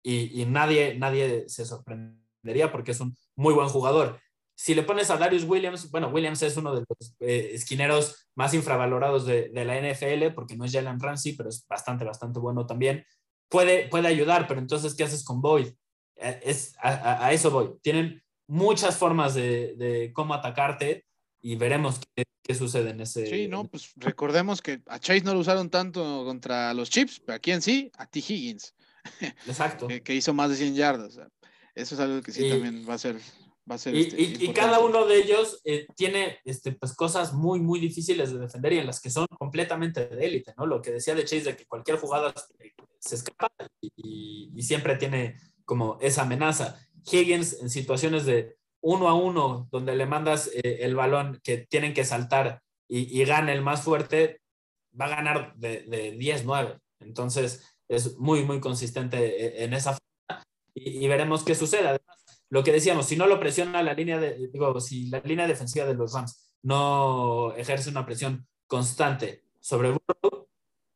Y, 0.02 0.44
nadie, 0.46 0.96
nadie 0.98 1.48
se 1.48 1.64
sorprendería 1.64 2.72
porque 2.72 2.90
es 2.90 3.00
un 3.00 3.16
muy 3.36 3.54
buen 3.54 3.68
jugador. 3.68 4.20
Si 4.54 4.74
le 4.74 4.82
pones 4.82 5.10
a 5.10 5.16
Darius 5.16 5.44
Williams, 5.44 5.90
bueno, 5.90 6.08
Williams 6.08 6.42
es 6.42 6.56
uno 6.56 6.74
de 6.74 6.84
los 6.88 7.16
eh, 7.20 7.50
esquineros 7.54 8.28
más 8.34 8.54
infravalorados 8.54 9.24
de, 9.26 9.50
la 9.52 9.76
NFL, 9.80 10.34
porque 10.34 10.56
no 10.56 10.64
es 10.64 10.72
Jalen 10.72 11.00
Ramsey, 11.00 11.34
pero 11.34 11.48
es 11.48 11.66
bastante, 11.66 12.04
bastante 12.04 12.38
bueno 12.38 12.66
también. 12.66 13.04
Puede, 13.48 13.88
puede 13.88 14.08
ayudar, 14.08 14.46
pero 14.46 14.60
entonces, 14.60 14.94
¿qué 14.94 15.04
haces 15.04 15.24
con 15.24 15.40
Boyd? 15.40 15.68
Eh, 16.16 16.40
es, 16.44 16.74
a, 16.80 17.32
eso 17.32 17.50
voy. 17.50 17.74
Tienen 17.82 18.22
muchas 18.46 18.96
formas 18.96 19.34
de, 19.34 20.10
cómo 20.14 20.34
atacarte 20.34 21.06
y 21.40 21.56
veremos 21.56 22.00
qué, 22.14 22.24
qué, 22.42 22.54
sucede 22.54 22.90
en 22.90 23.00
ese. 23.00 23.26
Sí, 23.26 23.48
no, 23.48 23.68
pues 23.68 23.92
recordemos 23.96 24.60
que 24.60 24.82
a 24.86 24.98
Chase 24.98 25.22
no 25.22 25.34
lo 25.34 25.40
usaron 25.40 25.70
tanto 25.70 26.24
contra 26.24 26.74
los 26.74 26.90
Chips, 26.90 27.20
pero 27.20 27.36
aquí 27.36 27.52
en 27.52 27.62
sí, 27.62 27.90
a 27.96 28.06
T. 28.06 28.18
Higgins. 28.20 28.74
Exacto. 29.46 29.88
que, 29.88 30.14
hizo 30.14 30.32
más 30.32 30.50
de 30.50 30.56
100 30.56 30.74
yardas. 30.74 31.18
eso 31.74 31.94
es 31.94 32.00
algo 32.00 32.22
que 32.22 32.32
sí 32.32 32.48
también 32.48 32.86
va 32.88 32.94
a 32.94 32.98
ser 32.98 33.16
y, 33.66 34.00
este, 34.00 34.44
y, 34.44 34.52
cada 34.52 34.80
uno 34.80 35.06
de 35.06 35.18
ellos 35.18 35.60
eh, 35.64 35.86
tiene 35.94 36.40
este, 36.44 36.72
pues, 36.72 36.94
cosas 36.94 37.32
muy, 37.32 37.60
muy 37.60 37.78
difíciles 37.78 38.32
de 38.32 38.40
defender 38.40 38.72
y 38.72 38.78
en 38.78 38.86
las 38.86 39.00
que 39.00 39.08
son 39.08 39.26
completamente 39.38 40.08
de 40.08 40.26
élite, 40.26 40.52
¿no? 40.56 40.66
Lo 40.66 40.82
que 40.82 40.90
decía 40.90 41.14
de 41.14 41.24
Chase 41.24 41.44
de 41.44 41.56
que 41.56 41.66
cualquier 41.66 41.98
jugada 41.98 42.34
se 42.98 43.14
escapa 43.14 43.50
y, 43.80 44.50
siempre 44.62 44.96
tiene 44.96 45.36
como 45.64 45.98
esa 46.00 46.22
amenaza. 46.22 46.78
Higgins 47.10 47.60
en 47.60 47.70
situaciones 47.70 48.26
de 48.26 48.56
uno 48.82 49.08
a 49.08 49.14
uno, 49.14 49.68
donde 49.70 49.96
le 49.96 50.06
mandas 50.06 50.50
eh, 50.52 50.78
el 50.80 50.94
balón 50.94 51.40
que 51.42 51.58
tienen 51.58 51.94
que 51.94 52.04
saltar 52.04 52.60
y, 52.88 53.20
y, 53.20 53.24
gana 53.24 53.52
el 53.52 53.62
más 53.62 53.82
fuerte, 53.82 54.40
va 54.98 55.06
a 55.06 55.16
ganar 55.16 55.54
de, 55.56 55.84
de 55.84 56.18
10-9. 56.18 56.78
Entonces 57.00 57.74
es 57.88 58.18
muy, 58.18 58.44
muy 58.44 58.60
consistente 58.60 59.18
eh, 59.18 59.64
en 59.64 59.72
esa 59.74 59.92
forma 59.92 60.42
y, 60.74 61.06
veremos 61.08 61.44
qué 61.44 61.54
sucede. 61.54 61.88
Además, 61.88 62.24
lo 62.50 62.64
que 62.64 62.72
decíamos, 62.72 63.06
si 63.06 63.16
no 63.16 63.26
lo 63.26 63.40
presiona 63.40 63.82
la 63.82 63.94
línea 63.94 64.18
de, 64.18 64.48
digo, 64.48 64.80
si 64.80 65.08
la 65.08 65.20
línea 65.20 65.46
defensiva 65.46 65.86
de 65.86 65.94
los 65.94 66.12
Rams 66.12 66.54
no 66.62 67.54
ejerce 67.56 67.90
una 67.90 68.06
presión 68.06 68.46
constante 68.66 69.44
sobre 69.60 69.90
Burrow 69.90 70.48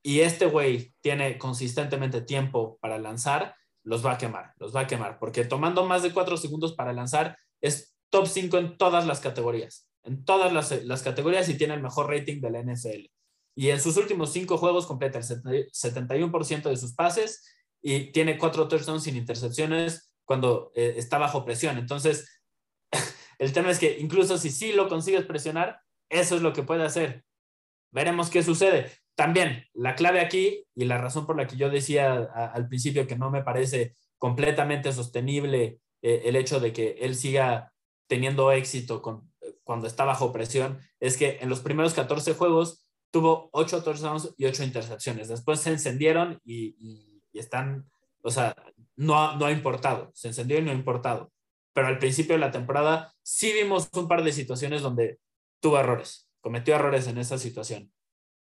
y 0.02 0.20
este 0.20 0.46
güey 0.46 0.94
tiene 1.00 1.38
consistentemente 1.38 2.20
tiempo 2.20 2.78
para 2.80 2.98
lanzar, 2.98 3.54
los 3.82 4.04
va 4.04 4.12
a 4.12 4.18
quemar, 4.18 4.52
los 4.58 4.74
va 4.74 4.80
a 4.80 4.86
quemar, 4.86 5.18
porque 5.18 5.44
tomando 5.44 5.84
más 5.84 6.02
de 6.02 6.12
cuatro 6.12 6.36
segundos 6.36 6.74
para 6.74 6.92
lanzar 6.92 7.36
es 7.60 7.96
top 8.10 8.26
5 8.26 8.58
en 8.58 8.78
todas 8.78 9.06
las 9.06 9.20
categorías, 9.20 9.88
en 10.04 10.24
todas 10.24 10.52
las, 10.52 10.84
las 10.84 11.02
categorías 11.02 11.48
y 11.48 11.56
tiene 11.56 11.74
el 11.74 11.82
mejor 11.82 12.08
rating 12.10 12.40
de 12.40 12.50
la 12.50 12.62
NFL. 12.62 13.06
Y 13.56 13.70
en 13.70 13.80
sus 13.80 13.96
últimos 13.96 14.32
cinco 14.32 14.58
juegos 14.58 14.86
completa 14.86 15.18
el 15.18 15.24
71% 15.24 16.62
de 16.68 16.76
sus 16.76 16.94
pases 16.94 17.42
y 17.82 18.12
tiene 18.12 18.36
cuatro 18.36 18.68
touchdowns 18.68 19.04
sin 19.04 19.16
intercepciones 19.16 20.12
cuando 20.26 20.72
eh, 20.74 20.94
está 20.98 21.16
bajo 21.16 21.44
presión. 21.44 21.78
Entonces, 21.78 22.42
el 23.38 23.52
tema 23.52 23.70
es 23.70 23.78
que 23.78 23.98
incluso 23.98 24.36
si 24.36 24.50
sí 24.50 24.72
lo 24.72 24.88
consigues 24.88 25.24
presionar, 25.24 25.80
eso 26.10 26.36
es 26.36 26.42
lo 26.42 26.52
que 26.52 26.64
puede 26.64 26.84
hacer. 26.84 27.24
Veremos 27.92 28.28
qué 28.28 28.42
sucede. 28.42 28.92
También 29.14 29.64
la 29.72 29.94
clave 29.94 30.20
aquí 30.20 30.66
y 30.74 30.84
la 30.84 30.98
razón 30.98 31.26
por 31.26 31.36
la 31.36 31.46
que 31.46 31.56
yo 31.56 31.70
decía 31.70 32.14
al 32.14 32.68
principio 32.68 33.06
que 33.06 33.16
no 33.16 33.30
me 33.30 33.42
parece 33.42 33.96
completamente 34.18 34.92
sostenible 34.92 35.80
eh, 36.06 36.22
el 36.28 36.36
hecho 36.36 36.60
de 36.60 36.72
que 36.72 36.98
él 37.00 37.16
siga 37.16 37.72
teniendo 38.06 38.52
éxito 38.52 39.02
con, 39.02 39.28
cuando 39.64 39.88
está 39.88 40.04
bajo 40.04 40.32
presión 40.32 40.78
es 41.00 41.16
que 41.16 41.38
en 41.40 41.48
los 41.48 41.58
primeros 41.58 41.94
14 41.94 42.34
juegos 42.34 42.86
tuvo 43.10 43.50
8 43.50 43.82
touchdowns 43.82 44.32
y 44.36 44.44
8 44.44 44.62
intercepciones. 44.62 45.26
Después 45.26 45.58
se 45.58 45.70
encendieron 45.70 46.40
y, 46.44 46.76
están, 47.32 47.90
o 48.22 48.30
sea, 48.30 48.54
no 48.94 49.36
no 49.36 49.46
ha 49.46 49.50
importado, 49.50 50.12
se 50.14 50.28
encendió 50.28 50.58
y 50.58 50.62
no 50.62 50.70
ha 50.70 50.74
importado. 50.74 51.32
Pero 51.74 51.88
al 51.88 51.98
principio 51.98 52.36
de 52.36 52.40
la 52.40 52.52
temporada 52.52 53.12
sí 53.22 53.52
vimos 53.52 53.88
un 53.94 54.06
par 54.06 54.22
de 54.22 54.32
situaciones 54.32 54.82
donde 54.82 55.18
tuvo 55.60 55.76
errores, 55.80 56.30
cometió 56.40 56.76
errores 56.76 57.08
en 57.08 57.18
esa 57.18 57.36
situación. 57.36 57.92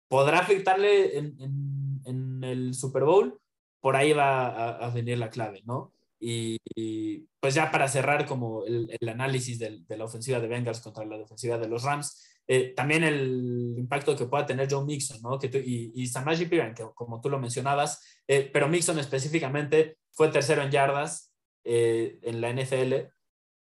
¿Podrá 0.08 0.40
afectarle 0.40 1.16
en, 1.16 2.02
en, 2.04 2.44
el 2.44 2.74
Super 2.74 3.04
Bowl? 3.04 3.40
Por 3.80 3.96
ahí 3.96 4.12
va 4.12 4.76
a, 4.76 4.90
venir 4.90 5.16
la 5.16 5.30
clave, 5.30 5.62
¿no? 5.64 5.93
Y, 6.26 7.28
pues 7.38 7.54
ya 7.54 7.70
para 7.70 7.86
cerrar 7.88 8.24
como 8.24 8.64
el, 8.64 8.88
el 8.98 9.08
análisis 9.08 9.58
de 9.58 9.96
la 9.96 10.04
ofensiva 10.04 10.40
de 10.40 10.48
Bengals 10.48 10.80
contra 10.80 11.04
la 11.04 11.18
defensiva 11.18 11.58
de 11.58 11.68
los 11.68 11.82
Rams, 11.82 12.34
eh, 12.46 12.74
también 12.76 13.04
el 13.04 13.74
impacto 13.78 14.14
que 14.16 14.26
pueda 14.26 14.44
tener 14.44 14.70
Joe 14.70 14.84
Mixon, 14.84 15.20
¿no? 15.22 15.38
Que 15.38 15.50
y, 15.64 15.92
y 15.94 16.06
Samaji 16.06 16.46
Piran, 16.46 16.74
que 16.74 16.84
como 16.94 17.20
tú 17.20 17.30
lo 17.30 17.38
mencionabas, 17.38 18.20
eh, 18.28 18.50
pero 18.52 18.68
Mixon 18.68 18.98
específicamente 18.98 19.98
fue 20.12 20.28
tercero 20.28 20.62
en 20.62 20.70
yardas 20.70 21.32
eh, 21.64 22.18
en 22.22 22.40
la 22.40 22.50
NFL. 22.50 23.08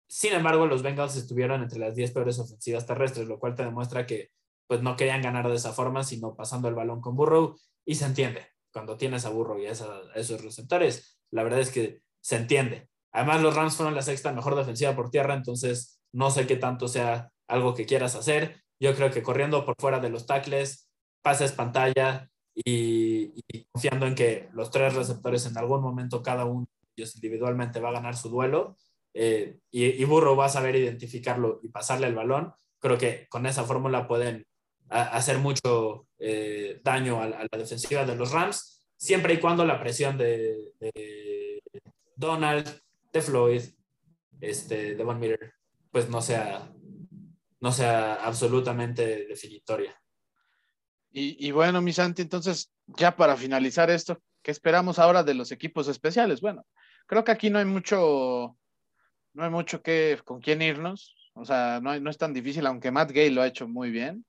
Sin 0.07 0.33
embargo, 0.33 0.65
los 0.65 0.83
Bengals 0.83 1.15
estuvieron 1.15 1.61
entre 1.63 1.79
las 1.79 1.95
10 1.95 2.11
peores 2.11 2.39
ofensivas 2.39 2.85
terrestres, 2.85 3.27
lo 3.27 3.39
cual 3.39 3.55
te 3.55 3.63
demuestra 3.63 4.05
que 4.05 4.31
pues 4.67 4.81
no 4.81 4.95
querían 4.95 5.21
ganar 5.21 5.49
de 5.49 5.55
esa 5.55 5.73
forma, 5.73 6.03
sino 6.03 6.35
pasando 6.35 6.69
el 6.69 6.75
balón 6.75 7.01
con 7.01 7.15
Burrow, 7.15 7.57
y 7.85 7.95
se 7.95 8.05
entiende. 8.05 8.47
Cuando 8.71 8.95
tienes 8.95 9.25
a 9.25 9.29
Burrow 9.29 9.59
y 9.59 9.65
a, 9.65 9.71
esos 9.71 10.41
receptores, 10.41 11.19
la 11.29 11.43
verdad 11.43 11.59
es 11.59 11.71
que 11.71 12.01
se 12.21 12.37
entiende. 12.37 12.87
Además, 13.11 13.41
los 13.41 13.55
Rams 13.55 13.75
fueron 13.75 13.95
la 13.95 14.01
sexta 14.01 14.31
mejor 14.31 14.55
defensiva 14.55 14.95
por 14.95 15.09
tierra, 15.09 15.33
entonces 15.33 16.01
no 16.13 16.31
sé 16.31 16.47
qué 16.47 16.55
tanto 16.55 16.87
sea 16.87 17.31
algo 17.47 17.73
que 17.73 17.85
quieras 17.85 18.15
hacer. 18.15 18.61
Yo 18.79 18.95
creo 18.95 19.11
que 19.11 19.21
corriendo 19.21 19.65
por 19.65 19.75
fuera 19.79 19.99
de 19.99 20.09
los 20.09 20.25
tackles, 20.25 20.89
pases 21.21 21.51
pantalla 21.51 22.29
y, 22.55 23.41
confiando 23.71 24.07
en 24.07 24.15
que 24.15 24.49
los 24.53 24.71
tres 24.71 24.93
receptores 24.93 25.45
en 25.45 25.57
algún 25.57 25.81
momento 25.81 26.21
cada 26.21 26.45
uno 26.45 26.67
ellos 26.95 27.15
individualmente 27.15 27.79
va 27.79 27.89
a 27.89 27.93
ganar 27.93 28.17
su 28.17 28.29
duelo 28.29 28.75
eh, 29.13 29.59
y, 29.71 30.03
Burro 30.05 30.35
va 30.35 30.45
a 30.45 30.49
saber 30.49 30.75
identificarlo 30.75 31.59
y 31.63 31.69
pasarle 31.69 32.07
el 32.07 32.15
balón. 32.15 32.53
Creo 32.79 32.97
que 32.97 33.27
con 33.29 33.45
esa 33.45 33.63
fórmula 33.63 34.07
pueden 34.07 34.45
hacer 34.89 35.37
mucho 35.37 36.07
eh, 36.19 36.81
daño 36.83 37.21
a, 37.21 37.27
la 37.27 37.47
defensiva 37.57 38.05
de 38.05 38.15
los 38.15 38.31
Rams, 38.31 38.83
siempre 38.97 39.33
y 39.33 39.39
cuando 39.39 39.65
la 39.65 39.79
presión 39.79 40.17
de, 40.17 40.73
Donald, 42.21 42.67
de 43.11 43.21
Floyd, 43.21 43.63
este, 44.39 44.95
de 44.95 45.03
Von 45.03 45.19
Miller, 45.19 45.53
pues 45.91 46.07
no 46.07 46.21
sea 46.21 46.71
no 47.61 47.71
sea 47.71 48.15
absolutamente 48.15 49.27
definitoria. 49.27 49.95
Y, 51.13 51.51
bueno, 51.51 51.81
mi 51.81 51.91
Santi, 51.91 52.21
entonces, 52.21 52.71
ya 52.87 53.17
para 53.17 53.35
finalizar 53.35 53.89
esto, 53.89 54.21
¿qué 54.41 54.49
esperamos 54.49 54.97
ahora 54.97 55.23
de 55.23 55.33
los 55.33 55.51
equipos 55.51 55.89
especiales? 55.89 56.39
Bueno, 56.39 56.65
creo 57.05 57.25
que 57.25 57.33
aquí 57.33 57.49
no 57.49 57.59
hay 57.59 57.65
mucho, 57.65 58.57
no 59.33 59.43
hay 59.43 59.49
mucho 59.49 59.81
que, 59.81 60.17
con 60.23 60.39
quién 60.39 60.61
irnos. 60.61 61.13
O 61.33 61.43
sea, 61.43 61.81
no, 61.83 61.99
no 61.99 62.09
es 62.09 62.17
tan 62.17 62.33
difícil, 62.33 62.65
aunque 62.65 62.91
Matt 62.91 63.11
Gay 63.11 63.29
lo 63.29 63.41
ha 63.41 63.47
hecho 63.47 63.67
muy 63.67 63.91
bien. 63.91 64.25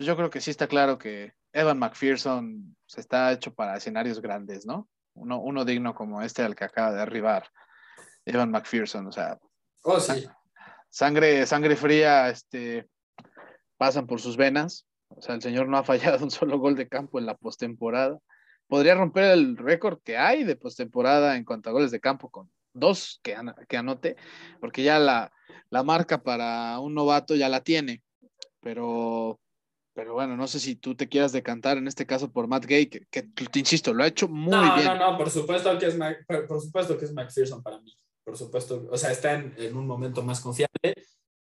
Yo 0.00 0.16
creo 0.16 0.28
que 0.28 0.40
sí 0.40 0.50
está 0.50 0.66
claro 0.66 0.98
que 0.98 1.34
Evan 1.52 1.78
McPherson 1.78 2.76
se 2.86 3.00
está 3.00 3.32
hecho 3.32 3.54
para 3.54 3.76
escenarios 3.76 4.20
grandes, 4.20 4.66
¿no? 4.66 4.88
Uno, 5.14 5.40
uno 5.40 5.64
digno 5.64 5.94
como 5.94 6.22
este 6.22 6.42
al 6.42 6.54
que 6.54 6.64
acaba 6.64 6.92
de 6.92 7.02
arribar 7.02 7.48
Evan 8.24 8.50
McPherson, 8.50 9.06
o 9.06 9.12
sea. 9.12 9.38
Oh, 9.82 9.98
sí 9.98 10.26
sangre, 10.90 11.46
sangre 11.46 11.76
fría, 11.76 12.28
este, 12.28 12.86
pasan 13.78 14.06
por 14.06 14.20
sus 14.20 14.36
venas. 14.36 14.86
O 15.08 15.22
sea, 15.22 15.34
el 15.34 15.42
señor 15.42 15.68
no 15.68 15.78
ha 15.78 15.84
fallado 15.84 16.22
un 16.22 16.30
solo 16.30 16.58
gol 16.58 16.76
de 16.76 16.88
campo 16.88 17.18
en 17.18 17.26
la 17.26 17.36
postemporada. 17.36 18.18
Podría 18.68 18.94
romper 18.94 19.24
el 19.32 19.56
récord 19.56 20.00
que 20.04 20.16
hay 20.16 20.44
de 20.44 20.56
postemporada 20.56 21.36
en 21.36 21.44
cuanto 21.44 21.70
a 21.70 21.72
goles 21.72 21.90
de 21.90 22.00
campo 22.00 22.28
con 22.28 22.50
dos 22.72 23.18
que, 23.22 23.36
que 23.68 23.76
anote, 23.76 24.16
porque 24.60 24.84
ya 24.84 25.00
la, 25.00 25.32
la 25.70 25.82
marca 25.82 26.22
para 26.22 26.78
un 26.78 26.94
novato 26.94 27.34
ya 27.34 27.48
la 27.48 27.62
tiene. 27.62 28.02
Pero 28.60 29.40
pero 30.00 30.14
bueno, 30.14 30.34
no 30.34 30.48
sé 30.48 30.58
si 30.58 30.76
tú 30.76 30.94
te 30.94 31.10
quieras 31.10 31.30
decantar 31.30 31.76
en 31.76 31.86
este 31.86 32.06
caso 32.06 32.32
por 32.32 32.48
Matt 32.48 32.64
Gay, 32.64 32.86
que, 32.86 33.00
te 33.22 33.58
insisto, 33.58 33.92
lo 33.92 34.02
ha 34.02 34.06
hecho 34.06 34.28
muy 34.28 34.70
bien. 34.76 34.86
No, 34.86 35.12
no, 35.12 35.18
por 35.18 35.28
supuesto 35.28 35.78
que 35.78 35.88
es 35.88 35.98
por 36.48 36.58
supuesto 36.58 36.96
que 36.96 37.04
es 37.04 37.12
McPherson 37.12 37.62
para 37.62 37.78
mí. 37.80 37.94
Por 38.24 38.34
supuesto, 38.34 38.88
o 38.90 38.96
sea, 38.96 39.12
está 39.12 39.34
en, 39.34 39.76
un 39.76 39.86
momento 39.86 40.22
más 40.22 40.40
confiable. 40.40 40.94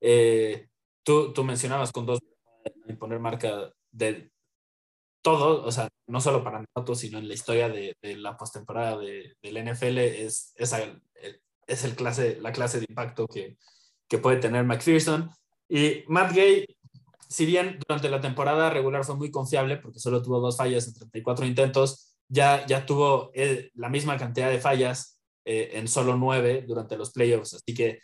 Eh, 0.03 0.69
tú, 1.03 1.33
tú 1.33 1.45
mencionabas 1.45 1.93
con 1.93 2.05
dos 2.05 2.19
poner 2.99 3.20
marca 3.20 3.73
de 3.91 4.31
todo, 5.23 5.65
o 5.65 5.73
sea, 5.73 5.89
no 6.07 6.20
solo 6.20 6.45
para 6.45 6.62
nosotros, 6.62 6.99
sino 6.99 7.20
en 7.20 7.29
la 7.29 7.35
historia 7.35 7.70
de, 7.70 7.97
la 8.03 8.37
postemporada 8.37 8.99
de, 8.99 9.35
del 9.41 9.65
NFL, 9.65 9.97
es, 9.97 10.53
es, 10.57 10.74
es 11.66 11.85
el 11.85 11.97
clase, 11.97 12.39
la 12.39 12.53
clase 12.53 12.81
de 12.81 12.87
impacto 12.87 13.27
que, 13.27 13.57
que 14.11 14.19
puede 14.19 14.37
tener 14.37 14.62
McPherson. 14.65 15.31
Y 15.70 16.05
Matt 16.09 16.35
Gay, 16.35 16.66
si 17.32 17.46
bien 17.46 17.78
durante 17.88 18.10
la 18.10 18.20
temporada 18.20 18.68
regular 18.68 19.04
fue 19.04 19.16
muy 19.16 19.30
confiable, 19.30 19.78
porque 19.78 19.98
solo 19.98 20.22
tuvo 20.22 20.38
dos 20.38 20.59
fallas 20.59 20.86
en 20.86 20.94
34 20.94 21.46
intentos, 21.46 22.14
ya, 22.28 22.66
ya 22.66 22.84
tuvo 22.84 23.30
eh, 23.34 23.70
la 23.74 23.88
misma 23.88 24.18
cantidad 24.18 24.50
de 24.50 24.60
fallas 24.60 25.18
eh, 25.46 25.70
en 25.72 25.88
solo 25.88 26.14
nueve 26.16 26.62
durante 26.68 26.96
los 26.98 27.10
playoffs. 27.10 27.54
Así 27.54 27.74
que, 27.74 28.00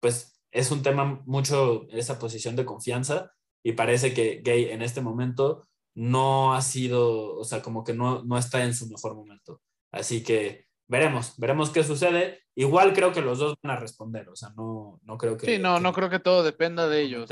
pues, 0.00 0.40
es 0.50 0.72
un 0.72 0.82
tema 0.82 1.22
mucho 1.24 1.86
en 1.88 1.98
esa 1.98 2.18
posición 2.18 2.56
de 2.56 2.64
confianza 2.64 3.30
y 3.62 3.72
parece 3.72 4.12
que 4.12 4.40
Gay 4.44 4.70
en 4.70 4.82
este 4.82 5.00
momento 5.00 5.68
no 5.94 6.54
ha 6.54 6.60
sido, 6.60 7.36
o 7.36 7.44
sea, 7.44 7.62
como 7.62 7.84
que 7.84 7.94
no, 7.94 8.24
no 8.24 8.36
está 8.36 8.64
en 8.64 8.74
su 8.74 8.88
mejor 8.88 9.14
momento. 9.14 9.60
Así 9.92 10.24
que 10.24 10.66
veremos, 10.88 11.34
veremos 11.38 11.70
qué 11.70 11.84
sucede. 11.84 12.40
Igual 12.56 12.92
creo 12.92 13.12
que 13.12 13.22
los 13.22 13.38
dos 13.38 13.54
van 13.62 13.76
a 13.76 13.80
responder, 13.80 14.28
o 14.28 14.34
sea, 14.34 14.50
no, 14.56 14.98
no 15.04 15.16
creo 15.16 15.36
que... 15.36 15.46
Sí, 15.46 15.58
no, 15.58 15.78
no 15.78 15.92
creo 15.92 16.10
que 16.10 16.18
todo 16.18 16.42
dependa 16.42 16.88
de 16.88 17.02
ellos. 17.02 17.30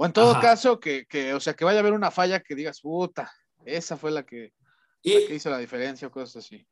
O 0.00 0.06
en 0.06 0.12
todo 0.12 0.40
caso, 0.40 0.78
que, 0.78 1.06
que, 1.06 1.34
o 1.34 1.40
sea, 1.40 1.54
que 1.54 1.64
vaya 1.64 1.78
a 1.78 1.80
haber 1.80 1.92
una 1.92 2.12
falla 2.12 2.38
que 2.38 2.54
digas, 2.54 2.80
puta, 2.80 3.32
esa 3.64 3.96
fue 3.96 4.12
la 4.12 4.24
que, 4.24 4.52
hizo 5.02 5.50
la 5.50 5.58
diferencia 5.58 6.06
o 6.06 6.10
cosas 6.12 6.44
así. 6.44 6.64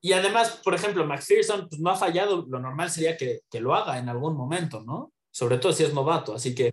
Y 0.00 0.12
además, 0.12 0.60
por 0.62 0.74
ejemplo, 0.74 1.04
Max 1.04 1.26
Pearson 1.28 1.68
pues, 1.68 1.80
no 1.80 1.90
ha 1.90 1.96
fallado, 1.96 2.46
lo 2.48 2.60
normal 2.60 2.88
sería 2.88 3.16
que, 3.16 3.40
que, 3.50 3.60
lo 3.60 3.74
haga 3.74 3.98
en 3.98 4.08
algún 4.08 4.36
momento, 4.36 4.82
¿no? 4.82 5.12
Sobre 5.32 5.58
todo 5.58 5.72
si 5.72 5.82
es 5.82 5.92
novato, 5.92 6.32
así 6.32 6.54
que 6.54 6.72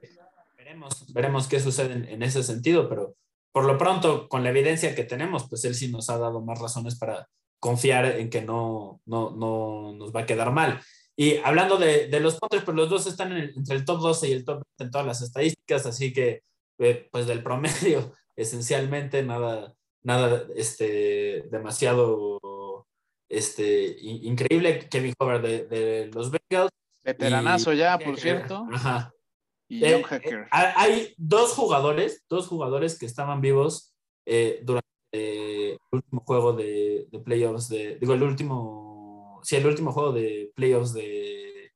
veremos, 0.55 1.11
veremos 1.11 1.47
qué 1.47 1.59
sucede 1.59 1.93
en, 1.93 2.05
en 2.05 2.21
ese 2.21 2.43
sentido, 2.43 2.87
pero 2.87 3.15
por 3.51 3.65
lo 3.65 3.75
pronto, 3.75 4.29
con 4.29 4.43
la 4.43 4.51
evidencia 4.51 4.93
que 4.93 5.03
tenemos, 5.03 5.49
pues 5.49 5.65
él 5.65 5.73
sí 5.73 5.91
nos 5.91 6.11
ha 6.11 6.19
dado 6.19 6.41
más 6.41 6.59
razones 6.59 6.95
para 6.95 7.27
confiar 7.59 8.05
en 8.05 8.29
que 8.29 8.43
no, 8.43 9.01
no, 9.05 9.31
no 9.31 9.93
nos 9.93 10.15
va 10.15 10.21
a 10.21 10.25
quedar 10.27 10.51
mal. 10.51 10.79
Y 11.17 11.37
hablando 11.37 11.77
de, 11.77 12.07
de 12.07 12.19
los 12.19 12.37
Potters, 12.37 12.63
pues 12.63 12.77
los 12.77 12.89
dos 12.89 13.07
están 13.07 13.35
entre 13.35 13.75
el 13.75 13.85
top 13.85 14.01
12 14.01 14.29
y 14.29 14.31
el 14.33 14.45
top 14.45 14.61
20 14.77 14.83
en 14.83 14.91
todas 14.91 15.07
las 15.07 15.21
estadísticas, 15.21 15.85
así 15.85 16.13
que 16.13 16.43
eh, 16.79 17.09
pues 17.11 17.25
del 17.25 17.43
promedio, 17.43 18.13
esencialmente 18.35 19.23
nada, 19.23 19.73
nada 20.03 20.45
este, 20.55 21.43
demasiado 21.51 22.85
este, 23.29 23.97
increíble. 23.99 24.87
Kevin 24.89 25.13
Hoover 25.19 25.41
de, 25.41 25.65
de 25.65 26.07
los 26.13 26.31
Bengals. 26.31 26.71
Veteranazo 27.03 27.73
ya, 27.73 27.97
por 27.97 28.19
cierto. 28.19 28.67
Ajá. 28.71 29.11
Eh, 29.69 30.01
eh, 30.11 30.45
hay 30.51 31.13
dos 31.17 31.51
jugadores, 31.51 32.25
dos 32.29 32.47
jugadores 32.47 32.97
que 32.97 33.05
estaban 33.05 33.41
vivos 33.41 33.93
eh, 34.25 34.61
durante 34.63 34.85
el 35.11 35.79
último 35.91 36.23
juego 36.25 36.53
de, 36.53 37.07
playoffs, 37.25 37.67
de, 37.67 37.97
digo, 37.97 38.13
el 38.13 38.23
último, 38.23 38.96
sí, 39.43 39.55
el 39.55 39.67
último 39.67 39.91
juego 39.91 40.11
de 40.11 40.51
playoffs 40.55 40.93
de 40.93 41.71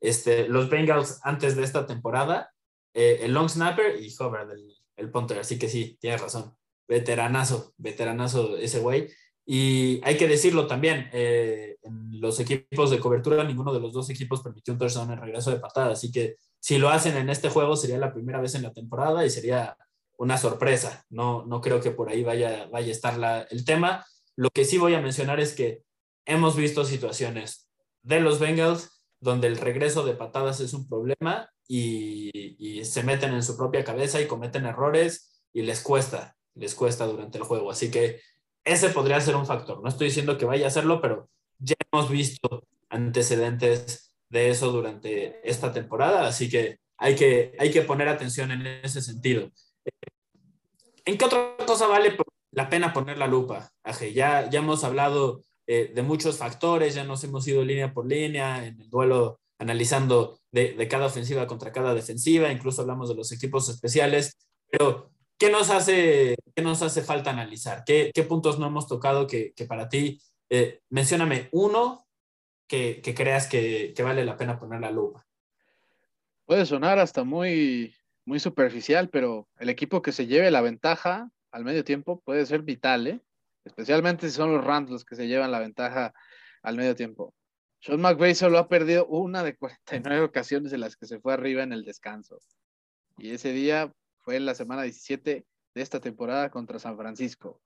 este, 0.00 0.48
los 0.48 0.68
Bengals 0.68 1.20
antes 1.22 1.56
de 1.56 1.64
esta 1.64 1.86
temporada, 1.86 2.50
el 2.92 3.32
long 3.32 3.48
snapper 3.48 4.00
y 4.00 4.14
Hover, 4.18 4.48
el, 4.50 4.74
el 4.96 5.10
punter, 5.10 5.40
así 5.40 5.58
que 5.58 5.68
sí, 5.68 5.96
tienes 6.00 6.20
razón, 6.20 6.54
veteranazo, 6.86 7.74
veteranazo 7.76 8.56
ese 8.56 8.80
güey. 8.80 9.08
Y 9.46 10.00
hay 10.04 10.16
que 10.16 10.28
decirlo 10.28 10.66
también, 10.66 11.10
en 11.12 12.20
los 12.20 12.40
equipos 12.40 12.90
de 12.90 12.98
cobertura, 12.98 13.44
ninguno 13.44 13.74
de 13.74 13.80
los 13.80 13.92
dos 13.92 14.08
equipos 14.10 14.42
permitió 14.42 14.72
un 14.72 14.78
touchdown 14.78 15.10
en 15.10 15.20
regreso 15.20 15.50
de 15.50 15.58
patada, 15.60 15.92
así 15.92 16.10
que 16.10 16.36
si 16.64 16.78
lo 16.78 16.88
hacen 16.88 17.14
en 17.18 17.28
este 17.28 17.50
juego 17.50 17.76
sería 17.76 17.98
la 17.98 18.14
primera 18.14 18.40
vez 18.40 18.54
en 18.54 18.62
la 18.62 18.72
temporada 18.72 19.26
y 19.26 19.28
sería 19.28 19.76
una 20.16 20.38
sorpresa. 20.38 21.04
No, 21.10 21.44
no 21.44 21.60
creo 21.60 21.78
que 21.78 21.90
por 21.90 22.08
ahí 22.08 22.24
vaya, 22.24 22.68
vaya 22.72 22.88
a 22.88 22.90
estar 22.90 23.18
la, 23.18 23.42
el 23.50 23.66
tema. 23.66 24.06
Lo 24.34 24.48
que 24.48 24.64
sí 24.64 24.78
voy 24.78 24.94
a 24.94 25.02
mencionar 25.02 25.40
es 25.40 25.54
que 25.54 25.82
hemos 26.24 26.56
visto 26.56 26.84
situaciones 26.84 27.68
de 28.02 28.20
los 28.20 28.38
Bengals 28.38 29.04
donde 29.20 29.46
el 29.46 29.56
regreso 29.56 30.04
de 30.04 30.14
patadas 30.14 30.60
es 30.60 30.74
un 30.74 30.86
problema 30.88 31.50
y, 31.66 32.30
y, 32.58 32.84
se 32.84 33.02
meten 33.02 33.32
en 33.32 33.42
su 33.42 33.56
propia 33.56 33.84
cabeza 33.84 34.20
y 34.20 34.26
cometen 34.26 34.66
errores 34.66 35.42
y 35.52 35.62
les 35.62 35.80
cuesta, 35.80 36.36
les 36.54 36.74
cuesta 36.74 37.06
durante 37.06 37.38
el 37.38 37.44
juego. 37.44 37.70
Así 37.70 37.90
que 37.90 38.20
ese 38.64 38.90
podría 38.90 39.20
ser 39.20 39.36
un 39.36 39.46
factor. 39.46 39.82
No 39.82 39.88
estoy 39.88 40.08
diciendo 40.08 40.36
que 40.36 40.44
vaya 40.44 40.66
a 40.66 40.68
hacerlo, 40.68 41.00
pero 41.00 41.30
ya 41.58 41.76
hemos 41.90 42.10
visto 42.10 42.66
antecedentes 42.90 44.14
de 44.28 44.50
eso 44.50 44.72
durante 44.72 45.48
esta 45.48 45.72
temporada, 45.72 46.26
así 46.26 46.50
que 46.50 46.78
hay 46.96 47.14
que, 47.14 47.54
hay 47.58 47.70
que 47.70 47.82
poner 47.82 48.08
atención 48.08 48.50
en 48.50 48.66
ese 48.66 49.00
sentido. 49.00 49.50
¿En 51.04 51.18
qué 51.18 51.24
otra 51.24 51.56
cosa 51.66 51.86
vale 51.86 52.16
la 52.50 52.68
pena 52.68 52.92
poner 52.92 53.18
la 53.18 53.26
lupa? 53.26 53.70
Ya, 54.14 54.48
ya 54.48 54.58
hemos 54.58 54.84
hablado 54.84 55.42
eh, 55.66 55.92
de 55.94 56.02
muchos 56.02 56.38
factores, 56.38 56.94
ya 56.94 57.04
nos 57.04 57.24
hemos 57.24 57.46
ido 57.48 57.64
línea 57.64 57.92
por 57.92 58.06
línea 58.06 58.66
en 58.66 58.80
el 58.80 58.90
duelo 58.90 59.40
analizando 59.58 60.38
de, 60.50 60.74
de, 60.74 60.88
cada 60.88 61.06
ofensiva 61.06 61.46
contra 61.46 61.72
cada 61.72 61.94
defensiva, 61.94 62.52
incluso 62.52 62.82
hablamos 62.82 63.08
de 63.08 63.14
los 63.14 63.32
equipos 63.32 63.68
especiales, 63.68 64.36
pero 64.70 65.10
¿qué 65.38 65.50
nos 65.50 65.70
hace, 65.70 66.36
qué 66.54 66.62
nos 66.62 66.82
hace 66.82 67.02
falta 67.02 67.30
analizar? 67.30 67.84
¿Qué, 67.84 68.10
qué 68.14 68.22
puntos 68.24 68.58
no 68.58 68.66
hemos 68.66 68.86
tocado 68.86 69.26
que, 69.26 69.52
que 69.54 69.64
para 69.64 69.88
ti, 69.88 70.20
eh, 70.50 70.80
mencióname 70.90 71.48
uno 71.52 72.04
que, 72.66 73.14
creas 73.16 73.46
que, 73.46 73.94
vale 74.02 74.24
la 74.24 74.36
pena 74.36 74.58
poner 74.58 74.80
la 74.80 74.90
lupa? 74.90 75.26
Puede 76.44 76.66
sonar 76.66 76.98
hasta 76.98 77.24
muy, 77.24 77.94
muy 78.24 78.40
superficial, 78.40 79.08
pero 79.08 79.48
el 79.58 79.68
equipo 79.68 80.02
que 80.02 80.12
se 80.12 80.26
lleve 80.26 80.50
la 80.50 80.60
ventaja 80.60 81.30
al 81.52 81.64
medio 81.64 81.84
tiempo 81.84 82.20
puede 82.20 82.44
ser 82.46 82.62
vital, 82.62 83.06
¿eh? 83.06 83.20
Especialmente 83.64 84.28
si 84.28 84.36
son 84.36 84.52
los 84.52 84.64
Rams 84.64 84.90
los 84.90 85.04
que 85.04 85.16
se 85.16 85.26
llevan 85.26 85.50
la 85.50 85.60
ventaja 85.60 86.12
al 86.62 86.76
medio 86.76 86.94
tiempo. 86.94 87.34
Sean 87.80 88.00
McVay 88.00 88.34
solo 88.34 88.58
ha 88.58 88.68
perdido 88.68 89.06
una 89.06 89.42
de 89.42 89.56
49 89.56 90.22
ocasiones 90.22 90.72
en 90.72 90.80
las 90.80 90.96
que 90.96 91.06
se 91.06 91.20
fue 91.20 91.34
arriba 91.34 91.62
en 91.62 91.72
el 91.72 91.84
descanso. 91.84 92.38
Y 93.18 93.30
ese 93.32 93.52
día 93.52 93.92
fue 94.20 94.36
en 94.36 94.46
la 94.46 94.54
semana 94.54 94.82
17 94.82 95.44
de 95.74 95.82
esta 95.82 96.00
temporada 96.00 96.50
contra 96.50 96.78
San 96.78 96.96
Francisco, 96.96 97.60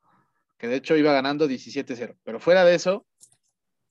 que 0.58 0.66
de 0.66 0.76
hecho 0.76 0.96
iba 0.96 1.12
ganando 1.12 1.48
17-0. 1.48 2.16
Pero 2.24 2.40
fuera 2.40 2.64
de 2.64 2.74
eso, 2.74 3.06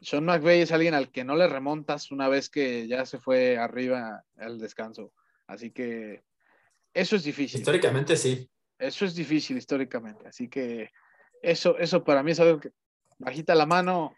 sean 0.02 0.26
McVay 0.26 0.62
es 0.62 0.72
alguien 0.72 0.94
al 0.94 1.12
que 1.12 1.24
no 1.24 1.36
le 1.36 1.48
remontas 1.48 2.12
una 2.12 2.28
vez 2.28 2.50
que 2.50 2.88
ya 2.88 3.06
se 3.06 3.20
fue 3.20 3.58
arriba 3.58 4.24
al 4.36 4.60
descanso. 4.60 5.14
Así 5.48 5.72
que 5.72 6.24
eso 6.94 7.16
es 7.16 7.24
difícil. 7.24 7.62
Históricamente 7.62 8.18
sí. 8.18 8.50
Eso 8.78 9.06
es 9.06 9.16
difícil 9.16 9.58
históricamente. 9.58 10.28
Así 10.28 10.50
que 10.50 10.92
eso, 11.42 11.78
eso 11.78 12.04
para 12.04 12.24
mí 12.24 12.32
es 12.32 12.40
algo 12.40 12.60
que 12.60 12.72
bajita 13.18 13.56
la 13.56 13.66
mano. 13.66 14.16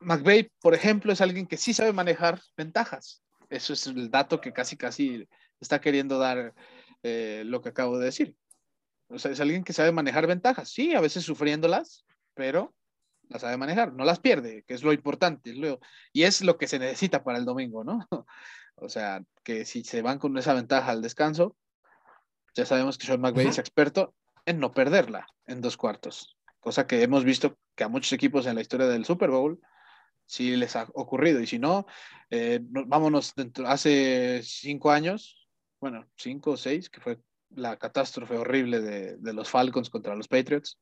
McVeigh, 0.00 0.50
por 0.60 0.74
ejemplo, 0.74 1.12
es 1.12 1.20
alguien 1.20 1.46
que 1.46 1.56
sí 1.56 1.72
sabe 1.72 1.92
manejar 1.92 2.40
ventajas. 2.56 3.22
Eso 3.48 3.72
es 3.72 3.86
el 3.86 4.10
dato 4.10 4.40
que 4.40 4.52
casi, 4.52 4.76
casi 4.76 5.28
está 5.60 5.80
queriendo 5.80 6.18
dar 6.18 6.54
eh, 7.02 7.42
lo 7.46 7.60
que 7.60 7.68
acabo 7.68 7.98
de 7.98 8.06
decir. 8.06 8.36
O 9.08 9.18
sea, 9.18 9.30
es 9.30 9.40
alguien 9.40 9.64
que 9.64 9.72
sabe 9.72 9.92
manejar 9.92 10.26
ventajas. 10.26 10.70
Sí, 10.70 10.94
a 10.94 11.00
veces 11.00 11.24
sufriéndolas, 11.24 12.04
pero 12.34 12.74
las 13.28 13.42
sabe 13.42 13.56
manejar, 13.56 13.92
no 13.92 14.04
las 14.04 14.20
pierde, 14.20 14.64
que 14.66 14.74
es 14.74 14.82
lo 14.82 14.92
importante, 14.92 15.54
y 16.12 16.22
es 16.22 16.42
lo 16.42 16.58
que 16.58 16.68
se 16.68 16.78
necesita 16.78 17.22
para 17.22 17.38
el 17.38 17.44
domingo, 17.44 17.84
¿no? 17.84 18.06
o 18.76 18.88
sea, 18.88 19.22
que 19.42 19.64
si 19.64 19.84
se 19.84 20.02
van 20.02 20.18
con 20.18 20.36
esa 20.36 20.54
ventaja 20.54 20.90
al 20.90 21.02
descanso, 21.02 21.56
ya 22.54 22.66
sabemos 22.66 22.98
que 22.98 23.06
Sean 23.06 23.20
McVay 23.20 23.46
es 23.46 23.58
experto 23.58 24.14
en 24.46 24.58
no 24.58 24.72
perderla 24.72 25.26
en 25.46 25.60
dos 25.60 25.76
cuartos, 25.76 26.36
cosa 26.60 26.86
que 26.86 27.02
hemos 27.02 27.24
visto 27.24 27.58
que 27.74 27.84
a 27.84 27.88
muchos 27.88 28.12
equipos 28.12 28.46
en 28.46 28.54
la 28.54 28.60
historia 28.60 28.86
del 28.86 29.04
Super 29.04 29.30
Bowl 29.30 29.60
sí 30.26 30.56
les 30.56 30.76
ha 30.76 30.86
ocurrido, 30.94 31.40
y 31.40 31.46
si 31.46 31.58
no, 31.58 31.86
eh, 32.30 32.60
vámonos 32.62 33.34
dentro, 33.34 33.66
hace 33.66 34.40
cinco 34.42 34.90
años, 34.90 35.48
bueno, 35.80 36.06
cinco 36.16 36.52
o 36.52 36.56
seis, 36.56 36.88
que 36.88 37.00
fue 37.00 37.20
la 37.50 37.76
catástrofe 37.76 38.36
horrible 38.36 38.80
de, 38.80 39.16
de 39.16 39.32
los 39.32 39.50
Falcons 39.50 39.90
contra 39.90 40.14
los 40.14 40.28
Patriots, 40.28 40.78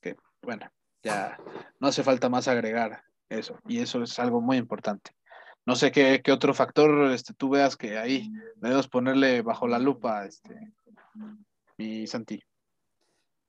que 0.00 0.16
bueno, 0.42 0.70
ya 1.02 1.38
no 1.80 1.88
hace 1.88 2.02
falta 2.02 2.28
más 2.28 2.46
agregar 2.46 3.02
eso, 3.28 3.58
y 3.66 3.80
eso 3.80 4.02
es 4.02 4.18
algo 4.18 4.40
muy 4.40 4.56
importante. 4.56 5.12
No 5.66 5.76
sé 5.76 5.90
qué, 5.90 6.22
qué 6.22 6.32
otro 6.32 6.54
factor 6.54 7.10
este, 7.10 7.34
tú 7.34 7.50
veas 7.50 7.76
que 7.76 7.98
ahí 7.98 8.30
debemos 8.56 8.88
ponerle 8.88 9.42
bajo 9.42 9.68
la 9.68 9.78
lupa, 9.78 10.24
este, 10.24 10.72
mi 11.76 12.06
Santi. 12.06 12.42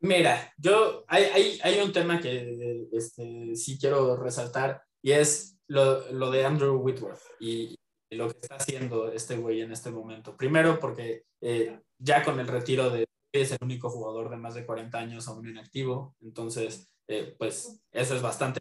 Mira, 0.01 0.53
yo 0.57 1.03
hay, 1.07 1.23
hay, 1.25 1.59
hay 1.61 1.79
un 1.81 1.91
tema 1.91 2.19
que 2.19 2.87
este, 2.91 3.55
sí 3.55 3.77
quiero 3.77 4.15
resaltar 4.15 4.81
y 5.01 5.11
es 5.11 5.57
lo, 5.67 6.09
lo, 6.11 6.31
de 6.31 6.45
Andrew 6.45 6.77
Whitworth 6.77 7.21
y 7.39 7.75
lo 8.11 8.29
que 8.29 8.37
está 8.41 8.55
haciendo 8.55 9.11
este 9.11 9.37
güey 9.37 9.61
en 9.61 9.71
este 9.71 9.91
momento. 9.91 10.37
Primero 10.37 10.79
porque 10.79 11.23
eh, 11.41 11.79
ya 11.97 12.23
con 12.23 12.39
el 12.39 12.47
retiro 12.47 12.89
de 12.89 13.05
es 13.31 13.51
el 13.51 13.59
único 13.61 13.89
jugador 13.89 14.29
de 14.29 14.37
más 14.37 14.55
de 14.55 14.65
40 14.65 14.97
años 14.97 15.27
aún 15.27 15.47
en 15.47 15.57
activo. 15.57 16.15
Entonces, 16.21 16.87
eh, 17.07 17.35
pues 17.37 17.79
eso 17.91 18.15
es 18.15 18.21
bastante, 18.21 18.59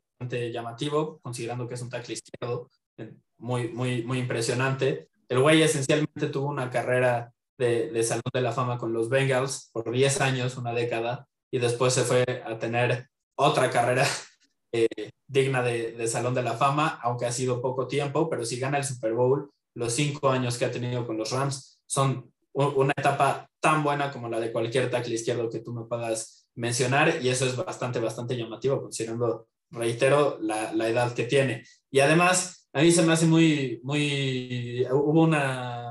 llamativo, 0.53 1.21
considerando 1.21 1.69
que 1.69 1.75
es 1.75 1.83
un 1.83 1.89
tackle 1.89 2.15
izquierdo, 2.15 2.69
muy, 3.39 3.69
muy, 3.69 4.03
muy 4.03 4.19
impresionante. 4.19 5.09
El 5.29 5.41
güey 5.41 5.63
esencialmente 5.63 6.27
tuvo 6.27 6.49
una 6.49 6.71
carrera 6.71 7.33
de, 7.59 7.91
de 7.91 8.03
Salón 8.03 8.23
de 8.33 8.41
la 8.41 8.53
Fama 8.53 8.79
con 8.79 8.93
los 8.93 9.09
Bengals 9.09 9.71
por 9.73 9.91
10 9.91 10.21
años, 10.21 10.57
una 10.57 10.73
década, 10.73 11.27
y 11.51 11.59
después 11.59 11.93
se 11.93 12.03
fue 12.03 12.25
a 12.47 12.59
tener 12.59 13.09
otra 13.37 13.71
carrera 13.71 14.07
eh, 14.73 15.11
digna 15.27 15.63
de, 15.63 15.93
de, 15.93 16.07
Salón 16.07 16.35
de 16.35 16.43
la 16.43 16.55
Fama, 16.55 16.99
aunque 17.03 17.27
ha 17.27 17.33
sido 17.33 17.61
poco 17.61 17.87
tiempo, 17.87 18.31
pero 18.31 18.45
si 18.45 18.59
gana 18.59 18.79
el 18.79 18.85
Super 18.85 19.13
Bowl, 19.13 19.51
los 19.75 19.93
cinco 19.93 20.31
años 20.31 20.57
que 20.57 20.65
ha 20.65 20.71
tenido 20.71 21.07
con 21.07 21.19
los 21.19 21.31
Rams 21.31 21.81
son 21.87 22.33
una 22.55 22.93
etapa 22.97 23.49
tan 23.61 23.85
buena 23.85 24.11
como 24.11 24.29
la 24.29 24.41
de 24.41 24.51
cualquier 24.51 24.91
tackle 24.91 25.15
izquierdo 25.15 25.49
que 25.49 25.61
tú 25.61 25.73
me 25.73 25.85
puedas 25.85 26.49
mencionar 26.57 27.23
y 27.23 27.29
eso 27.29 27.47
es 27.47 27.55
bastante, 27.55 28.01
bastante 28.01 28.37
llamativo 28.37 28.83
considerando, 28.83 29.47
reitero, 29.71 30.39
la, 30.41 30.73
la 30.73 30.89
edad 30.89 31.15
que 31.15 31.25
tiene. 31.25 31.65
Y 31.91 32.01
además, 32.01 32.69
a 32.73 32.83
mí 32.83 32.91
se 32.91 33.03
me 33.03 33.13
hace 33.13 33.27
muy, 33.27 33.81
muy, 33.85 34.85
hubo 34.91 35.23
una 35.23 35.88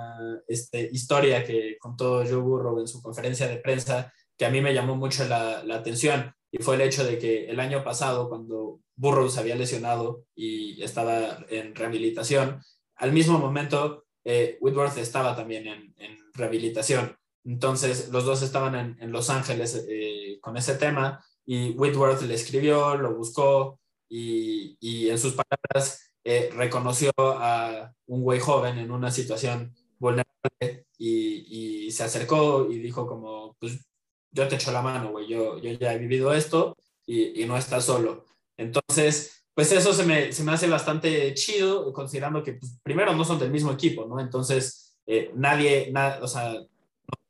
este, 0.48 0.90
historia 0.92 1.44
que 1.44 1.78
contó 1.80 2.24
Joe 2.26 2.38
Burrow 2.38 2.80
en 2.80 2.88
su 2.88 3.02
conferencia 3.02 3.48
de 3.48 3.58
prensa 3.58 4.14
que 4.38 4.46
a 4.46 4.50
mí 4.50 4.62
me 4.62 4.74
llamó 4.74 4.96
mucho 4.96 5.28
la, 5.28 5.64
la 5.64 5.76
atención 5.76 6.34
y 6.52 6.60
fue 6.60 6.76
el 6.76 6.82
hecho 6.82 7.04
de 7.04 7.18
que 7.18 7.50
el 7.50 7.60
año 7.60 7.84
pasado, 7.84 8.30
cuando 8.30 8.80
Burrow 8.96 9.30
se 9.30 9.40
había 9.40 9.56
lesionado 9.56 10.24
y 10.36 10.82
estaba 10.82 11.46
en 11.50 11.76
rehabilitación, 11.76 12.62
al 12.96 13.12
mismo 13.12 13.38
momento 13.38 14.06
eh, 14.24 14.58
Whitworth 14.60 14.98
estaba 14.98 15.36
también 15.36 15.68
en, 15.68 15.96
en, 15.98 16.18
rehabilitación. 16.34 17.16
Entonces, 17.46 18.10
los 18.10 18.26
dos 18.26 18.44
estaban 18.44 18.76
en, 18.76 18.98
en 19.00 19.12
Los 19.12 19.30
Ángeles 19.30 19.86
eh, 19.90 20.38
con 20.42 20.58
ese 20.58 20.76
tema 20.76 21.24
y 21.46 21.72
Whitworth 21.72 22.22
le 22.24 22.34
escribió, 22.34 22.96
lo 22.96 23.16
buscó 23.16 23.80
y, 24.10 24.78
y 24.80 25.10
en 25.10 25.18
sus 25.18 25.34
palabras 25.34 26.12
eh, 26.24 26.50
reconoció 26.54 27.12
a 27.18 27.94
un 28.08 28.22
güey 28.22 28.40
joven 28.40 28.78
en 28.78 28.92
una 28.92 29.12
situación 29.12 29.74
vulnerable 30.00 30.86
y, 30.98 31.86
y, 31.88 31.92
se 31.92 32.04
acercó 32.04 32.68
y 32.70 32.80
dijo 32.80 33.08
como, 33.08 33.56
pues 33.60 33.86
yo 34.32 34.48
te 34.48 34.56
echo 34.56 34.72
la 34.72 34.82
mano, 34.82 35.12
güey, 35.12 35.28
yo, 35.28 35.60
yo 35.60 35.72
ya 35.74 35.94
he 35.94 35.98
vivido 35.98 36.34
esto 36.34 36.76
y, 37.06 37.42
y 37.42 37.46
no 37.46 37.58
estás 37.58 37.86
solo. 37.86 38.26
Entonces, 38.58 39.46
pues 39.58 39.72
eso 39.72 39.94
se 39.94 40.04
me, 40.04 40.32
se 40.32 40.44
me 40.44 40.52
hace 40.52 40.68
bastante 40.68 41.34
chido, 41.34 41.92
considerando 41.94 42.44
que 42.44 42.54
pues, 42.54 42.80
primero 42.84 43.14
no 43.14 43.26
son 43.26 43.40
del 43.40 43.52
mismo 43.52 43.72
equipo, 43.72 44.06
¿no? 44.06 44.20
Entonces, 44.20 44.96
eh, 45.08 45.32
nadie, 45.36 45.92
na, 45.92 46.20
o 46.22 46.28
sea, 46.28 46.54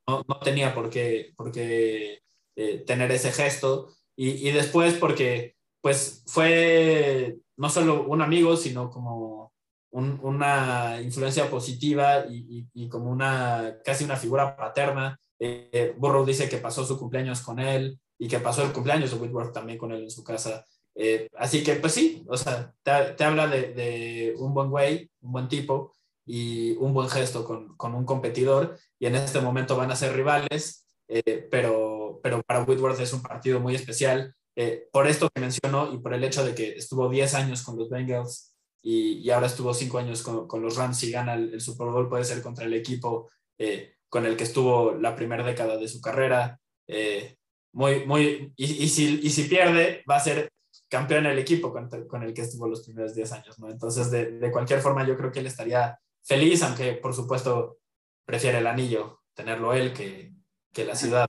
no, 0.08 0.26
no, 0.28 0.40
tenía 0.40 0.74
por 0.74 0.90
qué, 0.90 1.34
por 1.38 1.52
qué 1.52 2.22
eh, 2.56 2.84
tener 2.86 3.12
ese 3.12 3.32
gesto. 3.32 3.94
Y, 4.16 4.48
y, 4.48 4.52
después 4.52 4.96
porque, 4.96 5.56
pues, 5.82 6.24
fue 6.28 7.38
no 7.58 7.70
solo 7.70 8.04
un 8.08 8.22
amigo, 8.22 8.58
sino 8.58 8.90
como 8.90 9.47
un, 9.92 10.20
una 10.22 11.02
influencia 11.02 11.50
positiva 11.50 12.26
y, 12.30 12.68
y, 12.74 12.90
como 12.90 13.10
una, 13.12 13.78
casi 13.84 14.04
una 14.04 14.16
figura 14.16 14.56
paterna. 14.56 15.20
Eh, 15.40 15.96
Burrow 15.98 16.26
dice 16.26 16.50
que 16.50 16.58
pasó 16.58 16.86
su 16.86 16.98
cumpleaños 16.98 17.42
con 17.42 17.60
él 17.60 18.00
y 18.18 18.28
que 18.28 18.40
pasó 18.40 18.64
el 18.64 18.74
cumpleaños 18.74 19.12
de 19.12 19.18
Whitworth 19.18 19.54
también 19.54 19.78
con 19.78 19.92
él 19.92 20.04
en 20.04 20.12
su 20.12 20.24
casa. 20.24 20.66
Eh, 20.96 21.28
así 21.38 21.64
que, 21.64 21.76
pues 21.76 21.94
sí, 21.94 22.26
o 22.28 22.36
sea, 22.38 22.74
te, 22.84 22.92
te 23.16 23.24
habla 23.24 23.48
de, 23.48 23.74
de, 23.74 24.36
un 24.38 24.54
buen 24.54 24.70
güey, 24.70 25.12
un 25.22 25.32
buen 25.32 25.48
tipo 25.48 25.94
y 26.26 26.72
un 26.78 26.94
buen 26.94 27.08
gesto 27.08 27.46
con, 27.46 27.78
con, 27.78 27.94
un 27.94 28.06
competidor. 28.06 28.78
Y 29.00 29.06
en 29.06 29.16
este 29.16 29.40
momento 29.40 29.78
van 29.78 29.92
a 29.92 29.96
ser 29.96 30.16
rivales, 30.16 30.88
eh, 31.08 31.48
pero, 31.52 32.20
pero 32.24 32.42
para 32.44 32.64
Whitworth 32.64 33.00
es 33.00 33.14
un 33.14 33.22
partido 33.22 33.60
muy 33.60 33.76
especial. 33.76 34.34
Eh, 34.56 34.88
por 34.92 35.08
esto 35.08 35.30
que 35.30 35.40
menciono 35.40 35.94
y 35.94 36.00
por 36.00 36.16
el 36.16 36.24
hecho 36.24 36.44
de 36.44 36.56
que 36.56 36.70
estuvo 36.74 37.08
10 37.10 37.36
años 37.36 37.62
con 37.62 37.78
los 37.78 37.90
Bengals 37.92 38.57
y, 38.90 39.20
y 39.20 39.32
ahora 39.32 39.48
estuvo 39.48 39.74
5 39.74 39.98
años 39.98 40.22
con, 40.22 40.48
con, 40.48 40.62
los 40.62 40.78
Rams 40.78 41.04
y 41.04 41.12
gana 41.12 41.34
el, 41.34 41.54
el, 41.54 41.60
Super 41.60 41.88
Bowl, 41.88 42.08
puede 42.08 42.24
ser 42.24 42.42
contra 42.42 42.64
el 42.64 42.74
equipo 42.74 43.30
eh, 43.58 43.96
con 44.08 44.26
el 44.26 44.38
que 44.38 44.46
estuvo 44.46 44.94
la 44.94 45.14
primera 45.14 45.44
década 45.44 45.76
de 45.76 45.90
su 45.90 46.00
carrera. 46.00 46.58
muy, 47.74 48.06
muy, 48.06 48.54
y, 48.56 48.86
y, 48.86 48.88
si, 48.88 49.20
y 49.22 49.30
si 49.30 49.44
pierde, 49.44 50.06
va 50.10 50.16
a 50.16 50.22
ser 50.22 50.50
campeón 50.88 51.26
el 51.26 51.38
equipo 51.38 51.74
con, 51.74 51.90
con, 52.08 52.24
el 52.24 52.34
que 52.34 52.44
estuvo 52.44 52.66
los 52.66 52.86
primeros 52.86 53.14
10 53.14 53.32
años, 53.34 53.60
¿no? 53.60 53.70
Entonces, 53.70 54.10
de, 54.10 54.32
de, 54.40 54.52
cualquier 54.52 54.80
forma, 54.80 55.06
yo 55.06 55.18
creo 55.18 55.34
que 55.34 55.40
él 55.40 55.48
estaría 55.48 56.00
feliz, 56.24 56.64
aunque 56.64 56.94
por 56.94 57.14
supuesto 57.14 57.80
prefiere 58.26 58.60
el 58.60 58.68
anillo, 58.68 59.24
tenerlo 59.34 59.74
él 59.74 59.92
que, 59.92 60.32
que 60.72 60.86
la 60.86 60.96
ciudad. 60.96 61.28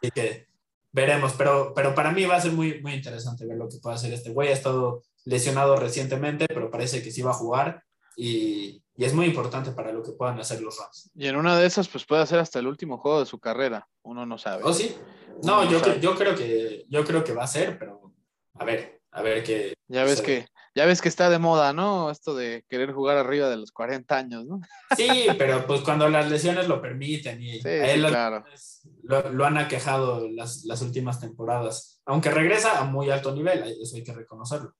Así 0.00 0.12
que 0.12 0.46
veremos, 0.92 1.32
pero, 1.32 1.72
pero 1.74 1.92
para 1.92 2.12
mí 2.12 2.24
va 2.24 2.36
a 2.36 2.40
ser 2.40 2.52
muy, 2.52 2.80
muy 2.82 2.92
interesante 2.92 3.46
ver 3.46 3.56
lo 3.56 3.68
que 3.68 3.78
puede 3.78 3.96
hacer 3.96 4.12
este 4.12 4.30
güey. 4.30 4.50
Ha 4.50 4.52
estado 4.52 5.02
lesionado 5.30 5.76
recientemente, 5.76 6.46
pero 6.48 6.70
parece 6.70 7.02
que 7.02 7.12
sí 7.12 7.22
va 7.22 7.30
a 7.30 7.34
jugar 7.34 7.84
y, 8.16 8.82
y, 8.96 9.04
es 9.04 9.14
muy 9.14 9.26
importante 9.26 9.70
para 9.70 9.92
lo 9.92 10.02
que 10.02 10.12
puedan 10.12 10.38
hacer 10.40 10.60
los 10.60 10.76
Rams. 10.76 11.10
Y 11.14 11.28
en 11.28 11.36
una 11.36 11.56
de 11.56 11.66
esas, 11.66 11.88
pues 11.88 12.04
puede 12.04 12.22
hacer 12.22 12.40
hasta 12.40 12.58
el 12.58 12.66
último 12.66 12.98
juego 12.98 13.20
de 13.20 13.26
su 13.26 13.38
carrera, 13.38 13.88
uno 14.02 14.26
no 14.26 14.36
sabe. 14.36 14.62
¿Oh, 14.64 14.74
sí? 14.74 14.96
No, 15.44 15.70
yo, 15.70 15.80
yo, 16.00 16.16
creo 16.16 16.34
que, 16.34 16.84
yo 16.88 17.04
creo 17.04 17.22
que 17.22 17.32
va 17.32 17.44
a 17.44 17.46
ser, 17.46 17.78
pero 17.78 18.12
a 18.54 18.64
ver, 18.64 19.00
a 19.12 19.22
ver 19.22 19.44
qué. 19.44 19.74
Ya 19.86 20.04
ves 20.04 20.20
que, 20.20 20.46
ya 20.74 20.84
ves 20.84 21.00
que 21.00 21.08
está 21.08 21.30
de 21.30 21.38
moda, 21.38 21.72
¿no? 21.72 22.10
Esto 22.10 22.34
de 22.34 22.64
querer 22.68 22.92
jugar 22.92 23.16
arriba 23.16 23.48
de 23.48 23.56
los 23.56 23.70
40 23.70 24.16
años, 24.16 24.44
¿no? 24.44 24.60
Sí, 24.96 25.26
pero 25.38 25.64
pues 25.66 25.80
cuando 25.82 26.08
las 26.08 26.28
lesiones 26.28 26.66
lo 26.66 26.82
permiten 26.82 27.40
y 27.40 27.60
sí, 27.60 27.68
a 27.68 27.92
él 27.92 28.02
sí, 28.02 28.08
claro. 28.08 28.44
lo, 29.04 29.30
lo, 29.30 29.46
han 29.46 29.58
aquejado 29.58 30.28
las, 30.28 30.64
las 30.64 30.82
últimas 30.82 31.20
temporadas. 31.20 32.02
Aunque 32.04 32.30
regresa 32.30 32.80
a 32.80 32.84
muy 32.84 33.10
alto 33.10 33.32
nivel, 33.32 33.62
eso 33.80 33.96
hay 33.96 34.02
que 34.02 34.12
reconocerlo. 34.12 34.74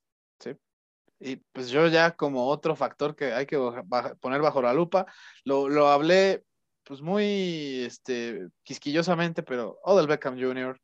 Y 1.20 1.36
pues 1.36 1.68
yo 1.68 1.86
ya 1.86 2.12
como 2.12 2.48
otro 2.48 2.74
factor 2.74 3.14
que 3.14 3.32
hay 3.34 3.44
que 3.44 3.58
baja, 3.58 4.14
poner 4.14 4.40
bajo 4.40 4.62
la 4.62 4.72
lupa, 4.72 5.06
lo, 5.44 5.68
lo 5.68 5.88
hablé 5.88 6.44
pues 6.82 7.02
muy 7.02 7.84
este, 7.84 8.48
quisquillosamente, 8.64 9.42
pero 9.42 9.78
Odell 9.84 10.06
Beckham 10.06 10.40
Jr., 10.40 10.80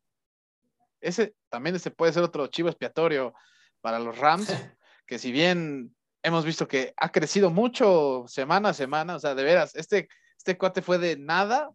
ese 1.01 1.35
también 1.49 1.75
ese 1.77 1.91
puede 1.91 2.13
ser 2.13 2.23
otro 2.23 2.47
chivo 2.49 2.69
expiatorio 2.69 3.35
para 3.81 3.99
los 3.99 4.19
Rams, 4.19 4.47
que 5.07 5.19
si 5.19 5.33
bien 5.33 5.95
hemos 6.23 6.45
visto 6.45 6.69
que 6.69 6.93
ha 6.97 7.11
crecido 7.11 7.51
mucho 7.51 8.25
semana 8.29 8.71
a 8.71 8.75
semana, 8.75 9.17
o 9.17 9.19
sea, 9.19 9.35
de 9.35 9.43
veras, 9.43 9.75
este, 9.75 10.09
este 10.37 10.59
cuate 10.59 10.83
fue 10.83 10.99
de 10.99 11.17
nada 11.17 11.71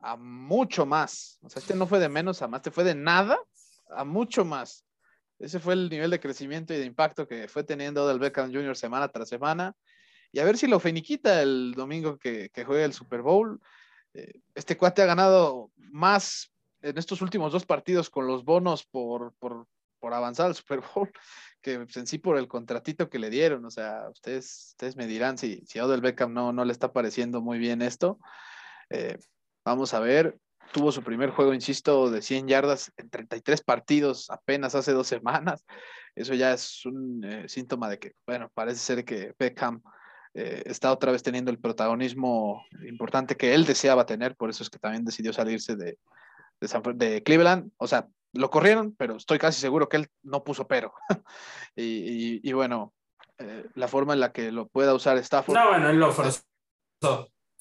a 0.00 0.16
mucho 0.16 0.86
más. 0.86 1.38
O 1.42 1.48
sea, 1.48 1.60
este 1.60 1.74
no 1.74 1.86
fue 1.86 1.98
de 1.98 2.08
menos 2.08 2.40
a 2.42 2.48
más, 2.48 2.60
este 2.60 2.70
fue 2.70 2.84
de 2.84 2.94
nada 2.94 3.38
a 3.90 4.04
mucho 4.04 4.44
más. 4.44 4.84
Ese 5.38 5.60
fue 5.60 5.74
el 5.74 5.88
nivel 5.90 6.10
de 6.10 6.20
crecimiento 6.20 6.72
y 6.72 6.78
de 6.78 6.84
impacto 6.84 7.28
que 7.28 7.48
fue 7.48 7.64
teniendo 7.64 8.06
del 8.08 8.18
Beckham 8.18 8.52
Jr. 8.52 8.76
semana 8.76 9.08
tras 9.08 9.28
semana. 9.28 9.76
Y 10.32 10.38
a 10.38 10.44
ver 10.44 10.56
si 10.56 10.66
lo 10.66 10.80
finiquita 10.80 11.42
el 11.42 11.74
domingo 11.74 12.18
que, 12.18 12.50
que 12.50 12.64
juegue 12.64 12.84
el 12.84 12.92
Super 12.92 13.22
Bowl. 13.22 13.60
Este 14.54 14.76
cuate 14.76 15.02
ha 15.02 15.06
ganado 15.06 15.70
más 15.76 16.50
en 16.82 16.98
estos 16.98 17.20
últimos 17.22 17.52
dos 17.52 17.66
partidos 17.66 18.10
con 18.10 18.26
los 18.26 18.44
bonos 18.44 18.84
por, 18.84 19.34
por, 19.38 19.66
por 19.98 20.14
avanzar 20.14 20.46
al 20.46 20.54
Super 20.54 20.80
Bowl 20.94 21.10
que 21.60 21.74
en 21.74 22.06
sí 22.06 22.18
por 22.18 22.38
el 22.38 22.48
contratito 22.48 23.10
que 23.10 23.18
le 23.18 23.30
dieron. 23.30 23.64
O 23.64 23.70
sea, 23.70 24.08
ustedes, 24.10 24.68
ustedes 24.70 24.96
me 24.96 25.06
dirán 25.06 25.36
si, 25.36 25.62
si 25.66 25.78
a 25.78 25.86
Odell 25.86 26.00
Beckham 26.00 26.32
no, 26.32 26.52
no 26.52 26.64
le 26.64 26.72
está 26.72 26.92
pareciendo 26.92 27.40
muy 27.40 27.58
bien 27.58 27.82
esto. 27.82 28.18
Eh, 28.90 29.18
vamos 29.64 29.94
a 29.94 30.00
ver. 30.00 30.38
Tuvo 30.72 30.92
su 30.92 31.02
primer 31.02 31.30
juego, 31.30 31.54
insisto, 31.54 32.10
de 32.10 32.22
100 32.22 32.48
yardas 32.48 32.92
en 32.96 33.08
33 33.10 33.62
partidos 33.62 34.30
apenas 34.30 34.74
hace 34.74 34.92
dos 34.92 35.06
semanas. 35.06 35.64
Eso 36.14 36.34
ya 36.34 36.52
es 36.52 36.84
un 36.86 37.24
eh, 37.24 37.48
síntoma 37.48 37.88
de 37.88 37.98
que, 37.98 38.12
bueno, 38.26 38.50
parece 38.54 38.80
ser 38.80 39.04
que 39.04 39.34
Beckham 39.38 39.82
eh, 40.34 40.62
está 40.66 40.92
otra 40.92 41.12
vez 41.12 41.22
teniendo 41.22 41.50
el 41.50 41.58
protagonismo 41.58 42.64
importante 42.86 43.36
que 43.36 43.54
él 43.54 43.64
deseaba 43.64 44.06
tener, 44.06 44.36
por 44.36 44.50
eso 44.50 44.62
es 44.62 44.70
que 44.70 44.78
también 44.78 45.04
decidió 45.04 45.32
salirse 45.32 45.76
de, 45.76 45.98
de, 46.60 46.68
San, 46.68 46.82
de 46.94 47.22
Cleveland. 47.22 47.70
O 47.76 47.86
sea, 47.86 48.06
lo 48.32 48.50
corrieron, 48.50 48.94
pero 48.96 49.16
estoy 49.16 49.38
casi 49.38 49.60
seguro 49.60 49.88
que 49.88 49.98
él 49.98 50.08
no 50.22 50.44
puso 50.44 50.66
pero. 50.66 50.92
y, 51.76 51.82
y, 51.82 52.40
y, 52.42 52.52
bueno, 52.52 52.92
eh, 53.38 53.66
la 53.74 53.88
forma 53.88 54.14
en 54.14 54.20
la 54.20 54.32
que 54.32 54.52
lo 54.52 54.68
pueda 54.68 54.94
usar 54.94 55.18
Stafford. 55.18 55.56
No, 55.56 55.68
bueno, 55.68 55.90
él 55.90 55.98
lo 55.98 56.12
forzó. 56.12 56.42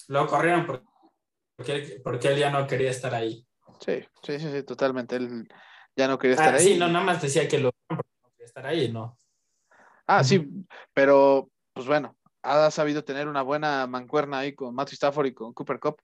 Lo 0.08 0.28
corrieron 0.28 0.66
porque 0.66 0.86
él, 1.58 2.02
porque 2.04 2.30
él 2.30 2.40
ya 2.40 2.50
no 2.50 2.68
quería 2.68 2.92
estar 2.92 3.14
ahí. 3.14 3.46
Sí, 3.80 4.04
sí, 4.24 4.40
sí, 4.40 4.52
sí, 4.52 4.64
totalmente. 4.64 5.16
Él 5.16 5.48
ya 5.96 6.08
no 6.08 6.18
quería 6.18 6.36
estar 6.36 6.54
ah, 6.54 6.58
ahí. 6.58 6.64
Sí, 6.64 6.78
no, 6.78 6.88
nada 6.88 7.04
más 7.04 7.22
decía 7.22 7.48
que 7.48 7.60
lo 7.60 7.72
no 7.90 8.02
quería 8.32 8.46
estar 8.46 8.66
ahí, 8.66 8.92
¿no? 8.92 9.18
Ah, 10.08 10.24
sí, 10.24 10.48
pero 10.94 11.50
pues 11.74 11.88
bueno, 11.88 12.16
ha 12.44 12.70
sabido 12.70 13.04
tener 13.04 13.28
una 13.28 13.42
buena 13.42 13.88
mancuerna 13.88 14.40
ahí 14.40 14.54
con 14.54 14.76
Matthew 14.76 14.94
Stafford 14.94 15.28
y 15.28 15.34
con 15.34 15.54
Cooper 15.54 15.80
Cup. 15.80 16.02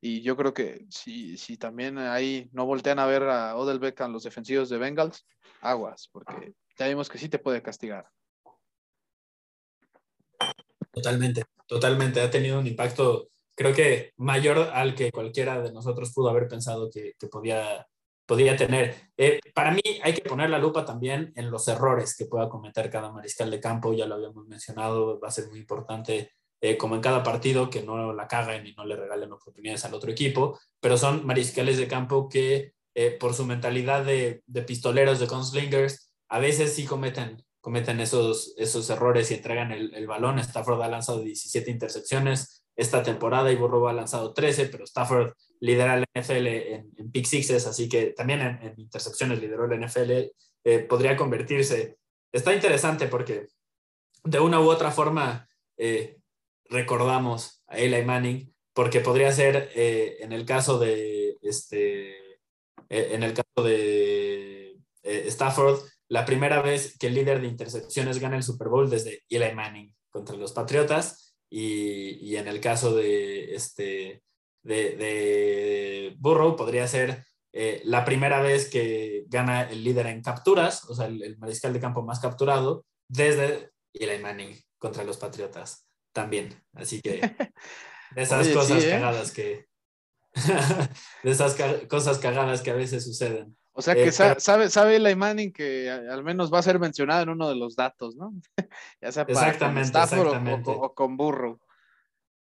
Y 0.00 0.22
yo 0.22 0.36
creo 0.36 0.52
que 0.52 0.86
si, 0.90 1.36
si 1.38 1.56
también 1.56 1.98
ahí 1.98 2.48
no 2.52 2.66
voltean 2.66 2.98
a 2.98 3.06
ver 3.06 3.22
a 3.22 3.56
Odell 3.56 3.78
Beckham 3.78 4.12
los 4.12 4.24
defensivos 4.24 4.68
de 4.68 4.78
Bengals, 4.78 5.26
aguas, 5.60 6.08
porque 6.12 6.54
ya 6.78 6.88
vimos 6.88 7.08
que 7.08 7.18
sí 7.18 7.28
te 7.28 7.38
puede 7.38 7.62
castigar. 7.62 8.06
Totalmente, 10.90 11.44
totalmente. 11.66 12.20
Ha 12.20 12.30
tenido 12.30 12.58
un 12.58 12.66
impacto 12.66 13.28
creo 13.54 13.74
que 13.74 14.12
mayor 14.16 14.58
al 14.58 14.94
que 14.94 15.10
cualquiera 15.10 15.60
de 15.62 15.72
nosotros 15.72 16.12
pudo 16.12 16.30
haber 16.30 16.48
pensado 16.48 16.90
que, 16.90 17.14
que 17.18 17.28
podía, 17.28 17.86
podía 18.26 18.56
tener. 18.56 18.94
Eh, 19.16 19.40
para 19.54 19.70
mí 19.70 19.80
hay 20.02 20.14
que 20.14 20.28
poner 20.28 20.50
la 20.50 20.58
lupa 20.58 20.84
también 20.84 21.32
en 21.36 21.50
los 21.50 21.68
errores 21.68 22.16
que 22.16 22.26
pueda 22.26 22.48
cometer 22.48 22.90
cada 22.90 23.12
mariscal 23.12 23.50
de 23.50 23.60
campo, 23.60 23.92
ya 23.92 24.06
lo 24.06 24.16
habíamos 24.16 24.46
mencionado, 24.46 25.20
va 25.20 25.28
a 25.28 25.32
ser 25.32 25.48
muy 25.48 25.58
importante. 25.58 26.32
Eh, 26.60 26.78
como 26.78 26.94
en 26.94 27.02
cada 27.02 27.22
partido, 27.22 27.68
que 27.68 27.82
no 27.82 28.14
la 28.14 28.26
caguen 28.26 28.66
y 28.66 28.72
no 28.72 28.86
le 28.86 28.96
regalen 28.96 29.30
oportunidades 29.30 29.84
al 29.84 29.92
otro 29.92 30.10
equipo, 30.10 30.58
pero 30.80 30.96
son 30.96 31.26
mariscales 31.26 31.76
de 31.76 31.88
campo 31.88 32.26
que 32.26 32.72
eh, 32.94 33.10
por 33.10 33.34
su 33.34 33.44
mentalidad 33.44 34.02
de, 34.02 34.42
de, 34.46 34.62
pistoleros, 34.62 35.20
de 35.20 35.26
conslingers, 35.26 36.10
a 36.30 36.38
veces 36.38 36.72
sí 36.72 36.86
cometen, 36.86 37.44
cometen 37.60 38.00
esos, 38.00 38.54
esos 38.56 38.88
errores 38.88 39.30
y 39.30 39.34
entregan 39.34 39.72
el, 39.72 39.94
el 39.94 40.06
balón. 40.06 40.38
Stafford 40.38 40.80
ha 40.80 40.88
lanzado 40.88 41.20
17 41.20 41.70
intercepciones, 41.70 42.63
esta 42.76 43.02
temporada 43.02 43.52
y 43.52 43.56
Burrow 43.56 43.88
ha 43.88 43.92
lanzado 43.92 44.32
13, 44.32 44.66
pero 44.66 44.84
Stafford 44.84 45.32
lidera 45.60 45.94
el 45.96 46.04
NFL 46.14 46.46
en, 46.46 46.92
en 46.96 47.10
pick 47.10 47.26
sixes, 47.26 47.66
así 47.66 47.88
que 47.88 48.06
también 48.06 48.40
en, 48.40 48.62
en 48.62 48.80
intercepciones 48.80 49.40
lideró 49.40 49.66
el 49.66 49.80
NFL, 49.80 50.12
eh, 50.64 50.78
podría 50.80 51.16
convertirse. 51.16 51.98
Está 52.32 52.54
interesante 52.54 53.06
porque 53.06 53.46
de 54.24 54.40
una 54.40 54.60
u 54.60 54.68
otra 54.68 54.90
forma 54.90 55.48
eh, 55.76 56.18
recordamos 56.64 57.62
a 57.66 57.78
Eli 57.78 58.04
Manning, 58.04 58.52
porque 58.72 59.00
podría 59.00 59.30
ser 59.30 59.70
eh, 59.74 60.16
en 60.20 60.32
el 60.32 60.44
caso 60.44 60.78
de 60.78 61.36
este, 61.42 62.16
en 62.88 63.22
el 63.22 63.34
caso 63.34 63.66
de 63.66 64.78
Stafford, 65.02 65.80
la 66.08 66.24
primera 66.24 66.62
vez 66.62 66.96
que 66.98 67.08
el 67.08 67.14
líder 67.14 67.40
de 67.40 67.48
intercepciones 67.48 68.18
gana 68.18 68.36
el 68.36 68.42
Super 68.42 68.68
Bowl 68.68 68.88
desde 68.88 69.22
Eli 69.28 69.54
Manning 69.54 69.94
contra 70.10 70.36
los 70.36 70.52
Patriotas 70.52 71.33
y, 71.56 72.18
y 72.20 72.36
en 72.36 72.48
el 72.48 72.60
caso 72.60 72.96
de, 72.96 73.54
este, 73.54 74.24
de, 74.64 74.96
de 74.96 76.16
Burrow 76.18 76.56
podría 76.56 76.88
ser 76.88 77.24
eh, 77.52 77.80
la 77.84 78.04
primera 78.04 78.40
vez 78.40 78.68
que 78.68 79.22
gana 79.28 79.62
el 79.70 79.84
líder 79.84 80.08
en 80.08 80.20
capturas, 80.20 80.82
o 80.90 80.96
sea, 80.96 81.06
el, 81.06 81.22
el, 81.22 81.38
mariscal 81.38 81.72
de 81.72 81.78
campo 81.78 82.02
más 82.02 82.18
capturado, 82.18 82.84
desde 83.06 83.70
Eli 83.92 84.20
Manning 84.20 84.60
contra 84.78 85.04
los 85.04 85.16
Patriotas 85.16 85.86
también. 86.12 86.60
Así 86.72 87.00
que 87.00 87.20
de 87.20 88.22
esas 88.22 88.46
Oye, 88.46 88.54
cosas 88.54 88.82
sí, 88.82 88.88
¿eh? 88.88 88.90
cagadas 88.90 89.30
que... 89.30 89.66
de 91.22 91.30
esas 91.30 91.54
ca 91.54 91.86
cosas 91.86 92.18
cagadas 92.18 92.62
que 92.62 92.72
a 92.72 92.74
veces 92.74 93.04
suceden. 93.04 93.56
O 93.76 93.82
sea 93.82 93.94
que 93.94 94.04
eh, 94.04 94.12
sabe, 94.12 94.38
sabe, 94.38 94.70
sabe 94.70 94.96
Eli 94.96 95.16
Manning 95.16 95.52
que 95.52 95.90
al 95.90 96.22
menos 96.22 96.52
va 96.52 96.60
a 96.60 96.62
ser 96.62 96.78
mencionado 96.78 97.24
en 97.24 97.28
uno 97.30 97.48
de 97.48 97.56
los 97.56 97.74
datos, 97.74 98.14
¿no? 98.14 98.32
ya 99.00 99.10
sea 99.10 99.26
para 99.26 99.48
exactamente, 99.48 99.88
Stafford 99.88 100.26
exactamente. 100.28 100.70
O, 100.70 100.74
o, 100.74 100.94
con 100.94 101.16
Burro. 101.16 101.60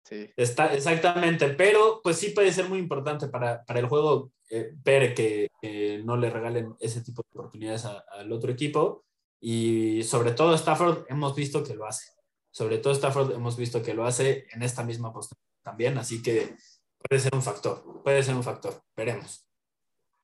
Sí. 0.03 0.29
Está, 0.37 0.73
exactamente, 0.73 1.49
pero 1.49 2.01
pues 2.03 2.17
sí 2.17 2.29
puede 2.29 2.51
ser 2.51 2.69
muy 2.69 2.77
importante 2.77 3.29
para, 3.29 3.63
para 3.63 3.79
el 3.79 3.87
juego 3.87 4.31
eh, 4.49 4.73
ver 4.83 5.15
que, 5.15 5.47
que, 5.59 6.01
no 6.03 6.17
le 6.17 6.29
regalen 6.29 6.75
ese 6.79 7.01
tipo 7.01 7.23
de 7.23 7.39
oportunidades 7.39 7.85
al 7.85 8.31
otro 8.31 8.51
equipo 8.51 9.05
y 9.39 10.03
sobre 10.03 10.31
todo 10.33 10.53
Stafford 10.53 11.05
hemos 11.09 11.33
visto 11.35 11.63
que 11.63 11.73
lo 11.73 11.87
hace. 11.87 12.11
Sobre 12.51 12.77
todo 12.77 12.93
Stafford 12.93 13.31
hemos 13.31 13.57
visto 13.57 13.81
que 13.81 13.95
lo 13.95 14.05
hace 14.05 14.45
en 14.53 14.61
esta 14.61 14.83
misma 14.83 15.11
postura 15.11 15.41
también, 15.63 15.97
así 15.97 16.21
que 16.21 16.55
puede 16.99 17.19
ser 17.19 17.33
un 17.33 17.41
factor, 17.41 18.03
puede 18.03 18.21
ser 18.21 18.35
un 18.35 18.43
factor, 18.43 18.83
veremos. 18.95 19.47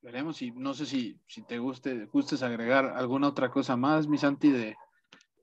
Veremos 0.02 0.40
y 0.40 0.50
no 0.50 0.72
sé 0.72 0.86
si, 0.86 1.20
si 1.26 1.42
te 1.42 1.58
guste, 1.58 2.06
gustes 2.06 2.42
agregar 2.42 2.86
alguna 2.96 3.28
otra 3.28 3.50
cosa 3.50 3.76
más, 3.76 4.08
mi 4.08 4.16
Santi, 4.16 4.50
de, 4.50 4.76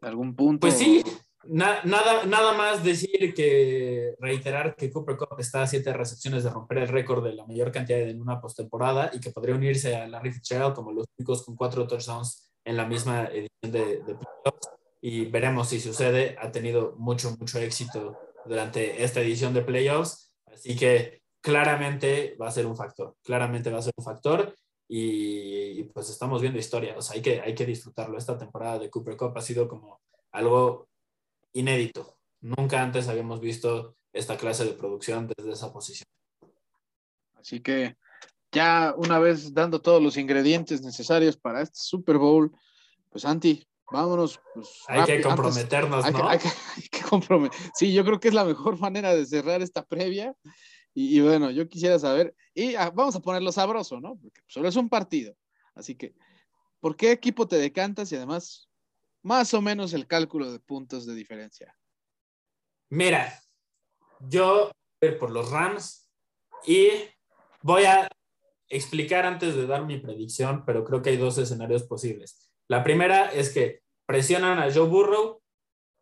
de 0.01 0.07
algún 0.07 0.35
punto. 0.35 0.61
Pues 0.61 0.79
sí, 0.79 1.03
na, 1.43 1.83
nada, 1.83 2.25
nada 2.25 2.53
más 2.57 2.83
decir 2.83 3.33
que 3.35 4.15
reiterar 4.19 4.75
que 4.75 4.91
Cooper 4.91 5.15
Cup 5.15 5.39
está 5.39 5.61
a 5.61 5.67
siete 5.67 5.93
recepciones 5.93 6.43
de 6.43 6.49
romper 6.49 6.79
el 6.79 6.87
récord 6.87 7.23
de 7.23 7.33
la 7.33 7.45
mayor 7.45 7.71
cantidad 7.71 8.01
en 8.01 8.19
una 8.19 8.41
postemporada 8.41 9.11
y 9.13 9.19
que 9.19 9.29
podría 9.29 9.55
unirse 9.55 9.95
a 9.95 10.07
Larry 10.07 10.31
Fitzgerald 10.31 10.73
como 10.73 10.91
los 10.91 11.05
únicos 11.17 11.45
con 11.45 11.55
cuatro 11.55 11.85
touchdowns 11.85 12.49
en 12.65 12.77
la 12.77 12.85
misma 12.85 13.25
edición 13.25 13.71
de, 13.71 13.97
de 14.03 14.15
playoffs. 14.15 14.69
Y 14.99 15.25
veremos 15.25 15.69
si 15.69 15.79
sucede. 15.79 16.35
Ha 16.41 16.51
tenido 16.51 16.95
mucho, 16.97 17.35
mucho 17.37 17.59
éxito 17.59 18.17
durante 18.45 19.03
esta 19.03 19.21
edición 19.21 19.53
de 19.53 19.61
playoffs. 19.61 20.33
Así 20.47 20.75
que 20.75 21.21
claramente 21.47 22.35
va 22.39 22.49
a 22.49 22.51
ser 22.51 22.65
un 22.65 22.75
factor, 22.75 23.15
claramente 23.23 23.71
va 23.71 23.79
a 23.79 23.81
ser 23.81 23.93
un 23.95 24.03
factor 24.03 24.53
y, 24.85 25.79
y, 25.79 25.83
pues 25.83 26.09
estamos 26.09 26.41
viendo 26.41 26.59
historia, 26.59 26.97
o 26.97 27.01
sea, 27.01 27.15
hay 27.15 27.21
que, 27.21 27.39
hay 27.39 27.55
que 27.55 27.65
disfrutarlo. 27.65 28.17
Esta 28.17 28.37
temporada 28.37 28.79
de 28.79 28.89
Cooper 28.89 29.15
Cup 29.15 29.31
ha 29.37 29.41
sido 29.41 29.69
como 29.69 30.01
algo 30.33 30.89
inédito. 31.53 32.17
Nunca 32.41 32.83
antes 32.83 33.07
habíamos 33.07 33.39
visto 33.39 33.95
esta 34.11 34.35
clase 34.35 34.65
de 34.65 34.73
producción 34.73 35.31
desde 35.37 35.53
esa 35.53 35.71
posición. 35.71 36.09
Así 37.35 37.61
que 37.61 37.95
ya 38.51 38.93
una 38.97 39.17
vez 39.19 39.53
dando 39.53 39.81
todos 39.81 40.03
los 40.03 40.17
ingredientes 40.17 40.81
necesarios 40.81 41.37
para 41.37 41.61
este 41.61 41.79
Super 41.79 42.17
Bowl, 42.17 42.51
pues 43.09 43.23
Anti, 43.23 43.65
vámonos. 43.89 44.41
Pues, 44.53 44.83
hay 44.89 44.99
rápido, 44.99 45.17
que 45.17 45.23
comprometernos, 45.23 46.03
antes, 46.03 46.21
¿no? 46.21 46.27
Hay 46.27 46.39
que, 46.39 46.47
hay 46.49 46.51
que, 46.51 46.81
hay 46.81 46.87
que 46.89 47.09
comprometer. 47.09 47.59
Sí, 47.73 47.93
yo 47.93 48.03
creo 48.03 48.19
que 48.19 48.27
es 48.27 48.33
la 48.33 48.43
mejor 48.43 48.77
manera 48.79 49.15
de 49.15 49.25
cerrar 49.25 49.61
esta 49.61 49.85
previa. 49.85 50.35
Y, 50.99 51.21
bueno, 51.21 51.51
yo 51.51 51.69
quisiera 51.69 51.99
saber, 51.99 52.35
y 52.55 52.73
ah, 52.73 52.89
vamos 52.89 53.15
a 53.15 53.19
ponerlo 53.19 53.51
sabroso, 53.51 54.01
¿no? 54.01 54.17
Porque 54.19 54.41
solo 54.47 54.67
es 54.67 54.75
un 54.75 54.89
partido. 54.89 55.37
Así 55.75 55.93
que, 55.93 56.15
¿por 56.79 56.95
qué 56.95 57.11
equipo 57.11 57.47
te 57.47 57.57
decantas 57.57 58.11
y 58.11 58.15
además, 58.15 58.67
más 59.21 59.53
o 59.53 59.61
menos 59.61 59.93
el 59.93 60.07
cálculo 60.07 60.51
de 60.51 60.57
puntos 60.59 61.05
de 61.05 61.13
diferencia? 61.13 61.77
Mira, 62.89 63.39
yo 64.21 64.71
voy 64.99 65.11
por 65.19 65.29
los 65.29 65.51
Rams 65.51 66.09
y 66.65 66.89
voy 67.61 67.83
a 67.83 68.09
explicar 68.67 69.23
antes 69.27 69.55
de 69.55 69.67
dar 69.67 69.85
mi 69.85 69.99
predicción, 69.99 70.65
pero 70.65 70.83
creo 70.83 71.03
que 71.03 71.11
hay 71.11 71.17
dos 71.17 71.37
escenarios 71.37 71.83
posibles. 71.83 72.49
La 72.67 72.83
primera 72.83 73.31
es 73.31 73.53
que 73.53 73.83
presionan 74.07 74.57
a 74.57 74.73
Joe 74.73 74.87
Burrow 74.87 75.43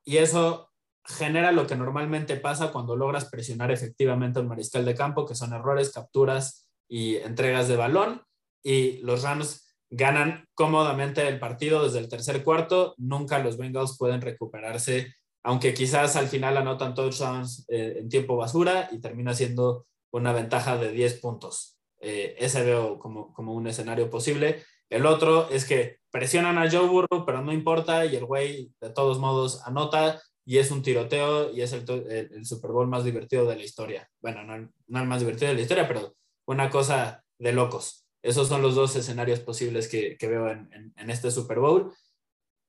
y 0.05 0.19
eso 0.19 0.72
genera 1.07 1.52
lo 1.52 1.68
que 1.68 1.76
normalmente 1.76 2.36
pasa 2.38 2.72
cuando 2.72 2.95
logras 2.95 3.26
presionar 3.26 3.72
efectivamente 3.72 4.40
a 4.40 4.41
un 4.41 4.48
mariscal 4.48 4.86
de 4.86 4.95
campo, 4.95 5.26
que 5.26 5.36
son 5.36 5.53
errores, 5.53 5.91
capturas 5.91 6.68
y 6.88 7.15
entregas 7.18 7.68
de 7.68 7.76
balón. 7.76 8.22
Y 8.64 8.98
los 9.03 9.22
Rams 9.23 9.77
ganan 9.90 10.48
cómodamente 10.56 11.27
el 11.27 11.40
partido 11.40 11.84
desde 11.84 11.99
el 11.99 12.10
tercer 12.10 12.44
cuarto. 12.44 12.95
Nunca 12.98 13.40
los 13.40 13.57
Bengals 13.57 13.98
pueden 13.98 14.22
recuperarse, 14.22 15.14
aunque 15.44 15.73
quizás 15.73 16.15
al 16.15 16.27
final 16.27 16.57
anotan 16.57 16.95
touchdowns 16.95 17.65
eh, 17.69 17.98
en 17.99 18.10
tiempo 18.10 18.36
basura 18.36 18.90
y 18.91 18.99
termina 18.99 19.34
siendo 19.34 19.86
una 20.11 20.34
ventaja 20.34 20.77
de 20.77 20.91
10 20.91 21.19
puntos. 21.19 21.77
Eh, 22.02 22.36
ese 22.40 22.64
veo 22.64 22.98
como, 22.98 23.32
como 23.34 23.53
un 23.53 23.68
escenario 23.68 24.10
posible. 24.10 24.64
El 24.90 25.06
otro 25.06 25.49
es 25.49 25.65
que 25.65 25.98
presionan 26.10 26.57
a 26.57 26.69
Joe 26.69 26.88
Burrow, 26.88 27.26
pero 27.26 27.41
no 27.41 27.52
importa 27.52 28.06
y 28.06 28.15
el 28.15 28.26
güey 28.26 28.72
de 28.80 28.90
todos 28.90 29.19
modos 29.19 29.61
anota 29.65 30.22
y 30.45 30.59
es 30.59 30.69
un 30.69 30.84
tiroteo 30.84 31.51
y 31.51 31.61
es 31.61 31.73
el, 31.73 31.89
el, 31.89 32.45
Super 32.45 32.72
Bowl 32.72 32.88
más 32.88 33.03
divertido 33.03 33.47
de 33.47 33.55
la 33.55 33.63
historia. 33.63 34.07
Bueno, 34.22 34.43
no, 34.43 34.57
no, 34.88 34.99
el 34.99 35.07
más 35.07 35.19
divertido 35.19 35.49
de 35.49 35.55
la 35.55 35.61
historia, 35.61 35.88
pero 35.88 36.15
una 36.45 36.69
cosa 36.69 37.23
de 37.39 37.51
locos. 37.51 38.07
Esos 38.22 38.47
son 38.47 38.61
los 38.61 38.76
dos 38.76 38.95
escenarios 38.95 39.39
posibles 39.39 39.88
que, 39.88 40.17
que 40.17 40.27
veo 40.27 40.49
en, 40.49 40.93
en, 40.95 41.09
este 41.09 41.31
Super 41.31 41.59
Bowl, 41.59 41.93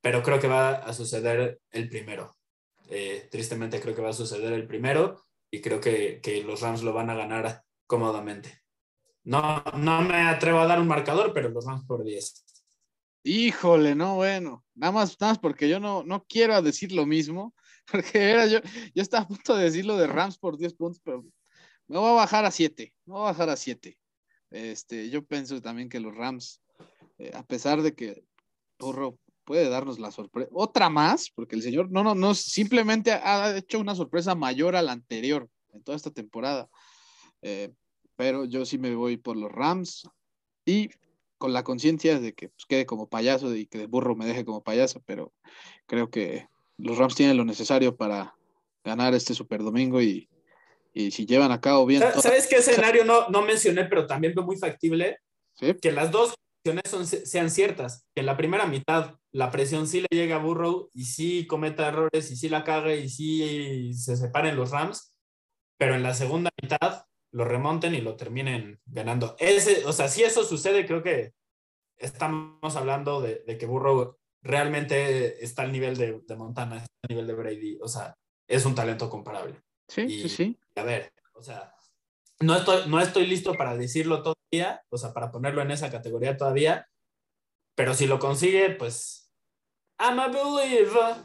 pero 0.01 0.23
creo 0.23 0.41
que 0.41 0.49
va 0.49 0.71
a 0.71 0.93
suceder 0.95 1.61
el 1.71 1.89
primero. 1.89 2.35
Eh, 2.89 3.29
tristemente 3.31 3.81
creo 3.81 3.95
que 3.95 4.03
va 4.03 4.11
a 4.11 4.15
suceder 4.15 4.53
el 4.53 4.67
primero 4.67 5.23
y 5.51 5.61
creo 5.61 5.81
que, 5.81 6.21
que, 6.23 6.43
los 6.43 6.61
Rams 6.61 6.83
lo 6.83 6.93
van 6.93 7.11
a 7.11 7.15
ganar 7.15 7.63
cómodamente. 7.87 8.63
No, 9.25 9.63
no 9.77 10.03
me 10.03 10.23
atrevo 10.29 10.61
a 10.61 10.67
dar 10.67 10.81
un 10.81 10.89
marcador, 10.89 11.33
pero 11.35 11.49
los 11.51 11.65
Rams 11.67 11.85
por 11.85 12.05
10. 12.05 12.45
Híjole, 13.25 13.95
no, 13.95 14.17
bueno, 14.17 14.65
nada 14.75 14.93
más, 14.93 15.21
más 15.21 15.39
porque 15.39 15.69
yo 15.69 15.81
no, 15.81 16.05
no 16.05 16.25
quiero 16.29 16.61
decir 16.63 16.93
lo 16.93 17.07
mismo, 17.07 17.55
porque 17.91 18.31
era 18.31 18.47
yo, 18.47 18.61
yo 18.95 19.03
estaba 19.03 19.25
a 19.25 19.29
punto 19.29 19.57
de 19.57 19.65
decirlo 19.65 19.97
de 19.97 20.07
Rams 20.07 20.39
por 20.39 20.57
10 20.57 20.75
puntos, 20.75 21.01
pero 21.05 21.25
me 21.89 21.99
voy 21.99 22.11
a 22.11 22.15
bajar 22.15 22.45
a 22.45 22.51
7, 22.51 22.93
me 23.05 23.15
voy 23.15 23.23
a 23.23 23.33
bajar 23.33 23.49
a 23.49 23.57
7. 23.57 23.99
Este, 24.51 25.11
yo 25.11 25.25
pienso 25.25 25.61
también 25.61 25.89
que 25.89 26.01
los 26.01 26.15
Rams, 26.15 26.61
eh, 27.19 27.33
a 27.35 27.45
pesar 27.45 27.83
de 27.83 27.95
que 27.95 28.25
Burro 28.79 29.19
puede 29.45 29.69
darnos 29.69 29.99
la 29.99 30.11
sorpresa, 30.11 30.51
otra 30.53 30.89
más, 30.89 31.31
porque 31.31 31.55
el 31.55 31.63
señor 31.63 31.91
no, 31.91 32.03
no, 32.03 32.15
no, 32.15 32.35
simplemente 32.35 33.13
ha 33.13 33.57
hecho 33.57 33.79
una 33.79 33.95
sorpresa 33.95 34.35
mayor 34.35 34.77
a 34.77 34.83
la 34.83 34.93
anterior 34.93 35.49
en 35.73 35.83
toda 35.83 35.97
esta 35.97 36.11
temporada. 36.11 36.69
Eh, 37.43 37.73
pero 38.17 38.45
yo 38.45 38.65
sí 38.65 38.79
me 38.79 38.95
voy 38.95 39.17
por 39.17 39.37
los 39.37 39.53
Rams 39.53 40.09
y 40.65 40.91
con 41.39 41.53
la 41.53 41.63
conciencia 41.63 42.19
de 42.19 42.33
que 42.33 42.49
pues, 42.49 42.65
quede 42.67 42.87
como 42.87 43.09
payaso 43.09 43.55
y 43.55 43.67
que 43.67 43.87
burro 43.87 44.17
me 44.17 44.27
deje 44.27 44.45
como 44.45 44.65
payaso, 44.65 45.03
pero 45.07 45.33
creo 45.87 46.11
que 46.11 46.49
los 46.79 46.99
Rams 46.99 47.15
tienen 47.15 47.37
lo 47.37 47.45
necesario 47.45 47.97
para 47.97 48.35
ganar 48.85 49.15
este 49.15 49.35
Super 49.35 49.63
Domingo 49.63 50.01
y, 50.01 50.29
y 50.93 51.11
si 51.11 51.27
llevan 51.27 51.53
a 51.53 51.61
cabo 51.61 51.87
bien. 51.87 52.03
¿Sabes 52.21 52.47
qué 52.47 52.57
escenario 52.57 53.05
no, 53.05 53.29
no 53.29 53.43
mencioné, 53.43 53.85
pero 53.85 54.07
también 54.07 54.35
veo 54.35 54.45
muy 54.45 54.57
factible? 54.57 55.19
¿Sí? 55.55 55.75
Que 55.81 55.93
las 55.93 56.11
dos 56.11 56.35
son, 56.85 57.07
sean 57.07 57.51
ciertas, 57.51 58.07
que 58.15 58.21
en 58.21 58.27
la 58.27 58.37
primera 58.37 58.67
mitad 58.67 59.15
la 59.33 59.51
presión 59.51 59.87
sí 59.87 60.01
le 60.01 60.09
llega 60.11 60.37
a 60.37 60.41
Burrow 60.41 60.91
y 60.93 61.05
sí 61.05 61.47
cometa 61.47 61.89
errores 61.89 62.31
y 62.31 62.37
sí 62.37 62.49
la 62.49 62.65
cague 62.65 63.01
y 63.01 63.09
sí 63.09 63.95
se 63.95 64.17
separen 64.17 64.57
los 64.57 64.71
Rams, 64.71 65.15
pero 65.79 65.95
en 65.95 66.03
la 66.03 66.15
segunda 66.15 66.51
mitad 66.61 67.05
lo 67.33 67.45
remonten 67.45 67.95
y 67.95 68.01
lo 68.01 68.17
terminen 68.17 68.81
ganando. 68.87 69.37
Ese, 69.39 69.85
o 69.85 69.93
sea, 69.93 70.09
si 70.09 70.23
eso 70.23 70.45
sucede, 70.45 70.87
creo 70.87 71.03
que 71.03 71.35
estamos 71.99 72.77
hablando 72.77 73.21
de, 73.21 73.45
que 73.59 73.67
Burrow 73.67 74.17
realmente 74.47 75.43
está 75.45 75.63
al 75.63 75.73
nivel 75.73 75.97
de, 75.97 76.37
Montana, 76.37 76.77
está 76.77 76.89
al 77.03 77.09
nivel 77.09 77.27
de 77.27 77.35
Brady, 77.35 77.79
o 77.81 77.89
sea, 77.89 78.17
es 78.47 78.65
un 78.65 78.75
talento 78.75 79.11
comparable. 79.11 79.61
Sí, 79.89 80.09
sí, 80.09 80.29
sí. 80.29 80.59
A 80.77 80.83
ver, 80.83 81.13
o 81.35 81.43
sea, 81.43 81.75
no 82.41 82.57
estoy, 82.57 82.89
no 82.89 83.01
estoy 83.01 83.27
listo 83.27 83.55
para 83.55 83.77
decirlo 83.77 84.23
todavía, 84.23 84.83
o 84.89 84.99
sea, 84.99 85.13
para 85.13 85.31
ponerlo 85.31 85.63
en 85.63 85.71
esa 85.71 85.91
categoría 85.91 86.37
todavía, 86.37 86.89
pero 87.75 87.95
si 87.95 88.07
lo 88.07 88.19
consigue, 88.19 88.71
pues, 88.71 89.31
I'm 89.99 90.19
a 90.19 90.29
believer. 90.29 91.17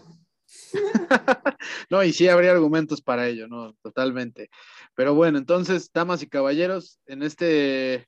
no, 1.89 2.03
y 2.03 2.14
sí 2.14 2.27
habría 2.27 2.52
argumentos 2.52 3.02
para 3.02 3.27
ello, 3.27 3.48
¿no? 3.48 3.73
Totalmente. 3.81 4.49
Pero 4.95 5.15
bueno, 5.15 5.38
entonces, 5.38 5.91
damas 5.93 6.22
y 6.23 6.27
caballeros, 6.27 6.99
en 7.06 7.23
este 7.23 8.07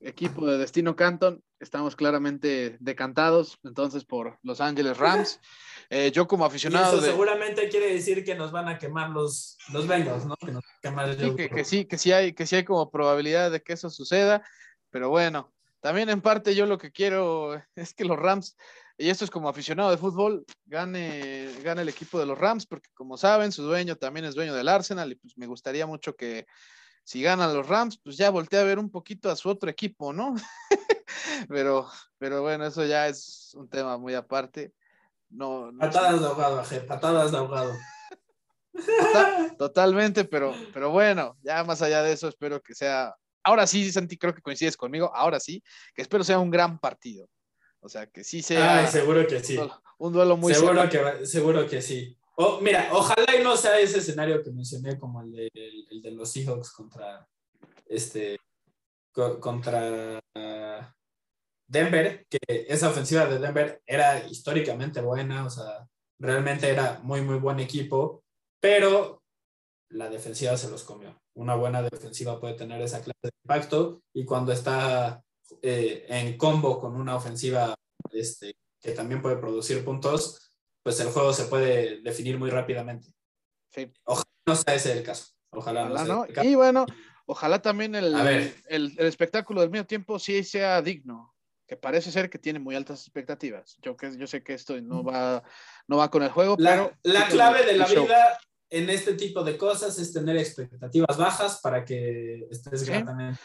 equipo 0.00 0.46
de 0.46 0.58
Destino 0.58 0.94
Canton 0.96 1.42
estamos 1.58 1.96
claramente 1.96 2.76
decantados, 2.80 3.58
entonces, 3.64 4.04
por 4.04 4.38
Los 4.42 4.60
Ángeles 4.60 4.96
Rams. 4.98 5.40
Eh, 5.88 6.10
yo 6.10 6.26
como 6.26 6.44
aficionado... 6.44 6.98
eso 6.98 7.06
seguramente 7.06 7.68
quiere 7.68 7.92
decir 7.92 8.24
que 8.24 8.34
nos 8.34 8.50
van 8.50 8.66
a 8.66 8.76
quemar 8.76 9.10
los, 9.10 9.56
los 9.72 9.86
Bengals, 9.86 10.26
¿no? 10.26 10.34
Que, 10.34 11.48
que, 11.48 11.64
sí, 11.64 11.84
que 11.84 11.96
sí, 11.96 12.10
hay, 12.10 12.32
que 12.32 12.44
sí 12.44 12.56
hay 12.56 12.64
como 12.64 12.90
probabilidad 12.90 13.52
de 13.52 13.62
que 13.62 13.74
eso 13.74 13.88
suceda, 13.88 14.44
pero 14.90 15.10
bueno, 15.10 15.54
también 15.78 16.10
en 16.10 16.22
parte 16.22 16.56
yo 16.56 16.66
lo 16.66 16.76
que 16.76 16.90
quiero 16.90 17.54
es 17.76 17.94
que 17.94 18.04
los 18.04 18.18
Rams 18.18 18.56
y 18.98 19.10
esto 19.10 19.24
es 19.24 19.30
como 19.30 19.48
aficionado 19.48 19.90
de 19.90 19.98
fútbol, 19.98 20.44
gane, 20.64 21.52
gane 21.62 21.82
el 21.82 21.88
equipo 21.88 22.18
de 22.18 22.26
los 22.26 22.38
Rams, 22.38 22.66
porque 22.66 22.88
como 22.94 23.16
saben, 23.16 23.52
su 23.52 23.62
dueño 23.62 23.96
también 23.96 24.24
es 24.24 24.34
dueño 24.34 24.54
del 24.54 24.68
Arsenal, 24.68 25.12
y 25.12 25.16
pues 25.16 25.36
me 25.36 25.46
gustaría 25.46 25.86
mucho 25.86 26.16
que 26.16 26.46
si 27.06 27.22
ganan 27.22 27.54
los 27.54 27.68
Rams, 27.68 27.98
pues 28.02 28.16
ya 28.16 28.30
voltee 28.30 28.58
a 28.58 28.64
ver 28.64 28.80
un 28.80 28.90
poquito 28.90 29.30
a 29.30 29.36
su 29.36 29.48
otro 29.48 29.70
equipo, 29.70 30.12
¿no? 30.12 30.34
pero, 31.48 31.88
pero 32.18 32.42
bueno, 32.42 32.66
eso 32.66 32.84
ya 32.84 33.06
es 33.06 33.52
un 33.54 33.68
tema 33.68 33.96
muy 33.96 34.12
aparte. 34.14 34.72
No, 35.30 35.70
patadas 35.78 36.20
de 36.20 36.26
ahogado, 36.26 36.62
patadas 36.88 37.30
de 37.30 37.38
ahogado. 37.38 37.72
totalmente, 39.56 40.24
pero, 40.24 40.52
pero 40.74 40.90
bueno, 40.90 41.36
ya 41.42 41.62
más 41.62 41.80
allá 41.80 42.02
de 42.02 42.12
eso, 42.12 42.26
espero 42.26 42.60
que 42.60 42.74
sea. 42.74 43.14
Ahora 43.44 43.68
sí, 43.68 43.92
Santi, 43.92 44.18
creo 44.18 44.34
que 44.34 44.42
coincides 44.42 44.76
conmigo. 44.76 45.12
Ahora 45.14 45.38
sí, 45.38 45.62
que 45.94 46.02
espero 46.02 46.24
sea 46.24 46.40
un 46.40 46.50
gran 46.50 46.80
partido. 46.80 47.28
O 47.78 47.88
sea, 47.88 48.08
que 48.08 48.24
sí 48.24 48.42
sea. 48.42 48.84
seguro 48.88 49.24
que 49.28 49.44
sí. 49.44 49.56
Un 49.98 50.12
duelo 50.12 50.36
muy 50.36 50.52
Seguro, 50.52 50.88
que, 50.88 51.24
seguro 51.24 51.68
que 51.68 51.80
sí. 51.80 52.18
Mira, 52.60 52.90
ojalá 52.92 53.36
y 53.38 53.42
no 53.42 53.56
sea 53.56 53.78
ese 53.78 53.98
escenario 53.98 54.42
que 54.42 54.50
mencioné 54.50 54.98
como 54.98 55.22
el 55.22 55.32
de, 55.32 55.50
el, 55.54 56.02
de 56.02 56.10
los 56.10 56.30
Seahawks 56.30 56.70
contra 56.72 57.26
este 57.86 58.38
contra 59.40 60.20
Denver, 61.66 62.26
que 62.28 62.38
esa 62.48 62.90
ofensiva 62.90 63.26
de 63.26 63.38
Denver 63.38 63.82
era 63.86 64.26
históricamente 64.28 65.00
buena, 65.00 65.46
o 65.46 65.50
sea, 65.50 65.88
realmente 66.18 66.68
era 66.68 67.00
muy, 67.02 67.22
muy 67.22 67.38
buen 67.38 67.58
equipo, 67.60 68.22
pero 68.60 69.22
la 69.90 70.08
defensiva 70.08 70.56
se 70.56 70.70
los 70.70 70.84
comió. 70.84 71.20
Una 71.34 71.54
buena 71.54 71.82
defensiva 71.82 72.40
puede 72.40 72.54
tener 72.54 72.80
esa 72.82 73.02
clase 73.02 73.18
de 73.22 73.30
impacto 73.42 74.02
y 74.12 74.24
cuando 74.24 74.52
está 74.52 75.22
eh, 75.62 76.06
en 76.08 76.36
combo 76.36 76.80
con 76.80 76.96
una 76.96 77.16
ofensiva 77.16 77.74
este, 78.12 78.54
que 78.80 78.92
también 78.92 79.20
puede 79.20 79.36
producir 79.36 79.84
puntos, 79.84 80.45
pues 80.86 81.00
el 81.00 81.08
juego 81.08 81.32
se 81.32 81.46
puede 81.46 82.00
definir 82.02 82.38
muy 82.38 82.48
rápidamente. 82.48 83.08
Ojalá 84.04 84.30
no 84.46 84.54
sea 84.54 84.72
ese 84.72 84.92
el 84.92 85.02
caso. 85.02 85.32
Ojalá, 85.50 85.88
no, 85.88 86.24
Y 86.44 86.54
bueno, 86.54 86.86
ojalá 87.26 87.60
también 87.60 87.96
el, 87.96 88.14
el, 88.68 88.94
espectáculo 89.00 89.62
del 89.62 89.70
medio 89.70 89.84
tiempo 89.84 90.20
sí 90.20 90.44
sea 90.44 90.80
digno, 90.82 91.34
que 91.66 91.76
parece 91.76 92.12
ser 92.12 92.30
que 92.30 92.38
tiene 92.38 92.60
muy 92.60 92.76
altas 92.76 93.00
expectativas. 93.00 93.76
Yo, 93.82 93.96
que, 93.96 94.16
yo 94.16 94.28
sé 94.28 94.44
que 94.44 94.54
esto 94.54 94.80
no 94.80 95.02
va, 95.02 95.42
no 95.88 95.96
va 95.96 96.08
con 96.08 96.22
el 96.22 96.30
juego, 96.30 96.54
la, 96.56 96.70
pero... 96.70 96.92
La 97.02 97.26
clave 97.26 97.66
de 97.66 97.72
la 97.78 97.86
vida 97.86 98.38
en 98.70 98.88
este 98.88 99.14
tipo 99.14 99.42
de 99.42 99.58
cosas 99.58 99.98
es 99.98 100.12
tener 100.12 100.36
expectativas 100.36 101.16
bajas 101.16 101.58
para 101.60 101.84
que 101.84 102.46
estés 102.48 102.84
gratamente. 102.84 103.40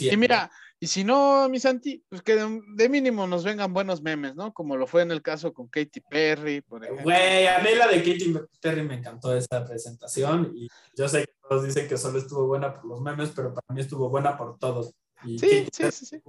Y, 0.00 0.16
mira, 0.16 0.50
y 0.82 0.88
si 0.88 1.04
no, 1.04 1.48
mi 1.48 1.60
Santi, 1.60 2.04
pues 2.08 2.22
que 2.22 2.34
de, 2.34 2.88
mínimo 2.88 3.24
nos 3.28 3.44
vengan 3.44 3.72
buenos 3.72 4.02
memes, 4.02 4.34
¿no? 4.34 4.52
Como 4.52 4.76
lo 4.76 4.88
fue 4.88 5.02
en 5.02 5.12
el 5.12 5.22
caso 5.22 5.52
con 5.52 5.68
Katy 5.68 6.00
Perry, 6.00 6.60
por 6.60 6.82
ejemplo. 6.82 7.04
Güey, 7.04 7.46
a 7.46 7.60
mí 7.60 7.68
la 7.78 7.86
de 7.86 7.98
Katy 7.98 8.34
Perry 8.60 8.82
me 8.82 8.94
encantó 8.94 9.32
esa 9.32 9.64
presentación 9.64 10.50
y 10.56 10.66
yo 10.96 11.08
sé 11.08 11.20
que 11.20 11.34
todos 11.48 11.66
dicen 11.66 11.86
que 11.86 11.96
solo 11.96 12.18
estuvo 12.18 12.48
buena 12.48 12.74
por 12.74 12.86
los 12.86 13.00
memes, 13.00 13.30
pero 13.30 13.54
para 13.54 13.64
mí 13.72 13.80
estuvo 13.80 14.08
buena 14.08 14.36
por 14.36 14.58
todos. 14.58 14.92
sí, 15.22 15.38
sí, 15.38 15.68
sí, 15.70 16.04
sí. 16.04 16.22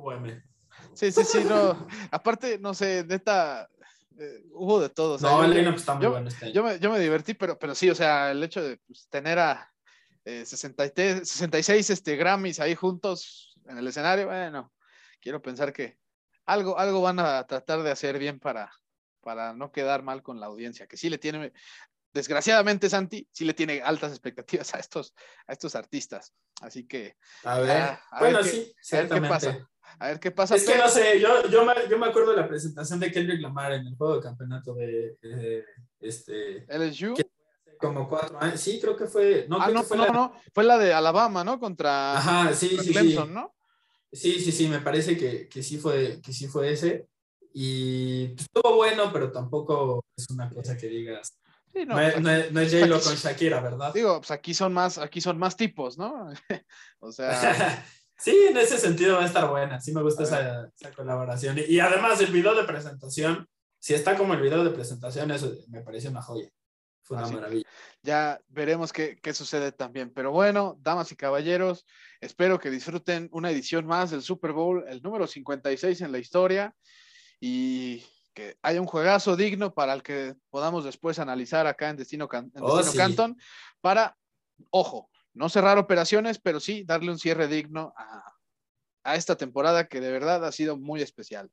Sí, 0.94 1.12
sí, 1.12 1.24
sí, 1.24 1.44
no. 1.50 1.88
Aparte, 2.12 2.60
no 2.60 2.76
sé, 2.76 3.04
neta, 3.08 3.68
eh, 4.20 4.44
hubo 4.52 4.80
de 4.80 4.90
todo. 4.90 5.18
no, 5.18 5.46
el 5.46 5.64
pues, 5.64 5.78
está 5.78 5.96
muy 5.96 6.06
bueno 6.06 6.30
este 6.30 6.52
Yo 6.52 6.64
me, 6.64 6.78
yo 6.78 6.92
me, 6.92 7.00
divertí, 7.00 7.34
pero, 7.34 7.58
pero 7.58 7.74
sí, 7.74 7.90
o 7.90 7.96
sea, 7.96 8.30
el 8.30 8.44
hecho 8.44 8.62
de 8.62 8.78
pues, 8.86 9.08
tener 9.10 9.40
a 9.40 9.74
eh, 10.26 10.46
66 10.46 11.90
este, 11.90 12.16
Grammys 12.18 12.60
ahí 12.60 12.76
juntos 12.76 13.53
en 13.68 13.78
el 13.78 13.88
escenario, 13.88 14.28
bueno, 14.28 14.74
quiero 15.22 15.42
pensar 15.42 15.74
que 15.74 15.98
algo, 16.46 16.78
algo 16.78 17.02
van 17.02 17.20
a 17.20 17.46
tratar 17.46 17.84
de 17.84 17.92
hacer 17.92 18.20
bien 18.20 18.40
para, 18.40 18.72
para 19.22 19.54
no 19.54 19.72
quedar 19.72 20.04
mal 20.04 20.22
con 20.22 20.40
la 20.40 20.48
audiencia, 20.48 20.88
que 20.88 20.98
sí 20.98 21.10
le 21.10 21.18
tiene, 21.18 21.54
desgraciadamente 22.14 22.90
Santi, 22.90 23.28
sí 23.32 23.46
le 23.46 23.54
tiene 23.54 23.82
altas 23.82 24.12
expectativas 24.12 24.74
a 24.76 24.80
estos, 24.80 25.14
a 25.48 25.54
estos 25.54 25.76
artistas. 25.76 26.34
Así 26.62 26.86
que... 26.86 27.16
A 27.44 27.60
ver, 27.60 27.98
bueno, 28.20 28.44
sí, 28.44 28.74
a 28.92 28.98
ver 28.98 29.10
qué 29.10 29.22
pasa. 29.22 29.70
A 30.00 30.08
ver 30.08 30.20
qué 30.20 30.32
pasa. 30.32 30.56
Es 30.56 30.68
que 30.68 30.78
no 30.78 30.88
sé, 30.88 31.20
yo, 31.20 31.48
yo, 31.50 31.66
me, 31.66 31.74
yo 31.90 31.98
me 31.98 32.08
acuerdo 32.08 32.32
de 32.32 32.38
la 32.38 32.48
presentación 32.48 33.00
de 33.00 33.12
Kendrick 33.12 33.42
Lamar 33.42 33.74
en 33.74 33.86
el 33.86 33.96
juego 33.96 34.16
de 34.16 34.22
campeonato 34.22 34.74
de, 34.74 35.18
este. 36.00 36.66
LSU. 36.68 37.16
Como 37.84 38.08
cuatro 38.08 38.42
años. 38.42 38.62
Sí, 38.62 38.80
creo 38.80 38.96
que 38.96 39.08
fue. 39.08 39.46
No, 39.50 39.58
ah, 39.60 39.70
no, 39.70 39.84
fue, 39.84 39.98
no, 39.98 40.06
la... 40.06 40.12
no, 40.12 40.34
fue 40.54 40.64
la 40.64 40.78
de 40.78 40.94
Alabama, 40.94 41.44
¿no? 41.44 41.60
Contra. 41.60 42.18
Ajá, 42.18 42.54
sí, 42.54 42.78
sí, 42.82 42.94
sí. 42.94 43.20
¿no? 43.30 43.54
Sí, 44.12 44.40
sí, 44.40 44.52
sí, 44.52 44.68
me 44.70 44.80
parece 44.80 45.18
que, 45.18 45.50
que, 45.50 45.62
sí 45.62 45.78
fue, 45.78 46.22
que 46.22 46.32
sí 46.32 46.48
fue 46.48 46.72
ese. 46.72 47.08
Y 47.54 48.30
pues, 48.30 48.48
estuvo 48.54 48.76
bueno, 48.76 49.12
pero 49.12 49.32
tampoco 49.32 50.06
es 50.16 50.30
una 50.30 50.50
cosa 50.50 50.78
que 50.78 50.88
digas. 50.88 51.38
Sí, 51.74 51.86
no, 51.86 51.96
no, 51.96 52.02
es, 52.32 52.52
no, 52.52 52.62
J-Lo 52.62 53.02
con 53.02 53.16
Shakira, 53.16 53.60
¿verdad? 53.60 53.94
Digo, 53.94 54.20
pues 54.22 54.32
aquí 54.32 54.54
son 54.54 54.72
más, 54.72 54.98
aquí 54.98 55.20
son 55.20 55.38
más 55.38 55.58
tipos, 55.58 55.98
¿no? 55.98 56.32
o 57.00 57.12
sea. 57.12 57.86
Sí, 58.16 58.46
en 58.50 58.56
ese 58.56 58.78
sentido 58.78 59.18
va 59.18 59.24
a 59.24 59.26
estar 59.26 59.50
buena. 59.50 59.82
Sí 59.82 59.92
me 59.92 60.02
gusta 60.02 60.24
esa, 60.24 60.72
colaboración. 60.96 61.58
Y, 61.68 61.80
además 61.80 62.22
el 62.22 62.32
video 62.32 62.56
de 62.56 62.64
presentación, 62.64 63.50
si 63.80 63.96
está 63.96 64.16
como 64.16 64.34
el 64.34 64.40
video 64.40 64.64
de 64.64 64.70
presentación, 64.70 65.30
eso 65.32 65.52
me 65.68 65.82
parece 65.82 66.08
una 66.08 66.22
joya. 66.22 66.48
Fue 67.04 67.18
una 67.18 67.28
maravilla. 67.28 67.68
Ya 68.02 68.40
veremos 68.48 68.92
qué, 68.92 69.18
qué, 69.22 69.34
sucede 69.34 69.72
también. 69.72 70.12
Pero 70.14 70.32
bueno, 70.32 70.78
damas 70.82 71.12
y 71.12 71.16
caballeros, 71.16 71.86
espero 72.22 72.60
que 72.60 72.70
disfruten 72.70 73.30
una 73.32 73.52
edición 73.52 73.86
más 73.86 74.12
del 74.12 74.22
Super 74.22 74.54
Bowl, 74.54 74.86
el 74.88 75.02
número 75.02 75.28
56 75.28 76.02
en 76.02 76.12
la 76.12 76.20
historia, 76.20 76.76
y 77.40 78.04
que 78.34 78.58
haya 78.62 78.82
un 78.82 78.88
juegazo 78.88 79.36
digno 79.36 79.74
para 79.74 79.94
el 79.94 80.04
que 80.04 80.36
podamos 80.50 80.84
después 80.84 81.20
analizar 81.20 81.68
acá 81.68 81.90
en 81.90 81.98
Destino, 81.98 82.26
oh, 82.26 82.82
Canton, 82.96 83.38
para, 83.82 84.18
ojo, 84.72 85.10
no 85.34 85.50
cerrar 85.50 85.78
operaciones, 85.78 86.40
pero 86.40 86.60
sí 86.60 86.84
darle 86.84 87.12
un 87.12 87.20
cierre 87.20 87.48
digno 87.48 87.94
a, 87.96 89.16
esta 89.16 89.36
temporada 89.36 89.88
que 89.88 90.00
de 90.00 90.12
verdad 90.12 90.46
ha 90.46 90.52
sido 90.52 90.78
muy 90.78 91.02
especial. 91.02 91.52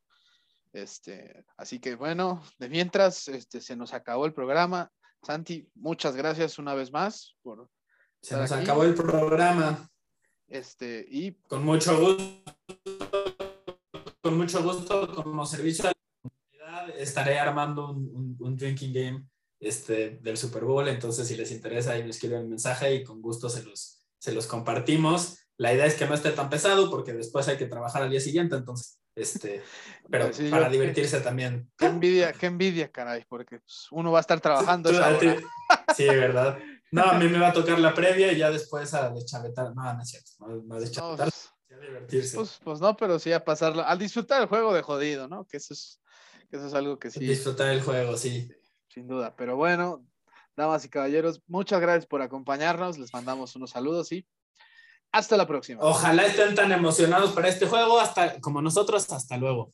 Este, 0.73 1.45
así 1.57 1.81
que 1.81 1.97
bueno, 1.97 2.43
de 2.59 2.69
mientras 2.69 3.27
este, 3.27 3.61
se 3.61 3.75
nos 3.75 3.93
acabó 3.93 4.25
el 4.25 4.33
programa. 4.33 4.93
Santi, 5.23 5.69
muchas 5.75 6.17
gracias 6.17 6.59
una 6.59 6.75
vez 6.75 6.91
más 6.91 7.37
por. 7.43 7.69
Se 8.23 8.37
nos 8.37 8.53
acabó 8.53 8.85
el 8.85 8.95
programa. 8.95 9.91
Este, 10.49 11.07
y. 11.09 11.33
Con 11.49 11.65
mucho 11.65 11.99
gusto. 11.99 12.25
Con 14.23 14.37
mucho 14.37 14.63
gusto, 14.63 15.15
como 15.15 15.47
servicio 15.47 15.85
a 15.85 15.89
la 15.89 15.95
comunidad, 16.23 17.01
estaré 17.01 17.39
armando 17.39 17.91
un, 17.91 18.37
un 18.39 18.57
drinking 18.57 18.93
game 18.93 19.31
este, 19.61 20.19
del 20.23 20.37
Super 20.37 20.65
Bowl, 20.65 20.89
entonces 20.89 21.29
si 21.29 21.37
les 21.37 21.53
interesa 21.53 21.93
ahí 21.93 22.03
me 22.03 22.11
escriben 22.11 22.43
un 22.43 22.51
mensaje 22.51 22.95
y 22.95 23.05
con 23.05 23.21
gusto 23.23 23.49
se 23.49 23.63
los, 23.63 24.03
se 24.19 24.33
los 24.33 24.47
compartimos. 24.47 25.39
La 25.57 25.75
idea 25.75 25.87
es 25.87 25.95
que 25.95 26.07
no 26.07 26.15
esté 26.15 26.31
tan 26.31 26.49
pesado 26.49 26.91
porque 26.91 27.13
después 27.13 27.49
hay 27.49 27.59
que 27.59 27.67
trabajar 27.67 28.03
al 28.03 28.11
día 28.11 28.21
siguiente, 28.21 28.57
entonces, 28.57 29.00
este, 29.15 29.62
pero 30.11 30.31
para 30.51 30.69
divertirse 30.69 31.20
también. 31.20 31.70
Qué 31.77 31.87
envidia, 31.87 32.32
qué 32.32 32.47
envidia, 32.47 32.91
caray, 32.91 33.24
porque 33.28 33.59
pues, 33.59 33.87
uno 33.91 34.12
va 34.12 34.19
a 34.19 34.23
estar 34.23 34.41
trabajando. 34.41 34.91
Sí, 35.97 36.07
verdad. 36.07 36.59
No, 36.93 37.05
a 37.05 37.19
mí 37.19 37.28
me 37.28 37.39
va 37.39 37.49
a 37.49 37.53
tocar 37.55 37.78
la 37.78 37.95
previa 37.95 38.32
y 38.32 38.39
ya 38.39 38.51
después 38.51 38.93
a 38.95 39.11
deschavetar. 39.11 39.74
No, 39.74 39.95
no 39.95 40.03
es 40.03 40.09
cierto, 40.09 40.31
no, 40.41 40.74
a 40.74 40.81
deschavetar. 40.81 41.28
a 41.28 41.77
divertirse. 41.81 42.37
Pues, 42.37 42.59
pues, 42.62 42.81
no, 42.81 42.97
pero 42.97 43.19
sí 43.19 43.32
a 43.32 43.45
pasarlo, 43.45 43.85
al 43.85 43.99
disfrutar 43.99 44.43
el 44.43 44.49
juego 44.49 44.73
de 44.74 44.82
jodido, 44.82 45.28
¿no? 45.28 45.45
Que 45.45 45.59
eso 45.59 45.74
es, 45.74 46.01
que 46.51 46.57
eso 46.57 46.66
es 46.66 46.74
algo 46.74 46.99
que 46.99 47.11
sí. 47.11 47.20
Disfrutar 47.20 47.69
el 47.69 47.82
juego, 47.82 48.16
sí 48.16 48.51
sin 48.91 49.07
duda. 49.07 49.35
Pero 49.37 49.57
bueno, 49.57 50.05
Damas 50.57 50.85
y 50.85 50.89
caballeros, 50.89 51.43
muchas 51.47 51.81
gracias 51.81 52.07
por 52.07 52.23
acompañarnos. 52.23 52.99
Les 52.99 53.12
mandamos 53.12 53.57
unos 53.57 53.70
saludos 53.70 54.12
y 54.12 54.27
hasta 55.12 55.37
la 55.37 55.47
próxima. 55.47 55.81
Ojalá 55.82 56.27
estén 56.27 56.55
tan 56.55 56.73
emocionados 56.73 57.32
para 57.32 57.49
este 57.49 57.66
juego 57.66 57.99
hasta 58.01 58.41
como 58.41 58.62
nosotros. 58.62 59.11
Hasta 59.12 59.37
luego. 59.37 59.73